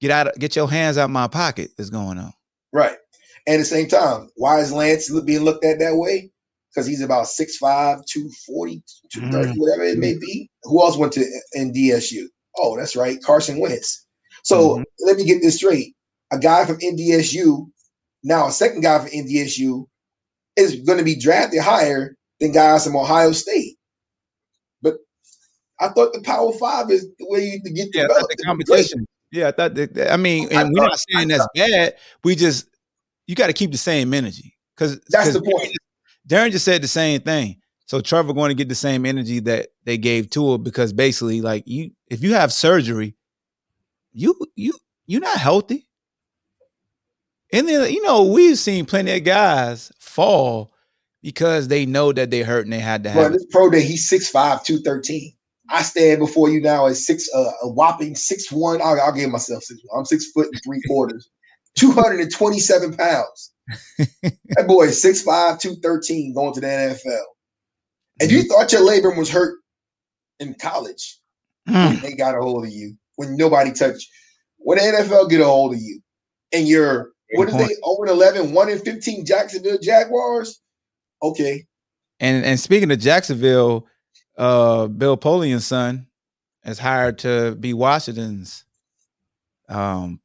Get 0.00 0.10
out, 0.10 0.34
get 0.38 0.56
your 0.56 0.68
hands 0.70 0.98
out 0.98 1.10
my 1.10 1.28
pocket. 1.28 1.70
Is 1.78 1.90
going 1.90 2.18
on. 2.18 2.32
Right. 2.72 2.96
And 3.46 3.54
at 3.54 3.58
the 3.58 3.64
same 3.64 3.88
time, 3.88 4.30
why 4.36 4.60
is 4.60 4.72
Lance 4.72 5.10
being 5.22 5.42
looked 5.42 5.64
at 5.64 5.78
that 5.80 5.96
way? 5.96 6.30
Because 6.70 6.86
he's 6.86 7.02
about 7.02 7.26
6'5, 7.26 8.04
240, 8.06 8.82
230, 9.12 9.58
whatever 9.58 9.82
it 9.84 9.98
may 9.98 10.14
be. 10.18 10.48
Who 10.62 10.80
else 10.80 10.96
went 10.96 11.12
to 11.14 11.24
NDSU? 11.56 12.24
Oh, 12.56 12.76
that's 12.76 12.96
right. 12.96 13.22
Carson 13.22 13.58
Wentz. 13.60 14.06
So 14.44 14.78
Mhm. 14.78 14.84
let 15.00 15.16
me 15.16 15.24
get 15.24 15.42
this 15.42 15.56
straight. 15.56 15.94
A 16.32 16.38
guy 16.38 16.64
from 16.64 16.78
NDSU, 16.80 17.70
now 18.22 18.46
a 18.46 18.52
second 18.52 18.80
guy 18.80 18.98
from 19.00 19.08
NDSU, 19.08 19.86
is 20.56 20.76
going 20.76 20.98
to 20.98 21.04
be 21.04 21.14
drafted 21.14 21.60
higher 21.60 22.16
than 22.40 22.52
guys 22.52 22.84
from 22.84 22.96
Ohio 22.96 23.32
State. 23.32 23.71
I 25.82 25.88
thought 25.88 26.12
the 26.12 26.22
Power 26.22 26.52
Five 26.52 26.90
is 26.90 27.08
the 27.18 27.26
way 27.28 27.40
you 27.44 27.62
to 27.62 27.70
get 27.70 27.88
Yeah, 27.92 28.02
I 28.04 28.06
developed. 28.08 28.36
the 28.36 28.44
to 28.44 28.56
be 28.56 28.64
great. 28.64 28.76
competition. 28.76 29.06
Yeah, 29.32 29.48
I 29.48 29.52
thought. 29.52 29.74
That, 29.74 30.12
I 30.12 30.16
mean, 30.16 30.48
I 30.54 30.62
and 30.62 30.72
we're 30.72 30.84
not 30.84 30.98
saying 31.10 31.28
that's 31.28 31.46
bad. 31.54 31.94
We 32.22 32.36
just 32.36 32.68
you 33.26 33.34
got 33.34 33.48
to 33.48 33.52
keep 33.52 33.72
the 33.72 33.78
same 33.78 34.14
energy 34.14 34.56
because 34.76 35.00
That's 35.08 35.32
the 35.32 35.42
point. 35.42 35.72
Darren 36.28 36.52
just 36.52 36.64
said 36.64 36.82
the 36.82 36.88
same 36.88 37.20
thing. 37.20 37.56
So 37.86 38.00
Trevor 38.00 38.32
going 38.32 38.50
to 38.50 38.54
get 38.54 38.68
the 38.68 38.74
same 38.74 39.04
energy 39.04 39.40
that 39.40 39.68
they 39.84 39.98
gave 39.98 40.24
to 40.24 40.30
Tua 40.30 40.58
because 40.58 40.92
basically, 40.92 41.40
like 41.40 41.64
you, 41.66 41.90
if 42.08 42.22
you 42.22 42.34
have 42.34 42.52
surgery, 42.52 43.16
you 44.12 44.38
you 44.54 44.72
you're 45.06 45.20
not 45.20 45.38
healthy. 45.38 45.88
And 47.52 47.68
then 47.68 47.92
you 47.92 48.02
know 48.02 48.24
we've 48.24 48.58
seen 48.58 48.86
plenty 48.86 49.16
of 49.16 49.24
guys 49.24 49.92
fall 49.98 50.72
because 51.22 51.68
they 51.68 51.86
know 51.86 52.12
that 52.12 52.30
they 52.30 52.42
hurt 52.42 52.64
and 52.64 52.72
they 52.72 52.78
had 52.80 53.04
to 53.04 53.10
have 53.10 53.30
it. 53.30 53.32
this 53.34 53.46
pro 53.50 53.70
day, 53.70 53.82
he's 53.82 54.10
6'5, 54.10 54.64
213. 54.64 55.32
I 55.70 55.82
stand 55.82 56.18
before 56.18 56.50
you 56.50 56.60
now 56.60 56.86
at 56.86 56.96
six, 56.96 57.28
uh, 57.34 57.50
a 57.62 57.68
whopping 57.68 58.14
six 58.14 58.50
one. 58.50 58.82
I'll, 58.82 59.00
I'll 59.00 59.12
give 59.12 59.30
myself 59.30 59.62
six 59.62 59.80
one. 59.84 60.00
I'm 60.00 60.04
six 60.04 60.30
foot 60.32 60.48
and 60.52 60.60
three 60.64 60.82
quarters, 60.86 61.30
227 61.78 62.96
pounds. 62.96 63.52
that 64.22 64.66
boy 64.66 64.84
is 64.84 65.02
6'5, 65.02 65.60
213 65.60 66.34
going 66.34 66.54
to 66.54 66.60
the 66.60 66.66
NFL. 66.66 67.22
And 68.20 68.30
you 68.30 68.42
thought 68.42 68.72
your 68.72 68.82
labrum 68.82 69.16
was 69.16 69.30
hurt 69.30 69.58
in 70.40 70.54
college. 70.60 71.18
Mm. 71.68 72.00
They 72.02 72.14
got 72.14 72.36
a 72.36 72.40
hold 72.40 72.64
of 72.64 72.72
you 72.72 72.96
when 73.16 73.36
nobody 73.36 73.72
touched 73.72 74.02
you. 74.02 74.08
When 74.58 74.78
the 74.78 74.84
NFL 74.84 75.30
get 75.30 75.40
a 75.40 75.44
hold 75.44 75.74
of 75.74 75.80
you 75.80 76.00
and 76.52 76.68
you're, 76.68 77.12
what 77.34 77.48
is 77.48 77.54
Great 77.54 77.68
they, 77.68 77.74
0 77.74 77.96
and 78.00 78.10
11, 78.10 78.52
1 78.52 78.70
and 78.70 78.82
15 78.82 79.26
Jacksonville 79.26 79.78
Jaguars? 79.80 80.60
Okay. 81.22 81.64
And 82.20 82.44
and 82.44 82.60
speaking 82.60 82.90
of 82.90 82.98
Jacksonville, 82.98 83.86
uh, 84.38 84.86
Bill 84.86 85.16
Polian's 85.16 85.66
son 85.66 86.06
is 86.64 86.78
hired 86.78 87.18
to 87.20 87.54
be 87.54 87.74
Washington's 87.74 88.64
um, 89.68 90.20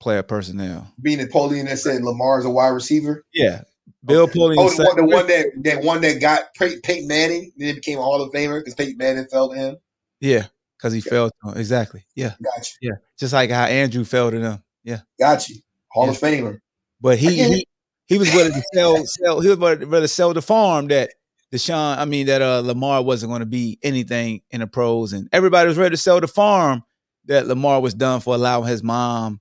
player 0.00 0.22
personnel. 0.22 0.92
Bill 1.00 1.18
Polian 1.26 1.66
that 1.68 1.78
said 1.78 2.02
Lamar's 2.02 2.44
a 2.44 2.50
wide 2.50 2.68
receiver. 2.68 3.24
Yeah, 3.32 3.62
Bill 4.04 4.22
Okay. 4.22 4.38
Polian's 4.38 4.78
Oh, 4.80 4.94
the 4.94 5.02
one, 5.04 5.08
the 5.10 5.16
one 5.16 5.26
that 5.26 5.46
that 5.64 5.84
one 5.84 6.00
that 6.02 6.20
got 6.20 6.54
Pey- 6.58 6.80
Peyton 6.82 7.08
Manning, 7.08 7.52
then 7.56 7.74
became 7.74 7.98
a 7.98 8.02
Hall 8.02 8.20
of 8.22 8.32
Famer 8.32 8.60
because 8.60 8.74
Peyton 8.74 8.96
Manning 8.96 9.26
fell 9.26 9.50
to 9.50 9.56
him. 9.56 9.76
Yeah, 10.20 10.46
because 10.78 10.92
he 10.92 11.00
fell 11.00 11.30
to 11.30 11.50
him. 11.50 11.58
Exactly. 11.58 12.04
Yeah, 12.14 12.34
Got 12.42 12.66
you, 12.80 12.90
yeah. 12.90 12.96
Just 13.18 13.32
like 13.32 13.50
how 13.50 13.64
Andrew 13.64 14.04
fell 14.04 14.30
to 14.30 14.38
them. 14.38 14.62
Yeah. 14.84 15.00
Gotcha. 15.18 15.54
Hall 15.88 16.04
Yeah. 16.06 16.10
of 16.12 16.18
Famer. 16.18 16.58
but 17.00 17.18
he 17.18 17.36
he, 17.42 17.66
he 18.06 18.18
was 18.18 18.32
willing 18.34 18.52
to 18.52 18.62
sell 18.74 19.04
sell. 19.06 19.40
He 19.40 19.48
was 19.48 19.58
willing 19.58 19.90
to 19.90 20.08
sell 20.08 20.32
the 20.34 20.42
farm 20.42 20.88
that 20.88 21.10
Deshaun. 21.52 21.98
I 21.98 22.04
mean 22.04 22.26
that 22.26 22.42
uh 22.42 22.60
Lamar 22.60 23.02
wasn't 23.02 23.30
going 23.30 23.40
to 23.40 23.46
be 23.46 23.78
anything 23.82 24.42
in 24.50 24.60
the 24.60 24.66
pros, 24.66 25.12
and 25.12 25.28
everybody 25.32 25.68
was 25.68 25.78
ready 25.78 25.92
to 25.92 25.96
sell 25.96 26.20
the 26.20 26.28
farm 26.28 26.82
that 27.26 27.46
Lamar 27.46 27.80
was 27.80 27.94
done 27.94 28.20
for 28.20 28.34
allowing 28.34 28.68
his 28.68 28.82
mom. 28.82 29.40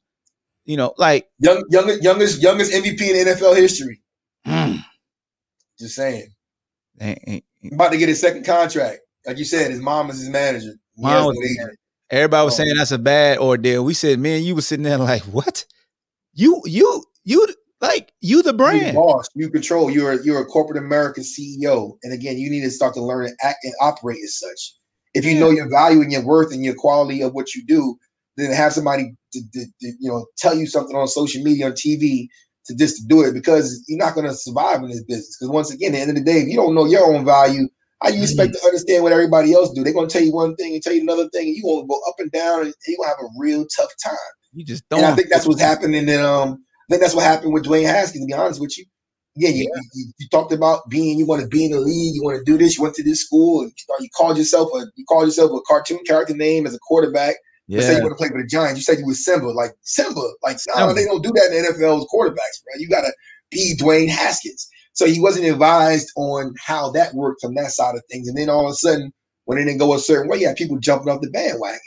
You 0.66 0.78
know, 0.78 0.94
like 0.98 1.28
young, 1.40 1.64
youngest, 1.70 2.04
youngest, 2.04 2.42
youngest 2.42 2.72
MVP 2.72 3.02
in 3.02 3.28
NFL 3.28 3.56
history. 3.56 4.02
Mm. 4.46 4.84
Just 5.80 5.96
saying. 5.96 6.28
About 7.72 7.92
to 7.92 7.98
get 7.98 8.10
his 8.10 8.20
second 8.20 8.46
contract. 8.46 9.00
Like 9.26 9.38
you 9.38 9.46
said, 9.46 9.72
his 9.72 9.80
mom 9.80 10.10
is 10.10 10.20
his 10.20 10.30
manager. 10.30 10.74
Mom 10.98 11.28
was 11.28 11.78
Everybody 12.10 12.46
was 12.46 12.54
oh. 12.56 12.58
saying 12.58 12.76
that's 12.76 12.92
a 12.92 12.98
bad 12.98 13.38
ordeal. 13.38 13.84
We 13.86 13.94
said, 13.94 14.20
man, 14.20 14.44
you 14.44 14.56
were 14.56 14.62
sitting 14.62 14.84
there 14.84 14.98
like, 14.98 15.22
what? 15.24 15.66
You, 16.34 16.62
you, 16.66 17.04
you, 17.24 17.48
like 17.82 18.12
you 18.22 18.42
the 18.42 18.54
brand. 18.54 18.88
You 18.88 18.94
boss, 18.94 19.28
you 19.36 19.50
control. 19.50 19.90
You're 19.90 20.14
a, 20.14 20.24
you're 20.24 20.42
a 20.42 20.46
corporate 20.46 20.78
American 20.78 21.24
CEO, 21.24 21.98
and 22.04 22.14
again, 22.14 22.38
you 22.38 22.50
need 22.50 22.62
to 22.62 22.72
start 22.72 22.94
to 22.96 23.04
learn 23.04 23.26
and 23.26 23.36
act 23.44 23.60
and 23.64 23.74
operate 23.82 24.20
as 24.24 24.38
such. 24.38 24.74
If 25.14 25.26
you 25.26 25.32
yeah. 25.32 25.40
know 25.40 25.50
your 25.50 25.70
value 25.70 26.02
and 26.02 26.12
your 26.12 26.26
worth 26.26 26.54
and 26.54 26.64
your 26.64 26.76
quality 26.76 27.22
of 27.22 27.34
what 27.34 27.56
you 27.56 27.66
do, 27.66 27.98
then 28.38 28.52
have 28.52 28.74
somebody 28.74 29.16
to, 29.34 29.42
to, 29.54 29.66
to, 29.66 29.88
you 30.00 30.10
know 30.10 30.26
tell 30.38 30.56
you 30.56 30.68
something 30.68 30.96
on 30.96 31.08
social 31.08 31.44
media 31.44 31.68
on 31.68 31.72
TV 31.74 32.28
to 32.66 32.76
just 32.76 33.08
do 33.08 33.24
it 33.24 33.34
because 33.34 33.84
you're 33.88 33.98
not 33.98 34.14
going 34.14 34.28
to 34.28 34.34
survive 34.34 34.82
in 34.82 34.90
this 34.90 35.04
business. 35.04 35.38
Because 35.40 35.52
once 35.52 35.74
again, 35.74 35.94
at 35.94 35.96
the 35.96 36.02
end 36.02 36.10
of 36.12 36.16
the 36.18 36.24
day, 36.24 36.40
if 36.40 36.48
you 36.48 36.56
don't 36.56 36.76
know 36.76 36.86
your 36.86 37.14
own 37.14 37.26
value, 37.26 37.68
how 38.02 38.10
you 38.10 38.22
expect 38.22 38.52
mm-hmm. 38.52 38.60
to 38.60 38.66
understand 38.66 39.04
what 39.04 39.12
everybody 39.12 39.54
else 39.54 39.72
do? 39.72 39.84
They're 39.84 39.94
going 39.94 40.08
to 40.08 40.14
tell 40.14 40.26
you 40.26 40.34
one 40.34 40.56
thing 40.56 40.74
and 40.74 40.82
tell 40.82 40.94
you 40.94 41.02
another 41.02 41.30
thing, 41.30 41.48
and 41.48 41.56
you 41.56 41.64
going 41.64 41.84
to 41.84 41.88
go 41.88 42.00
up 42.08 42.16
and 42.20 42.32
down, 42.32 42.62
and 42.62 42.74
you're 42.88 42.98
going 42.98 43.10
to 43.10 43.16
have 43.16 43.26
a 43.26 43.30
real 43.38 43.66
tough 43.76 43.92
time. 44.04 44.16
You 44.54 44.66
just 44.66 44.88
don't. 44.90 45.00
And 45.00 45.08
I 45.08 45.16
think 45.16 45.30
that's 45.30 45.48
what's 45.48 45.62
happening. 45.62 46.08
And 46.10 46.22
um, 46.22 46.64
I 46.90 46.94
think 46.94 47.02
that's 47.02 47.16
what 47.16 47.24
happened 47.24 47.54
with 47.54 47.66
Dwayne 47.66 47.86
Haskins. 47.86 48.24
To 48.24 48.28
be 48.28 48.34
honest 48.34 48.60
with 48.60 48.78
you, 48.78 48.86
yeah, 49.36 49.50
you, 49.50 49.70
yeah. 49.74 49.82
you, 49.94 50.12
you, 50.18 50.28
talked 50.32 50.52
about 50.52 50.90
being, 50.90 51.20
you 51.20 51.26
want 51.26 51.42
to 51.42 51.48
be 51.48 51.66
in 51.66 51.72
the 51.72 51.80
league, 51.80 52.16
you 52.16 52.24
want 52.24 52.38
to 52.38 52.44
do 52.44 52.58
this. 52.58 52.78
You 52.78 52.84
went 52.84 52.96
to 52.96 53.04
this 53.04 53.24
school, 53.24 53.62
and 53.62 53.72
you, 53.72 53.96
you 54.00 54.10
called 54.16 54.38
yourself 54.38 54.70
a, 54.76 54.86
you 54.96 55.06
called 55.06 55.26
yourself 55.26 55.52
a 55.52 55.62
cartoon 55.68 56.00
character 56.06 56.36
name 56.36 56.66
as 56.66 56.74
a 56.74 56.80
quarterback. 56.80 57.36
Yeah. 57.68 57.82
Say 57.82 57.98
you 57.98 58.02
want 58.02 58.14
to 58.14 58.16
play 58.16 58.30
for 58.30 58.42
the 58.42 58.48
Giants. 58.48 58.80
You 58.80 58.84
said 58.84 58.98
you 58.98 59.06
was 59.06 59.24
Simba, 59.24 59.46
like 59.48 59.72
Simba, 59.84 60.22
like 60.42 60.58
no, 60.76 60.94
they 60.94 61.06
don't 61.06 61.22
do 61.22 61.32
that 61.36 61.54
in 61.54 61.64
the 61.64 61.70
NFL 61.70 62.00
with 62.00 62.10
quarterbacks, 62.10 62.58
right? 62.68 62.80
You 62.80 62.90
got 62.90 63.02
to 63.02 63.14
be 63.52 63.76
Dwayne 63.80 64.10
Haskins. 64.10 64.68
So 64.94 65.06
he 65.06 65.22
wasn't 65.22 65.46
advised 65.46 66.12
on 66.18 66.54
how 66.60 66.90
that 66.92 67.14
worked 67.14 67.42
from 67.42 67.56
that 67.56 67.72
side 67.72 67.96
of 67.96 68.02
things. 68.12 68.28
And 68.28 68.36
then 68.36 68.50
all 68.50 68.66
of 68.66 68.72
a 68.72 68.74
sudden, 68.74 69.14
when 69.46 69.58
it 69.58 69.66
didn't 69.66 69.80
go 69.80 69.94
a 69.94 70.00
certain 70.00 70.30
way, 70.30 70.40
you 70.40 70.48
had 70.48 70.58
people 70.58 70.78
jumping 70.80 71.10
off 71.14 71.22
the 71.22 71.30
bandwagon. 71.30 71.80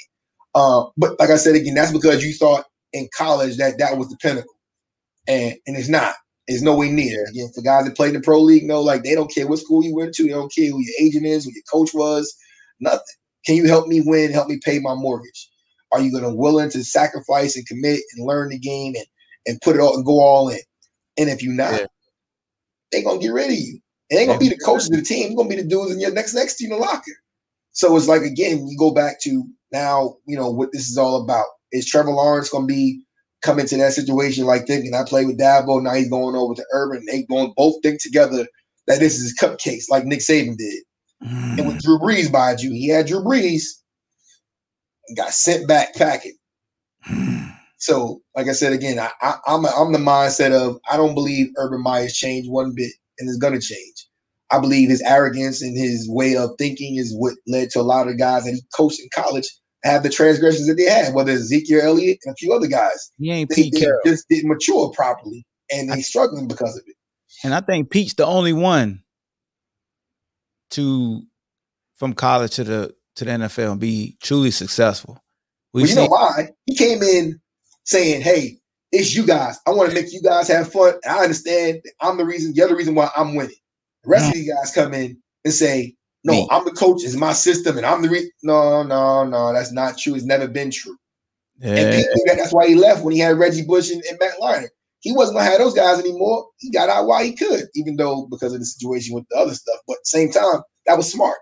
Uh, 0.55 0.85
but 0.97 1.19
like 1.19 1.31
I 1.31 1.37
said 1.37 1.55
again, 1.55 1.75
that's 1.75 1.93
because 1.93 2.25
you 2.25 2.33
thought 2.33 2.65
in 2.93 3.09
college 3.17 3.57
that 3.57 3.79
that 3.79 3.99
was 3.99 4.09
the 4.09 4.17
pinnacle, 4.17 4.55
and 5.27 5.57
and 5.67 5.77
it's 5.77 5.89
not. 5.89 6.15
It's 6.49 6.63
nowhere 6.63 6.91
near. 6.91 7.25
Again, 7.31 7.51
for 7.55 7.63
guys 7.63 7.85
that 7.85 7.97
play 7.97 8.09
in 8.09 8.15
the 8.15 8.21
pro 8.21 8.41
league, 8.41 8.65
no, 8.65 8.81
like 8.81 9.05
they 9.05 9.15
don't 9.15 9.33
care 9.33 9.47
what 9.47 9.61
school 9.61 9.85
you 9.85 9.95
went 9.95 10.13
to, 10.15 10.25
they 10.25 10.31
don't 10.31 10.53
care 10.53 10.71
who 10.71 10.83
your 10.83 10.95
agent 11.01 11.25
is, 11.25 11.45
who 11.45 11.53
your 11.53 11.63
coach 11.71 11.95
was, 11.95 12.35
nothing. 12.81 13.01
Can 13.47 13.57
you 13.57 13.69
help 13.69 13.87
me 13.87 14.03
win? 14.05 14.33
Help 14.33 14.49
me 14.49 14.59
pay 14.65 14.79
my 14.81 14.95
mortgage? 14.95 15.49
Are 15.93 16.01
you 16.01 16.11
going 16.11 16.25
to 16.25 16.35
willing 16.35 16.71
to 16.71 16.85
sacrifice 16.85 17.55
and 17.57 17.67
commit 17.67 18.01
and 18.15 18.27
learn 18.27 18.49
the 18.49 18.59
game 18.59 18.95
and 18.97 19.07
and 19.47 19.61
put 19.61 19.77
it 19.77 19.81
all 19.81 19.95
and 19.95 20.05
go 20.05 20.21
all 20.21 20.49
in? 20.49 20.61
And 21.19 21.29
if 21.29 21.43
you're 21.43 21.55
not, 21.55 21.73
yeah 21.73 21.87
they 22.93 23.03
gonna 23.03 23.19
get 23.19 23.33
rid 23.33 23.51
of 23.51 23.57
you. 23.57 23.81
It 24.11 24.17
ain't 24.17 24.29
gonna 24.29 24.39
be 24.39 24.51
the 24.51 24.59
coaches 24.59 24.91
of 24.91 24.99
the 24.99 25.03
team. 25.03 25.29
You're 25.29 25.39
gonna 25.39 25.49
be 25.49 25.57
the 25.57 25.69
dudes 25.69 25.93
in 25.93 26.01
your 26.01 26.13
next 26.13 26.35
next 26.35 26.57
to 26.57 26.65
you 26.65 26.73
in 26.73 26.79
the 26.79 26.85
locker. 26.85 27.13
So 27.73 27.97
it's 27.97 28.07
like 28.07 28.23
again, 28.23 28.69
you 28.69 28.79
go 28.79 28.93
back 28.93 29.21
to 29.23 29.45
now, 29.73 30.17
you 30.27 30.37
know, 30.37 30.51
what 30.51 30.71
this 30.73 30.89
is 30.89 30.99
all 30.99 31.23
about. 31.23 31.47
Is 31.73 31.89
Trevor 31.89 32.11
Lawrence 32.11 32.51
gonna 32.51 32.67
be 32.67 33.03
coming 33.43 33.65
into 33.65 33.77
that 33.77 33.93
situation 33.93 34.45
like 34.45 34.67
thinking 34.67 34.95
I 34.95 35.05
played 35.05 35.27
with 35.27 35.39
Dabo, 35.39 35.83
now 35.83 35.95
he's 35.95 36.11
going 36.11 36.37
over 36.37 36.55
to 36.55 36.67
Urban. 36.73 37.05
They 37.07 37.25
going 37.25 37.53
both 37.57 37.77
think 37.83 38.01
together 38.01 38.47
that 38.87 39.01
this 39.01 39.17
is 39.17 39.23
his 39.23 39.39
cupcakes 39.39 39.91
like 39.91 40.05
Nick 40.05 40.21
Saban 40.21 40.57
did. 40.57 40.83
Mm. 41.25 41.59
And 41.59 41.67
with 41.69 41.83
Drew 41.83 41.99
Brees 41.99 42.31
by 42.31 42.57
you, 42.59 42.71
he 42.71 42.89
had 42.89 43.07
Drew 43.07 43.21
Brees, 43.21 43.65
got 45.17 45.33
sent 45.33 45.69
back 45.69 45.95
packing. 45.95 46.37
So, 47.79 48.21
like 48.37 48.47
I 48.47 48.53
said 48.53 48.73
again, 48.73 49.01
I, 49.01 49.11
I, 49.21 49.39
am 49.49 49.67
I'm, 49.67 49.73
I'm 49.77 49.93
the 49.93 49.99
mindset 49.99 50.53
of 50.53 50.79
I 50.89 50.97
don't 50.97 51.15
believe 51.15 51.49
Urban 51.57 51.83
Meyer's 51.83 52.15
changed 52.15 52.49
one 52.49 52.73
bit, 52.77 52.93
and 53.19 53.29
is 53.29 53.39
going 53.39 53.55
to 53.55 53.61
change. 53.61 54.07
I 54.53 54.61
believe 54.61 54.89
his 54.89 55.03
arrogance 55.03 55.63
and 55.63 55.77
his 55.77 56.09
way 56.09 56.37
of 56.37 56.51
thinking 56.59 56.97
is 56.97 57.13
what 57.17 57.35
led 57.49 57.71
to 57.71 57.81
a 57.81 57.83
lot 57.83 58.07
of 58.07 58.19
guys 58.19 58.45
that 58.45 58.53
he 58.53 58.63
coached 58.77 59.01
in 59.01 59.09
college 59.13 59.49
have 59.85 60.03
the 60.03 60.11
transgressions 60.11 60.67
that 60.69 60.75
they 60.75 60.85
had, 60.85 61.15
whether 61.15 61.33
it's 61.33 61.43
Ezekiel 61.43 61.81
Elliott 61.83 62.19
and 62.25 62.33
a 62.33 62.37
few 62.37 62.53
other 62.53 62.67
guys. 62.67 63.11
He 63.19 63.31
ain't 63.31 63.51
they, 63.51 63.57
Pete 63.57 63.75
Carroll. 63.75 64.01
just 64.07 64.29
didn't 64.29 64.49
mature 64.49 64.91
properly, 64.91 65.45
and 65.71 65.93
he's 65.95 66.09
struggling 66.09 66.49
because 66.49 66.77
of 66.77 66.85
it. 66.87 66.97
And 67.45 67.55
I 67.55 67.61
think 67.61 67.91
Pete's 67.91 68.15
the 68.15 68.27
only 68.27 68.53
one 68.53 69.03
to 70.71 71.23
from 71.97 72.15
college 72.15 72.53
to 72.53 72.65
the 72.65 72.95
to 73.17 73.25
the 73.25 73.31
NFL 73.31 73.73
and 73.73 73.81
be 73.81 74.17
truly 74.23 74.51
successful. 74.51 75.19
Well, 75.73 75.87
you 75.87 75.95
know 75.95 76.07
why? 76.07 76.51
He 76.67 76.75
came 76.75 77.03
in 77.03 77.41
saying, 77.85 78.23
"Hey, 78.23 78.59
it's 78.93 79.15
you 79.15 79.27
guys. 79.27 79.59
I 79.67 79.71
want 79.71 79.89
to 79.89 79.95
make 79.95 80.13
you 80.13 80.23
guys 80.23 80.49
have 80.49 80.71
fun. 80.71 80.95
I 81.09 81.23
understand. 81.23 81.81
I'm 82.01 82.19
the 82.19 82.25
reason. 82.25 82.53
The 82.55 82.63
other 82.63 82.77
reason 82.77 82.95
why 82.95 83.11
I'm 83.17 83.35
winning. 83.35 83.57
The 84.05 84.11
rest 84.11 84.31
of 84.31 84.37
you 84.37 84.53
guys 84.53 84.73
come 84.73 84.95
in 84.95 85.17
and 85.45 85.55
say, 85.55 85.95
"No, 86.25 86.33
Me. 86.33 86.49
I'm 86.51 86.65
the 86.65 86.73
coach. 86.73 87.03
It's 87.05 87.17
my 87.17 87.33
system, 87.33 87.77
and 87.77 87.87
I'm 87.87 88.03
the 88.03 88.09
re- 88.09 88.33
No, 88.43 88.83
no, 88.83 89.25
no. 89.25 89.53
That's 89.53 89.73
not 89.73 89.99
true. 89.99 90.15
It's 90.15 90.25
never 90.25 90.49
been 90.49 90.71
true. 90.71 90.97
Yeah. 91.59 91.77
And 91.77 91.93
that, 91.93 92.35
that's 92.39 92.53
why 92.53 92.67
he 92.67 92.75
left 92.75 93.05
when 93.05 93.15
he 93.15 93.21
had 93.21 93.39
Reggie 93.39 93.65
Bush 93.65 93.91
and, 93.91 94.03
and 94.09 94.19
Matt 94.19 94.35
Leinart. 94.41 94.69
He 95.01 95.13
wasn't 95.13 95.39
gonna 95.39 95.51
have 95.51 95.59
those 95.59 95.75
guys 95.75 95.99
anymore. 95.99 96.47
He 96.59 96.71
got 96.71 96.89
out 96.89 97.07
while 97.07 97.25
he 97.25 97.35
could, 97.35 97.65
even 97.75 97.97
though 97.97 98.27
because 98.31 98.53
of 98.53 98.61
the 98.61 98.67
situation 98.67 99.15
with 99.15 99.25
the 99.31 99.37
other 99.37 99.55
stuff. 99.55 99.79
But 99.87 99.99
same 100.05 100.31
time, 100.31 100.63
that 100.87 100.97
was 100.97 101.11
smart. 101.11 101.39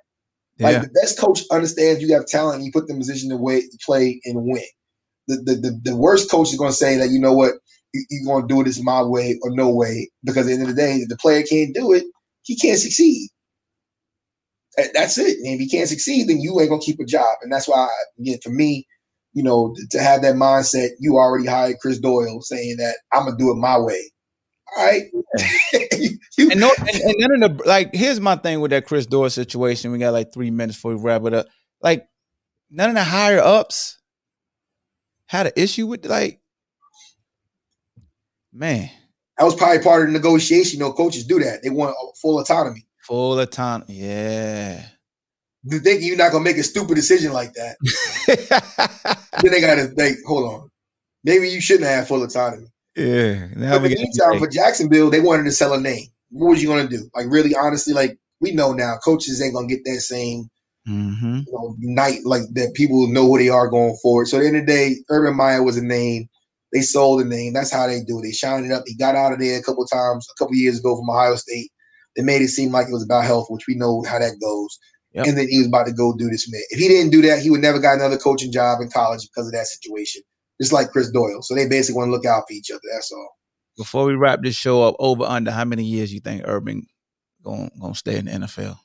Like 0.59 0.83
the 0.83 1.01
best 1.01 1.19
coach 1.19 1.41
understands 1.51 2.03
you 2.03 2.13
have 2.13 2.27
talent. 2.27 2.63
You 2.63 2.71
put 2.71 2.87
them 2.87 2.97
in 2.97 3.01
position 3.01 3.31
to, 3.31 3.37
way, 3.39 3.63
to 3.63 3.79
play 3.83 4.21
and 4.27 4.45
win 4.45 4.63
the, 5.39 5.55
the, 5.55 5.81
the, 5.91 5.97
worst 5.97 6.31
coach 6.31 6.49
is 6.49 6.59
going 6.59 6.71
to 6.71 6.77
say 6.77 6.97
that, 6.97 7.11
you 7.11 7.19
know 7.19 7.33
what, 7.33 7.55
you, 7.93 8.05
you're 8.11 8.25
going 8.25 8.47
to 8.47 8.55
do 8.55 8.61
it 8.61 8.65
this 8.65 8.83
my 8.83 9.03
way 9.03 9.39
or 9.43 9.51
no 9.51 9.71
way. 9.71 10.11
Because 10.25 10.47
at 10.47 10.49
the 10.49 10.53
end 10.55 10.63
of 10.63 10.69
the 10.69 10.75
day, 10.75 10.97
if 10.97 11.09
the 11.09 11.17
player 11.17 11.43
can't 11.43 11.75
do 11.75 11.93
it, 11.93 12.05
he 12.43 12.57
can't 12.57 12.79
succeed. 12.79 13.29
Eh, 14.81 14.89
that's 14.95 15.19
it. 15.19 15.37
And 15.39 15.55
if 15.55 15.61
you 15.61 15.69
can't 15.69 15.89
succeed, 15.89 16.29
then 16.29 16.41
you 16.41 16.59
ain't 16.61 16.69
going 16.69 16.81
to 16.81 16.85
keep 16.85 17.01
a 17.01 17.05
job. 17.05 17.37
And 17.43 17.53
that's 17.53 17.69
why, 17.69 17.89
again, 18.19 18.39
for 18.43 18.51
me, 18.51 18.87
you 19.33 19.43
know, 19.43 19.75
to 19.91 20.01
have 20.01 20.23
that 20.23 20.35
mindset, 20.35 20.89
you 20.99 21.17
already 21.17 21.47
hired 21.47 21.79
Chris 21.81 21.99
Doyle 21.99 22.41
saying 22.43 22.77
that 22.79 22.97
I'm 23.13 23.25
going 23.25 23.37
to 23.37 23.43
do 23.43 23.51
it 23.51 23.57
my 23.57 23.79
way. 23.79 24.11
All 24.77 24.87
right. 24.87 25.03
you, 26.39 26.51
and, 26.51 26.61
no, 26.61 26.71
and, 26.79 26.89
and 26.89 27.15
none 27.19 27.43
of 27.43 27.59
the 27.59 27.65
like. 27.67 27.95
Here's 27.95 28.21
my 28.21 28.37
thing 28.37 28.61
with 28.61 28.71
that 28.71 28.87
Chris 28.87 29.07
Doyle 29.07 29.31
situation. 29.31 29.91
We 29.91 29.99
got 29.99 30.13
like 30.13 30.33
three 30.33 30.51
minutes 30.51 30.77
before 30.77 30.95
we 30.95 31.03
wrap 31.03 31.25
it 31.25 31.35
up. 31.35 31.47
Like 31.81 32.07
none 32.71 32.91
of 32.91 32.95
the 32.95 33.05
higher 33.05 33.41
ups 33.41 33.99
had 35.27 35.47
an 35.47 35.53
issue 35.57 35.87
with 35.87 36.07
like, 36.07 36.41
man. 38.53 38.91
That 39.39 39.45
was 39.45 39.57
probably 39.57 39.83
part 39.83 40.03
of 40.03 40.09
the 40.09 40.13
negotiation. 40.13 40.79
You 40.79 40.87
know, 40.87 40.93
coaches 40.93 41.27
do 41.27 41.41
that. 41.41 41.63
They 41.63 41.71
want 41.71 41.97
full 42.21 42.39
autonomy. 42.39 42.87
Full 43.07 43.39
autonomy. 43.41 43.95
Yeah. 43.95 44.85
You 45.65 45.79
think 45.81 46.03
you're 46.03 46.17
not 46.17 46.33
gonna 46.33 46.45
make 46.45 46.57
a 46.57 46.63
stupid 46.63 46.95
decision 46.95 47.33
like 47.33 47.53
that? 47.55 47.77
then 49.43 49.53
they 49.53 49.61
gotta 49.61 49.93
like, 49.97 50.17
hold 50.27 50.51
on. 50.51 50.71
Maybe 51.25 51.51
you 51.51 51.61
shouldn't 51.61 51.89
have 51.89 52.09
full 52.09 52.23
autonomy. 52.23 52.67
Yeah. 52.97 53.49
Now 53.57 53.79
but 53.79 53.91
in 53.91 53.93
the 53.93 53.97
meantime, 53.97 54.39
for 54.39 54.49
Jacksonville, 54.49 55.11
they 55.11 55.21
wanted 55.21 55.45
to 55.45 55.53
sell 55.53 55.75
a 55.75 55.81
name. 55.81 56.07
What 56.31 56.51
was 56.51 56.63
you 56.63 56.69
gonna 56.69 56.89
do? 56.89 57.11
Like 57.15 57.27
really, 57.29 57.55
honestly, 57.55 57.93
like 57.93 58.19
we 58.41 58.53
know 58.53 58.73
now, 58.73 58.97
coaches 59.05 59.43
ain't 59.43 59.55
gonna 59.55 59.67
get 59.67 59.85
that 59.85 60.01
same 60.01 60.49
mm-hmm. 60.89 61.41
you 61.47 61.53
know, 61.53 61.75
night 61.79 62.21
like 62.25 62.43
that 62.53 62.75
people 62.75 63.07
know 63.09 63.27
who 63.27 63.39
they 63.39 63.49
are 63.49 63.69
going 63.69 63.97
forward. 64.03 64.29
So 64.29 64.39
at 64.39 64.41
the 64.41 64.47
end 64.49 64.57
of 64.57 64.67
the 64.67 64.73
day, 64.73 64.97
Urban 65.09 65.37
Meyer 65.37 65.63
was 65.63 65.77
a 65.77 65.85
name. 65.85 66.29
They 66.73 66.83
sold 66.83 67.21
the 67.21 67.25
name. 67.25 67.53
That's 67.53 67.73
how 67.73 67.87
they 67.87 68.03
do 68.03 68.21
it. 68.21 68.23
They 68.23 68.33
shined 68.33 68.67
it 68.67 68.73
up. 68.73 68.85
He 68.87 68.95
got 68.95 69.17
out 69.17 69.33
of 69.33 69.41
there 69.41 69.59
a 69.59 69.63
couple 69.63 69.85
times 69.87 70.27
a 70.31 70.39
couple 70.39 70.55
years 70.55 70.79
ago 70.79 70.97
from 70.97 71.11
Ohio 71.11 71.35
State. 71.37 71.71
They 72.17 72.23
made 72.23 72.43
it 72.43 72.49
seem 72.49 72.73
like 72.73 72.89
it 72.89 72.93
was 72.93 73.05
about 73.05 73.25
health, 73.25 73.47
which 73.49 73.67
we 73.69 73.75
know 73.75 74.03
how 74.07 74.19
that 74.19 74.41
goes. 74.41 74.79
Yep. 75.13 75.27
And 75.27 75.39
then 75.39 75.49
he 75.49 75.59
was 75.59 75.67
about 75.67 75.87
to 75.87 75.93
go 75.93 76.15
do 76.17 76.29
this. 76.29 76.51
Man, 76.51 76.61
if 76.71 76.79
he 76.79 76.89
didn't 76.89 77.11
do 77.11 77.23
that, 77.23 77.41
he 77.41 77.51
would 77.51 77.61
never 77.61 77.79
got 77.79 77.97
another 77.97 78.19
coaching 78.19 78.53
job 78.53 78.81
in 78.81 78.91
college 78.91 79.23
because 79.23 79.47
of 79.47 79.53
that 79.53 79.67
situation. 79.67 80.23
Just 80.61 80.73
like 80.73 80.91
Chris 80.91 81.11
Doyle. 81.11 81.43
So 81.43 81.55
they 81.55 81.69
basically 81.69 81.99
want 81.99 82.09
to 82.09 82.13
look 82.13 82.27
out 82.27 82.45
for 82.47 82.53
each 82.53 82.71
other. 82.71 82.81
That's 82.93 83.11
all. 83.11 83.31
Before 83.77 84.05
we 84.05 84.15
wrap 84.15 84.43
this 84.43 84.55
show 84.55 84.83
up, 84.83 84.95
over 84.99 85.25
under 85.25 85.51
how 85.51 85.65
many 85.65 85.85
years 85.85 86.13
you 86.13 86.21
think 86.21 86.43
Urban 86.45 86.87
going 87.43 87.71
gonna 87.81 87.95
stay 87.95 88.19
in 88.19 88.27
the 88.27 88.33
NFL? 88.33 88.79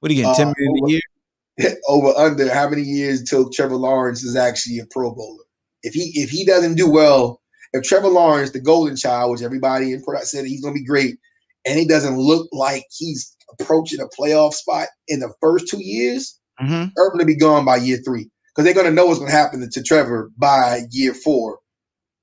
What 0.00 0.10
are 0.10 0.14
you 0.14 0.22
getting? 0.22 0.34
Ten 0.34 0.48
uh, 0.48 0.54
million 0.56 0.84
a 0.84 0.90
year? 0.90 1.76
over 1.88 2.08
under 2.16 2.52
how 2.52 2.68
many 2.68 2.82
years 2.82 3.20
until 3.20 3.50
Trevor 3.50 3.76
Lawrence 3.76 4.24
is 4.24 4.36
actually 4.36 4.78
a 4.78 4.86
Pro 4.90 5.14
Bowler. 5.14 5.44
If 5.82 5.94
he 5.94 6.12
if 6.14 6.30
he 6.30 6.44
doesn't 6.44 6.76
do 6.76 6.90
well, 6.90 7.40
if 7.74 7.84
Trevor 7.84 8.08
Lawrence, 8.08 8.50
the 8.50 8.60
golden 8.60 8.96
child, 8.96 9.32
which 9.32 9.42
everybody 9.42 9.92
in 9.92 10.02
product 10.02 10.28
said 10.28 10.46
he's 10.46 10.62
going 10.62 10.74
to 10.74 10.80
be 10.80 10.86
great, 10.86 11.16
and 11.66 11.78
he 11.78 11.86
doesn't 11.86 12.18
look 12.18 12.48
like 12.52 12.84
he's 12.90 13.34
approaching 13.58 14.00
a 14.00 14.20
playoff 14.20 14.54
spot 14.54 14.88
in 15.08 15.20
the 15.20 15.32
first 15.40 15.68
two 15.68 15.82
years, 15.82 16.38
mm-hmm. 16.60 16.88
Urban 16.98 17.20
to 17.20 17.26
be 17.26 17.36
gone 17.36 17.64
by 17.64 17.76
year 17.76 17.98
three 18.04 18.30
because 18.48 18.64
they're 18.64 18.74
going 18.74 18.86
to 18.86 18.92
know 18.92 19.06
what's 19.06 19.18
going 19.18 19.30
to 19.30 19.36
happen 19.36 19.68
to 19.68 19.82
Trevor 19.82 20.30
by 20.38 20.82
year 20.90 21.14
four. 21.14 21.58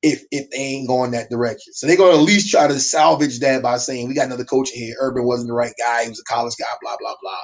if 0.01 0.23
if 0.31 0.49
they 0.49 0.57
ain't 0.57 0.88
going 0.88 1.11
that 1.11 1.30
direction. 1.30 1.73
So 1.73 1.88
they're 1.88 1.97
going 1.97 2.13
to 2.13 2.19
at 2.19 2.26
least 2.26 2.49
try 2.49 2.68
to 2.68 2.80
salvage 2.80 3.39
that 3.39 3.61
by 3.61 3.77
saying 3.77 4.07
we 4.07 4.15
got 4.15 4.27
another 4.27 4.45
coach 4.45 4.69
in 4.73 4.80
here. 4.80 4.95
Urban 4.99 5.26
wasn't 5.26 5.47
the 5.49 5.53
right 5.53 5.73
guy. 5.77 6.03
He 6.03 6.09
was 6.09 6.19
a 6.19 6.34
college 6.34 6.55
guy. 6.59 6.65
Blah 6.81 6.97
blah 6.99 7.15
blah. 7.22 7.39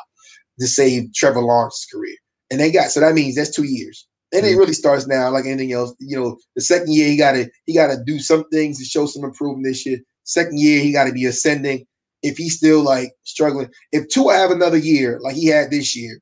To 0.59 0.67
save 0.67 1.13
Trevor 1.13 1.41
Lawrence's 1.41 1.85
career, 1.93 2.15
and 2.49 2.59
they 2.59 2.71
got 2.71 2.89
so 2.89 2.99
that 2.99 3.13
means 3.13 3.35
that's 3.35 3.55
two 3.55 3.65
years. 3.65 4.07
And 4.33 4.45
it 4.45 4.57
really 4.57 4.73
starts 4.73 5.07
now, 5.07 5.29
like 5.29 5.45
anything 5.45 5.71
else. 5.71 5.95
You 5.99 6.19
know, 6.19 6.37
the 6.55 6.61
second 6.61 6.91
year 6.91 7.07
he 7.07 7.17
got 7.17 7.33
to 7.33 7.49
he 7.65 7.75
got 7.75 7.87
to 7.87 8.03
do 8.05 8.19
some 8.19 8.43
things 8.49 8.79
to 8.79 8.85
show 8.85 9.05
some 9.05 9.23
improvement 9.23 9.65
this 9.65 9.85
year. 9.85 9.99
Second 10.27 10.59
year 10.59 10.81
he 10.81 10.91
got 10.91 11.05
to 11.05 11.13
be 11.13 11.25
ascending. 11.25 11.85
If 12.21 12.37
he's 12.37 12.57
still 12.57 12.81
like 12.83 13.13
struggling, 13.23 13.69
if 13.91 14.09
Tua 14.09 14.33
have 14.33 14.51
another 14.51 14.77
year 14.77 15.19
like 15.21 15.35
he 15.35 15.47
had 15.47 15.71
this 15.71 15.95
year, 15.95 16.19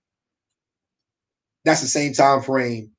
that's 1.63 1.81
the 1.81 1.87
same 1.87 2.13
time 2.13 2.41
frame 2.41 2.91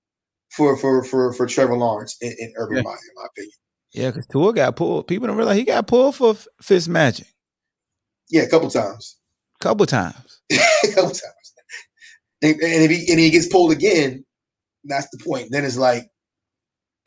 for 0.51 0.77
for 0.77 1.05
for 1.05 1.33
for 1.33 1.47
Trevor 1.47 1.77
Lawrence 1.77 2.17
and, 2.21 2.35
and 2.41 2.53
Urban 2.57 2.79
Yeah. 2.79 2.83
Meyer, 2.83 2.95
in 2.95 3.15
my 3.15 3.27
opinion. 3.31 3.53
Yeah, 3.93 4.11
because 4.11 4.27
Tua 4.27 4.53
got 4.53 4.75
pulled. 4.77 5.07
People 5.07 5.29
don't 5.29 5.37
realize 5.37 5.57
he 5.57 5.65
got 5.65 5.87
pulled 5.87 6.17
for 6.17 6.35
Fitz 6.61 6.89
magic 6.89 7.29
Yeah, 8.31 8.43
a 8.43 8.49
couple 8.49 8.69
times, 8.69 9.17
a 9.61 9.63
couple 9.63 9.87
times. 9.87 10.41
a 10.53 10.89
couple 10.89 11.11
times. 11.11 11.53
And, 12.43 12.55
and 12.61 12.83
if 12.83 12.91
he 12.91 13.11
and 13.13 13.21
he 13.21 13.31
gets 13.31 13.47
pulled 13.47 13.71
again, 13.71 14.25
that's 14.85 15.09
the 15.11 15.23
point. 15.25 15.49
Then 15.51 15.65
it's 15.65 15.77
like, 15.79 16.09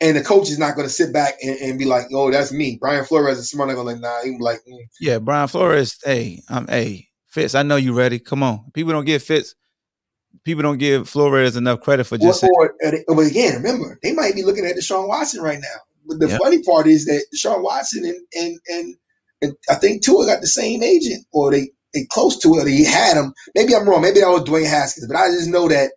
and 0.00 0.16
the 0.16 0.22
coach 0.22 0.48
is 0.50 0.58
not 0.58 0.74
going 0.76 0.86
to 0.86 0.92
sit 0.92 1.12
back 1.12 1.34
and, 1.42 1.56
and 1.58 1.78
be 1.78 1.84
like, 1.84 2.06
"Oh, 2.12 2.30
that's 2.30 2.52
me." 2.52 2.78
Brian 2.80 3.04
Flores 3.04 3.38
is 3.38 3.50
smart. 3.50 3.70
Going 3.70 3.86
like, 3.86 4.00
"Nah," 4.00 4.22
he's 4.22 4.40
like, 4.40 4.60
mm. 4.68 4.78
Yeah, 5.00 5.18
Brian 5.18 5.48
Flores. 5.48 5.98
Hey, 6.04 6.42
I'm 6.48 6.66
hey 6.66 7.08
Fitz. 7.28 7.54
I 7.54 7.62
know 7.62 7.76
you 7.76 7.92
ready. 7.92 8.18
Come 8.18 8.42
on. 8.42 8.70
People 8.72 8.92
don't 8.92 9.04
give 9.04 9.22
Fitz. 9.22 9.54
People 10.44 10.62
don't 10.62 10.78
give 10.78 11.08
Flores 11.08 11.56
enough 11.56 11.80
credit 11.80 12.04
for 12.04 12.16
just. 12.16 12.42
Or, 12.44 12.74
or, 12.82 12.92
but 13.08 13.26
again, 13.26 13.56
remember, 13.56 13.98
they 14.02 14.12
might 14.12 14.34
be 14.34 14.42
looking 14.42 14.64
at 14.64 14.76
Deshaun 14.76 15.08
Watson 15.08 15.42
right 15.42 15.58
now. 15.60 15.80
But 16.06 16.18
the 16.20 16.28
Yeah. 16.28 16.38
funny 16.38 16.62
part 16.62 16.86
is 16.86 17.04
that 17.06 17.24
Deshaun 17.34 17.62
Watson 17.62 18.04
and 18.04 18.16
and 18.34 18.58
and, 18.68 18.94
and 19.42 19.52
I 19.68 19.74
think 19.74 20.02
Tua 20.02 20.26
got 20.26 20.40
the 20.40 20.46
same 20.46 20.82
agent, 20.82 21.26
or 21.32 21.50
they 21.50 21.70
they 21.92 22.06
close 22.10 22.38
to 22.38 22.54
it. 22.54 22.64
Or 22.64 22.68
he 22.68 22.84
had 22.84 23.16
him. 23.16 23.34
Maybe 23.54 23.74
I'm 23.74 23.88
wrong. 23.88 24.02
Maybe 24.02 24.20
that 24.20 24.28
was 24.28 24.44
Dwayne 24.44 24.68
Haskins. 24.68 25.06
But 25.08 25.16
I 25.16 25.28
just 25.28 25.48
know 25.48 25.68
that 25.68 25.92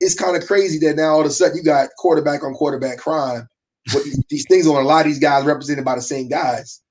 it's 0.00 0.14
kind 0.14 0.36
of 0.36 0.46
crazy 0.46 0.78
that 0.86 0.96
now 0.96 1.14
all 1.14 1.20
of 1.20 1.26
a 1.26 1.30
sudden 1.30 1.56
you 1.56 1.62
got 1.62 1.88
quarterback 1.98 2.42
on 2.44 2.54
quarterback 2.54 2.98
crime. 2.98 3.48
But 3.92 4.02
these, 4.04 4.22
these 4.28 4.46
things 4.48 4.66
on 4.66 4.82
a 4.82 4.86
lot 4.86 5.06
of 5.06 5.12
these 5.12 5.20
guys 5.20 5.44
represented 5.44 5.84
by 5.84 5.94
the 5.94 6.02
same 6.02 6.28
guys, 6.28 6.82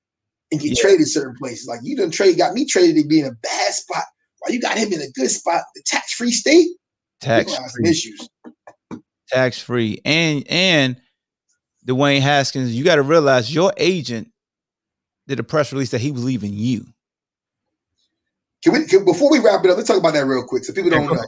and 0.50 0.60
get 0.60 0.70
Yeah. 0.70 0.80
traded 0.82 1.08
certain 1.08 1.36
places. 1.36 1.66
Like 1.66 1.80
you 1.82 1.96
done 1.96 2.10
trade 2.10 2.38
got 2.38 2.54
me 2.54 2.64
traded 2.64 2.96
to 3.02 3.06
be 3.06 3.20
in 3.20 3.26
a 3.26 3.32
bad 3.32 3.72
spot. 3.74 4.04
Why 4.38 4.52
you 4.54 4.60
got 4.60 4.78
him 4.78 4.92
in 4.92 5.02
a 5.02 5.10
good 5.10 5.30
spot, 5.30 5.62
the 5.74 5.82
tax 5.84 6.14
free 6.14 6.30
state? 6.30 6.68
tax 7.20 7.50
People 7.50 7.62
have 7.62 7.70
some 7.70 7.82
free, 7.82 7.90
issues. 7.90 8.28
tax 9.28 9.60
free, 9.60 10.00
and 10.04 10.46
and 10.48 10.96
Dwayne 11.86 12.20
Haskins. 12.20 12.74
You 12.74 12.82
got 12.82 12.96
to 12.96 13.02
realize 13.02 13.54
your 13.54 13.72
agent 13.76 14.32
did 15.26 15.38
a 15.38 15.42
press 15.44 15.72
release 15.72 15.90
that 15.90 16.00
he 16.00 16.12
was 16.12 16.24
leaving 16.24 16.54
you. 16.54 16.86
Can 18.64 18.72
we 18.72 18.86
can, 18.86 19.04
before 19.04 19.30
we 19.30 19.38
wrap 19.38 19.64
it 19.64 19.70
up? 19.70 19.76
Let's 19.76 19.88
talk 19.88 19.98
about 19.98 20.14
that 20.14 20.24
real 20.24 20.44
quick, 20.44 20.64
so 20.64 20.72
people 20.72 20.90
don't 20.90 21.06
know 21.06 21.22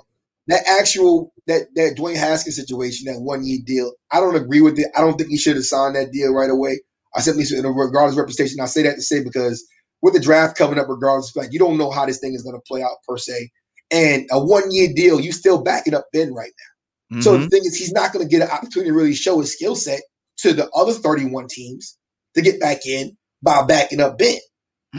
that 0.49 0.63
actual 0.69 1.33
that 1.47 1.69
that 1.77 1.97
Dwayne 1.99 2.17
Haskins 2.17 2.57
situation, 2.57 3.07
that 3.13 3.21
one 3.21 3.47
year 3.47 3.61
deal. 3.65 3.93
I 4.13 4.21
don't 4.21 4.37
agree 4.37 4.63
with 4.63 4.79
it. 4.79 4.89
I 4.97 5.03
don't 5.03 5.17
think 5.19 5.31
he 5.31 5.39
should 5.39 5.57
have 5.57 5.67
signed 5.67 5.97
that 5.97 6.13
deal 6.13 6.33
right 6.35 6.51
away. 6.51 6.81
I 7.17 7.21
simply, 7.21 7.45
regardless 7.63 8.15
of 8.15 8.19
representation, 8.19 8.61
I 8.61 8.67
say 8.67 8.83
that 8.85 8.97
to 8.97 9.03
say 9.03 9.25
because 9.25 9.67
with 10.03 10.15
the 10.15 10.21
draft 10.21 10.59
coming 10.59 10.79
up, 10.79 10.89
regardless, 10.89 11.37
like 11.37 11.53
you 11.53 11.61
don't 11.61 11.79
know 11.79 11.91
how 11.91 12.07
this 12.07 12.21
thing 12.21 12.35
is 12.35 12.43
going 12.43 12.57
to 12.57 12.63
play 12.69 12.83
out 12.83 12.99
per 13.09 13.19
se. 13.19 13.51
And 13.91 14.27
a 14.33 14.45
one 14.45 14.71
year 14.71 14.91
deal, 14.95 15.21
you 15.21 15.33
still 15.33 15.63
backing 15.63 15.95
up 15.95 16.07
Ben 16.13 16.35
right 16.35 16.53
now. 16.59 17.19
So 17.21 17.39
Mhm. 17.39 17.41
the 17.41 17.49
thing 17.49 17.63
is, 17.65 17.77
he's 17.77 17.93
not 17.93 18.13
going 18.13 18.27
to 18.27 18.31
get 18.31 18.43
an 18.43 18.51
opportunity 18.51 18.91
to 18.91 18.97
really 18.97 19.15
show 19.15 19.41
his 19.41 19.55
skill 19.55 19.77
set 19.77 20.03
to 20.39 20.53
the 20.55 20.71
other 20.75 20.93
31 20.95 21.49
teams 21.49 21.99
to 22.35 22.43
get 22.43 22.61
back 22.61 22.87
in 22.87 23.17
by 23.43 23.65
backing 23.65 24.01
up 24.01 24.19
Ben. 24.19 24.39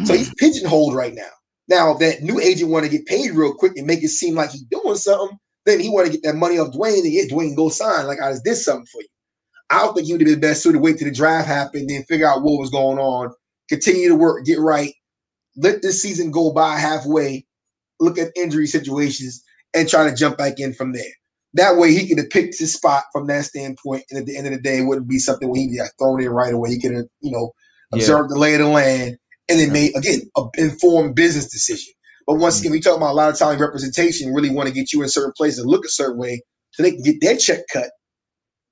So 0.03 0.13
Mm-hmm. 0.13 0.15
he's 0.15 0.33
pigeonholed 0.35 0.95
right 0.95 1.13
now. 1.15 1.29
Now, 1.69 1.91
if 1.91 1.99
that 1.99 2.23
new 2.23 2.39
agent 2.39 2.71
want 2.71 2.85
to 2.85 2.91
get 2.91 3.05
paid 3.05 3.31
real 3.31 3.53
quick 3.53 3.73
and 3.77 3.87
make 3.87 4.03
it 4.03 4.09
seem 4.09 4.35
like 4.35 4.51
he's 4.51 4.63
doing 4.63 4.95
something, 4.95 5.37
then 5.65 5.79
he 5.79 5.89
want 5.89 6.07
to 6.07 6.11
get 6.13 6.23
that 6.23 6.35
money 6.35 6.57
off 6.57 6.73
Dwayne 6.73 6.99
and 6.99 7.13
yeah, 7.13 7.23
Dwayne 7.29 7.55
go 7.55 7.69
sign 7.69 8.07
like 8.07 8.21
I 8.21 8.31
just 8.31 8.43
did 8.45 8.55
something 8.55 8.87
for 8.87 9.01
you. 9.01 9.07
I 9.69 9.79
don't 9.79 9.95
think 9.95 10.07
he 10.07 10.13
would 10.13 10.21
have 10.21 10.29
been 10.29 10.39
best 10.39 10.63
suited 10.63 10.79
to 10.79 10.83
wait 10.83 10.97
till 10.97 11.07
the 11.07 11.13
draft 11.13 11.47
happened, 11.47 11.89
then 11.89 12.03
figure 12.05 12.27
out 12.27 12.41
what 12.41 12.59
was 12.59 12.71
going 12.71 12.99
on, 12.99 13.31
continue 13.69 14.09
to 14.09 14.15
work, 14.15 14.45
get 14.45 14.59
right, 14.59 14.93
let 15.57 15.83
this 15.83 16.01
season 16.01 16.31
go 16.31 16.51
by 16.51 16.77
halfway, 16.77 17.45
look 17.99 18.17
at 18.17 18.31
injury 18.35 18.67
situations, 18.67 19.43
and 19.75 19.87
try 19.87 20.09
to 20.09 20.15
jump 20.15 20.37
back 20.39 20.59
in 20.59 20.73
from 20.73 20.93
there. 20.93 21.03
That 21.53 21.77
way 21.77 21.93
he 21.93 22.07
could 22.07 22.17
have 22.17 22.31
picked 22.31 22.59
his 22.59 22.73
spot 22.73 23.03
from 23.13 23.27
that 23.27 23.45
standpoint, 23.45 24.05
and 24.09 24.19
at 24.19 24.25
the 24.25 24.37
end 24.37 24.47
of 24.47 24.53
the 24.53 24.61
day, 24.61 24.79
it 24.79 24.85
wouldn't 24.85 25.09
be 25.09 25.19
something 25.19 25.49
where 25.49 25.61
he 25.61 25.77
got 25.77 25.91
thrown 25.99 26.21
in 26.21 26.29
right 26.31 26.53
away. 26.53 26.71
He 26.71 26.81
could 26.81 26.95
have, 26.95 27.05
you 27.21 27.31
know, 27.31 27.53
Yeah. 27.91 27.97
observed 27.99 28.31
the 28.31 28.39
lay 28.39 28.55
of 28.55 28.61
the 28.61 28.67
land 28.69 29.18
and 29.49 29.59
then 29.59 29.67
Yeah. 29.67 29.73
made 29.73 29.95
again 29.95 30.21
an 30.35 30.49
informed 30.57 31.15
business 31.15 31.47
decision. 31.51 31.93
But 32.27 32.35
once 32.35 32.57
mm. 32.57 32.61
again, 32.61 32.71
we 32.73 32.79
talk 32.79 32.97
about 32.97 33.11
a 33.11 33.13
lot 33.13 33.29
of 33.31 33.37
time 33.37 33.59
representation 33.59 34.33
really 34.33 34.49
want 34.49 34.67
to 34.67 34.73
get 34.73 34.93
you 34.93 35.01
in 35.01 35.09
certain 35.09 35.33
places 35.35 35.59
and 35.59 35.69
look 35.69 35.85
a 35.85 35.89
certain 35.89 36.17
way 36.17 36.41
so 36.71 36.83
they 36.83 36.91
can 36.91 37.01
get 37.01 37.19
their 37.21 37.35
check 37.35 37.61
cut. 37.73 37.89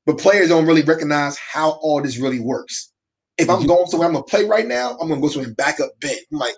But 0.05 0.19
players 0.19 0.49
don't 0.49 0.65
really 0.65 0.83
recognize 0.83 1.37
how 1.37 1.71
all 1.81 2.01
this 2.01 2.17
really 2.17 2.39
works. 2.39 2.91
If 3.37 3.49
I'm 3.49 3.61
You- 3.61 3.67
going 3.67 3.87
somewhere 3.87 4.07
I'm 4.07 4.13
gonna 4.13 4.23
play 4.25 4.45
right 4.45 4.67
now, 4.67 4.97
I'm 5.01 5.09
gonna 5.09 5.19
go 5.21 5.27
somewhere 5.27 5.47
and 5.47 5.57
back 5.57 5.79
up 5.79 5.91
Ben. 5.99 6.15
I'm 6.31 6.39
like, 6.39 6.55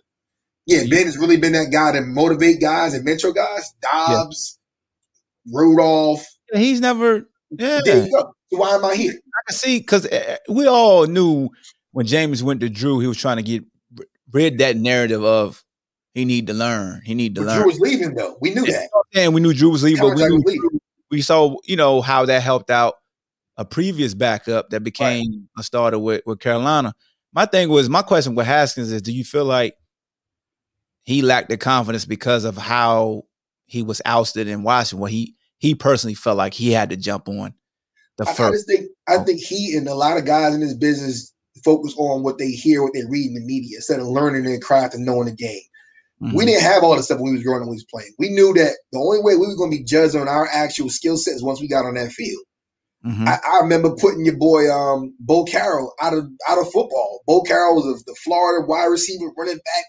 yeah, 0.65 0.83
Ben 0.89 1.05
has 1.05 1.17
really 1.17 1.37
been 1.37 1.53
that 1.53 1.71
guy 1.71 1.93
to 1.93 2.01
motivate 2.01 2.61
guys 2.61 2.93
and 2.93 3.03
mentor 3.03 3.33
guys. 3.33 3.73
Dobbs, 3.81 4.59
Rudolph. 5.51 6.25
he's 6.53 6.79
never. 6.79 7.27
Yeah, 7.57 7.79
There 7.83 8.05
you 8.05 8.11
go. 8.11 8.31
So 8.51 8.59
why 8.59 8.75
am 8.75 8.85
I 8.85 8.95
here? 8.95 9.13
I 9.13 9.41
can 9.49 9.57
see 9.57 9.79
because 9.79 10.05
eh, 10.05 10.09
eh, 10.27 10.37
we 10.47 10.67
all 10.67 11.05
knew 11.07 11.49
when 11.91 12.05
Jameis 12.05 12.43
went 12.43 12.59
to 12.61 12.69
Drew, 12.69 12.99
he 12.99 13.07
was 13.07 13.17
trying 13.17 13.37
to 13.37 13.43
get 13.43 13.63
rid 14.31 14.57
that 14.60 14.77
narrative 14.77 15.23
of 15.23 15.64
he 16.14 16.26
need 16.26 16.47
to 16.47 16.53
learn. 16.53 17.01
He 17.06 17.14
need 17.14 17.35
to 17.35 17.41
But 17.41 17.47
learn. 17.47 17.57
Drew 17.60 17.68
was 17.68 17.80
leaving 17.80 18.15
though. 18.15 18.38
We 18.41 18.53
knew 18.53 18.65
that. 18.65 18.89
and 19.15 19.34
we 19.34 19.41
knew 19.41 19.53
Drew 19.53 19.69
was 19.69 19.84
leaving, 19.84 20.01
but 20.01 20.15
we 20.15 20.26
knew 20.26 20.41
leaving. 20.45 20.80
we 21.11 21.22
saw 21.22 21.56
you 21.65 21.76
know 21.76 22.01
how 22.01 22.26
that 22.26 22.41
helped 22.41 22.69
out 22.69 22.95
a 23.57 23.65
previous 23.65 24.14
backup 24.14 24.69
that 24.69 24.81
became 24.81 25.49
a 25.57 25.64
starter 25.64 25.99
with, 25.99 26.22
with 26.26 26.39
Carolina. 26.39 26.93
My 27.34 27.45
thing 27.45 27.69
was 27.69 27.89
my 27.89 28.01
question 28.01 28.34
with 28.35 28.45
Haskins 28.45 28.91
is 28.91 29.01
do 29.01 29.11
you 29.11 29.23
feel 29.23 29.45
like 29.45 29.76
he 31.03 31.22
lacked 31.22 31.49
the 31.49 31.57
confidence 31.57 32.06
because 32.06 32.45
of 32.45 32.57
how 32.57 33.23
he 33.65 33.84
was 33.84 34.01
ousted 34.06 34.47
in 34.47 34.64
Washington 34.64 34.99
where 34.99 35.11
he 35.11 35.35
he 35.57 35.76
personally 35.76 36.14
felt 36.14 36.38
like 36.38 36.53
he 36.53 36.72
had 36.72 36.89
to 36.89 36.97
jump 36.97 37.27
on 37.27 37.53
the 38.18 38.27
I, 38.27 38.31
I 38.31 38.51
just 38.51 38.68
think 38.68 38.89
I 39.07 39.18
think 39.19 39.41
he 39.41 39.76
and 39.76 39.88
a 39.88 39.93
lot 39.93 40.18
of 40.18 40.26
guys 40.26 40.53
in 40.53 40.61
this 40.61 40.73
business 40.73 41.34
focus 41.64 41.94
on 41.98 42.23
what 42.23 42.38
they 42.38 42.52
hear, 42.52 42.84
what 42.84 42.94
they 42.94 43.03
read 43.06 43.27
in 43.27 43.34
the 43.36 43.41
media, 43.45 43.77
instead 43.77 43.99
of 43.99 44.07
learning 44.07 44.44
their 44.44 44.60
craft 44.60 44.94
and 44.95 45.06
knowing 45.06 45.26
the 45.26 45.36
game. 45.36 45.61
Mhm. 46.22 46.34
We 46.34 46.45
didn't 46.45 46.64
have 46.64 46.84
all 46.84 46.95
the 46.95 47.03
stuff 47.03 47.19
when 47.19 47.31
we 47.31 47.38
was 47.38 47.44
growing 47.44 47.61
up 47.61 47.68
when 47.68 47.72
we 47.72 47.76
was 47.77 47.86
playing. 47.91 48.11
We 48.19 48.30
knew 48.30 48.53
that 48.56 48.73
the 48.91 48.99
only 48.99 49.19
way 49.22 49.36
we 49.36 49.48
were 49.48 49.56
going 49.56 49.72
to 49.72 49.77
be 49.77 49.84
judged 49.84 50.15
on 50.15 50.27
our 50.27 50.48
actual 50.52 50.90
skill 50.90 51.15
set 51.18 51.36
is 51.36 51.44
once 51.44 51.61
we 51.61 51.68
got 51.68 51.86
on 51.86 51.94
that 51.95 52.11
field. 52.11 52.44
Mhm. 53.06 53.26
I, 53.27 53.40
I 53.48 53.60
remember 53.61 53.95
putting 53.95 54.26
your 54.26 54.36
boy 54.36 54.69
um, 54.69 55.14
Bo 55.22 55.45
Carroll 55.45 55.94
out 56.02 56.14
of 56.14 56.26
out 56.49 56.57
of 56.60 56.65
football. 56.65 57.22
Bo 57.26 57.41
Carroll 57.44 57.76
was 57.76 57.86
a, 58.02 58.03
the 58.06 58.15
Florida 58.23 58.65
wide 58.68 58.88
receiver, 58.88 59.31
running 59.38 59.56
back, 59.56 59.86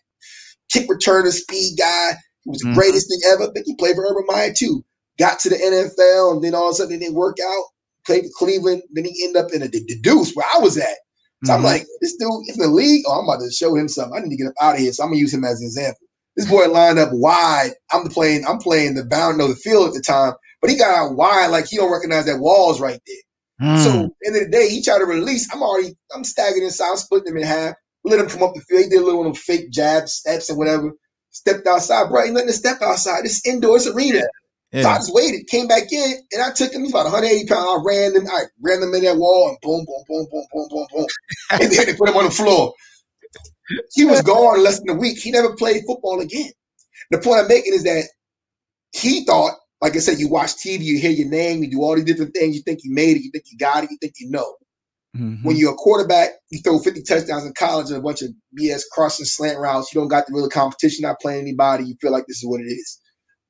kick 0.72 0.88
returner, 0.88 1.32
speed 1.32 1.76
guy. 1.76 2.12
He 2.44 2.50
was 2.50 2.60
the 2.60 2.68
Mhm. 2.68 2.74
greatest 2.74 3.08
thing 3.08 3.18
ever. 3.32 3.44
I 3.44 3.52
think 3.52 3.66
he 3.66 3.74
played 3.74 3.96
for 3.96 4.04
Urban 4.06 4.24
Meyer 4.28 4.52
too. 4.56 4.84
Got 5.18 5.40
to 5.40 5.48
the 5.50 5.56
NFL, 5.56 6.34
and 6.34 6.44
then 6.44 6.54
all 6.54 6.68
of 6.68 6.72
a 6.72 6.74
sudden 6.74 6.94
it 6.94 6.98
didn't 7.00 7.16
work 7.16 7.38
out. 7.44 7.64
Played 8.06 8.24
for 8.26 8.30
Cleveland. 8.46 8.82
Then 8.92 9.04
he 9.04 9.24
ended 9.24 9.44
up 9.44 9.52
in 9.52 9.62
a, 9.62 9.68
the, 9.68 9.82
the 9.88 9.98
deuce 10.00 10.32
where 10.34 10.46
I 10.54 10.58
was 10.60 10.78
at. 10.78 10.96
So 11.44 11.54
I'm 11.54 11.60
Mhm. 11.60 11.64
like, 11.64 11.86
this 12.00 12.16
dude 12.16 12.30
is 12.48 12.56
in 12.56 12.62
the 12.62 12.68
league. 12.68 13.04
Oh, 13.06 13.18
I'm 13.20 13.28
about 13.28 13.42
to 13.42 13.50
show 13.50 13.74
him 13.74 13.88
something. 13.88 14.14
I 14.16 14.20
need 14.22 14.30
to 14.30 14.36
get 14.36 14.46
him 14.46 14.54
out 14.60 14.74
of 14.74 14.80
here. 14.80 14.92
So 14.92 15.02
I'm 15.02 15.10
gonna 15.10 15.20
use 15.20 15.32
him 15.32 15.44
as 15.44 15.60
an 15.60 15.66
example. 15.66 16.06
This 16.36 16.48
boy 16.48 16.68
lined 16.68 16.98
up 16.98 17.10
wide. 17.12 17.72
I'm 17.92 18.08
playing. 18.08 18.46
I'm 18.46 18.58
playing 18.58 18.94
the 18.94 19.04
bound, 19.04 19.38
no, 19.38 19.48
the 19.48 19.56
field 19.56 19.88
at 19.88 19.94
the 19.94 20.02
time. 20.02 20.34
But 20.60 20.70
he 20.70 20.76
got 20.76 20.90
out 20.90 21.16
wide, 21.16 21.48
like 21.48 21.66
he 21.66 21.76
don't 21.76 21.92
recognize 21.92 22.26
that 22.26 22.40
wall's 22.40 22.80
right 22.80 23.00
there. 23.06 23.68
Mm. 23.68 23.84
So 23.84 23.90
end 24.26 24.36
of 24.36 24.44
the 24.44 24.48
day, 24.50 24.68
he 24.68 24.82
tried 24.82 24.98
to 24.98 25.06
release. 25.06 25.48
I'm 25.52 25.62
already. 25.62 25.96
I'm 26.14 26.24
staggered 26.24 26.62
inside. 26.62 26.90
I'm 26.90 26.96
splitting 26.96 27.32
him 27.32 27.38
in 27.38 27.44
half. 27.44 27.74
Let 28.04 28.20
him 28.20 28.28
come 28.28 28.42
up 28.42 28.54
the 28.54 28.60
field. 28.62 28.84
He 28.84 28.90
did 28.90 29.02
a 29.02 29.04
little 29.04 29.20
one 29.20 29.30
of 29.30 29.38
fake 29.38 29.70
jabs, 29.70 30.14
steps, 30.14 30.48
and 30.48 30.58
whatever. 30.58 30.92
Stepped 31.30 31.66
outside, 31.66 32.08
bro. 32.08 32.24
He 32.24 32.32
letting 32.32 32.48
him 32.48 32.54
step 32.54 32.82
outside. 32.82 33.24
This 33.24 33.44
indoor 33.46 33.76
it's 33.76 33.86
arena. 33.86 34.22
So 34.72 34.88
I 34.88 34.96
just 34.96 35.12
waited, 35.14 35.46
came 35.48 35.66
back 35.66 35.92
in, 35.92 36.14
and 36.32 36.42
I 36.42 36.52
took 36.52 36.72
him. 36.72 36.82
He's 36.82 36.92
about 36.92 37.04
180 37.04 37.46
pounds. 37.48 37.68
I 37.68 37.82
ran 37.84 38.14
him. 38.14 38.26
I 38.28 38.42
ran 38.62 38.82
him 38.82 38.94
in 38.94 39.04
that 39.04 39.16
wall, 39.16 39.48
and 39.48 39.58
boom, 39.62 39.84
boom, 39.84 40.04
boom, 40.08 40.26
boom, 40.30 40.46
boom, 40.52 40.68
boom, 40.70 40.86
boom. 40.92 41.06
and 41.50 41.72
then 41.72 41.86
they 41.86 41.94
put 41.94 42.08
him 42.08 42.16
on 42.16 42.24
the 42.24 42.30
floor. 42.30 42.74
He 43.94 44.04
was 44.04 44.22
gone 44.22 44.62
less 44.62 44.78
than 44.80 44.90
a 44.90 44.98
week. 44.98 45.18
He 45.18 45.30
never 45.30 45.54
played 45.56 45.82
football 45.86 46.20
again. 46.20 46.50
The 47.10 47.18
point 47.18 47.40
I'm 47.40 47.48
making 47.48 47.74
is 47.74 47.84
that 47.84 48.04
he 48.92 49.24
thought, 49.24 49.54
like 49.80 49.96
I 49.96 49.98
said, 50.00 50.18
you 50.18 50.28
watch 50.28 50.52
TV, 50.56 50.82
you 50.82 50.98
hear 50.98 51.10
your 51.10 51.28
name, 51.28 51.62
you 51.62 51.70
do 51.70 51.82
all 51.82 51.96
these 51.96 52.04
different 52.04 52.34
things. 52.34 52.56
You 52.56 52.62
think 52.62 52.80
you 52.84 52.92
made 52.92 53.16
it, 53.16 53.22
you 53.22 53.30
think 53.30 53.44
you 53.50 53.58
got 53.58 53.84
it, 53.84 53.90
you 53.90 53.98
think 54.00 54.14
you 54.20 54.30
know. 54.30 54.54
Mhm. 55.16 55.44
When 55.44 55.56
you're 55.56 55.72
a 55.72 55.76
quarterback, 55.76 56.30
you 56.50 56.60
throw 56.60 56.78
50 56.78 57.02
touchdowns 57.02 57.44
in 57.44 57.52
college 57.58 57.88
and 57.88 57.96
a 57.98 58.02
bunch 58.02 58.22
of 58.22 58.30
BS 58.58 58.82
crossing 58.92 59.26
slant 59.26 59.58
routes. 59.58 59.92
You 59.92 60.00
don't 60.00 60.08
got 60.08 60.26
the 60.26 60.34
real 60.34 60.48
competition, 60.48 61.02
not 61.02 61.20
playing 61.20 61.42
anybody. 61.42 61.84
You 61.84 61.96
feel 62.00 62.12
like 62.12 62.26
this 62.28 62.38
is 62.38 62.46
what 62.46 62.60
it 62.60 62.66
is. 62.66 62.98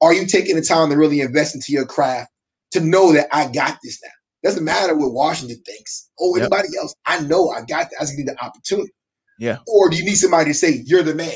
Are 0.03 0.13
you 0.15 0.27
taking 0.27 0.57
the 0.57 0.63
time 0.63 0.91
to 0.91 0.97
really 0.97 1.21
invest 1.21 1.55
into 1.55 1.73
your 1.73 1.87
craft 1.87 2.31
to 2.73 2.81
know 2.81 3.13
that 3.13 3.29
I 3.33 3.51
got 3.51 3.79
this 3.83 4.01
now? 4.03 4.11
Doesn't 4.43 4.65
matter 4.65 4.95
what 4.97 5.13
Washington 5.13 5.61
thinks 5.67 6.09
or 6.19 6.39
Yep. 6.39 6.45
anybody 6.53 6.69
else. 6.81 6.95
I 7.07 7.21
know 7.21 7.51
I 7.51 7.61
got 7.61 7.91
that. 7.91 7.97
I 7.99 8.05
just 8.05 8.17
need 8.17 8.27
the 8.29 8.43
opportunity. 8.43 8.93
Yeah. 9.39 9.59
Or 9.67 9.91
do 9.91 9.97
you 9.97 10.05
need 10.05 10.15
somebody 10.17 10.51
to 10.51 10.55
say 10.55 10.83
you're 10.87 11.03
the 11.03 11.15
man? 11.15 11.33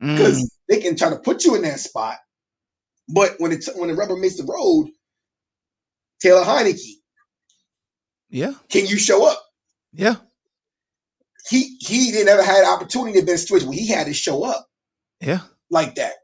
Because 0.00 0.38
Mm, 0.42 0.48
they 0.68 0.80
can 0.80 0.96
try 0.96 1.10
to 1.10 1.18
put 1.18 1.44
you 1.44 1.54
in 1.54 1.62
that 1.62 1.78
spot, 1.80 2.16
but 3.08 3.34
when 3.38 3.52
it's 3.52 3.68
when 3.76 3.88
the 3.90 3.94
rubber 3.94 4.16
meets 4.16 4.36
the 4.38 4.44
road, 4.44 4.88
Taylor 6.22 6.42
Heinicke, 6.44 6.80
yeah, 8.30 8.54
can 8.70 8.86
you 8.86 8.98
show 8.98 9.26
up? 9.30 9.42
yeah, 9.92 10.16
He 11.50 11.76
he 11.80 12.12
didn't 12.12 12.28
ever 12.28 12.42
had 12.42 12.64
an 12.64 12.70
opportunity 12.70 13.18
to 13.20 13.26
be 13.26 13.32
in 13.32 13.34
a 13.34 13.38
situation 13.38 13.68
where 13.68 13.76
he 13.78 13.88
had 13.88 14.06
to 14.06 14.14
show 14.14 14.44
up 14.44 14.66
yeah. 15.20 15.40
like 15.70 15.96
that. 15.96 16.14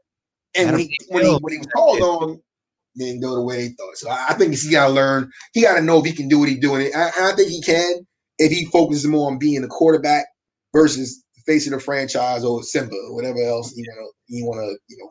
And 0.55 0.71
when 0.71 0.79
he 0.79 0.97
when 1.09 1.23
he 1.25 1.35
when 1.41 1.53
he 1.53 1.59
was 1.59 1.67
called 1.67 2.01
on, 2.01 2.41
didn't 2.95 3.21
go 3.21 3.35
the 3.35 3.41
way 3.43 3.67
they 3.67 3.73
thought. 3.73 3.95
So 3.95 4.09
I, 4.09 4.27
I 4.29 4.33
think 4.33 4.51
he's 4.51 4.69
got 4.69 4.87
to 4.87 4.93
learn. 4.93 5.31
He 5.53 5.61
got 5.61 5.75
to 5.75 5.81
know 5.81 5.99
if 5.99 6.05
he 6.05 6.13
can 6.13 6.27
do 6.27 6.39
what 6.39 6.49
he's 6.49 6.59
doing. 6.59 6.91
I, 6.95 7.11
I 7.17 7.31
think 7.35 7.49
he 7.49 7.61
can 7.61 8.07
if 8.39 8.51
he 8.51 8.65
focuses 8.65 9.05
more 9.07 9.31
on 9.31 9.37
being 9.37 9.63
a 9.63 9.67
quarterback 9.67 10.25
versus 10.73 11.23
facing 11.45 11.73
the 11.73 11.79
franchise 11.79 12.43
or 12.43 12.61
Simba 12.63 12.95
or 12.95 13.15
whatever 13.15 13.39
else 13.39 13.73
you 13.75 13.85
want 13.87 14.13
to 14.27 14.35
you 14.35 14.45
want 14.45 14.59
to 14.59 14.77
you 14.87 14.97
know 14.97 15.09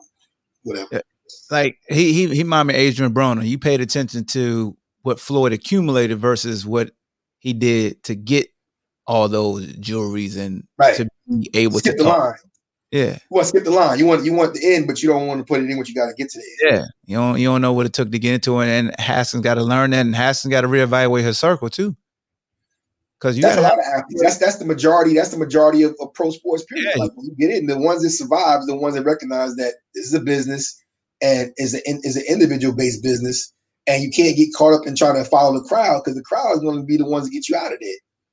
whatever. 0.63 0.87
Yeah. 0.91 1.01
Like 1.49 1.77
he 1.89 2.13
he 2.13 2.35
he 2.35 2.43
me 2.43 2.73
Adrien 2.73 3.13
Broner. 3.13 3.45
You 3.45 3.57
paid 3.57 3.81
attention 3.81 4.25
to 4.25 4.77
what 5.01 5.19
Floyd 5.19 5.53
accumulated 5.53 6.19
versus 6.19 6.65
what 6.65 6.91
he 7.39 7.53
did 7.53 8.03
to 8.03 8.15
get 8.15 8.47
all 9.05 9.29
those 9.29 9.65
jewelries 9.77 10.37
and 10.37 10.63
Right. 10.77 10.95
to 10.97 11.07
be 11.29 11.49
able 11.53 11.79
Skip 11.79 11.97
to 11.97 12.03
the 12.03 12.09
talk. 12.09 12.19
line. 12.19 12.33
Yeah, 12.91 13.11
You 13.11 13.19
want 13.29 13.43
to 13.43 13.49
skip 13.49 13.63
the 13.65 13.71
line. 13.71 13.99
You 13.99 14.05
want 14.05 14.23
you 14.23 14.33
want 14.33 14.53
the 14.53 14.73
end, 14.73 14.87
but 14.87 15.03
you 15.03 15.09
don't 15.09 15.27
want 15.27 15.39
to 15.39 15.43
put 15.43 15.61
it 15.61 15.69
in 15.69 15.77
what 15.77 15.89
you 15.89 15.95
got 15.95 16.07
to 16.07 16.13
get 16.13 16.29
to 16.29 16.39
the 16.39 16.69
end. 16.69 16.79
yeah. 16.79 16.85
You 17.05 17.17
don't 17.17 17.39
you 17.39 17.47
don't 17.47 17.61
know 17.61 17.73
what 17.73 17.85
it 17.85 17.91
took 17.93 18.11
to 18.11 18.19
get 18.19 18.33
into 18.33 18.61
it, 18.61 18.67
and 18.67 18.95
Haskins 18.97 19.43
got 19.43 19.55
to 19.55 19.63
learn 19.63 19.91
that, 19.91 20.05
and 20.05 20.15
Haskins 20.15 20.51
got 20.51 20.61
to 20.61 20.67
reevaluate 20.67 21.23
his 21.23 21.37
circle 21.37 21.69
too. 21.69 21.97
Because 23.19 23.35
you 23.35 23.41
That's 23.41 23.57
a 23.57 23.61
got 23.61 23.71
lot 23.71 23.79
of 23.79 23.85
athletes. 23.93 24.21
That's 24.21 24.37
that's 24.37 24.55
the 24.57 24.65
majority. 24.65 25.15
That's 25.15 25.31
the 25.31 25.37
majority 25.37 25.83
of, 25.83 25.95
of 25.99 26.13
pro 26.13 26.31
sports. 26.31 26.63
Period. 26.65 26.93
Yeah. 26.95 27.03
Like 27.03 27.11
when 27.15 27.25
you 27.25 27.35
get 27.35 27.49
in, 27.55 27.65
the 27.65 27.77
ones 27.77 28.03
that 28.03 28.11
survive, 28.11 28.65
the 28.67 28.75
ones 28.75 28.95
that 28.95 29.03
recognize 29.03 29.55
that 29.55 29.73
this 29.93 30.05
is 30.05 30.13
a 30.13 30.21
business 30.21 30.81
and 31.21 31.51
is 31.57 31.73
a 31.73 31.81
is 31.85 32.15
an 32.15 32.23
individual 32.29 32.73
based 32.75 33.03
business, 33.03 33.51
and 33.87 34.01
you 34.03 34.11
can't 34.11 34.37
get 34.37 34.53
caught 34.55 34.73
up 34.73 34.87
in 34.87 34.95
trying 34.95 35.15
to 35.15 35.25
follow 35.29 35.59
the 35.59 35.67
crowd 35.67 36.03
because 36.05 36.15
the 36.15 36.23
crowd 36.23 36.53
is 36.53 36.59
going 36.59 36.77
to 36.77 36.83
be 36.85 36.95
the 36.95 37.09
ones 37.09 37.25
that 37.25 37.31
get 37.31 37.49
you 37.49 37.55
out 37.57 37.73
of 37.73 37.79
there. 37.81 37.89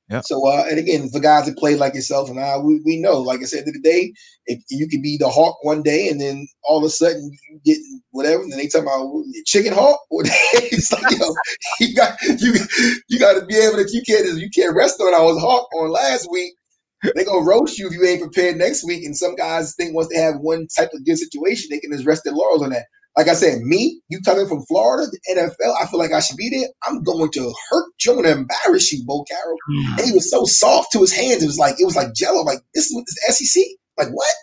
Yeah. 0.09 0.21
So, 0.21 0.47
uh, 0.47 0.65
and 0.69 0.77
again, 0.77 1.09
for 1.09 1.19
guys 1.19 1.47
that 1.47 1.57
play 1.57 1.75
like 1.75 1.95
yourself 1.95 2.29
and 2.29 2.39
I, 2.39 2.57
we, 2.59 2.79
we 2.85 2.97
know, 2.97 3.19
like 3.19 3.39
I 3.41 3.45
said, 3.45 3.65
the 3.65 3.79
day, 3.83 4.13
if 4.45 4.61
you 4.69 4.87
could 4.87 5.01
be 5.01 5.17
the 5.17 5.29
hawk 5.29 5.57
one 5.63 5.81
day 5.81 6.09
and 6.09 6.21
then 6.21 6.47
all 6.63 6.77
of 6.77 6.83
a 6.83 6.89
sudden 6.89 7.31
you 7.49 7.59
get 7.65 7.77
whatever, 8.11 8.43
and 8.43 8.51
then 8.51 8.59
they 8.59 8.67
talk 8.67 8.83
about 8.83 9.23
chicken 9.47 9.73
hawk, 9.73 9.99
it's 10.11 10.91
like, 10.91 11.09
you 11.11 11.17
know, 11.19 11.35
you 11.79 11.95
got 11.95 12.21
you 12.39 12.53
you 13.09 13.19
got 13.19 13.39
to 13.39 13.45
be 13.47 13.55
able 13.55 13.77
to 13.77 13.87
you 13.91 14.03
can't 14.07 14.37
you 14.37 14.49
can't 14.55 14.75
rest 14.75 15.01
on 15.01 15.15
I 15.15 15.21
was 15.21 15.39
hawk 15.39 15.67
on 15.75 15.89
last 15.89 16.29
week. 16.31 16.53
They're 17.01 17.25
gonna 17.25 17.45
roast 17.45 17.77
you 17.79 17.87
if 17.87 17.93
you 17.93 18.05
ain't 18.05 18.21
prepared 18.21 18.57
next 18.57 18.85
week. 18.85 19.03
And 19.05 19.17
some 19.17 19.35
guys 19.35 19.73
think 19.75 19.95
once 19.95 20.09
they 20.09 20.19
have 20.19 20.35
one 20.39 20.67
type 20.75 20.89
of 20.93 21.05
good 21.05 21.17
situation, 21.17 21.69
they 21.71 21.79
can 21.79 21.91
just 21.91 22.05
rest 22.05 22.23
their 22.23 22.33
laurels 22.33 22.61
on 22.61 22.69
that. 22.69 22.85
Like 23.17 23.27
I 23.29 23.33
said, 23.33 23.61
me, 23.61 24.01
you 24.09 24.19
coming 24.25 24.47
from 24.47 24.65
Florida, 24.65 25.07
the 25.09 25.19
NFL, 25.35 25.75
I 25.81 25.87
feel 25.87 25.99
like 25.99 26.11
I 26.11 26.19
should 26.19 26.37
be 26.37 26.49
there. 26.49 26.67
I'm 26.83 27.01
going 27.01 27.31
to 27.31 27.53
hurt 27.69 27.84
I'm 28.13 28.21
gonna 28.21 28.35
embarrass 28.35 28.91
you, 28.91 29.03
Bo 29.05 29.23
Carroll. 29.23 29.57
Mm. 29.71 29.97
And 29.99 30.07
he 30.07 30.11
was 30.13 30.29
so 30.29 30.45
soft 30.45 30.91
to 30.93 30.99
his 31.01 31.11
hands. 31.13 31.43
It 31.43 31.47
was 31.47 31.57
like 31.57 31.75
it 31.79 31.85
was 31.85 31.95
like 31.95 32.13
jello. 32.13 32.41
Like 32.43 32.59
this 32.73 32.85
is 32.87 32.95
what 32.95 33.05
this 33.05 33.37
SEC. 33.37 33.63
Like 33.97 34.09
what? 34.09 34.33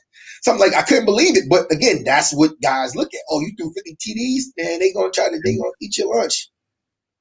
So 0.42 0.52
I'm 0.52 0.58
like 0.58 0.74
I 0.74 0.82
couldn't 0.82 1.04
believe 1.04 1.36
it. 1.36 1.44
But 1.48 1.70
again, 1.72 2.02
that's 2.04 2.34
what 2.34 2.52
guys 2.62 2.96
look 2.96 3.12
at. 3.14 3.20
Oh, 3.30 3.40
you 3.40 3.52
threw 3.58 3.72
50 3.72 3.96
TDs, 3.96 4.42
man. 4.62 4.78
They 4.80 4.92
gonna 4.92 5.10
try 5.10 5.28
to 5.28 5.40
they 5.44 5.56
gonna 5.56 5.70
eat 5.80 5.96
your 5.98 6.14
lunch. 6.14 6.48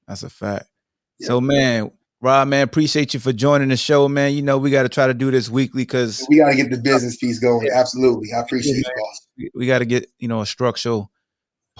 That's 0.08 0.24
a 0.24 0.30
fact. 0.30 0.66
Yeah. 1.20 1.28
So, 1.28 1.42
man, 1.42 1.92
Rob, 2.20 2.48
man, 2.50 2.64
appreciate 2.64 3.14
you 3.14 3.20
for 3.20 3.32
joining 3.32 3.70
the 3.70 3.78
show, 3.78 4.08
man. 4.08 4.34
You 4.34 4.42
know, 4.42 4.58
we 4.58 4.70
got 4.72 4.84
to 4.84 4.90
try 4.90 5.08
to 5.08 5.14
do 5.14 5.32
this 5.32 5.50
weekly 5.50 5.84
because 5.84 6.26
We 6.30 6.38
got 6.38 6.50
to 6.50 6.56
get 6.56 6.70
the 6.70 6.78
business 6.78 7.18
piece 7.18 7.40
going. 7.40 7.68
Absolutely, 7.74 8.30
I 8.36 8.42
appreciate 8.42 8.74
Yeah, 8.74 8.90
you, 8.96 9.04
boss. 9.04 9.28
we, 9.38 9.52
we 9.56 9.68
got 9.68 9.80
to 9.80 9.86
get, 9.86 10.08
you 10.20 10.28
know, 10.28 10.42
a 10.42 10.46
structural 10.46 11.12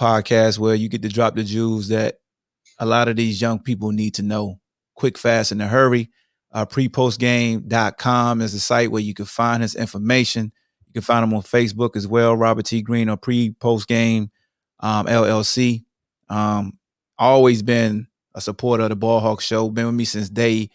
podcast 0.00 0.58
where 0.58 0.74
you 0.74 0.88
get 0.88 1.02
to 1.02 1.08
drop 1.08 1.34
the 1.34 1.44
jewels 1.44 1.88
that 1.88 2.16
a 2.82 2.84
lot 2.84 3.06
of 3.06 3.14
these 3.14 3.40
young 3.40 3.60
people 3.60 3.92
need 3.92 4.12
to 4.14 4.24
know 4.24 4.58
quick, 4.96 5.16
fast, 5.16 5.52
in 5.52 5.60
a 5.60 5.68
hurry. 5.68 6.10
Uh, 6.50 6.66
prepostgame.com 6.66 8.40
is 8.40 8.52
the 8.52 8.58
site 8.58 8.90
where 8.90 9.00
you 9.00 9.14
can 9.14 9.24
find 9.24 9.62
his 9.62 9.76
information. 9.76 10.52
You 10.88 10.94
can 10.94 11.02
find 11.02 11.22
him 11.22 11.32
on 11.32 11.42
Facebook 11.42 11.94
as 11.94 12.08
well, 12.08 12.36
Robert 12.36 12.66
T. 12.66 12.82
Green 12.82 13.08
or 13.08 13.16
pre-postgame 13.16 14.30
um, 14.80 15.06
LLC. 15.06 15.84
Um, 16.28 16.76
always 17.16 17.62
been 17.62 18.08
a 18.34 18.40
supporter 18.40 18.82
of 18.82 18.88
the 18.88 18.96
Ball 18.96 19.20
Hawk 19.20 19.40
Show. 19.40 19.70
Been 19.70 19.86
with 19.86 19.94
me 19.94 20.04
since 20.04 20.28
day 20.28 20.68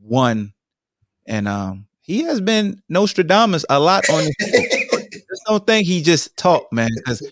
one, 0.00 0.54
and 1.26 1.46
um, 1.46 1.86
he 2.00 2.24
has 2.24 2.40
been 2.40 2.82
Nostradamus 2.88 3.64
a 3.70 3.78
lot 3.78 4.10
on 4.10 4.24
this. 4.24 4.88
just 5.12 5.42
don't 5.46 5.64
think 5.64 5.86
he 5.86 6.02
just 6.02 6.36
talked, 6.36 6.72
man. 6.72 6.90
Because 6.96 7.22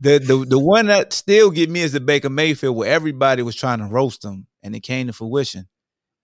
the 0.00 0.18
the 0.18 0.44
the 0.44 0.58
one 0.58 0.86
that 0.86 1.12
still 1.12 1.50
get 1.50 1.70
me 1.70 1.80
is 1.80 1.92
the 1.92 2.00
Baker 2.00 2.30
Mayfield, 2.30 2.76
where 2.76 2.90
everybody 2.90 3.42
was 3.42 3.56
trying 3.56 3.78
to 3.78 3.86
roast 3.86 4.24
him, 4.24 4.46
and 4.62 4.74
it 4.76 4.80
came 4.80 5.06
to 5.06 5.12
fruition. 5.12 5.68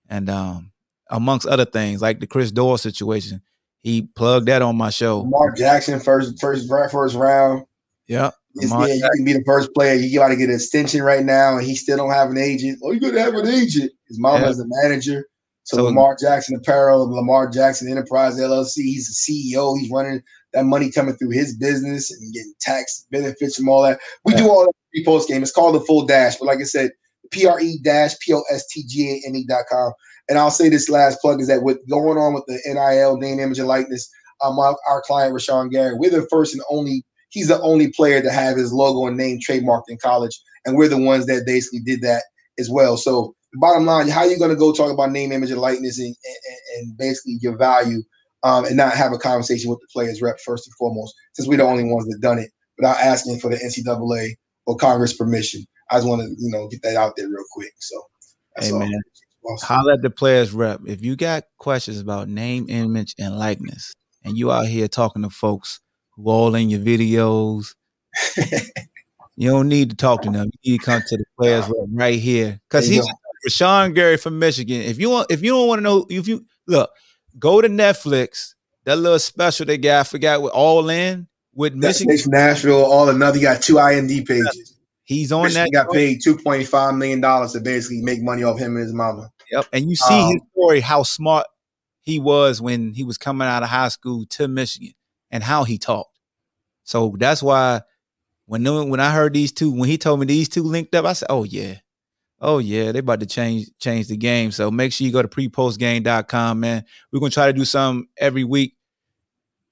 And 0.09 0.29
um, 0.29 0.73
amongst 1.11 1.47
other 1.47 1.65
things, 1.65 2.03
like 2.03 2.21
the 2.21 2.27
Chris 2.27 2.53
Doyle 2.53 2.77
situation, 2.77 3.41
he 3.83 4.03
plugged 4.03 4.47
that 4.49 4.61
on 4.63 4.77
my 4.77 4.91
show. 4.91 5.25
Mark 5.25 5.57
Jackson, 5.57 6.01
first 6.01 6.39
first 6.41 6.69
first 6.69 7.15
round. 7.17 7.65
Yeah, 8.09 8.33
Lamar 8.57 8.89
yeah, 8.89 8.95
you 8.95 9.11
can 9.17 9.25
be 9.25 9.33
the 9.33 9.45
first 9.47 9.73
player. 9.75 9.95
You 9.95 10.19
got 10.19 10.29
to 10.29 10.37
get 10.37 10.49
an 10.51 10.57
extension 10.57 11.03
right 11.03 11.25
now, 11.25 11.57
and 11.57 11.67
he 11.67 11.75
still 11.75 11.97
don't 11.97 12.11
have 12.11 12.29
an 12.31 12.37
agent. 12.39 12.79
Oh, 12.85 12.91
you 12.93 13.01
got 13.01 13.13
to 13.13 13.21
have 13.23 13.35
an 13.35 13.47
agent. 13.49 13.91
His 14.09 14.19
mama 14.21 14.45
Yeah. 14.45 14.51
is 14.51 14.59
the 14.59 14.67
manager. 14.83 15.27
So, 15.65 15.77
So- 15.79 15.85
Lamar 15.85 16.17
Jackson 16.21 16.57
Apparel, 16.57 17.09
Lamar 17.11 17.49
Jackson 17.49 17.89
Enterprise 17.89 18.39
LLC. 18.39 18.83
He's 18.83 19.07
the 19.09 19.15
CEO. 19.55 19.79
He's 19.79 19.91
running 19.91 20.23
that 20.53 20.65
money 20.65 20.91
coming 20.91 21.17
through 21.17 21.31
his 21.31 21.57
business 21.57 22.11
and 22.11 22.33
getting 22.33 22.55
tax 22.61 23.07
benefits 23.11 23.57
from 23.57 23.69
all 23.69 23.83
that. 23.83 24.01
We 24.25 24.35
do 24.35 24.49
all 24.49 24.65
that 24.67 25.05
post 25.05 25.29
game. 25.29 25.43
It's 25.43 25.53
called 25.53 25.75
the 25.75 25.81
full 25.81 26.07
dash, 26.07 26.37
but 26.37 26.47
like 26.47 26.59
I 26.59 26.65
said, 26.65 26.91
pre 27.31 27.81
dash 27.83 28.19
p 28.21 28.33
o 28.35 28.43
s 28.51 28.67
t 28.69 28.85
g 28.87 29.11
a 29.11 29.29
m 29.29 29.37
e 29.37 29.47
dot 29.49 29.65
com. 29.71 29.93
And 30.29 30.39
I'll 30.39 30.51
say 30.51 30.69
this 30.69 30.89
last 30.89 31.21
plug 31.21 31.41
is 31.41 31.49
that 31.49 31.63
with 31.63 31.79
going 31.89 32.19
on 32.19 32.35
with 32.35 32.45
the 32.47 32.61
NIL 32.67 33.17
name, 33.17 33.41
image, 33.41 33.59
and 33.59 33.69
likeness, 33.69 34.09
um, 34.43 34.59
our, 34.59 34.77
our 34.89 35.03
client 35.03 35.35
Rashan 35.35 35.71
Gary, 35.71 35.95
we're 35.97 36.11
the 36.11 36.27
first 36.31 36.55
and 36.55 36.63
only. 36.71 37.05
He's 37.31 37.49
the 37.49 37.61
only 37.63 37.91
player 37.91 38.21
to 38.21 38.31
have 38.31 38.59
his 38.59 38.75
logo 38.75 39.07
and 39.07 39.17
name 39.17 39.41
trademarked 39.41 39.89
in 39.89 39.97
college, 39.97 40.39
and 40.67 40.77
we're 40.77 40.89
the 40.89 40.99
ones 40.99 41.25
that 41.27 41.47
basically 41.47 41.81
did 41.81 42.03
that 42.03 42.25
as 42.59 42.69
well. 42.69 42.99
So 42.99 43.35
bottom 43.55 43.87
line, 43.87 44.09
how 44.09 44.21
are 44.21 44.27
you 44.27 44.39
going 44.39 44.51
to 44.51 44.57
go 44.57 44.73
talk 44.73 44.93
about 44.93 45.13
name, 45.13 45.33
image, 45.33 45.51
and 45.51 45.61
likeness, 45.61 45.99
and, 45.99 46.15
and, 46.25 46.59
and 46.77 46.97
basically 46.99 47.39
your 47.41 47.57
value, 47.57 48.03
um, 48.43 48.65
and 48.65 48.77
not 48.77 48.95
have 48.95 49.13
a 49.13 49.19
conversation 49.19 49.71
with 49.71 49.81
the 49.81 49.89
players 49.93 50.21
rep 50.21 50.37
first 50.45 50.67
and 50.67 50.75
foremost, 50.75 51.15
since 51.35 51.49
we're 51.49 51.59
the 51.59 51.65
only 51.65 51.85
ones 51.85 52.07
that 52.07 52.21
done 52.21 52.39
it 52.39 52.51
without 52.79 52.99
asking 52.99 53.39
for 53.39 53.51
the 53.51 53.57
NCAA 53.57 54.35
or 54.67 54.77
Congress 54.77 55.13
permission. 55.13 55.65
I 55.91 55.97
just 55.97 56.09
want 56.09 56.23
to 56.23 56.29
you 56.39 56.51
know 56.51 56.69
get 56.69 56.83
that 56.83 56.97
out 56.97 57.15
there 57.17 57.29
real 57.29 57.45
quick. 57.53 57.73
So 57.79 58.03
that's 58.57 58.69
Hey, 58.69 58.75
all. 58.75 58.89
Awesome. 59.45 59.67
holla 59.67 59.95
at 59.95 60.03
the 60.03 60.11
players 60.11 60.53
rep. 60.53 60.81
If 60.87 61.05
you 61.05 61.17
got 61.17 61.45
questions 61.59 61.99
about 61.99 62.29
name, 62.29 62.67
image, 62.69 63.15
and 63.19 63.37
likeness, 63.37 63.93
and 64.25 64.39
you 64.39 64.53
out 64.53 64.67
here 64.67 64.87
talking 64.87 65.23
to 65.23 65.31
folks 65.31 65.81
who 66.11 66.29
all 66.29 66.55
in 66.55 66.71
your 66.71 66.81
videos, 66.81 67.75
you 69.37 69.51
don't 69.51 69.69
need 69.69 69.91
to 69.91 69.97
talk 69.97 70.23
to 70.23 70.31
them. 70.31 70.51
You 70.63 70.73
need 70.73 70.79
to 70.79 70.85
come 70.85 71.03
to 71.05 71.17
the 71.17 71.25
players 71.39 71.67
rep 71.67 71.89
right 71.91 72.19
here. 72.21 72.61
Because 72.69 72.87
he's 72.87 73.05
Rashan 73.49 73.95
Gary 73.95 74.17
from 74.17 74.39
Michigan. 74.39 74.83
If 74.83 74.99
you 75.01 75.11
want, 75.11 75.31
if 75.31 75.43
you 75.43 75.51
don't 75.51 75.67
want 75.67 75.79
to 75.81 75.83
know, 75.83 76.07
if 76.09 76.29
you 76.29 76.47
look, 76.69 76.91
go 77.39 77.61
to 77.61 77.69
Netflix. 77.69 78.55
That 78.85 78.99
little 78.99 79.19
special 79.19 79.67
they 79.67 79.79
got, 79.79 80.01
I 80.01 80.05
forgot 80.05 80.43
what 80.43 80.53
all 80.53 80.89
in 80.91 81.29
with 81.55 81.75
Michigan. 81.75 82.17
Nashville, 82.27 82.85
all 82.85 83.09
another. 83.09 83.39
You 83.39 83.45
got 83.45 83.63
two 83.63 83.75
IMD 83.75 84.27
pages. 84.27 84.77
He's 85.05 85.31
on 85.33 85.45
Michigan 85.45 85.69
that. 85.73 85.87
got 85.87 85.93
paid 85.93 86.21
two 86.23 86.37
point 86.37 86.67
five 86.67 86.95
million 86.95 87.21
dollars 87.21 87.53
to 87.53 87.61
basically 87.61 88.03
make 88.03 88.23
money 88.23 88.43
off 88.43 88.59
him 88.59 88.77
and 88.77 88.85
his 88.85 88.93
mama. 88.93 89.31
Yep. 89.51 89.67
And 89.73 89.89
you 89.89 89.95
see 89.97 90.15
Um, 90.21 90.33
his 90.33 90.41
story, 90.53 90.81
how 90.81 91.03
smart 91.03 91.47
he 92.01 92.19
was 92.19 92.61
when 92.61 92.93
he 92.95 93.05
was 93.05 93.19
coming 93.19 93.47
out 93.47 93.63
of 93.63 93.69
high 93.69 93.89
school 93.89 94.25
to 94.31 94.49
Michigan 94.49 94.95
and 95.31 95.43
how 95.45 95.65
he 95.65 95.79
talked. 95.79 96.19
So 96.85 97.15
that's 97.19 97.43
why 97.43 97.83
when 98.47 98.65
when 98.89 99.01
I 99.01 99.13
heard 99.13 99.35
these 99.35 99.53
two, 99.53 99.71
when 99.71 99.89
he 99.89 99.99
told 99.99 100.21
me 100.21 100.27
these 100.27 100.49
two 100.49 100.63
linked 100.63 100.95
up, 100.95 101.05
I 101.05 101.13
said, 101.13 101.27
Oh 101.31 101.45
yeah. 101.45 101.77
Oh 102.45 102.59
yeah, 102.59 102.91
they 102.91 102.99
about 102.99 103.21
to 103.21 103.27
change 103.27 103.69
change 103.79 104.09
the 104.09 104.17
game. 104.17 104.51
So 104.51 104.69
make 104.69 104.93
sure 104.93 105.07
you 105.07 105.13
go 105.13 105.23
to 105.23 105.29
prepostgame.com, 105.29 106.59
man. 106.59 106.85
We're 107.13 107.21
gonna 107.21 107.31
try 107.31 107.47
to 107.47 107.53
do 107.53 107.65
something 107.65 108.09
every 108.19 108.43
week. 108.43 108.77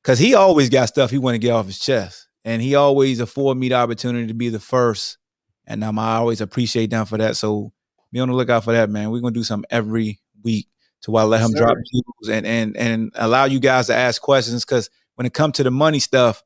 Cause 0.04 0.18
he 0.20 0.34
always 0.34 0.70
got 0.70 0.86
stuff 0.86 1.10
he 1.10 1.18
want 1.18 1.34
to 1.34 1.38
get 1.38 1.50
off 1.50 1.66
his 1.66 1.80
chest. 1.80 2.28
And 2.44 2.62
he 2.62 2.76
always 2.76 3.20
afford 3.20 3.58
me 3.58 3.68
the 3.68 3.74
opportunity 3.74 4.28
to 4.28 4.34
be 4.34 4.48
the 4.48 4.60
first. 4.60 5.18
And 5.66 5.84
um, 5.84 5.98
I 5.98 6.14
always 6.14 6.40
appreciate 6.40 6.90
them 6.90 7.04
for 7.04 7.18
that. 7.18 7.36
So 7.36 7.72
be 8.12 8.20
on 8.20 8.28
the 8.28 8.34
lookout 8.34 8.64
for 8.64 8.72
that, 8.72 8.88
man. 8.88 9.10
We're 9.10 9.20
gonna 9.20 9.34
do 9.34 9.44
something 9.44 9.68
every 9.68 10.20
week 10.44 10.68
to 11.02 11.10
while 11.10 11.26
let 11.26 11.40
him 11.40 11.50
Yes, 11.50 11.60
drop 11.60 11.76
jewels 11.92 12.28
and 12.30 12.46
and 12.46 12.76
and 12.76 13.10
allow 13.16 13.46
you 13.46 13.58
guys 13.58 13.88
to 13.88 13.96
ask 13.96 14.22
questions. 14.22 14.64
Cause 14.64 14.88
when 15.16 15.26
it 15.26 15.34
comes 15.34 15.56
to 15.56 15.64
the 15.64 15.72
money 15.72 15.98
stuff, 15.98 16.44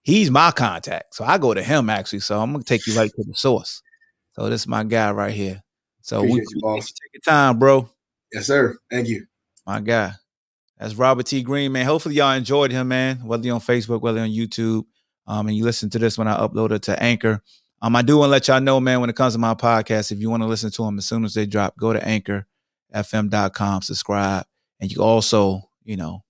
he's 0.00 0.30
my 0.30 0.50
contact. 0.50 1.14
So 1.14 1.24
I 1.26 1.36
go 1.36 1.52
to 1.52 1.62
him 1.62 1.90
actually. 1.90 2.20
So 2.20 2.40
I'm 2.40 2.52
gonna 2.52 2.64
take 2.64 2.86
you 2.86 2.96
right 2.96 3.10
to 3.14 3.24
the 3.24 3.34
source. 3.34 3.82
So 4.38 4.48
this 4.48 4.60
is 4.60 4.68
my 4.68 4.84
guy 4.84 5.10
right 5.10 5.34
here. 5.34 5.64
So 6.00 6.22
we, 6.22 6.34
you, 6.34 6.44
take 6.44 7.12
your 7.12 7.20
time, 7.26 7.58
bro. 7.58 7.90
Yes, 8.32 8.46
sir. 8.46 8.78
Thank 8.88 9.08
you. 9.08 9.26
My 9.66 9.80
guy. 9.80 10.12
That's 10.78 10.94
Robert 10.94 11.26
T. 11.26 11.42
Green, 11.42 11.72
man. 11.72 11.84
Hopefully 11.84 12.14
y'all 12.14 12.32
enjoyed 12.34 12.70
him, 12.70 12.86
man. 12.86 13.16
Whether 13.26 13.46
you're 13.46 13.56
on 13.56 13.60
Facebook, 13.60 14.00
whether 14.00 14.20
on 14.20 14.28
YouTube, 14.28 14.84
um, 15.26 15.48
and 15.48 15.56
you 15.56 15.64
listen 15.64 15.90
to 15.90 15.98
this 15.98 16.16
when 16.16 16.28
I 16.28 16.38
upload 16.38 16.70
it 16.70 16.82
to 16.82 17.02
Anchor. 17.02 17.42
Um, 17.82 17.96
I 17.96 18.02
do 18.02 18.18
want 18.18 18.28
to 18.28 18.30
let 18.30 18.46
y'all 18.46 18.60
know, 18.60 18.78
man, 18.78 19.00
when 19.00 19.10
it 19.10 19.16
comes 19.16 19.32
to 19.32 19.40
my 19.40 19.54
podcast, 19.54 20.12
if 20.12 20.20
you 20.20 20.30
want 20.30 20.44
to 20.44 20.48
listen 20.48 20.70
to 20.70 20.84
them 20.84 20.98
as 20.98 21.06
soon 21.06 21.24
as 21.24 21.34
they 21.34 21.44
drop, 21.44 21.76
go 21.76 21.92
to 21.92 21.98
anchorfm.com, 21.98 23.82
subscribe, 23.82 24.46
and 24.78 24.92
you 24.92 25.02
also, 25.02 25.68
you 25.82 25.96
know, 25.96 26.22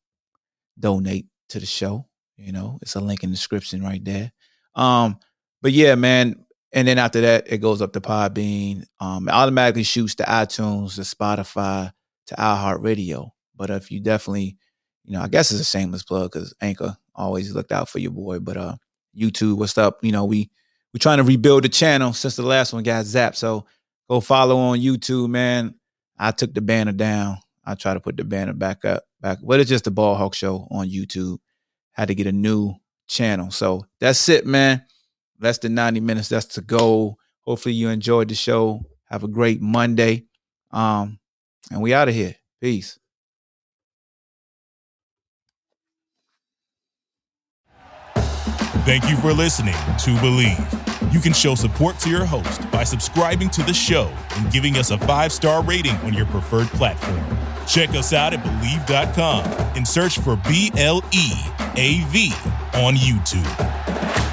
donate 0.80 1.26
to 1.50 1.60
the 1.60 1.66
show. 1.66 2.06
You 2.38 2.52
know, 2.52 2.78
it's 2.80 2.94
a 2.94 3.00
link 3.00 3.22
in 3.22 3.28
the 3.30 3.36
description 3.36 3.82
right 3.82 4.02
there. 4.02 4.32
Um, 4.74 5.18
but 5.60 5.72
yeah, 5.72 5.94
man. 5.94 6.46
And 6.72 6.86
then 6.86 6.98
after 6.98 7.20
that, 7.22 7.50
it 7.50 7.58
goes 7.58 7.80
up 7.80 7.92
to 7.94 8.00
Podbean. 8.00 8.84
Um, 9.00 9.28
it 9.28 9.32
automatically 9.32 9.84
shoots 9.84 10.14
to 10.16 10.24
iTunes, 10.24 10.96
to 10.96 11.02
Spotify, 11.02 11.92
to 12.26 12.34
iHeartRadio. 12.34 13.30
But 13.56 13.70
if 13.70 13.90
you 13.90 14.00
definitely, 14.00 14.56
you 15.04 15.14
know, 15.14 15.22
I 15.22 15.28
guess 15.28 15.50
it's 15.50 15.60
a 15.60 15.64
shameless 15.64 16.02
plug 16.02 16.32
because 16.32 16.54
Anchor 16.60 16.96
always 17.14 17.54
looked 17.54 17.72
out 17.72 17.88
for 17.88 17.98
your 17.98 18.10
boy. 18.10 18.38
But 18.38 18.56
uh, 18.56 18.76
YouTube, 19.16 19.56
what's 19.56 19.78
up? 19.78 19.98
You 20.02 20.12
know, 20.12 20.24
we 20.24 20.50
we're 20.92 20.98
trying 20.98 21.18
to 21.18 21.24
rebuild 21.24 21.64
the 21.64 21.68
channel 21.68 22.12
since 22.12 22.36
the 22.36 22.42
last 22.42 22.72
one 22.72 22.82
got 22.82 23.04
zapped. 23.04 23.36
So 23.36 23.66
go 24.08 24.20
follow 24.20 24.56
on 24.56 24.78
YouTube, 24.78 25.28
man. 25.28 25.74
I 26.18 26.30
took 26.30 26.54
the 26.54 26.60
banner 26.60 26.92
down. 26.92 27.38
I 27.64 27.74
try 27.74 27.94
to 27.94 28.00
put 28.00 28.16
the 28.16 28.24
banner 28.24 28.54
back 28.54 28.84
up, 28.84 29.04
back. 29.20 29.38
What 29.40 29.60
is 29.60 29.68
just 29.68 29.84
the 29.84 29.90
Ball 29.90 30.14
Hawk 30.14 30.34
Show 30.34 30.66
on 30.70 30.88
YouTube? 30.88 31.38
Had 31.92 32.08
to 32.08 32.14
get 32.14 32.26
a 32.26 32.32
new 32.32 32.74
channel. 33.06 33.50
So 33.50 33.84
that's 34.00 34.28
it, 34.28 34.46
man. 34.46 34.84
Less 35.40 35.58
than 35.58 35.74
90 35.74 36.00
minutes. 36.00 36.28
That's 36.28 36.46
to 36.46 36.60
go. 36.60 37.16
Hopefully 37.42 37.74
you 37.74 37.88
enjoyed 37.88 38.28
the 38.28 38.34
show. 38.34 38.82
Have 39.06 39.24
a 39.24 39.28
great 39.28 39.60
Monday. 39.60 40.26
Um, 40.70 41.18
and 41.70 41.80
we 41.80 41.94
out 41.94 42.08
of 42.08 42.14
here. 42.14 42.34
Peace. 42.60 42.98
Thank 48.84 49.10
you 49.10 49.16
for 49.18 49.34
listening 49.34 49.74
to 49.74 50.10
Bleav. 50.16 51.12
You 51.12 51.20
can 51.20 51.34
show 51.34 51.54
support 51.54 51.98
to 52.00 52.10
your 52.10 52.24
host 52.24 52.70
by 52.70 52.84
subscribing 52.84 53.50
to 53.50 53.62
the 53.62 53.74
show 53.74 54.10
and 54.36 54.50
giving 54.50 54.76
us 54.76 54.90
a 54.90 54.98
five 54.98 55.30
star 55.30 55.62
rating 55.62 55.94
on 55.96 56.14
your 56.14 56.26
preferred 56.26 56.68
platform. 56.68 57.22
Check 57.66 57.90
us 57.90 58.14
out 58.14 58.32
at 58.32 58.42
Bleav.com 58.42 59.44
and 59.76 59.86
search 59.86 60.18
for 60.20 60.36
B 60.48 60.70
L 60.76 61.04
E 61.12 61.32
A 61.76 62.00
V 62.08 62.32
on 62.74 62.94
YouTube. 62.94 64.27